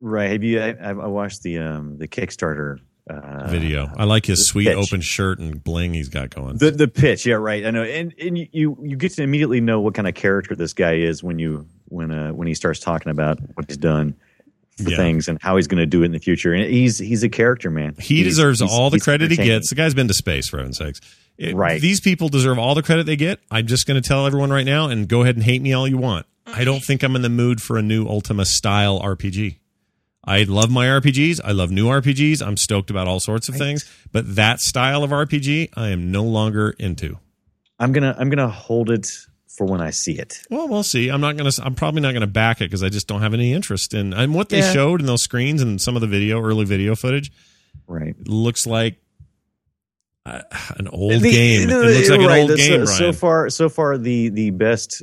Right. 0.00 0.30
Have 0.32 0.44
you? 0.44 0.60
I, 0.60 0.90
I 0.90 0.92
watched 1.06 1.42
the 1.42 1.58
um 1.58 1.96
the 1.96 2.06
Kickstarter 2.06 2.78
uh, 3.08 3.48
video. 3.48 3.90
I 3.96 4.04
like 4.04 4.26
his 4.26 4.46
sweet 4.46 4.66
pitch. 4.66 4.76
open 4.76 5.00
shirt 5.00 5.38
and 5.38 5.62
bling 5.62 5.94
he's 5.94 6.08
got 6.08 6.30
going. 6.30 6.58
The 6.58 6.70
the 6.70 6.88
pitch, 6.88 7.26
yeah, 7.26 7.36
right. 7.36 7.64
I 7.64 7.70
know, 7.70 7.82
and 7.82 8.14
and 8.20 8.36
you 8.36 8.76
you 8.82 8.96
get 8.96 9.12
to 9.12 9.22
immediately 9.22 9.60
know 9.60 9.80
what 9.80 9.94
kind 9.94 10.08
of 10.08 10.14
character 10.14 10.54
this 10.54 10.72
guy 10.72 10.94
is 10.94 11.22
when 11.22 11.38
you 11.38 11.66
when 11.94 12.10
uh 12.10 12.30
when 12.32 12.46
he 12.48 12.54
starts 12.54 12.80
talking 12.80 13.10
about 13.10 13.38
what 13.54 13.66
he's 13.68 13.76
done 13.76 14.14
for 14.76 14.90
Yeah. 14.90 14.96
things 14.96 15.28
and 15.28 15.38
how 15.40 15.56
he's 15.56 15.66
going 15.68 15.78
to 15.78 15.86
do 15.86 16.02
it 16.02 16.06
in 16.06 16.12
the 16.12 16.18
future. 16.18 16.52
And 16.52 16.64
he's 16.70 16.98
he's 16.98 17.22
a 17.22 17.28
character, 17.28 17.70
man. 17.70 17.94
he 17.98 18.16
He's- 18.16 18.26
deserves 18.28 18.60
he's- 18.60 18.72
all 18.72 18.90
the 18.90 18.98
credit 19.00 19.30
he 19.30 19.36
gets. 19.36 19.68
The 19.70 19.76
guy's 19.76 19.94
been 19.94 20.08
to 20.08 20.14
space, 20.14 20.48
for 20.48 20.58
heaven's 20.58 20.78
sakes. 20.78 21.00
It- 21.38 21.54
Right. 21.54 21.80
These 21.80 22.00
people 22.00 22.28
deserve 22.28 22.58
all 22.58 22.74
the 22.74 22.82
credit 22.82 23.06
they 23.06 23.16
get. 23.16 23.40
I'm 23.50 23.66
just 23.66 23.86
going 23.86 24.00
to 24.00 24.06
tell 24.06 24.26
everyone 24.26 24.50
right 24.50 24.66
now, 24.66 24.88
and 24.88 25.08
go 25.08 25.22
ahead 25.22 25.36
and 25.36 25.44
hate 25.44 25.62
me 25.62 25.72
all 25.72 25.86
you 25.88 25.96
want. 25.98 26.26
I 26.46 26.64
don't 26.64 26.82
think 26.82 27.02
I'm 27.02 27.16
in 27.16 27.22
the 27.22 27.28
mood 27.28 27.62
for 27.62 27.78
a 27.78 27.82
new 27.82 28.06
Ultima 28.06 28.44
style 28.44 29.00
RPG. 29.00 29.56
I 30.26 30.42
love 30.44 30.70
my 30.70 30.86
RPGs. 30.86 31.40
I 31.44 31.52
love 31.52 31.70
new 31.70 31.86
RPGs. 31.88 32.40
I'm 32.46 32.56
stoked 32.56 32.88
about 32.90 33.06
all 33.08 33.20
sorts 33.20 33.48
of 33.48 33.56
things, 33.56 33.84
but 34.12 34.36
that 34.36 34.60
style 34.60 35.02
of 35.04 35.10
RPG, 35.10 35.70
I 35.76 35.88
am 35.90 36.10
no 36.10 36.22
longer 36.24 36.74
into. 36.78 37.18
I'm 37.78 37.92
gonna 37.92 38.14
I'm 38.18 38.30
gonna 38.30 38.48
hold 38.48 38.90
it 38.90 39.06
for 39.56 39.66
when 39.66 39.80
I 39.80 39.90
see 39.90 40.18
it. 40.18 40.40
Well, 40.50 40.68
we'll 40.68 40.82
see. 40.82 41.08
I'm 41.10 41.20
not 41.20 41.36
gonna. 41.36 41.50
I'm 41.62 41.74
probably 41.74 42.00
not 42.00 42.12
gonna 42.12 42.26
back 42.26 42.60
it 42.60 42.64
because 42.64 42.82
I 42.82 42.88
just 42.88 43.06
don't 43.06 43.20
have 43.22 43.34
any 43.34 43.52
interest 43.52 43.94
in. 43.94 44.12
And 44.12 44.34
what 44.34 44.48
they 44.48 44.58
Yeah. 44.58 44.72
showed 44.72 45.00
in 45.00 45.06
those 45.06 45.22
screens 45.22 45.62
and 45.62 45.80
some 45.80 45.94
of 45.96 46.00
the 46.00 46.08
video, 46.08 46.40
early 46.42 46.64
video 46.64 46.94
footage, 46.94 47.30
Right. 47.86 48.14
looks 48.26 48.66
like 48.66 48.96
uh, 50.26 50.40
an 50.78 50.88
old 50.88 51.20
The- 51.22 51.30
game. 51.30 51.68
no, 51.68 51.82
it 51.82 51.96
looks 51.96 52.08
like 52.10 52.20
an 52.20 52.26
old 52.40 52.50
that's- 52.50 52.68
game, 52.68 52.86
so, 52.86 52.92
so 52.94 53.12
far, 53.12 53.50
so 53.50 53.68
far, 53.68 53.98
the 53.98 54.30
the 54.30 54.50
best 54.50 55.02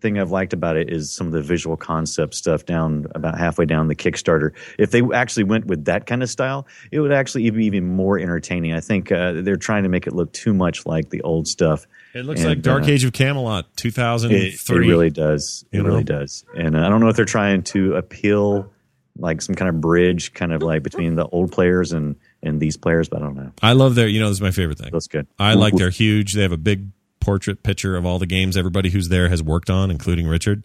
thing 0.00 0.18
I've 0.20 0.30
liked 0.30 0.52
about 0.52 0.76
it 0.76 0.88
is 0.92 1.10
some 1.10 1.26
of 1.26 1.32
the 1.32 1.42
visual 1.42 1.76
concept 1.76 2.34
stuff 2.34 2.64
down 2.64 3.06
about 3.14 3.36
halfway 3.38 3.64
down 3.66 3.88
the 3.88 3.94
Kickstarter. 3.96 4.52
If 4.78 4.92
they 4.92 5.02
actually 5.12 5.44
went 5.44 5.66
with 5.66 5.86
that 5.86 6.06
kind 6.06 6.22
of 6.22 6.30
style, 6.30 6.66
it 6.92 7.00
would 7.00 7.10
actually 7.10 7.50
be 7.50 7.66
even 7.66 7.86
more 7.86 8.18
entertaining. 8.18 8.72
I 8.72 8.80
think 8.80 9.10
uh, 9.10 9.32
they're 9.42 9.56
trying 9.56 9.82
to 9.82 9.88
make 9.88 10.06
it 10.06 10.12
look 10.14 10.32
too 10.32 10.54
much 10.54 10.86
like 10.86 11.10
the 11.10 11.20
old 11.22 11.48
stuff. 11.48 11.86
It 12.14 12.24
looks 12.24 12.40
and, 12.40 12.48
like 12.48 12.62
Dark 12.62 12.84
uh, 12.84 12.92
Age 12.92 13.04
of 13.04 13.12
Camelot, 13.12 13.66
It, 13.66 13.76
2003. 13.76 14.76
it 14.76 14.88
really 14.88 15.10
does. 15.10 15.64
It 15.72 15.78
know? 15.78 15.84
really 15.84 16.04
does. 16.04 16.44
And 16.56 16.76
uh, 16.76 16.86
I 16.86 16.88
don't 16.88 17.00
know 17.00 17.08
if 17.08 17.16
they're 17.16 17.24
trying 17.24 17.62
to 17.64 17.94
appeal 17.96 18.70
like 19.16 19.42
some 19.42 19.54
kind 19.54 19.68
of 19.68 19.80
bridge, 19.80 20.32
kind 20.32 20.52
of 20.52 20.62
like 20.62 20.82
between 20.82 21.14
the 21.14 21.26
old 21.26 21.52
players 21.52 21.92
and 21.92 22.16
and 22.42 22.58
these 22.60 22.76
players, 22.76 23.08
but 23.08 23.20
I 23.20 23.24
don't 23.24 23.36
know. 23.36 23.52
I 23.62 23.74
love 23.74 23.94
their. 23.94 24.08
You 24.08 24.20
know, 24.20 24.28
this 24.28 24.38
is 24.38 24.42
my 24.42 24.50
favorite 24.50 24.78
thing. 24.78 24.90
That's 24.92 25.08
good. 25.08 25.26
I 25.38 25.54
like 25.54 25.74
they're 25.74 25.90
huge. 25.90 26.34
They 26.34 26.42
have 26.42 26.52
a 26.52 26.56
big 26.56 26.88
portrait 27.20 27.62
picture 27.62 27.96
of 27.96 28.06
all 28.06 28.18
the 28.18 28.26
games 28.26 28.56
everybody 28.56 28.90
who's 28.90 29.08
there 29.08 29.28
has 29.28 29.42
worked 29.42 29.70
on, 29.70 29.90
including 29.90 30.26
Richard. 30.26 30.62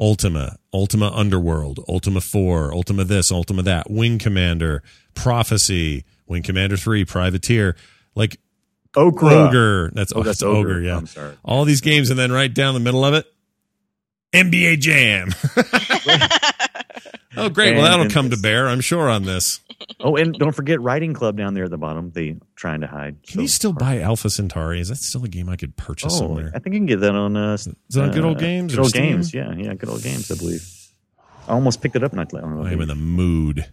Ultima, 0.00 0.56
Ultima 0.72 1.12
Underworld, 1.14 1.78
Ultima 1.88 2.20
4, 2.20 2.74
Ultima 2.74 3.04
this, 3.04 3.30
Ultima 3.30 3.62
that, 3.62 3.88
Wing 3.88 4.18
Commander, 4.18 4.82
Prophecy, 5.14 6.04
Wing 6.26 6.42
Commander 6.42 6.76
3, 6.76 7.04
Privateer, 7.04 7.76
like 8.16 8.38
Okra. 8.96 9.34
Ogre. 9.48 9.90
That's, 9.94 10.12
Oh, 10.14 10.22
that's 10.22 10.40
that's 10.40 10.42
Ogre, 10.42 10.70
Ogre. 10.70 10.80
yeah. 10.82 10.96
I'm 10.96 11.06
sorry. 11.06 11.36
All 11.44 11.64
these 11.64 11.80
games, 11.80 12.10
and 12.10 12.18
then 12.18 12.30
right 12.32 12.52
down 12.52 12.74
the 12.74 12.80
middle 12.80 13.04
of 13.04 13.14
it, 13.14 13.26
NBA 14.32 14.80
Jam. 14.80 15.30
oh, 17.36 17.48
great. 17.48 17.74
well, 17.74 17.82
that'll 17.84 18.02
and 18.02 18.12
come 18.12 18.30
to 18.30 18.36
bear, 18.36 18.68
I'm 18.68 18.80
sure, 18.80 19.08
on 19.08 19.24
this. 19.24 19.60
Oh, 20.00 20.16
and 20.16 20.34
don't 20.34 20.52
forget 20.54 20.80
Writing 20.80 21.12
Club 21.14 21.36
down 21.36 21.54
there 21.54 21.64
at 21.64 21.70
the 21.70 21.78
bottom. 21.78 22.10
They 22.10 22.36
trying 22.56 22.80
to 22.82 22.86
hide. 22.86 23.16
Can 23.26 23.40
you 23.40 23.48
still 23.48 23.72
buy 23.72 24.00
Alpha 24.00 24.30
Centauri? 24.30 24.80
Is 24.80 24.88
that 24.88 24.96
still 24.96 25.24
a 25.24 25.28
game 25.28 25.48
I 25.48 25.56
could 25.56 25.76
purchase 25.76 26.14
Oh, 26.14 26.18
somewhere? 26.20 26.50
I 26.54 26.58
think 26.58 26.74
you 26.74 26.80
can 26.80 26.86
get 26.86 27.00
that 27.00 27.14
on. 27.14 27.36
Uh, 27.36 27.54
Is 27.54 27.64
that 27.90 28.02
on 28.04 28.10
Good 28.12 28.24
Old 28.24 28.36
uh, 28.36 28.40
Games 28.40 28.72
Good 28.74 28.80
old 28.80 28.88
Steam? 28.90 29.02
games. 29.02 29.34
Yeah, 29.34 29.52
yeah, 29.54 29.74
good 29.74 29.88
old 29.88 30.02
games. 30.02 30.30
I 30.30 30.36
believe. 30.36 30.66
I 31.46 31.52
almost 31.52 31.82
picked 31.82 31.96
it 31.96 32.02
up 32.04 32.12
not 32.12 32.32
long 32.32 32.66
I 32.66 32.72
am 32.72 32.80
in 32.80 32.88
the 32.88 32.94
mood. 32.94 33.66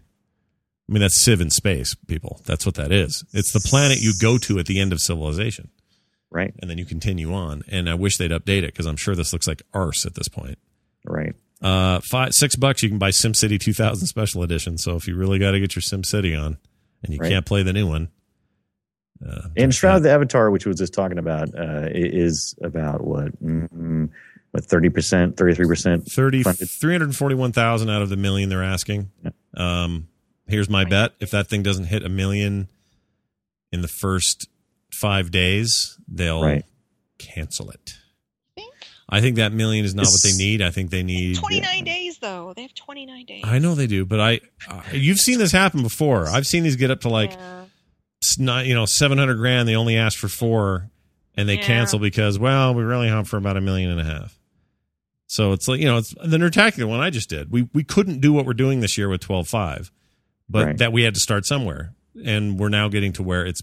I 0.92 0.94
mean, 0.94 1.00
that's 1.00 1.18
Civ 1.18 1.40
in 1.40 1.48
space, 1.48 1.94
people. 2.06 2.42
That's 2.44 2.66
what 2.66 2.74
that 2.74 2.92
is. 2.92 3.24
It's 3.32 3.50
the 3.52 3.66
planet 3.66 4.00
you 4.02 4.12
go 4.20 4.36
to 4.36 4.58
at 4.58 4.66
the 4.66 4.78
end 4.78 4.92
of 4.92 5.00
civilization, 5.00 5.70
Right, 6.30 6.52
and 6.60 6.68
then 6.70 6.76
you 6.76 6.84
continue 6.84 7.32
on. 7.32 7.62
And 7.70 7.88
I 7.88 7.94
wish 7.94 8.18
they'd 8.18 8.30
update 8.30 8.58
it 8.58 8.74
because 8.74 8.84
I'm 8.84 8.96
sure 8.96 9.14
this 9.14 9.32
looks 9.32 9.46
like 9.48 9.62
arse 9.72 10.04
at 10.04 10.14
this 10.16 10.28
point. 10.28 10.58
right. 11.06 11.34
Uh, 11.62 12.00
five, 12.00 12.34
six 12.34 12.56
bucks, 12.56 12.82
you 12.82 12.90
can 12.90 12.98
buy 12.98 13.08
SimCity 13.10 13.58
2000 13.58 14.06
Special 14.06 14.42
Edition. 14.42 14.76
So 14.76 14.96
if 14.96 15.08
you 15.08 15.16
really 15.16 15.38
got 15.38 15.52
to 15.52 15.60
get 15.60 15.74
your 15.74 15.80
SimCity 15.80 16.38
on, 16.38 16.58
and 17.02 17.14
you 17.14 17.18
Right. 17.20 17.30
can't 17.30 17.46
play 17.46 17.62
the 17.62 17.72
new 17.72 17.86
one, 17.86 18.08
uh, 19.26 19.48
And 19.56 19.72
Shroud 19.74 19.96
of 19.98 20.02
the 20.02 20.10
Avatar, 20.10 20.50
which 20.50 20.66
we 20.66 20.70
was 20.70 20.78
just 20.78 20.92
talking 20.92 21.16
about, 21.18 21.48
uh, 21.58 21.88
is 21.90 22.54
about 22.62 23.02
what, 23.06 23.40
mm, 23.42 24.10
what 24.50 24.64
thirty 24.64 24.90
percent, 24.90 25.36
thirty 25.38 25.54
three 25.54 25.66
percent. 25.68 26.04
30, 26.10 26.42
Funded. 26.42 26.68
341,000 26.68 27.88
out 27.88 28.02
of 28.02 28.08
the 28.10 28.16
million 28.16 28.48
they're 28.48 28.62
asking. 28.64 29.10
Um, 29.56 30.08
here's 30.52 30.68
my 30.70 30.84
bet. 30.84 31.12
If 31.20 31.30
that 31.32 31.48
thing 31.48 31.62
doesn't 31.62 31.86
hit 31.86 32.04
a 32.04 32.08
million 32.08 32.68
in 33.72 33.80
the 33.82 33.88
first 33.88 34.48
five 34.92 35.30
days, 35.30 35.98
they'll 36.06 36.42
Right. 36.42 36.64
cancel 37.18 37.70
it. 37.70 37.94
Think? 38.54 38.72
I 39.08 39.20
think 39.20 39.36
that 39.36 39.52
million 39.52 39.84
is 39.84 39.94
not 39.94 40.06
what 40.06 40.22
they 40.22 40.32
need. 40.32 40.62
I 40.62 40.70
think 40.70 40.90
they 40.90 41.02
need. 41.02 41.36
29 41.36 41.84
days 41.84 42.18
though. 42.18 42.52
They 42.54 42.62
have 42.62 42.74
29 42.74 43.24
days. 43.26 43.42
I 43.46 43.58
know 43.58 43.74
they 43.74 43.86
do, 43.86 44.04
but 44.04 44.20
I, 44.20 44.40
I 44.68 44.92
you've 44.92 45.20
seen 45.20 45.38
this 45.38 45.52
happen 45.52 45.82
before. 45.82 46.28
I've 46.28 46.46
seen 46.46 46.62
these 46.62 46.76
get 46.76 46.90
up 46.90 47.00
to 47.00 47.08
like 47.08 47.32
Yeah. 47.32 47.64
not 48.38 48.66
you 48.66 48.74
know 48.74 48.84
seven 48.86 49.18
hundred 49.18 49.36
grand. 49.36 49.66
They 49.68 49.74
only 49.76 49.96
asked 49.96 50.18
for 50.18 50.28
four, 50.28 50.90
and 51.34 51.48
they 51.48 51.56
Yeah. 51.56 51.62
cancel 51.66 51.98
because 51.98 52.38
well, 52.38 52.74
we 52.74 52.82
really 52.84 53.08
have 53.08 53.26
for 53.28 53.36
about 53.38 53.56
a 53.56 53.60
million 53.60 53.90
and 53.90 54.00
a 54.00 54.04
half. 54.04 54.38
So 55.26 55.52
it's 55.52 55.66
like 55.66 55.80
you 55.80 55.86
know 55.86 55.96
it's 55.96 56.10
the 56.22 56.36
Nerdtacular 56.36 56.86
one 56.86 57.00
I 57.00 57.08
just 57.10 57.30
did. 57.30 57.50
We 57.50 57.68
we 57.72 57.84
couldn't 57.84 58.20
do 58.20 58.32
what 58.34 58.44
we're 58.44 58.52
doing 58.52 58.80
this 58.80 58.98
year 58.98 59.08
with 59.08 59.22
twelve 59.22 59.48
five, 59.48 59.90
but 60.48 60.66
Right. 60.66 60.78
that 60.78 60.92
we 60.92 61.02
had 61.02 61.14
to 61.14 61.20
start 61.20 61.46
somewhere, 61.46 61.94
and 62.24 62.58
we're 62.58 62.68
now 62.68 62.88
getting 62.88 63.12
to 63.14 63.22
where 63.22 63.44
it's 63.46 63.62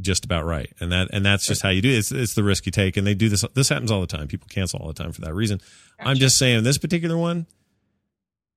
just 0.00 0.24
about 0.24 0.44
right, 0.44 0.72
and 0.80 0.92
that 0.92 1.08
and 1.12 1.24
that's 1.26 1.46
just 1.46 1.62
how 1.62 1.68
you 1.68 1.82
do 1.82 1.88
it. 1.90 1.98
It's, 1.98 2.12
it's 2.12 2.34
the 2.34 2.44
risk 2.44 2.64
you 2.66 2.72
take, 2.72 2.96
and 2.96 3.06
they 3.06 3.14
do 3.14 3.28
this. 3.28 3.44
This 3.54 3.68
happens 3.68 3.90
all 3.90 4.00
the 4.00 4.06
time. 4.06 4.28
People 4.28 4.46
cancel 4.48 4.78
all 4.80 4.86
the 4.88 4.94
time 4.94 5.12
for 5.12 5.20
that 5.22 5.34
reason. 5.34 5.60
I'm 5.98 6.16
just 6.16 6.38
saying 6.38 6.62
this 6.62 6.78
particular 6.78 7.18
one, 7.18 7.46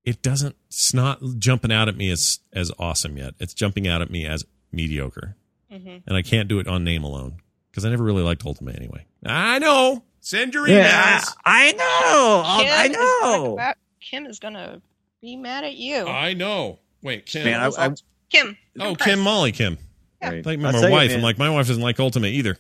it 0.05 0.21
doesn't. 0.21 0.55
It's 0.67 0.93
not 0.93 1.19
jumping 1.39 1.71
out 1.71 1.87
at 1.87 1.95
me 1.97 2.09
as 2.11 2.39
as 2.53 2.71
awesome 2.77 3.17
yet. 3.17 3.33
It's 3.39 3.53
jumping 3.53 3.87
out 3.87 4.01
at 4.01 4.09
me 4.11 4.25
as 4.27 4.45
mediocre, 4.71 5.35
Mhm. 5.71 6.03
and 6.05 6.15
I 6.17 6.21
can't 6.21 6.47
do 6.47 6.59
it 6.59 6.67
on 6.67 6.83
name 6.83 7.03
alone 7.03 7.37
because 7.71 7.85
I 7.85 7.89
never 7.89 8.03
really 8.03 8.23
liked 8.23 8.45
Ultima 8.45 8.71
anyway. 8.71 9.05
I 9.25 9.59
know. 9.59 10.03
Send 10.19 10.53
your 10.53 10.65
emails. 10.67 10.69
Yeah, 10.69 11.21
I 11.45 11.71
know. 11.73 12.43
Kim 12.61 12.71
I 12.71 12.83
is 12.85 12.95
gonna 12.95 13.37
know. 13.45 13.73
Kim 13.99 14.25
is 14.25 14.39
gonna 14.39 14.81
be 15.21 15.35
mad 15.35 15.63
at 15.63 15.75
you. 15.75 16.05
I 16.07 16.33
know. 16.33 16.79
Wait, 17.03 17.25
Kim. 17.25 17.43
Man, 17.43 17.59
I, 17.59 17.67
I, 17.77 17.89
Kim. 18.30 18.57
oh, 18.80 18.95
Kim 18.95 19.19
Molly, 19.19 19.51
Kim. 19.51 19.77
right. 20.21 20.45
Like 20.45 20.59
my 20.59 20.71
tell 20.71 20.85
you, 20.85 20.91
wife. 20.91 21.09
man, 21.09 21.17
I'm 21.17 21.23
like 21.23 21.38
my 21.38 21.49
wife 21.49 21.67
doesn't 21.67 21.84
like 21.84 21.99
Ultimate 21.99 22.30
either. 22.30 22.57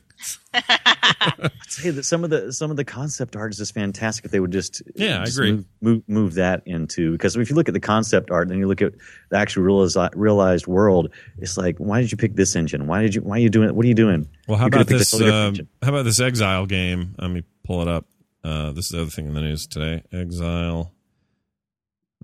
I'll 0.53 1.49
tell 1.69 1.93
that 1.93 2.03
some 2.03 2.23
of 2.23 2.29
the 2.29 2.51
some 2.51 2.69
of 2.69 2.77
the 2.77 2.83
concept 2.83 3.35
art 3.35 3.51
is 3.51 3.57
just 3.57 3.73
fantastic. 3.73 4.25
If 4.25 4.31
they 4.31 4.39
would 4.39 4.51
just 4.51 4.81
Yeah, 4.95 5.21
I 5.21 5.23
agree. 5.23 5.53
Move, 5.53 5.65
move 5.81 6.03
move 6.07 6.33
that 6.35 6.61
into 6.65 7.13
because 7.13 7.35
if 7.35 7.49
you 7.49 7.55
look 7.55 7.67
at 7.69 7.73
the 7.73 7.79
concept 7.79 8.31
art, 8.31 8.49
then 8.49 8.59
you 8.59 8.67
look 8.67 8.81
at 8.81 8.93
the 9.29 9.37
actual 9.37 9.63
realized, 9.63 9.97
realized 10.15 10.67
world. 10.67 11.09
It's 11.39 11.57
like, 11.57 11.77
why 11.77 12.01
did 12.01 12.11
you 12.11 12.17
pick 12.17 12.35
this 12.35 12.55
engine? 12.55 12.87
Why 12.87 13.01
did 13.01 13.15
you? 13.15 13.21
Why 13.21 13.37
are 13.37 13.39
you 13.39 13.49
doing 13.49 13.69
it? 13.69 13.75
What 13.75 13.85
are 13.85 13.89
you 13.89 13.95
doing? 13.95 14.27
Well, 14.47 14.57
how 14.57 14.65
You 14.65 14.71
could've 14.71 14.87
about 14.87 14.97
this? 14.97 15.13
Uh, 15.21 15.53
how 15.81 15.89
about 15.89 16.05
this 16.05 16.19
Exile 16.19 16.65
game? 16.65 17.15
Let 17.17 17.31
me 17.31 17.43
pull 17.63 17.81
it 17.81 17.87
up. 17.87 18.05
Uh, 18.43 18.71
this 18.71 18.85
is 18.85 18.91
the 18.91 19.01
other 19.01 19.09
thing 19.09 19.27
in 19.27 19.33
the 19.33 19.41
news 19.41 19.67
today. 19.67 20.03
Exile. 20.11 20.91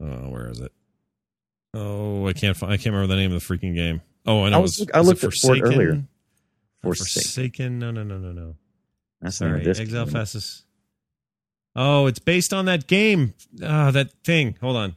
Oh, 0.02 0.30
where 0.30 0.50
is 0.50 0.60
it? 0.60 0.72
Oh, 1.74 2.28
I 2.28 2.34
can't. 2.34 2.56
Find, 2.58 2.74
I 2.74 2.78
can't 2.78 2.94
remember 2.94 3.08
the 3.08 3.16
name 3.20 3.32
of 3.34 3.46
the 3.46 3.54
freaking 3.58 3.76
game. 3.76 4.02
Oh, 4.26 4.44
I 4.44 4.50
know. 4.50 4.58
I 4.58 4.60
was- 4.60 4.80
was, 4.80 4.88
I 4.94 5.00
looked 5.02 5.24
at 5.24 5.34
for 5.34 5.56
it 5.56 5.62
earlier. 5.62 5.94
Not 5.94 6.04
Forsaken. 6.82 7.22
Forsaken. 7.22 7.80
No, 7.80 7.92
no, 7.92 8.04
no, 8.04 8.18
no, 8.18 8.32
no. 8.32 8.56
That's 9.22 9.40
the 9.40 9.46
name 9.46 9.52
Sorry, 9.54 9.60
of 9.62 9.66
this 9.66 9.80
Exile 9.80 10.06
game. 10.06 10.14
Festus. 10.14 10.64
Oh, 11.76 12.08
it's 12.08 12.20
based 12.20 12.54
on 12.54 12.66
that 12.66 12.88
game. 12.88 13.34
Ah, 13.64 13.92
that 13.92 14.12
thing. 14.24 14.56
Hold 14.62 14.78
on. 14.78 14.96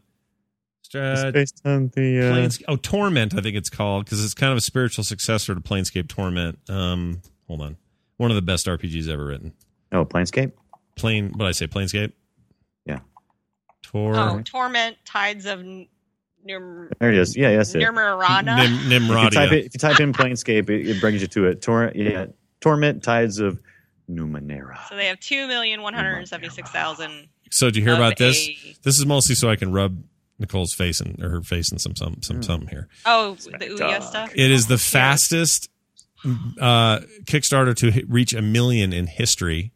It's 0.94 1.32
based 1.32 1.60
on 1.64 1.90
the 1.94 2.20
uh, 2.20 2.34
Planescape. 2.34 2.64
Oh, 2.68 2.76
Torment, 2.76 3.34
I 3.34 3.40
think 3.40 3.56
it's 3.56 3.70
called 3.70 4.04
because 4.04 4.22
it's 4.22 4.34
kind 4.34 4.52
of 4.52 4.58
a 4.58 4.60
spiritual 4.60 5.04
successor 5.04 5.54
to 5.54 5.60
Planescape 5.60 6.06
Torment. 6.06 6.58
Um, 6.68 7.22
hold 7.48 7.62
on. 7.62 7.76
One 8.18 8.30
of 8.30 8.34
the 8.34 8.42
best 8.42 8.66
RPGs 8.66 9.08
ever 9.08 9.24
written. 9.24 9.54
oh 9.92 10.04
Planescape. 10.04 10.52
Plane. 10.96 11.28
What 11.30 11.38
did 11.38 11.46
I 11.48 11.52
say? 11.52 11.66
Planescape. 11.66 12.12
Yeah. 12.84 13.00
Tor. 13.82 14.14
Oh, 14.16 14.42
Torment, 14.44 14.98
Tides 15.06 15.46
of 15.46 15.64
N- 16.48 16.52
Num- 16.54 16.88
There 16.98 17.10
it 17.12 17.18
is. 17.18 17.36
Yeah, 17.36 17.50
yes, 17.50 17.74
it. 17.74 17.78
Nirmarana. 17.78 18.88
Nim, 18.88 19.04
If 19.10 19.22
you 19.24 19.30
type 19.30 19.52
it, 19.52 19.66
if 19.66 19.74
you 19.74 19.78
type 19.78 20.00
in 20.00 20.12
Planescape, 20.12 20.68
it, 20.70 20.88
it 20.88 21.00
brings 21.00 21.20
you 21.22 21.28
to 21.28 21.46
it. 21.46 21.62
Tor- 21.62 21.92
yeah, 21.94 22.26
Torment, 22.60 23.02
Tides 23.02 23.38
of 23.38 23.60
Numenera. 24.10 24.88
so 24.88 24.96
they 24.96 25.06
have 25.06 25.20
two 25.20 25.46
million 25.46 25.82
one 25.82 25.94
hundred 25.94 26.26
seventy-six 26.28 26.70
thousand. 26.70 27.28
So 27.50 27.66
did 27.66 27.76
you 27.76 27.82
hear 27.82 27.94
about 27.94 28.16
this? 28.16 28.48
a- 28.48 28.76
This 28.82 28.98
is 28.98 29.06
mostly 29.06 29.34
so 29.34 29.48
I 29.50 29.56
can 29.56 29.72
rub 29.72 30.02
Nicole's 30.38 30.72
face 30.74 31.00
and 31.00 31.22
or 31.22 31.28
her 31.30 31.42
face 31.42 31.70
and 31.70 31.80
some 31.80 31.94
some 31.96 32.16
some 32.22 32.42
something 32.42 32.68
here. 32.68 32.88
Oh, 33.06 33.34
the 33.34 33.50
Ouya 33.58 34.02
stuff. 34.02 34.32
It 34.34 34.50
is 34.50 34.66
the 34.66 34.78
fastest 34.78 35.68
uh, 36.60 37.00
Kickstarter 37.24 37.74
to 37.76 37.90
hit, 37.90 38.08
reach 38.10 38.32
a 38.32 38.42
million 38.42 38.92
in 38.92 39.06
history, 39.06 39.72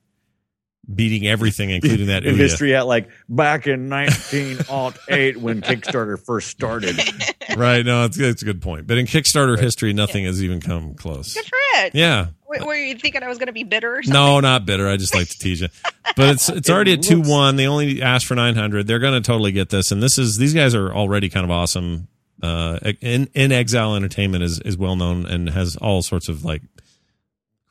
beating 0.95 1.27
everything, 1.27 1.71
including 1.71 2.07
that 2.07 2.25
in 2.25 2.35
Ouya. 2.35 2.39
history 2.39 2.75
at 2.75 2.87
like 2.87 3.09
back 3.29 3.67
in 3.67 3.89
1908 3.91 5.37
when 5.39 5.61
Kickstarter 5.61 6.19
first 6.23 6.49
started. 6.49 6.99
Right? 7.57 7.87
No, 7.87 8.05
it's, 8.05 8.19
it's 8.19 8.43
a 8.43 8.45
good 8.45 8.61
point. 8.61 8.87
But 8.89 8.99
in 8.99 9.07
Kickstarter 9.07 9.59
history, 9.59 9.93
nothing 9.93 10.25
has 10.25 10.43
even 10.43 10.61
come 10.61 10.95
close. 10.95 11.33
Good 11.33 11.47
for 11.47 11.57
it. 11.77 11.95
Yeah. 11.95 12.27
W- 12.53 12.67
were 12.67 12.75
you 12.75 12.97
thinking 12.97 13.23
I 13.23 13.29
was 13.29 13.39
going 13.39 13.47
to 13.47 13.53
be 13.53 13.63
bitter 13.63 13.95
or 13.99 14.03
something? 14.03 14.13
No, 14.21 14.41
not 14.41 14.67
bitter. 14.67 14.87
I 14.89 14.97
just 14.97 15.15
like 15.15 15.29
to 15.29 15.39
tease 15.39 15.61
you. 15.63 15.69
But 16.17 16.31
it's 16.31 16.49
it's 16.51 16.69
It 16.69 16.73
already 16.73 16.93
at 16.95 17.03
two 17.03 17.23
one. 17.23 17.55
They 17.57 17.67
only 17.69 18.03
asked 18.03 18.27
for 18.27 18.35
nine 18.35 18.57
hundred. 18.57 18.89
They're 18.89 18.99
going 18.99 19.15
to 19.15 19.25
totally 19.27 19.53
get 19.53 19.71
this. 19.71 19.91
And 19.93 20.03
this 20.03 20.19
is 20.19 20.37
these 20.39 20.53
guys 20.55 20.75
are 20.75 20.93
already 20.93 21.31
kind 21.31 21.45
of 21.45 21.51
awesome. 21.51 22.09
Uh, 22.43 22.79
in 23.01 23.27
inXile 23.29 23.97
Entertainment 23.97 24.43
is 24.45 24.59
is 24.61 24.77
well 24.77 24.97
known 24.97 25.25
and 25.25 25.49
has 25.49 25.77
all 25.77 26.03
sorts 26.03 26.29
of 26.29 26.45
like 26.45 26.63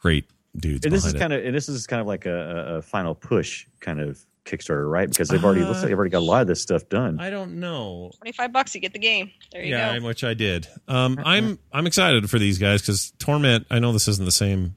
great 0.01 0.25
dudes. 0.57 0.85
And 0.85 0.93
this 0.93 1.05
is 1.05 1.13
behind 1.13 1.33
it. 1.33 1.35
kind 1.35 1.41
of 1.41 1.47
and 1.47 1.55
this 1.55 1.69
is 1.69 1.87
kind 1.87 2.01
of 2.01 2.07
like 2.07 2.25
a, 2.25 2.35
a- 2.35 2.75
a 2.77 2.81
final 2.81 3.15
push 3.15 3.65
kind 3.79 3.99
of 3.99 4.23
Kickstarter, 4.45 4.89
right? 4.89 5.09
Because 5.09 5.29
they've 5.29 5.43
already 5.43 5.61
looks 5.61 5.79
like 5.79 5.87
they've 5.87 5.97
already 5.97 6.11
got 6.11 6.19
a 6.19 6.29
lot 6.29 6.41
of 6.41 6.47
this 6.47 6.61
stuff 6.61 6.87
done. 6.87 7.19
I 7.19 7.31
don't 7.31 7.59
know. 7.59 8.11
Twenty-five 8.17 8.53
bucks, 8.53 8.75
you 8.75 8.81
get 8.81 8.93
the 8.93 8.99
game. 8.99 9.31
There 9.51 9.63
you 9.63 9.71
yeah, 9.71 9.89
go. 9.89 9.93
Yeah, 10.01 10.07
which 10.07 10.23
I 10.23 10.35
did. 10.35 10.67
Um, 10.87 11.19
I'm 11.25 11.57
I'm 11.73 11.87
excited 11.87 12.29
for 12.29 12.37
these 12.37 12.59
guys 12.59 12.81
because 12.81 13.11
Torment. 13.17 13.65
I 13.71 13.79
know 13.79 13.91
this 13.91 14.07
isn't 14.07 14.23
the 14.23 14.31
same 14.31 14.75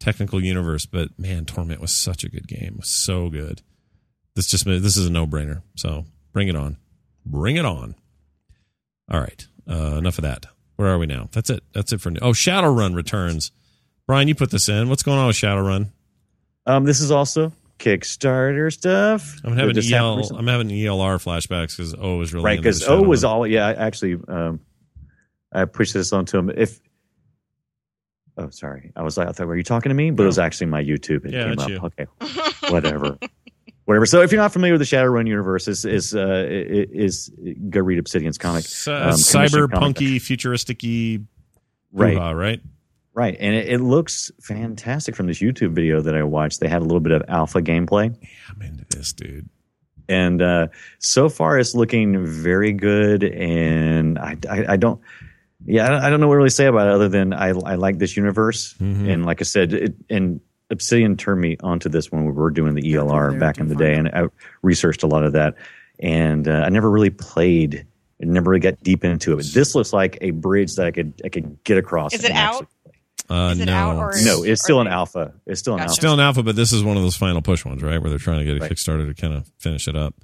technical 0.00 0.42
universe. 0.42 0.86
But 0.86 1.10
man, 1.18 1.44
Torment 1.44 1.80
was 1.80 1.94
such 1.94 2.24
a 2.24 2.30
good 2.30 2.48
game. 2.48 2.76
Was 2.78 2.88
so 2.88 3.28
good. 3.28 3.60
This 4.34 4.46
just 4.46 4.64
this 4.64 4.96
is 4.96 5.06
a 5.06 5.10
no 5.12 5.26
brainer. 5.26 5.62
So 5.76 6.06
bring 6.32 6.48
it 6.48 6.56
on, 6.56 6.78
bring 7.24 7.56
it 7.56 7.66
on. 7.66 7.96
All 9.10 9.20
right, 9.20 9.46
uh, 9.70 9.96
enough 9.98 10.18
of 10.18 10.22
that. 10.22 10.46
Where 10.76 10.88
are 10.88 10.98
we 10.98 11.06
now? 11.06 11.28
That's 11.32 11.50
it. 11.50 11.62
That's 11.74 11.92
it 11.92 12.00
for 12.00 12.10
new. 12.10 12.20
Oh, 12.22 12.32
Shadowrun 12.32 12.94
returns. 12.94 13.50
Brian, 14.06 14.28
you 14.28 14.34
put 14.34 14.50
this 14.50 14.68
in. 14.68 14.88
What's 14.88 15.02
going 15.02 15.18
on 15.18 15.26
with 15.26 15.36
Shadowrun? 15.36 15.90
Um, 16.64 16.84
this 16.84 17.00
is 17.00 17.10
also 17.10 17.52
Kickstarter 17.78 18.72
stuff. 18.72 19.36
I'm 19.44 19.56
having 19.56 19.76
EL. 19.92 20.20
I'm 20.36 20.46
having 20.46 20.68
ELR 20.68 21.16
flashbacks 21.22 21.76
because 21.76 21.94
O 21.94 22.16
was 22.16 22.32
really 22.32 22.44
right 22.44 22.58
because 22.58 22.86
O 22.88 23.02
was 23.02 23.24
all 23.24 23.46
yeah. 23.46 23.66
I 23.66 23.72
Actually, 23.74 24.18
um, 24.28 24.60
I 25.52 25.64
pushed 25.64 25.94
this 25.94 26.12
onto 26.12 26.38
him. 26.38 26.50
If 26.50 26.80
oh, 28.38 28.50
sorry, 28.50 28.92
I 28.96 29.02
was 29.02 29.16
like, 29.18 29.28
I 29.28 29.32
thought, 29.32 29.46
were 29.46 29.56
you 29.56 29.62
talking 29.64 29.90
to 29.90 29.94
me? 29.94 30.10
But 30.10 30.22
it 30.24 30.26
was 30.26 30.38
actually 30.38 30.68
my 30.68 30.82
YouTube. 30.82 31.24
It 31.26 31.32
Yeah, 31.32 31.44
came 31.50 31.58
up. 31.58 31.68
you. 31.68 31.80
Okay, 31.82 32.06
whatever, 32.72 33.18
whatever. 33.84 34.06
So 34.06 34.22
if 34.22 34.32
you're 34.32 34.40
not 34.40 34.52
familiar 34.52 34.74
with 34.78 34.88
the 34.88 34.96
Shadowrun 34.96 35.26
universe, 35.28 35.68
is 35.68 35.84
is 35.84 36.14
uh, 36.14 36.20
i- 36.20 36.22
i- 36.52 36.86
is 36.92 37.30
go 37.70 37.80
read 37.80 37.98
Obsidian's 37.98 38.38
comic, 38.38 38.64
S- 38.64 38.86
um, 38.88 39.10
commission 39.10 39.18
cyberpunky, 39.68 40.20
futuristic-y, 40.20 41.18
right? 41.92 42.34
right? 42.34 42.60
Right, 43.16 43.34
and 43.40 43.54
it, 43.54 43.68
it 43.68 43.80
looks 43.80 44.30
fantastic 44.42 45.16
from 45.16 45.26
this 45.26 45.38
YouTube 45.40 45.72
video 45.72 46.02
that 46.02 46.14
I 46.14 46.22
watched. 46.22 46.60
They 46.60 46.68
had 46.68 46.82
a 46.82 46.84
little 46.84 47.00
bit 47.00 47.12
of 47.12 47.22
alpha 47.28 47.62
gameplay. 47.62 48.14
I'm 48.50 48.60
into 48.62 48.84
this, 48.90 49.14
dude. 49.14 49.48
and 50.06 50.42
uh, 50.42 50.66
so 50.98 51.30
far 51.30 51.58
it's 51.58 51.74
looking 51.74 52.26
very 52.26 52.72
good. 52.72 53.24
And 53.24 54.18
I, 54.18 54.36
I, 54.50 54.64
I 54.74 54.76
don't, 54.76 55.00
yeah, 55.64 55.98
I 56.04 56.10
don't- 56.10 56.20
know 56.20 56.28
what 56.28 56.34
to 56.34 56.38
really 56.38 56.50
say 56.50 56.66
about 56.66 56.88
it 56.88 56.92
other 56.92 57.08
than 57.08 57.32
I, 57.32 57.48
I 57.48 57.76
like 57.76 57.98
this 57.98 58.18
universe. 58.18 58.74
Mhm. 58.74 59.10
And 59.10 59.24
like 59.24 59.40
I 59.40 59.44
said, 59.44 59.72
it, 59.72 59.94
and 60.10 60.40
Obsidian 60.70 61.16
turned 61.16 61.40
me 61.40 61.56
onto 61.62 61.88
this 61.88 62.12
when 62.12 62.26
we 62.26 62.32
were 62.32 62.50
doing 62.50 62.74
the 62.74 62.82
ELR 62.82 63.38
back 63.40 63.56
in 63.58 63.68
the 63.68 63.76
day, 63.76 63.94
and 63.94 64.08
I 64.08 64.24
researched 64.62 65.02
a 65.04 65.06
lot 65.06 65.24
of 65.24 65.32
that. 65.32 65.54
And 65.98 66.46
uh, 66.46 66.62
I 66.66 66.68
never 66.68 66.90
really 66.90 67.08
played. 67.10 67.86
I 68.20 68.26
never 68.26 68.50
really 68.50 68.60
got 68.60 68.82
deep 68.82 69.04
into 69.04 69.32
it. 69.32 69.36
But 69.36 69.46
this 69.54 69.74
looks 69.74 69.92
like 69.94 70.18
a 70.20 70.32
bridge 70.32 70.74
that 70.76 70.86
I 70.86 70.90
could 70.90 71.14
I 71.24 71.30
could 71.30 71.62
get 71.64 71.78
across. 71.78 72.12
Is 72.12 72.24
it 72.24 72.32
out? 72.32 72.66
Actually- 73.28 73.36
Uh, 73.36 73.50
Is 73.52 73.60
it 73.60 73.64
no, 73.66 73.72
out 73.74 73.96
or- 73.96 74.12
No, 74.22 74.42
it's 74.44 74.62
still 74.62 74.80
an 74.80 74.86
alpha. 74.88 75.32
It's 75.46 75.60
still 75.60 75.74
an 75.74 75.78
Gotcha. 75.78 75.88
alpha. 75.90 76.00
still 76.00 76.14
an 76.14 76.20
alpha, 76.20 76.42
but 76.42 76.56
this 76.56 76.72
is 76.72 76.82
one 76.82 76.96
of 76.96 77.02
those 77.02 77.16
final 77.16 77.42
push 77.42 77.64
ones, 77.64 77.82
right? 77.82 78.00
Where 78.00 78.10
they're 78.10 78.18
trying 78.18 78.38
to 78.38 78.44
get 78.44 78.56
a 78.56 78.60
Right. 78.60 78.70
Kickstarter 78.70 79.06
to 79.06 79.14
kind 79.20 79.34
of 79.34 79.50
finish 79.58 79.88
it 79.88 79.96
up. 79.96 80.14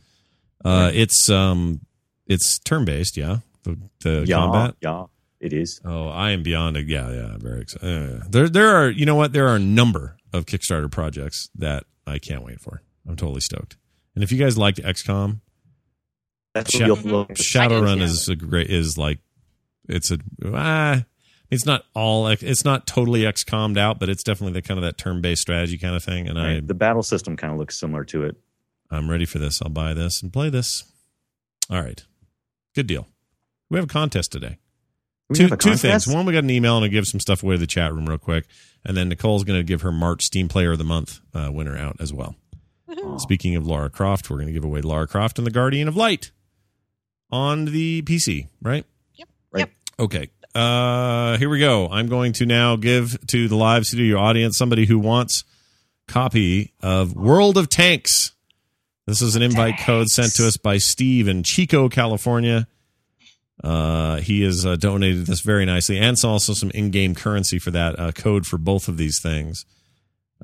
Uh, 0.65 0.91
It's 0.95 1.29
um, 1.29 1.81
it's 2.27 2.59
turn 2.61 2.85
based, 2.85 3.16
yeah. 3.16 3.39
The, 3.65 3.77
the 4.01 4.24
yeah, 4.27 4.37
combat. 4.37 4.74
yeah, 4.81 5.05
it 5.41 5.53
is. 5.53 5.81
Oh, 5.85 6.09
I 6.09 6.31
am 6.33 6.43
beyond. 6.43 6.77
A, 6.77 6.83
yeah, 6.83 7.11
yeah, 7.12 7.27
I'm 7.35 7.41
very 7.41 7.61
excited. 7.62 8.20
Uh, 8.23 8.24
there, 8.29 8.49
there 8.49 8.69
are. 8.69 8.91
You 8.91 9.07
know 9.07 9.15
what? 9.16 9.33
There 9.33 9.49
are 9.49 9.57
a 9.57 9.61
number 9.61 10.16
of 10.33 10.47
Kickstarter 10.47 10.91
projects 10.91 11.49
that 11.57 11.85
I 12.07 12.19
can't 12.19 12.45
wait 12.45 12.61
for. 12.61 12.83
I'm 13.09 13.16
totally 13.16 13.41
stoked. 13.41 13.77
And 14.15 14.23
if 14.24 14.31
you 14.33 14.39
guys 14.39 14.57
liked 14.59 14.79
XCOM, 14.81 15.41
That's 16.55 16.70
Sha- 16.73 16.89
what. 16.89 17.29
Shadowrun 17.31 18.01
is 18.03 18.29
a 18.29 18.37
great. 18.37 18.69
Is 18.70 18.97
like, 18.99 19.19
it's 19.89 20.11
a. 20.11 20.19
Ah, 20.45 21.05
it's 21.53 21.66
not 21.66 21.85
all. 21.95 22.27
It's 22.29 22.65
not 22.65 22.87
totally 22.87 23.20
XCOM'd 23.23 23.77
out, 23.77 24.01
but 24.01 24.09
it's 24.09 24.23
definitely 24.23 24.55
the 24.55 24.62
kind 24.66 24.79
of 24.79 24.85
that 24.85 24.97
turn 24.97 25.20
based 25.20 25.43
strategy 25.43 25.77
kind 25.77 25.95
of 25.95 26.03
thing. 26.03 26.27
And 26.27 26.39
I, 26.39 26.61
The 26.61 26.73
battle 26.73 27.03
system 27.03 27.37
kind 27.37 27.53
of 27.53 27.59
looks 27.59 27.79
similar 27.79 28.05
to 28.07 28.24
it. 28.24 28.37
I'm 28.91 29.11
ready 29.11 29.27
for 29.27 29.39
this. 29.39 29.61
I'll 29.61 29.69
buy 29.69 29.93
this 29.93 30.23
and 30.23 30.33
play 30.33 30.49
this. 30.49 30.85
All 31.69 31.83
right. 31.83 32.03
Good 32.74 32.87
deal. 32.87 33.07
We 33.69 33.77
have 33.77 33.85
a 33.85 33.89
contest 33.89 34.33
today. 34.33 34.59
We 35.29 35.37
two 35.37 35.43
have 35.45 35.53
a 35.53 35.57
two 35.59 35.77
things. 35.77 36.07
One, 36.07 36.24
we 36.24 36.33
got 36.33 36.43
an 36.45 36.51
email 36.51 36.77
and 36.77 36.85
I'll 36.87 36.91
give 36.91 37.07
some 37.07 37.20
stuff 37.20 37.43
away 37.43 37.57
to 37.57 37.59
the 37.59 37.66
chat 37.66 37.93
room 37.93 38.07
real 38.07 38.16
quick. 38.16 38.47
And 38.85 38.97
then 38.97 39.11
Nicole's 39.11 39.45
going 39.45 39.59
to 39.61 39.65
give 39.65 39.83
her 39.83 39.93
March 39.93 40.24
Steam 40.24 40.49
Player 40.49 40.73
of 40.73 40.79
the 40.79 40.85
Month 40.85 41.20
uh, 41.35 41.51
winner 41.53 41.77
out 41.77 41.97
as 42.01 42.15
well. 42.15 42.35
Speaking 43.19 43.57
of 43.57 43.66
Lara 43.66 43.91
Croft, 43.91 44.31
we're 44.31 44.37
going 44.37 44.49
to 44.49 44.53
give 44.55 44.65
away 44.65 44.81
Lara 44.81 45.07
Croft 45.07 45.37
and 45.39 45.47
the 45.47 45.51
Guardian 45.51 45.87
of 45.89 45.97
Light 45.97 46.31
on 47.31 47.66
the 47.66 48.03
PC, 48.03 48.49
right? 48.62 48.85
Yep. 49.15 49.29
Right. 49.51 49.61
Yep. 49.61 49.70
Okay. 49.99 50.31
Uh, 50.55 51.39
here 51.39 51.49
we 51.49 51.59
go. 51.59 51.89
I'm 51.89 52.09
going 52.09 52.35
to 52.35 52.47
now 52.47 52.77
give 52.77 53.19
to 53.29 53.49
the 53.49 53.57
live 53.57 53.87
studio 53.87 54.19
audience 54.19 54.59
somebody 54.59 54.85
who 54.85 54.99
wants 54.99 55.45
copy 56.07 56.74
of 56.83 57.15
World 57.15 57.57
of 57.57 57.70
Tanks. 57.70 58.33
This 59.07 59.23
is 59.23 59.35
an 59.35 59.43
invite 59.43 59.79
code 59.79 60.09
sent 60.09 60.35
to 60.35 60.47
us 60.47 60.59
by 60.59 60.77
Steve 60.77 61.27
in 61.27 61.43
Chico, 61.43 61.89
California. 61.89 62.66
Uh, 63.65 64.16
he 64.16 64.43
has 64.43 64.66
uh, 64.66 64.77
donated 64.77 65.27
this 65.27 65.41
very 65.41 65.65
nicely, 65.65 65.99
and 65.99 66.19
so 66.19 66.29
also 66.29 66.53
some 66.53 66.70
in-game 66.73 67.15
currency 67.15 67.59
for 67.59 67.70
that 67.70 67.99
uh, 67.99 68.12
code 68.12 68.47
for 68.47 68.59
both 68.59 68.89
of 68.89 68.99
these 68.99 69.20
things. 69.20 69.65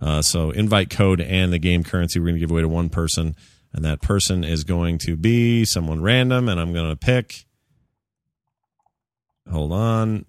Uh, 0.01 0.23
so 0.23 0.51
invite 0.53 0.89
code 0.89 1.21
and 1.21 1.53
the 1.53 1.59
game 1.59 1.85
currency 1.85 2.19
we're 2.19 2.27
going 2.27 2.37
to 2.37 2.41
give 2.41 2.51
away 2.51 2.63
to 2.63 2.69
one 2.69 2.89
person, 2.89 3.37
and 3.75 3.85
that 3.85 4.01
person 4.01 4.43
is 4.43 4.65
going 4.65 4.97
to 4.97 5.17
be 5.17 5.65
someone 5.65 6.01
random, 6.01 6.49
and 6.49 6.59
I'm 6.59 6.73
going 6.73 6.89
to 6.89 6.97
pick. 6.97 7.45
Hold 9.51 9.73
on. 9.73 10.25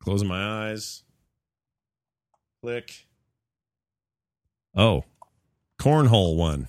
Closing 0.00 0.28
my 0.28 0.70
eyes. 0.70 1.02
Click. 2.62 3.06
Oh, 4.74 5.04
cornhole 5.78 6.36
one. 6.36 6.68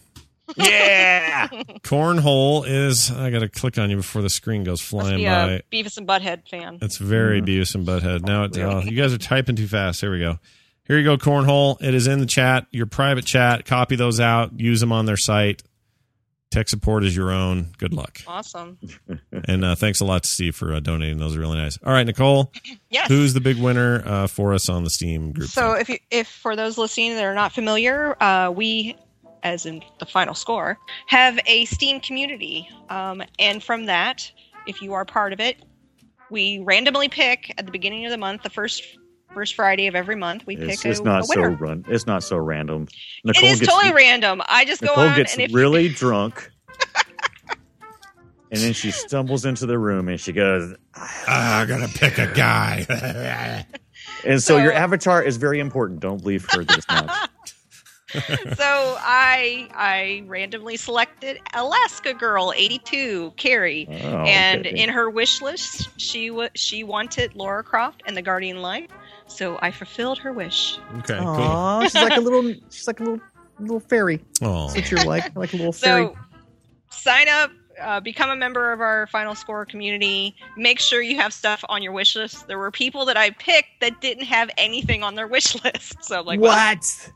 Yeah. 0.56 1.48
Cornhole 1.84 2.66
is. 2.68 3.12
I 3.12 3.30
got 3.30 3.40
to 3.40 3.50
click 3.50 3.78
on 3.78 3.90
you 3.90 3.98
before 3.98 4.22
the 4.22 4.30
screen 4.30 4.64
goes 4.64 4.80
Must 4.80 4.90
flying 4.90 5.18
be 5.18 5.26
by. 5.26 5.52
a 5.52 5.62
Beavis 5.72 5.98
and 5.98 6.08
Butthead 6.08 6.48
fan. 6.48 6.80
It's 6.82 6.98
very 6.98 7.40
hmm. 7.40 7.46
Beavis 7.46 7.76
and 7.76 7.86
Butthead. 7.86 8.22
Now, 8.22 8.44
it, 8.44 8.58
oh, 8.60 8.82
you 8.82 8.96
guys 8.96 9.14
are 9.14 9.18
typing 9.18 9.56
too 9.56 9.68
fast. 9.68 10.02
Here 10.02 10.12
we 10.12 10.20
go. 10.20 10.40
Here 10.86 11.00
you 11.00 11.04
go, 11.04 11.18
Cornhole. 11.18 11.82
It 11.82 11.96
is 11.96 12.06
in 12.06 12.20
the 12.20 12.28
chat, 12.28 12.68
your 12.72 12.86
private 12.86 13.26
chat. 13.26 13.66
Copy 13.66 13.96
those 13.96 14.20
out. 14.20 14.60
Use 14.60 14.80
them 14.80 14.92
on 14.92 15.06
their 15.06 15.18
site. 15.18 15.64
Tech 16.56 16.70
support 16.70 17.04
is 17.04 17.14
your 17.14 17.32
own. 17.32 17.74
Good 17.78 17.94
luck. 17.94 18.22
Awesome. 18.26 18.78
And 19.48 19.66
uh, 19.66 19.76
thanks 19.76 20.00
a 20.00 20.06
lot 20.06 20.24
to 20.24 20.30
Steve 20.30 20.56
for 20.56 20.74
uh, 20.74 20.80
donating. 20.80 21.18
Those 21.18 21.36
are 21.36 21.40
really 21.40 21.58
nice. 21.58 21.78
All 21.86 21.92
right, 21.92 22.06
Nicole, 22.06 22.54
Yes. 22.90 23.10
who's 23.10 23.34
the 23.34 23.42
big 23.42 23.58
winner 23.58 24.02
uh, 24.06 24.28
for 24.28 24.54
us 24.54 24.70
on 24.70 24.86
the 24.86 24.90
Steam 24.90 25.34
group? 25.34 25.50
So 25.50 25.74
thing? 25.74 25.82
if 25.82 25.90
you, 25.90 25.98
if 26.10 26.28
for 26.30 26.56
those 26.56 26.78
listening 26.78 27.14
that 27.16 27.24
are 27.26 27.36
not 27.36 27.52
familiar, 27.52 28.16
uh, 28.24 28.50
we, 28.50 28.96
as 29.44 29.66
in 29.66 29.84
the 30.00 30.06
final 30.06 30.34
score, 30.34 30.78
have 31.08 31.38
a 31.46 31.66
Steam 31.66 32.00
community, 32.00 32.68
um, 32.90 33.22
and 33.38 33.62
from 33.62 33.86
that, 33.88 34.32
if 34.66 34.82
you 34.82 34.94
are 34.94 35.04
part 35.04 35.34
of 35.34 35.42
it, 35.42 35.58
we 36.32 36.60
randomly 36.60 37.10
pick 37.10 37.54
at 37.58 37.66
the 37.66 37.72
beginning 37.74 38.06
of 38.06 38.12
the 38.12 38.18
month, 38.18 38.44
the 38.44 38.50
first 38.50 38.82
first 39.36 39.54
Friday 39.54 39.86
of 39.88 39.94
every 39.96 40.16
month, 40.16 40.48
we 40.48 40.56
It's, 40.56 40.82
pick 40.82 40.92
it's 40.92 41.00
a, 41.00 41.04
not 41.04 41.22
a 41.22 41.26
so 41.26 41.42
run. 41.42 41.86
It's 41.88 42.08
not 42.08 42.24
so 42.24 42.38
random. 42.38 42.84
it 42.84 43.26
Nicole 43.26 43.50
is 43.50 43.60
gets 43.60 43.72
totally 43.72 43.94
random. 43.94 44.42
I 44.48 44.66
just 44.66 44.82
go 44.82 44.88
Nicole 44.88 45.04
on 45.04 45.16
gets 45.18 45.34
and 45.34 45.44
if 45.44 45.54
really 45.54 45.90
drunk, 46.04 46.50
and 48.52 48.62
then 48.62 48.74
she 48.74 48.90
stumbles 48.92 49.46
into 49.46 49.66
the 49.66 49.78
room 49.78 50.08
and 50.08 50.20
she 50.20 50.32
goes. 50.32 50.74
Ah, 50.96 51.60
I 51.62 51.66
gotta 51.66 51.88
pick 51.90 52.18
a 52.18 52.32
guy. 52.34 53.66
And 54.24 54.42
so, 54.42 54.56
So- 54.56 54.64
your 54.64 54.72
avatar 54.74 55.22
is 55.22 55.38
very 55.38 55.60
important. 55.60 56.00
Don't 56.00 56.24
leave 56.26 56.48
her 56.52 56.64
this 56.64 56.86
much. 56.90 57.12
so 58.56 58.96
I 59.00 59.68
I 59.74 60.24
randomly 60.28 60.78
selected 60.78 61.40
Alaska 61.54 62.14
Girl 62.14 62.54
82 62.56 63.34
Carrie. 63.36 63.88
Oh, 63.90 63.94
and 64.24 64.66
okay. 64.66 64.78
in 64.82 64.90
her 64.90 65.10
wish 65.10 65.42
list, 65.42 65.90
she 66.00 66.32
wa 66.32 66.48
she 66.56 66.84
wanted 66.84 67.36
Lara 67.36 67.64
Croft 67.64 68.04
and 68.06 68.16
the 68.16 68.22
Guardian 68.22 68.62
Light, 68.62 68.90
so 69.28 69.58
I 69.62 69.72
fulfilled 69.72 70.18
her 70.20 70.32
wish. 70.34 70.78
okay, 71.00 71.18
cool. 71.20 71.82
She's 71.84 71.96
like 71.96 72.18
a 72.18 72.22
little. 72.22 72.54
She's 72.70 72.88
like 72.88 73.00
a 73.00 73.04
little 73.04 73.22
little 73.60 73.80
fairy. 73.80 74.24
Oh, 74.42 74.64
That's 74.68 74.76
what 74.76 74.92
you're 74.92 75.06
like, 75.06 75.36
like 75.36 75.54
a 75.54 75.58
little 75.58 75.72
fairy. 75.72 76.06
So 76.08 76.18
sign 76.90 77.28
up, 77.30 77.52
uh, 77.82 78.00
become 78.02 78.30
a 78.30 78.36
member 78.36 78.72
of 78.74 78.82
our 78.82 79.08
Final 79.08 79.34
Score 79.36 79.66
community. 79.66 80.36
Make 80.58 80.80
sure 80.80 81.02
you 81.02 81.18
have 81.18 81.34
stuff 81.34 81.64
on 81.70 81.82
your 81.82 81.92
wish 81.94 82.16
list. 82.16 82.48
There 82.48 82.58
were 82.60 82.72
people 82.72 83.06
that 83.06 83.16
I 83.18 83.30
picked 83.32 83.80
that 83.82 84.02
didn't 84.02 84.26
have 84.26 84.50
anything 84.58 85.04
on 85.04 85.16
their 85.16 85.28
wish 85.28 85.56
list, 85.64 86.04
so 86.04 86.20
I'm 86.20 86.26
like, 86.26 86.40
well, 86.40 86.52
what? 86.56 87.12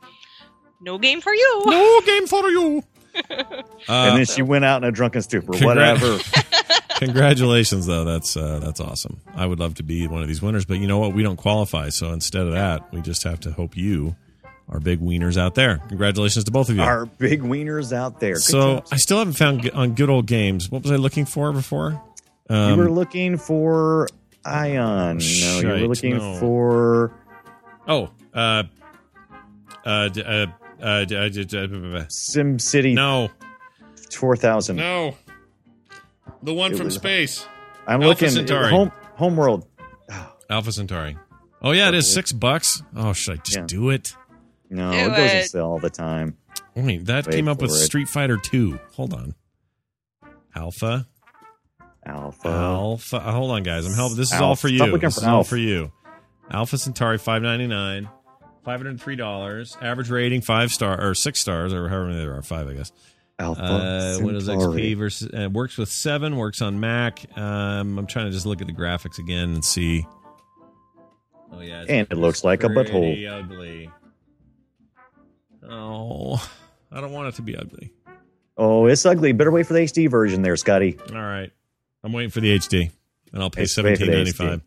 no 0.81 0.97
game 0.97 1.19
for 1.21 1.33
you. 1.33 1.63
no 1.65 2.01
game 2.05 2.25
for 2.27 2.49
you. 2.49 2.83
and 3.29 3.63
Uh, 3.89 4.15
then 4.15 4.25
she 4.25 4.41
went 4.41 4.63
out 4.63 4.81
in 4.83 4.87
a 4.87 4.91
drunken 4.91 5.21
stupor. 5.21 5.51
Congra- 5.53 5.65
Whatever. 5.65 6.17
congratulations, 6.99 7.85
though. 7.87 8.03
That's 8.05 8.37
uh, 8.37 8.59
that's 8.59 8.79
awesome. 8.79 9.19
I 9.35 9.45
would 9.45 9.59
love 9.59 9.75
to 9.75 9.83
be 9.83 10.07
one 10.07 10.21
of 10.21 10.27
these 10.27 10.41
winners, 10.41 10.65
but 10.65 10.79
you 10.79 10.87
know 10.87 10.99
what? 10.99 11.13
We 11.13 11.23
don't 11.23 11.37
qualify, 11.37 11.89
so 11.89 12.11
instead 12.13 12.43
of 12.45 12.53
that, 12.53 12.91
we 12.93 13.01
just 13.01 13.23
have 13.23 13.39
to 13.41 13.51
hope 13.51 13.75
you 13.75 14.15
are 14.67 14.79
big 14.79 14.99
wieners 15.01 15.35
out 15.37 15.55
there. 15.55 15.77
Congratulations 15.89 16.45
to 16.45 16.51
both 16.51 16.69
of 16.69 16.75
you. 16.75 16.83
Our 16.83 17.05
big 17.07 17.41
wieners 17.41 17.91
out 17.91 18.19
there. 18.19 18.33
Good 18.35 18.43
so. 18.43 18.83
I 18.91 18.97
still 18.97 19.17
haven't 19.17 19.33
found 19.33 19.69
on 19.71 19.95
good 19.95 20.09
old 20.09 20.27
games. 20.27 20.69
What 20.69 20.83
was 20.83 20.91
I 20.91 20.95
looking 20.97 21.25
for 21.25 21.51
before? 21.51 21.99
you 22.49 22.55
Um, 22.55 22.77
were 22.77 22.91
looking 22.91 23.37
for 23.37 24.07
Ion. 24.45 25.17
No, 25.17 25.59
you 25.59 25.67
were 25.67 25.87
looking 25.87 26.17
no. 26.17 26.35
for 26.39 27.11
oh, 27.87 28.09
uh, 28.33 28.63
uh, 29.85 29.87
uh, 29.87 30.09
uh, 30.19 30.45
uh, 30.81 31.05
d- 31.05 31.43
d- 31.45 31.57
uh, 31.95 32.03
Sim 32.09 32.57
City 32.59 32.93
no, 32.93 33.29
4000. 34.11 34.75
no, 34.75 35.15
the 36.43 36.53
one 36.53 36.71
It 36.73 36.77
from 36.77 36.85
was- 36.85 36.95
space, 36.95 37.45
I'm 37.87 38.01
Alpha 38.01 38.07
looking 38.07 38.29
Centauri. 38.29 38.69
home 38.69 38.91
Homeworld. 39.15 39.67
Alpha 40.49 40.71
Centauri. 40.71 41.17
Oh 41.61 41.71
yeah, 41.71 41.89
it 41.89 41.95
is 41.95 42.11
six 42.13 42.31
bucks. 42.31 42.81
Oh, 42.95 43.13
should 43.13 43.33
I 43.39 43.41
just 43.43 43.57
Yeah. 43.57 43.63
do 43.67 43.89
it? 43.89 44.15
No, 44.69 44.91
Do 44.91 44.97
it 44.97 45.07
goes 45.09 45.17
on 45.31 45.37
it. 45.37 45.49
sale 45.49 45.65
all 45.65 45.79
the 45.79 45.89
time. 45.89 46.37
Wait, 46.75 47.05
that 47.07 47.25
Wait 47.25 47.35
came 47.35 47.47
up 47.47 47.61
with 47.61 47.71
it. 47.71 47.75
Street 47.75 48.07
Fighter 48.07 48.37
Two. 48.37 48.79
Hold 48.95 49.13
on. 49.13 49.35
Alpha, 50.55 51.07
Alpha. 52.05 52.47
Alpha. 52.47 53.17
Uh, 53.17 53.31
hold 53.31 53.51
on, 53.51 53.63
guys. 53.63 53.85
I'm 53.85 53.93
helping. 53.93 54.17
This 54.17 54.27
is 54.29 54.33
Alpha. 54.33 54.45
all 54.45 54.55
for 54.55 54.67
you. 54.67 54.77
Stop 54.77 54.89
looking 54.91 55.07
This 55.07 55.15
for 55.15 55.21
is 55.21 55.27
all 55.27 55.35
Alpha. 55.37 55.49
for 55.49 55.57
you. 55.57 55.91
Alpha 56.51 56.77
Centauri, 56.77 57.17
five 57.17 57.41
ninety 57.41 57.67
nine, 57.67 58.09
five 58.63 58.79
hundred 58.79 58.99
three 59.01 59.15
dollars. 59.15 59.77
Average 59.81 60.09
rating 60.09 60.41
five 60.41 60.71
star 60.71 60.99
or 60.99 61.13
six 61.13 61.39
stars 61.39 61.73
or 61.73 61.89
however 61.89 62.05
many 62.07 62.19
there 62.19 62.35
are, 62.35 62.41
five 62.41 62.67
I 62.67 62.73
guess. 62.73 62.91
Alpha. 63.39 63.61
Uh, 63.63 64.17
Windows 64.21 64.49
XP 64.49 64.97
versus 64.97 65.29
uh, 65.33 65.49
works 65.49 65.77
with 65.77 65.89
seven, 65.89 66.35
works 66.35 66.61
on 66.61 66.79
Mac. 66.79 67.25
Um, 67.37 67.97
I'm 67.97 68.05
trying 68.05 68.25
to 68.25 68.31
just 68.31 68.45
look 68.45 68.61
at 68.61 68.67
the 68.67 68.73
graphics 68.73 69.17
again 69.17 69.53
and 69.53 69.63
see. 69.63 70.05
Oh 71.51 71.61
yeah, 71.61 71.85
And 71.87 72.07
it 72.11 72.17
looks 72.17 72.43
like 72.43 72.63
a 72.63 72.67
butthole. 72.67 73.27
Ugly. 73.27 73.89
Oh, 75.67 76.49
I 76.91 77.01
don't 77.01 77.11
want 77.11 77.29
it 77.29 77.35
to 77.35 77.41
be 77.41 77.55
ugly. 77.55 77.91
Oh, 78.57 78.87
it's 78.87 79.05
ugly. 79.05 79.31
Better 79.31 79.51
wait 79.51 79.65
for 79.67 79.73
the 79.73 79.79
HD 79.79 80.09
version 80.09 80.41
there, 80.41 80.55
Scotty. 80.57 80.97
All 81.09 81.15
right, 81.15 81.51
I'm 82.03 82.11
waiting 82.13 82.29
for 82.31 82.41
the 82.41 82.57
HD, 82.57 82.91
and 83.31 83.41
I'll 83.41 83.49
pay 83.49 83.65
seventeen 83.65 84.11
ninety 84.11 84.31
five. 84.31 84.61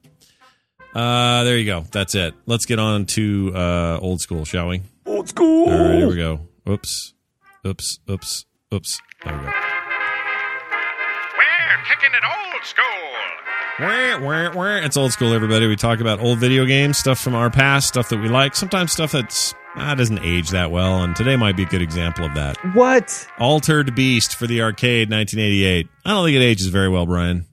Uh, 0.95 1.45
there 1.45 1.57
you 1.57 1.65
go. 1.67 1.85
That's 1.91 2.15
it. 2.15 2.35
Let's 2.47 2.67
get 2.67 2.79
on 2.79 3.07
to 3.07 3.53
uh, 3.55 3.99
old 4.01 4.21
school, 4.21 4.45
shall 4.45 4.69
we? 4.69 4.83
Old 5.07 5.29
school. 5.29 5.69
All 5.71 5.79
right, 5.79 5.95
here 5.99 6.09
we 6.09 6.17
go. 6.17 6.41
Oops, 6.69 7.15
oops, 7.67 7.99
oops, 8.11 8.45
oops. 8.73 9.01
There 9.25 9.33
we 9.33 9.39
go. 9.39 9.47
We're 11.39 11.85
kicking 11.89 12.11
it 12.15 12.25
old 12.25 12.65
school. 12.65 12.85
Wah, 13.81 14.19
wah, 14.21 14.55
wah. 14.55 14.77
It's 14.85 14.97
old 14.97 15.13
school, 15.13 15.33
everybody. 15.33 15.67
We 15.67 15.77
talk 15.77 16.01
about 16.01 16.21
old 16.21 16.39
video 16.39 16.65
games, 16.67 16.99
stuff 16.99 17.19
from 17.19 17.35
our 17.35 17.51
past, 17.51 17.89
stuff 17.89 18.09
that 18.11 18.21
we 18.21 18.29
like, 18.29 18.55
sometimes 18.55 18.93
stuff 18.93 19.13
that's 19.13 19.55
ah, 19.77 19.95
doesn't 19.95 20.21
age 20.21 20.51
that 20.51 20.71
well, 20.71 21.03
and 21.03 21.17
today 21.17 21.37
might 21.37 21.57
be 21.57 21.63
a 21.63 21.67
good 21.67 21.83
example 21.83 22.25
of 22.25 22.35
that. 22.35 22.57
What? 22.75 23.27
Altered 23.39 23.95
Beast 23.95 24.35
for 24.37 24.47
the 24.47 24.63
arcade, 24.63 25.11
1988. 25.11 25.89
I 26.05 26.11
don't 26.11 26.25
think 26.27 26.37
it 26.37 26.43
ages 26.43 26.67
very 26.69 26.89
well, 26.89 27.07
Brian. 27.07 27.47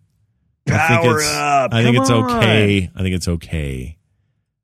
I 0.67 0.87
think 0.87 1.15
it's, 1.15 1.25
up. 1.27 1.73
I 1.73 1.83
think 1.83 1.95
Come 1.95 2.03
it's 2.03 2.11
on. 2.11 2.37
okay. 2.37 2.91
I 2.95 3.01
think 3.01 3.15
it's 3.15 3.27
okay. 3.27 3.97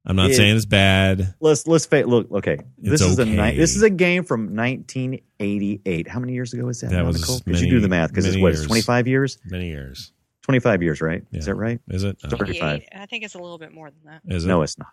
I'm 0.06 0.16
not 0.16 0.30
It- 0.32 0.36
saying 0.36 0.56
it's 0.56 0.66
bad. 0.66 1.34
Let's 1.40 1.66
let's 1.68 1.86
fa- 1.86 2.04
look. 2.06 2.32
Okay, 2.32 2.60
this 2.78 3.02
is 3.02 3.18
a 3.20 3.26
ni- 3.26 3.58
this 3.58 3.76
is 3.76 3.82
a 3.82 3.90
game 3.90 4.24
from 4.24 4.56
1988. 4.56 6.08
How 6.08 6.20
many 6.20 6.34
years 6.34 6.54
ago 6.54 6.70
is 6.70 6.82
that? 6.82 6.92
That 6.92 7.06
was 7.06 7.20
Nicole? 7.22 7.40
Did 7.40 7.48
many- 7.48 7.66
you 7.66 7.72
do 7.72 7.80
the 7.80 7.88
math? 7.90 8.10
Because 8.10 8.26
it's 8.26 8.38
what? 8.38 8.52
It's 8.52 8.60
years. 8.62 8.68
25 8.68 9.08
years. 9.08 9.38
Many 9.46 9.68
years. 9.70 10.12
25 10.44 10.84
years, 10.84 11.02
right? 11.02 11.24
Yeah. 11.32 11.40
Is 11.40 11.46
that 11.46 11.56
right? 11.56 11.80
Is 11.90 12.04
it? 12.04 12.18
Oh, 12.24 12.30
35. 12.30 12.84
I 12.96 13.06
think 13.08 13.24
it's 13.24 13.34
a 13.34 13.40
little 13.40 13.58
bit 13.58 13.74
more 13.74 13.90
than 13.90 14.12
that. 14.12 14.22
is 14.36 14.46
it? 14.46 14.48
No, 14.48 14.62
it's 14.62 14.78
not. 14.78 14.90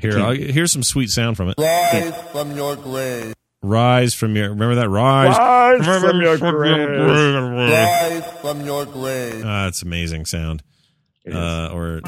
Here, 0.00 0.18
I'll, 0.18 0.32
here's 0.34 0.72
some 0.72 0.82
sweet 0.82 1.10
sound 1.10 1.36
from 1.36 1.50
it. 1.50 1.54
Rise 1.58 2.14
from 2.32 2.56
your 2.56 2.74
grave. 2.76 3.34
Rise 3.62 4.14
from 4.14 4.34
your. 4.34 4.48
Remember 4.50 4.74
that? 4.76 4.88
Rise. 4.88 5.38
Rise 5.38 6.00
from 6.02 6.20
your 6.20 6.38
grave. 6.38 6.88
Rise 6.88 8.24
from 8.40 8.64
your 8.64 8.86
grave. 8.86 9.42
Ah, 9.44 9.68
it's 9.68 9.82
amazing 9.82 10.24
sound. 10.24 10.62
It 11.24 11.30
is. 11.30 11.36
Uh, 11.36 11.70
or 11.72 12.00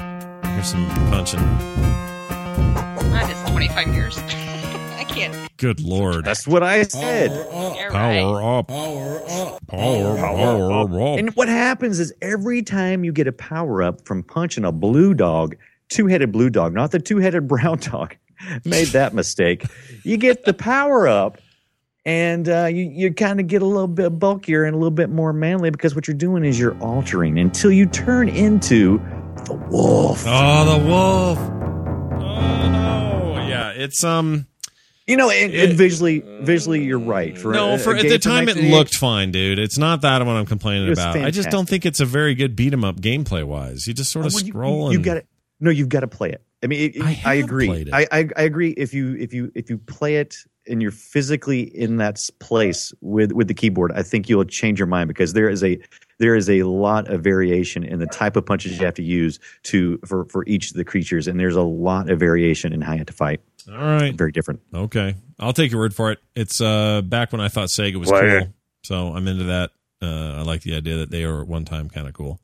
here's 0.42 0.66
some 0.68 0.86
punching. 1.10 2.15
That 2.56 3.30
is 3.30 3.50
25 3.50 3.94
years. 3.94 4.18
I 4.18 5.04
can't. 5.08 5.34
Good 5.56 5.80
lord. 5.80 6.24
That's 6.24 6.46
what 6.46 6.62
I 6.62 6.82
said. 6.82 7.30
You're 7.30 7.90
right. 7.90 8.20
Power 8.22 8.58
up. 8.58 8.68
Power 8.68 9.22
up. 9.28 9.66
Power, 9.66 10.16
power 10.16 10.72
up. 10.72 11.18
And 11.18 11.34
what 11.34 11.48
happens 11.48 11.98
is 11.98 12.12
every 12.20 12.62
time 12.62 13.04
you 13.04 13.12
get 13.12 13.26
a 13.26 13.32
power 13.32 13.82
up 13.82 14.06
from 14.06 14.22
punching 14.22 14.64
a 14.64 14.72
blue 14.72 15.14
dog, 15.14 15.56
two 15.88 16.06
headed 16.06 16.32
blue 16.32 16.50
dog, 16.50 16.74
not 16.74 16.90
the 16.90 16.98
two 16.98 17.18
headed 17.18 17.48
brown 17.48 17.78
dog, 17.78 18.16
made 18.64 18.88
that 18.88 19.14
mistake. 19.14 19.64
You 20.02 20.16
get 20.16 20.44
the 20.44 20.54
power 20.54 21.08
up 21.08 21.38
and 22.04 22.48
uh, 22.48 22.66
you, 22.66 22.84
you 22.84 23.12
kind 23.12 23.40
of 23.40 23.46
get 23.48 23.62
a 23.62 23.66
little 23.66 23.88
bit 23.88 24.18
bulkier 24.18 24.64
and 24.64 24.74
a 24.74 24.78
little 24.78 24.90
bit 24.90 25.10
more 25.10 25.32
manly 25.32 25.70
because 25.70 25.94
what 25.94 26.06
you're 26.06 26.16
doing 26.16 26.44
is 26.44 26.58
you're 26.58 26.78
altering 26.80 27.38
until 27.38 27.72
you 27.72 27.86
turn 27.86 28.28
into 28.28 28.98
the 29.46 29.54
wolf. 29.70 30.24
Oh, 30.26 30.78
the 30.78 30.88
wolf. 30.88 31.55
Oh. 32.36 33.36
Yeah, 33.48 33.70
it's 33.70 34.04
um. 34.04 34.46
You 35.06 35.16
know, 35.16 35.30
and, 35.30 35.52
and 35.54 35.70
It- 35.72 35.76
visually, 35.76 36.18
visually, 36.40 36.82
you're 36.84 36.98
right. 36.98 37.38
For 37.38 37.52
no, 37.52 37.70
a- 37.70 37.74
a 37.74 37.78
for 37.78 37.94
at 37.94 38.08
the 38.08 38.18
time 38.18 38.48
it 38.48 38.56
looked 38.56 38.96
fine, 38.96 39.30
dude. 39.30 39.58
It's 39.60 39.78
not 39.78 40.00
that 40.00 40.18
what 40.26 40.32
I'm 40.34 40.46
complaining 40.46 40.88
It 40.88 40.92
about. 40.94 41.16
I 41.16 41.30
just 41.30 41.48
don't 41.50 41.68
think 41.68 41.86
it's 41.86 42.00
a 42.00 42.04
very 42.04 42.34
good 42.34 42.56
beat 42.56 42.72
'em 42.72 42.82
up 42.84 43.00
gameplay 43.00 43.44
wise. 43.44 43.86
You 43.86 43.94
just 43.94 44.10
sort 44.10 44.26
of 44.26 44.32
Well, 44.34 44.44
scroll 44.44 44.78
you, 44.80 44.84
and 44.86 44.92
you 44.94 44.98
got 45.04 45.16
it. 45.18 45.26
no 45.60 45.70
you've 45.70 45.88
got 45.88 46.00
to 46.00 46.08
play 46.08 46.30
it 46.30 46.42
i 46.62 46.66
mean 46.66 46.90
it, 46.94 47.02
I 47.02 47.20
I, 47.24 47.34
agree 47.34 47.68
it. 47.70 47.88
I, 47.92 48.06
I 48.10 48.28
i 48.36 48.42
agree 48.42 48.70
if 48.70 48.92
you 48.94 49.14
if 49.16 49.32
you 49.34 49.52
if 49.54 49.68
you 49.70 49.78
play 49.78 50.16
it 50.16 50.34
and 50.68 50.82
you're 50.82 50.90
physically 50.90 51.60
in 51.76 51.96
that 51.96 52.14
s- 52.14 52.30
place 52.30 52.92
with 53.00 53.32
with 53.32 53.48
the 53.48 53.54
keyboard 53.54 53.92
i 53.92 54.02
think 54.02 54.28
you'll 54.28 54.44
change 54.44 54.78
your 54.78 54.86
mind 54.86 55.08
because 55.08 55.32
there 55.32 55.48
is 55.48 55.62
a 55.64 55.78
there 56.18 56.34
is 56.34 56.48
a 56.48 56.62
lot 56.62 57.08
of 57.08 57.22
variation 57.22 57.84
in 57.84 57.98
the 57.98 58.06
type 58.06 58.36
of 58.36 58.44
punches 58.46 58.78
you 58.78 58.84
have 58.84 58.94
to 58.94 59.02
use 59.02 59.38
to 59.62 59.98
for 60.06 60.24
for 60.26 60.44
each 60.46 60.70
of 60.70 60.76
the 60.76 60.84
creatures 60.84 61.28
and 61.28 61.38
there's 61.38 61.56
a 61.56 61.62
lot 61.62 62.08
of 62.10 62.18
variation 62.18 62.72
in 62.72 62.80
how 62.80 62.92
you 62.92 62.98
have 62.98 63.06
to 63.06 63.12
fight 63.12 63.40
All 63.70 63.76
right. 63.76 64.14
very 64.14 64.32
different 64.32 64.60
Okay. 64.74 65.14
I'll 65.38 65.52
take 65.52 65.70
your 65.70 65.80
word 65.80 65.94
for 65.94 66.12
it. 66.12 66.18
It's 66.34 66.60
uh 66.60 67.02
back 67.02 67.32
when 67.32 67.40
I 67.42 67.48
thought 67.48 67.68
Sega 67.68 67.96
was 67.96 68.08
Player. 68.08 68.40
cool. 68.40 68.54
So 68.84 69.08
I'm 69.14 69.28
into 69.28 69.44
that. 69.44 69.70
Uh 70.00 70.36
I 70.38 70.42
like 70.42 70.62
the 70.62 70.74
idea 70.74 70.96
that 70.98 71.10
they 71.10 71.26
were 71.26 71.42
at 71.42 71.46
one 71.48 71.64
time 71.66 71.88
kind 71.90 72.06
of 72.08 72.14
cool. 72.14 72.40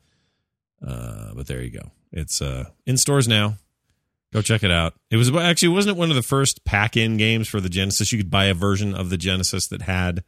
Uh 0.87 1.33
but 1.35 1.47
there 1.47 1.63
you 1.63 1.71
go. 1.71 1.91
It's 2.13 2.43
uh 2.43 2.65
in 2.87 2.97
stores 2.99 3.27
now. 3.29 3.57
Go 4.33 4.41
check 4.43 4.63
it 4.63 4.71
out. 4.71 4.95
It 5.11 5.17
was 5.17 5.31
actually 5.35 5.69
wasn't 5.69 5.97
it 5.97 5.99
one 6.01 6.11
of 6.11 6.17
the 6.17 6.23
first 6.23 6.65
pack-in 6.65 7.17
games 7.19 7.49
for 7.49 7.61
the 7.61 7.69
Genesis. 7.69 8.13
You 8.13 8.19
could 8.19 8.31
buy 8.31 8.47
a 8.47 8.55
version 8.55 8.95
of 8.95 9.11
the 9.11 9.17
Genesis 9.19 9.69
that 9.69 9.83
had 9.83 10.25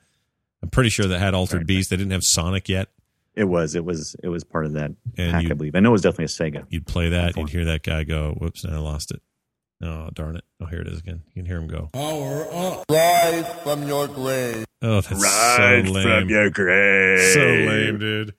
I'm 0.63 0.71
pretty 0.71 0.91
sure 0.91 1.07
that 1.07 1.19
had 1.19 1.35
Altered 1.35 1.59
Right. 1.59 1.67
Beast. 1.67 1.91
They 1.91 1.97
didn't 1.97 2.13
have 2.13 2.23
Sonic 2.25 2.69
yet. 2.69 2.89
it 3.35 3.45
was 3.45 3.75
it 3.75 3.85
was 3.85 4.15
it 4.23 4.29
was 4.29 4.45
part 4.45 4.67
of 4.67 4.75
that 4.75 4.93
And 5.19 5.33
pack 5.33 5.43
you- 5.43 5.51
i 5.51 5.55
believe 5.55 5.75
i 5.75 5.81
know 5.81 5.89
it 5.89 5.93
was 5.93 6.03
definitely 6.03 6.27
a 6.27 6.29
sega 6.29 6.67
You'd 6.69 6.87
play 6.87 7.09
that, 7.09 7.35
Platform. 7.35 7.47
you'd 7.47 7.53
hear 7.53 7.65
that 7.65 7.83
guy 7.83 8.05
go, 8.05 8.35
"Whoops, 8.39 8.65
now 8.65 8.75
I 8.77 8.79
lost 8.79 9.11
it." 9.11 9.21
Oh, 9.83 10.09
darn 10.15 10.37
it. 10.37 10.45
Oh, 10.61 10.67
here 10.67 10.81
it 10.81 10.87
is 10.87 11.01
again. 11.01 11.23
You 11.29 11.43
can 11.43 11.47
hear 11.47 11.57
him 11.59 11.67
go. 11.67 11.91
Power 11.93 12.47
up, 12.53 12.85
Rise 12.89 13.45
from 13.65 13.87
your 13.89 14.07
grave. 14.07 14.65
Oh, 14.81 15.01
that's 15.01 15.09
so 15.09 15.91
lame. 15.93 16.29
your 16.29 16.49
grave 16.51 17.33
so 17.33 17.41
lame, 17.41 17.99
dude. 17.99 18.35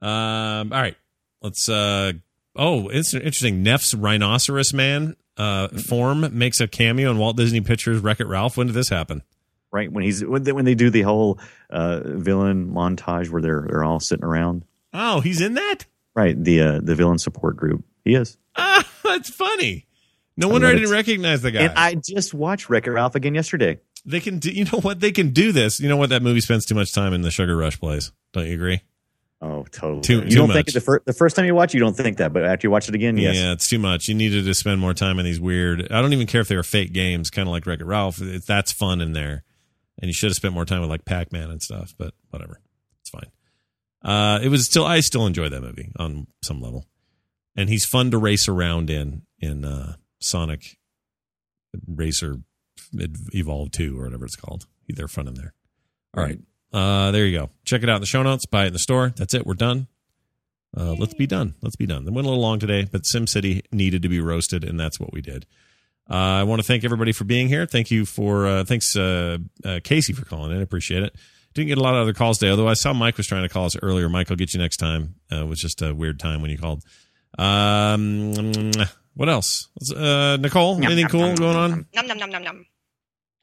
Um, 0.00 0.72
all 0.72 0.80
right, 0.80 0.96
let's. 1.42 1.68
uh 1.68 2.12
Oh, 2.62 2.88
it's 2.88 3.14
interesting. 3.14 3.62
Neff's 3.62 3.94
rhinoceros 3.94 4.72
man 4.74 5.16
uh 5.36 5.68
form 5.68 6.36
makes 6.38 6.60
a 6.60 6.68
cameo 6.68 7.10
in 7.10 7.16
Walt 7.18 7.36
Disney 7.36 7.60
Pictures 7.62 8.00
Wreck 8.00 8.20
It 8.20 8.26
Ralph. 8.26 8.56
When 8.56 8.66
did 8.66 8.74
this 8.74 8.88
happen? 8.90 9.22
right 9.72 9.90
when 9.92 10.02
he's 10.02 10.24
when 10.24 10.42
they, 10.42 10.50
when 10.52 10.64
they 10.64 10.74
do 10.74 10.90
the 10.90 11.02
whole 11.02 11.38
uh, 11.70 12.00
villain 12.04 12.68
montage 12.72 13.30
where 13.30 13.40
they're 13.40 13.66
they're 13.70 13.84
all 13.84 14.00
sitting 14.00 14.24
around. 14.24 14.64
Oh, 14.92 15.20
he's 15.20 15.40
in 15.40 15.54
that. 15.54 15.86
Right, 16.14 16.36
the 16.42 16.60
uh, 16.60 16.80
the 16.82 16.96
villain 16.96 17.18
support 17.18 17.56
group. 17.56 17.84
He 18.04 18.14
is, 18.14 18.36
Ah, 18.56 18.84
that's 19.04 19.30
funny. 19.30 19.86
No 20.36 20.48
wonder 20.48 20.66
I 20.66 20.70
love 20.70 20.80
didn't 20.80 20.92
recognize 20.92 21.42
the 21.42 21.52
guy. 21.52 21.60
and 21.60 21.72
I 21.78 21.94
just 21.94 22.34
watched 22.34 22.68
Wreck 22.68 22.86
It 22.86 22.90
Ralph 22.90 23.14
again 23.14 23.34
yesterday. 23.34 23.78
they 24.04 24.18
can 24.20 24.38
do. 24.40 24.50
You 24.50 24.64
know 24.64 24.80
what? 24.80 24.98
They 25.00 25.12
can 25.12 25.30
do 25.30 25.52
this. 25.52 25.78
You 25.78 25.88
know 25.88 25.96
what? 25.96 26.10
That 26.10 26.22
movie 26.22 26.40
spends 26.40 26.66
too 26.66 26.74
much 26.74 26.92
time 26.92 27.12
in 27.14 27.22
the 27.22 27.30
Sugar 27.30 27.56
Rush 27.56 27.78
plays. 27.78 28.10
Don't 28.32 28.46
you 28.46 28.54
agree? 28.54 28.80
Oh, 29.42 29.64
totally. 29.70 30.02
Too- 30.02 30.16
you 30.16 30.20
too 30.28 30.34
don't 30.36 30.48
much. 30.48 30.54
think 30.54 30.72
the, 30.74 30.80
fir- 30.82 31.02
the 31.06 31.14
first 31.14 31.34
time 31.34 31.46
you 31.46 31.54
watch, 31.54 31.70
it, 31.74 31.78
you 31.78 31.80
don't 31.82 31.96
think 31.96 32.18
that, 32.18 32.32
but 32.32 32.44
after 32.44 32.66
you 32.66 32.70
watch 32.70 32.88
it 32.90 32.94
again, 32.94 33.16
yes. 33.16 33.36
Yeah, 33.36 33.52
it's 33.52 33.68
too 33.68 33.78
much. 33.78 34.06
You 34.06 34.14
needed 34.14 34.44
to 34.44 34.52
spend 34.54 34.80
more 34.80 34.92
time 34.92 35.18
in 35.18 35.24
these 35.24 35.40
weird. 35.40 35.90
I 35.90 36.02
don't 36.02 36.12
even 36.12 36.26
care 36.26 36.42
if 36.42 36.48
they 36.48 36.56
were 36.56 36.62
fake 36.62 36.92
games, 36.92 37.30
kind 37.30 37.48
of 37.48 37.52
like 37.52 37.64
Wreck 37.64 37.80
It 37.80 37.86
Ralph. 37.86 38.16
That's 38.18 38.70
fun 38.70 39.00
in 39.00 39.12
there, 39.12 39.44
and 39.98 40.08
you 40.08 40.12
should 40.12 40.28
have 40.28 40.36
spent 40.36 40.52
more 40.52 40.66
time 40.66 40.82
with 40.82 40.90
like 40.90 41.06
Pac 41.06 41.32
Man 41.32 41.50
and 41.50 41.62
stuff. 41.62 41.94
But 41.96 42.12
whatever, 42.28 42.60
it's 43.00 43.08
fine. 43.10 43.30
Uh, 44.02 44.40
it 44.42 44.48
was 44.48 44.66
still. 44.66 44.84
I 44.84 45.00
still 45.00 45.26
enjoy 45.26 45.48
that 45.48 45.62
movie 45.62 45.90
on 45.98 46.26
some 46.44 46.60
level, 46.60 46.86
and 47.56 47.70
he's 47.70 47.86
fun 47.86 48.10
to 48.10 48.18
race 48.18 48.46
around 48.46 48.90
in 48.90 49.22
in 49.38 49.64
uh, 49.64 49.96
Sonic 50.20 50.76
Racer 51.86 52.36
Evolve 53.32 53.70
Two 53.70 53.98
or 53.98 54.04
whatever 54.04 54.26
it's 54.26 54.36
called. 54.36 54.66
They're 54.88 55.08
fun 55.08 55.28
in 55.28 55.34
there. 55.34 55.54
All 56.16 56.24
right. 56.24 56.38
Uh, 56.72 57.10
there 57.10 57.26
you 57.26 57.38
go. 57.38 57.50
Check 57.64 57.82
it 57.82 57.88
out 57.88 57.96
in 57.96 58.00
the 58.00 58.06
show 58.06 58.22
notes. 58.22 58.46
Buy 58.46 58.64
it 58.64 58.68
in 58.68 58.72
the 58.72 58.78
store. 58.78 59.12
That's 59.16 59.34
it. 59.34 59.46
We're 59.46 59.54
done. 59.54 59.88
Uh, 60.76 60.92
let's 60.92 61.14
be 61.14 61.26
done. 61.26 61.54
Let's 61.62 61.76
be 61.76 61.86
done. 61.86 62.06
It 62.06 62.12
went 62.12 62.26
a 62.26 62.30
little 62.30 62.42
long 62.42 62.60
today, 62.60 62.86
but 62.90 63.02
SimCity 63.02 63.64
needed 63.72 64.02
to 64.02 64.08
be 64.08 64.20
roasted, 64.20 64.62
and 64.62 64.78
that's 64.78 65.00
what 65.00 65.12
we 65.12 65.20
did. 65.20 65.46
Uh, 66.08 66.14
I 66.14 66.42
want 66.44 66.60
to 66.60 66.66
thank 66.66 66.84
everybody 66.84 67.12
for 67.12 67.24
being 67.24 67.48
here. 67.48 67.66
Thank 67.66 67.90
you 67.90 68.04
for 68.04 68.46
uh, 68.46 68.64
thanks 68.64 68.96
uh, 68.96 69.38
uh, 69.64 69.80
Casey 69.82 70.12
for 70.12 70.24
calling 70.24 70.52
in. 70.52 70.58
I 70.58 70.62
appreciate 70.62 71.02
it. 71.02 71.14
Didn't 71.54 71.68
get 71.68 71.78
a 71.78 71.82
lot 71.82 71.94
of 71.94 72.02
other 72.02 72.12
calls 72.12 72.38
today, 72.38 72.50
although 72.50 72.68
I 72.68 72.74
saw 72.74 72.92
Mike 72.92 73.16
was 73.16 73.26
trying 73.26 73.42
to 73.42 73.48
call 73.48 73.64
us 73.64 73.76
earlier. 73.80 74.08
Mike, 74.08 74.30
I'll 74.30 74.36
get 74.36 74.54
you 74.54 74.60
next 74.60 74.76
time. 74.76 75.16
Uh, 75.32 75.42
it 75.42 75.48
was 75.48 75.60
just 75.60 75.82
a 75.82 75.92
weird 75.92 76.20
time 76.20 76.42
when 76.42 76.50
you 76.50 76.58
called. 76.58 76.84
Um, 77.38 78.72
what 79.14 79.28
else? 79.28 79.68
Uh, 79.94 80.36
Nicole, 80.40 80.82
anything 80.84 81.06
cool 81.08 81.34
going 81.36 81.56
on? 81.56 81.86
Num 81.94 82.06
num 82.06 82.18
num 82.18 82.30
num 82.30 82.42
num. 82.42 82.66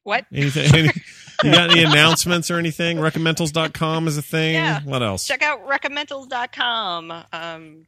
What? 0.03 0.25
Anything? 0.33 0.73
Any, 0.73 0.89
you 1.43 1.51
got 1.51 1.71
any 1.71 1.83
announcements 1.83 2.49
or 2.51 2.57
anything? 2.57 2.97
Recommendals.com 2.97 4.07
is 4.07 4.17
a 4.17 4.21
thing. 4.21 4.55
Yeah. 4.55 4.81
What 4.83 5.03
else? 5.03 5.25
Check 5.25 5.41
out 5.41 5.67
recommendals.com. 5.67 7.11
Um, 7.33 7.85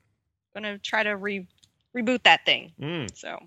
gonna 0.54 0.78
try 0.80 1.04
to 1.04 1.16
re- 1.16 1.48
reboot 1.96 2.24
that 2.24 2.46
thing. 2.46 2.72
Mm. 2.82 3.16
So 3.18 3.38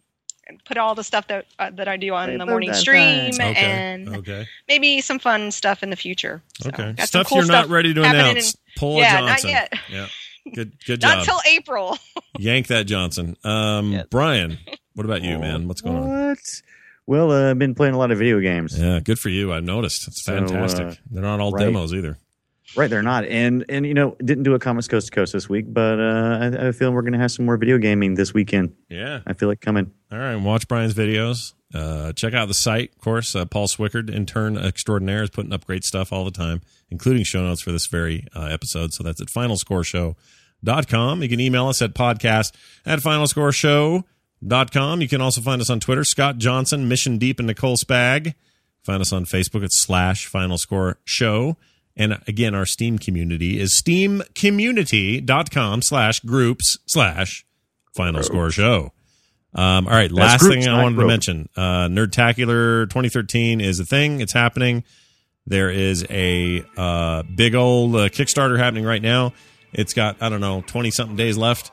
and 0.48 0.62
put 0.64 0.76
all 0.76 0.94
the 0.94 1.04
stuff 1.04 1.28
that 1.28 1.46
uh, 1.58 1.70
that 1.70 1.86
I 1.88 1.96
do 1.96 2.14
on 2.14 2.28
Right, 2.28 2.38
the 2.38 2.46
morning 2.46 2.74
stream. 2.74 3.32
Okay. 3.34 3.54
and 3.54 4.16
okay. 4.16 4.46
maybe 4.68 5.00
some 5.00 5.18
fun 5.18 5.50
stuff 5.50 5.82
in 5.82 5.90
the 5.90 5.96
future. 5.96 6.42
So, 6.60 6.68
Okay. 6.70 6.92
got 6.94 7.08
Stuff 7.08 7.28
cool 7.28 7.38
you're 7.38 7.46
not 7.46 7.64
stuff 7.64 7.70
ready 7.70 7.94
to 7.94 8.02
happening 8.02 8.30
announce. 8.32 8.54
in- 8.54 8.60
Pull 8.76 8.98
Yeah, 8.98 9.18
a 9.20 9.26
not 9.26 9.44
yet. 9.44 9.72
Yeah. 9.90 10.06
Good 10.54 10.72
good 10.84 11.02
not 11.02 11.18
until 11.18 11.38
April. 11.48 11.96
Yank 12.38 12.66
that 12.68 12.84
Johnson. 12.86 13.36
Um 13.44 13.92
Yes. 13.92 14.06
Brian, 14.10 14.58
what 14.94 15.04
about 15.06 15.22
you, 15.22 15.38
man? 15.38 15.68
What's 15.68 15.80
going 15.80 15.96
on? 15.98 16.36
Well, 17.06 17.30
uh, 17.32 17.50
I've 17.50 17.58
been 17.58 17.74
playing 17.74 17.94
a 17.94 17.98
lot 17.98 18.10
of 18.10 18.18
video 18.18 18.38
games. 18.40 18.78
Yeah, 18.78 19.00
good 19.00 19.18
for 19.18 19.28
you. 19.28 19.52
I've 19.52 19.64
noticed. 19.64 20.06
It's 20.08 20.22
So, 20.24 20.34
fantastic. 20.34 20.86
uh, 20.86 20.94
They're 21.10 21.22
not 21.22 21.40
all 21.40 21.50
right. 21.52 21.64
demos 21.64 21.92
either. 21.92 22.16
Right, 22.76 22.88
they're 22.88 23.02
not, 23.02 23.24
and 23.26 23.66
and 23.68 23.84
you 23.84 23.92
know, 23.92 24.16
didn't 24.24 24.44
do 24.44 24.54
a 24.54 24.58
comics 24.58 24.88
coast 24.88 25.08
to 25.08 25.12
coast 25.12 25.32
this 25.34 25.46
week, 25.46 25.66
but 25.68 25.98
uh, 26.00 26.38
I, 26.62 26.68
I 26.68 26.72
feel 26.72 26.90
we're 26.92 27.02
going 27.02 27.12
to 27.12 27.18
have 27.18 27.30
some 27.32 27.44
more 27.44 27.58
video 27.58 27.76
gaming 27.76 28.14
this 28.14 28.32
weekend. 28.32 28.74
Yeah. 28.88 29.20
I 29.26 29.34
feel 29.34 29.50
it 29.50 29.60
coming. 29.60 29.90
All 30.10 30.18
right, 30.18 30.36
watch 30.36 30.68
Brian's 30.68 30.94
videos. 30.94 31.52
Uh, 31.74 32.12
check 32.12 32.32
out 32.34 32.48
the 32.48 32.54
site, 32.54 32.92
of 32.92 32.98
course. 33.02 33.34
Uh, 33.34 33.44
Paul 33.44 33.66
Swickard, 33.66 34.08
intern 34.14 34.56
extraordinaire, 34.56 35.22
is 35.22 35.28
putting 35.30 35.52
up 35.52 35.66
great 35.66 35.84
stuff 35.84 36.12
all 36.12 36.24
the 36.24 36.30
time, 36.30 36.62
including 36.90 37.24
show 37.24 37.42
notes 37.42 37.60
for 37.60 37.72
this 37.72 37.86
very 37.86 38.26
uh, 38.34 38.44
episode. 38.46 38.94
So 38.94 39.02
that's 39.02 39.20
at 39.20 39.26
finalscoreshow.com. 39.28 41.22
You 41.22 41.28
can 41.28 41.40
email 41.40 41.68
us 41.68 41.82
at 41.82 41.94
podcast 41.94 42.52
at 42.86 43.00
finalscoreshow.com. 43.00 44.04
You 44.42 45.08
can 45.08 45.20
also 45.20 45.40
find 45.40 45.60
us 45.60 45.70
on 45.70 45.80
Twitter, 45.80 46.04
Scott 46.04 46.38
Johnson, 46.38 46.88
Mission 46.88 47.18
Deep, 47.18 47.38
and 47.38 47.46
Nicole 47.46 47.76
Spag. 47.76 48.34
Find 48.82 49.00
us 49.00 49.12
on 49.12 49.24
Facebook 49.24 49.62
at 49.62 49.72
slash 49.72 50.26
Final 50.26 50.58
Score 50.58 50.98
Show. 51.04 51.56
And 51.96 52.18
again, 52.26 52.54
our 52.54 52.66
Steam 52.66 52.98
community 52.98 53.60
is 53.60 53.72
steamcommunity.com 53.72 55.82
slash 55.82 56.20
groups 56.20 56.78
slash 56.86 57.44
Final 57.94 58.22
Score 58.22 58.50
Show. 58.50 58.92
Um, 59.54 59.86
all 59.86 59.92
right, 59.92 60.10
last 60.10 60.40
groups, 60.40 60.64
thing 60.64 60.68
I 60.68 60.82
wanted 60.82 60.96
to 60.96 61.06
mention 61.06 61.48
uh, 61.56 61.88
Nerdtacular 61.88 62.88
2013 62.88 63.60
is 63.60 63.78
a 63.78 63.84
thing. 63.84 64.22
It's 64.22 64.32
happening. 64.32 64.82
There 65.46 65.70
is 65.70 66.06
a 66.08 66.64
uh, 66.76 67.22
big 67.22 67.54
old 67.54 67.94
uh, 67.94 68.08
Kickstarter 68.08 68.58
happening 68.58 68.84
right 68.84 69.02
now. 69.02 69.34
It's 69.72 69.92
got, 69.92 70.22
I 70.22 70.30
don't 70.30 70.40
know, 70.40 70.64
20 70.66 70.90
something 70.90 71.16
days 71.16 71.36
left. 71.36 71.70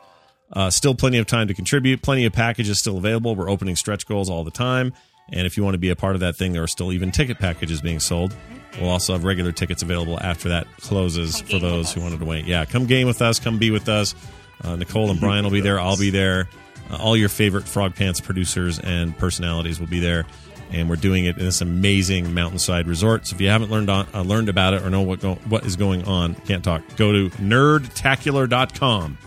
Uh, 0.51 0.69
still 0.69 0.95
plenty 0.95 1.17
of 1.17 1.27
time 1.27 1.47
to 1.47 1.53
contribute. 1.53 2.01
Plenty 2.01 2.25
of 2.25 2.33
packages 2.33 2.79
still 2.79 2.97
available. 2.97 3.35
We're 3.35 3.49
opening 3.49 3.75
stretch 3.75 4.07
goals 4.07 4.29
all 4.29 4.43
the 4.43 4.51
time. 4.51 4.93
And 5.31 5.45
if 5.45 5.57
you 5.57 5.63
want 5.63 5.75
to 5.75 5.79
be 5.79 5.89
a 5.89 5.95
part 5.95 6.15
of 6.15 6.21
that 6.21 6.35
thing, 6.35 6.53
there 6.53 6.63
are 6.63 6.67
still 6.67 6.91
even 6.91 7.11
ticket 7.11 7.37
packages 7.37 7.81
being 7.81 7.99
sold. 7.99 8.35
We'll 8.79 8.89
also 8.89 9.13
have 9.13 9.23
regular 9.23 9.51
tickets 9.51 9.81
available 9.81 10.19
after 10.19 10.49
that 10.49 10.67
closes 10.77 11.41
for 11.41 11.59
those 11.59 11.93
who 11.93 12.01
wanted 12.01 12.19
to 12.19 12.25
wait. 12.25 12.45
Yeah, 12.45 12.65
come 12.65 12.85
game 12.85 13.07
with 13.07 13.21
us. 13.21 13.39
Come 13.39 13.57
be 13.57 13.71
with 13.71 13.89
us. 13.89 14.15
Uh, 14.63 14.75
Nicole 14.75 15.09
and 15.09 15.19
Brian 15.19 15.43
will 15.43 15.51
be 15.51 15.61
there. 15.61 15.79
I'll 15.79 15.97
be 15.97 16.09
there. 16.09 16.49
Uh, 16.91 16.97
all 16.97 17.15
your 17.15 17.29
favorite 17.29 17.67
Frog 17.67 17.95
Pants 17.95 18.19
producers 18.19 18.79
and 18.79 19.17
personalities 19.17 19.79
will 19.79 19.87
be 19.87 19.99
there. 19.99 20.25
And 20.71 20.89
we're 20.89 20.97
doing 20.97 21.25
it 21.25 21.37
in 21.37 21.45
this 21.45 21.61
amazing 21.61 22.33
mountainside 22.33 22.87
resort. 22.87 23.25
So 23.25 23.35
if 23.35 23.41
you 23.41 23.49
haven't 23.49 23.71
learned 23.71 23.89
on, 23.89 24.07
uh, 24.13 24.21
learned 24.21 24.49
about 24.49 24.75
it 24.75 24.83
or 24.83 24.89
know 24.89 25.01
what 25.01 25.19
go, 25.19 25.35
what 25.35 25.65
is 25.65 25.75
going 25.75 26.05
on, 26.05 26.35
can't 26.35 26.63
talk. 26.63 26.83
Go 26.95 27.11
to 27.11 27.29
nerdtacular.com 27.37 29.17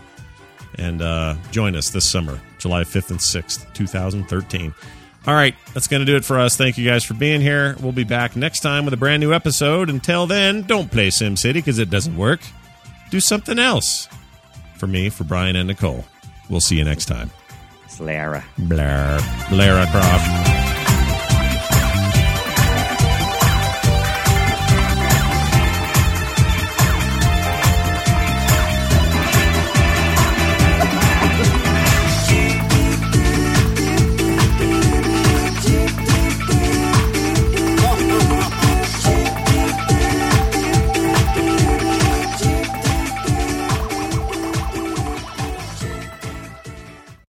and 0.77 1.01
uh, 1.01 1.35
join 1.51 1.75
us 1.75 1.89
this 1.89 2.09
summer, 2.09 2.39
July 2.57 2.83
5th 2.83 3.11
and 3.11 3.19
6th, 3.19 3.71
2013. 3.73 4.73
All 5.25 5.33
right, 5.33 5.55
that's 5.73 5.87
going 5.87 6.01
to 6.01 6.05
do 6.05 6.17
it 6.17 6.25
for 6.25 6.37
us. 6.37 6.57
Thank 6.57 6.77
you 6.77 6.85
guys 6.85 7.03
for 7.03 7.13
being 7.13 7.39
here. 7.39 7.77
We'll 7.79 7.93
be 7.93 8.03
back 8.03 8.35
next 8.35 8.59
time 8.59 8.83
with 8.83 8.93
a 8.93 8.97
brand 8.97 9.21
new 9.21 9.33
episode. 9.33 9.89
Until 9.89 10.27
then, 10.27 10.63
don't 10.63 10.91
play 10.91 11.07
SimCity 11.07 11.53
because 11.53 11.79
it 11.79 11.89
doesn't 11.89 12.17
work. 12.17 12.41
Do 13.09 13.19
something 13.19 13.57
else. 13.57 14.09
For 14.75 14.87
me, 14.87 15.09
for 15.09 15.23
Brian 15.23 15.55
and 15.55 15.67
Nicole. 15.67 16.03
We'll 16.49 16.59
see 16.59 16.77
you 16.77 16.83
next 16.83 17.05
time. 17.05 17.31
Slara. 17.87 18.43
Blair. 18.57 19.19
Lara 19.51 19.87
Croft. 19.87 20.62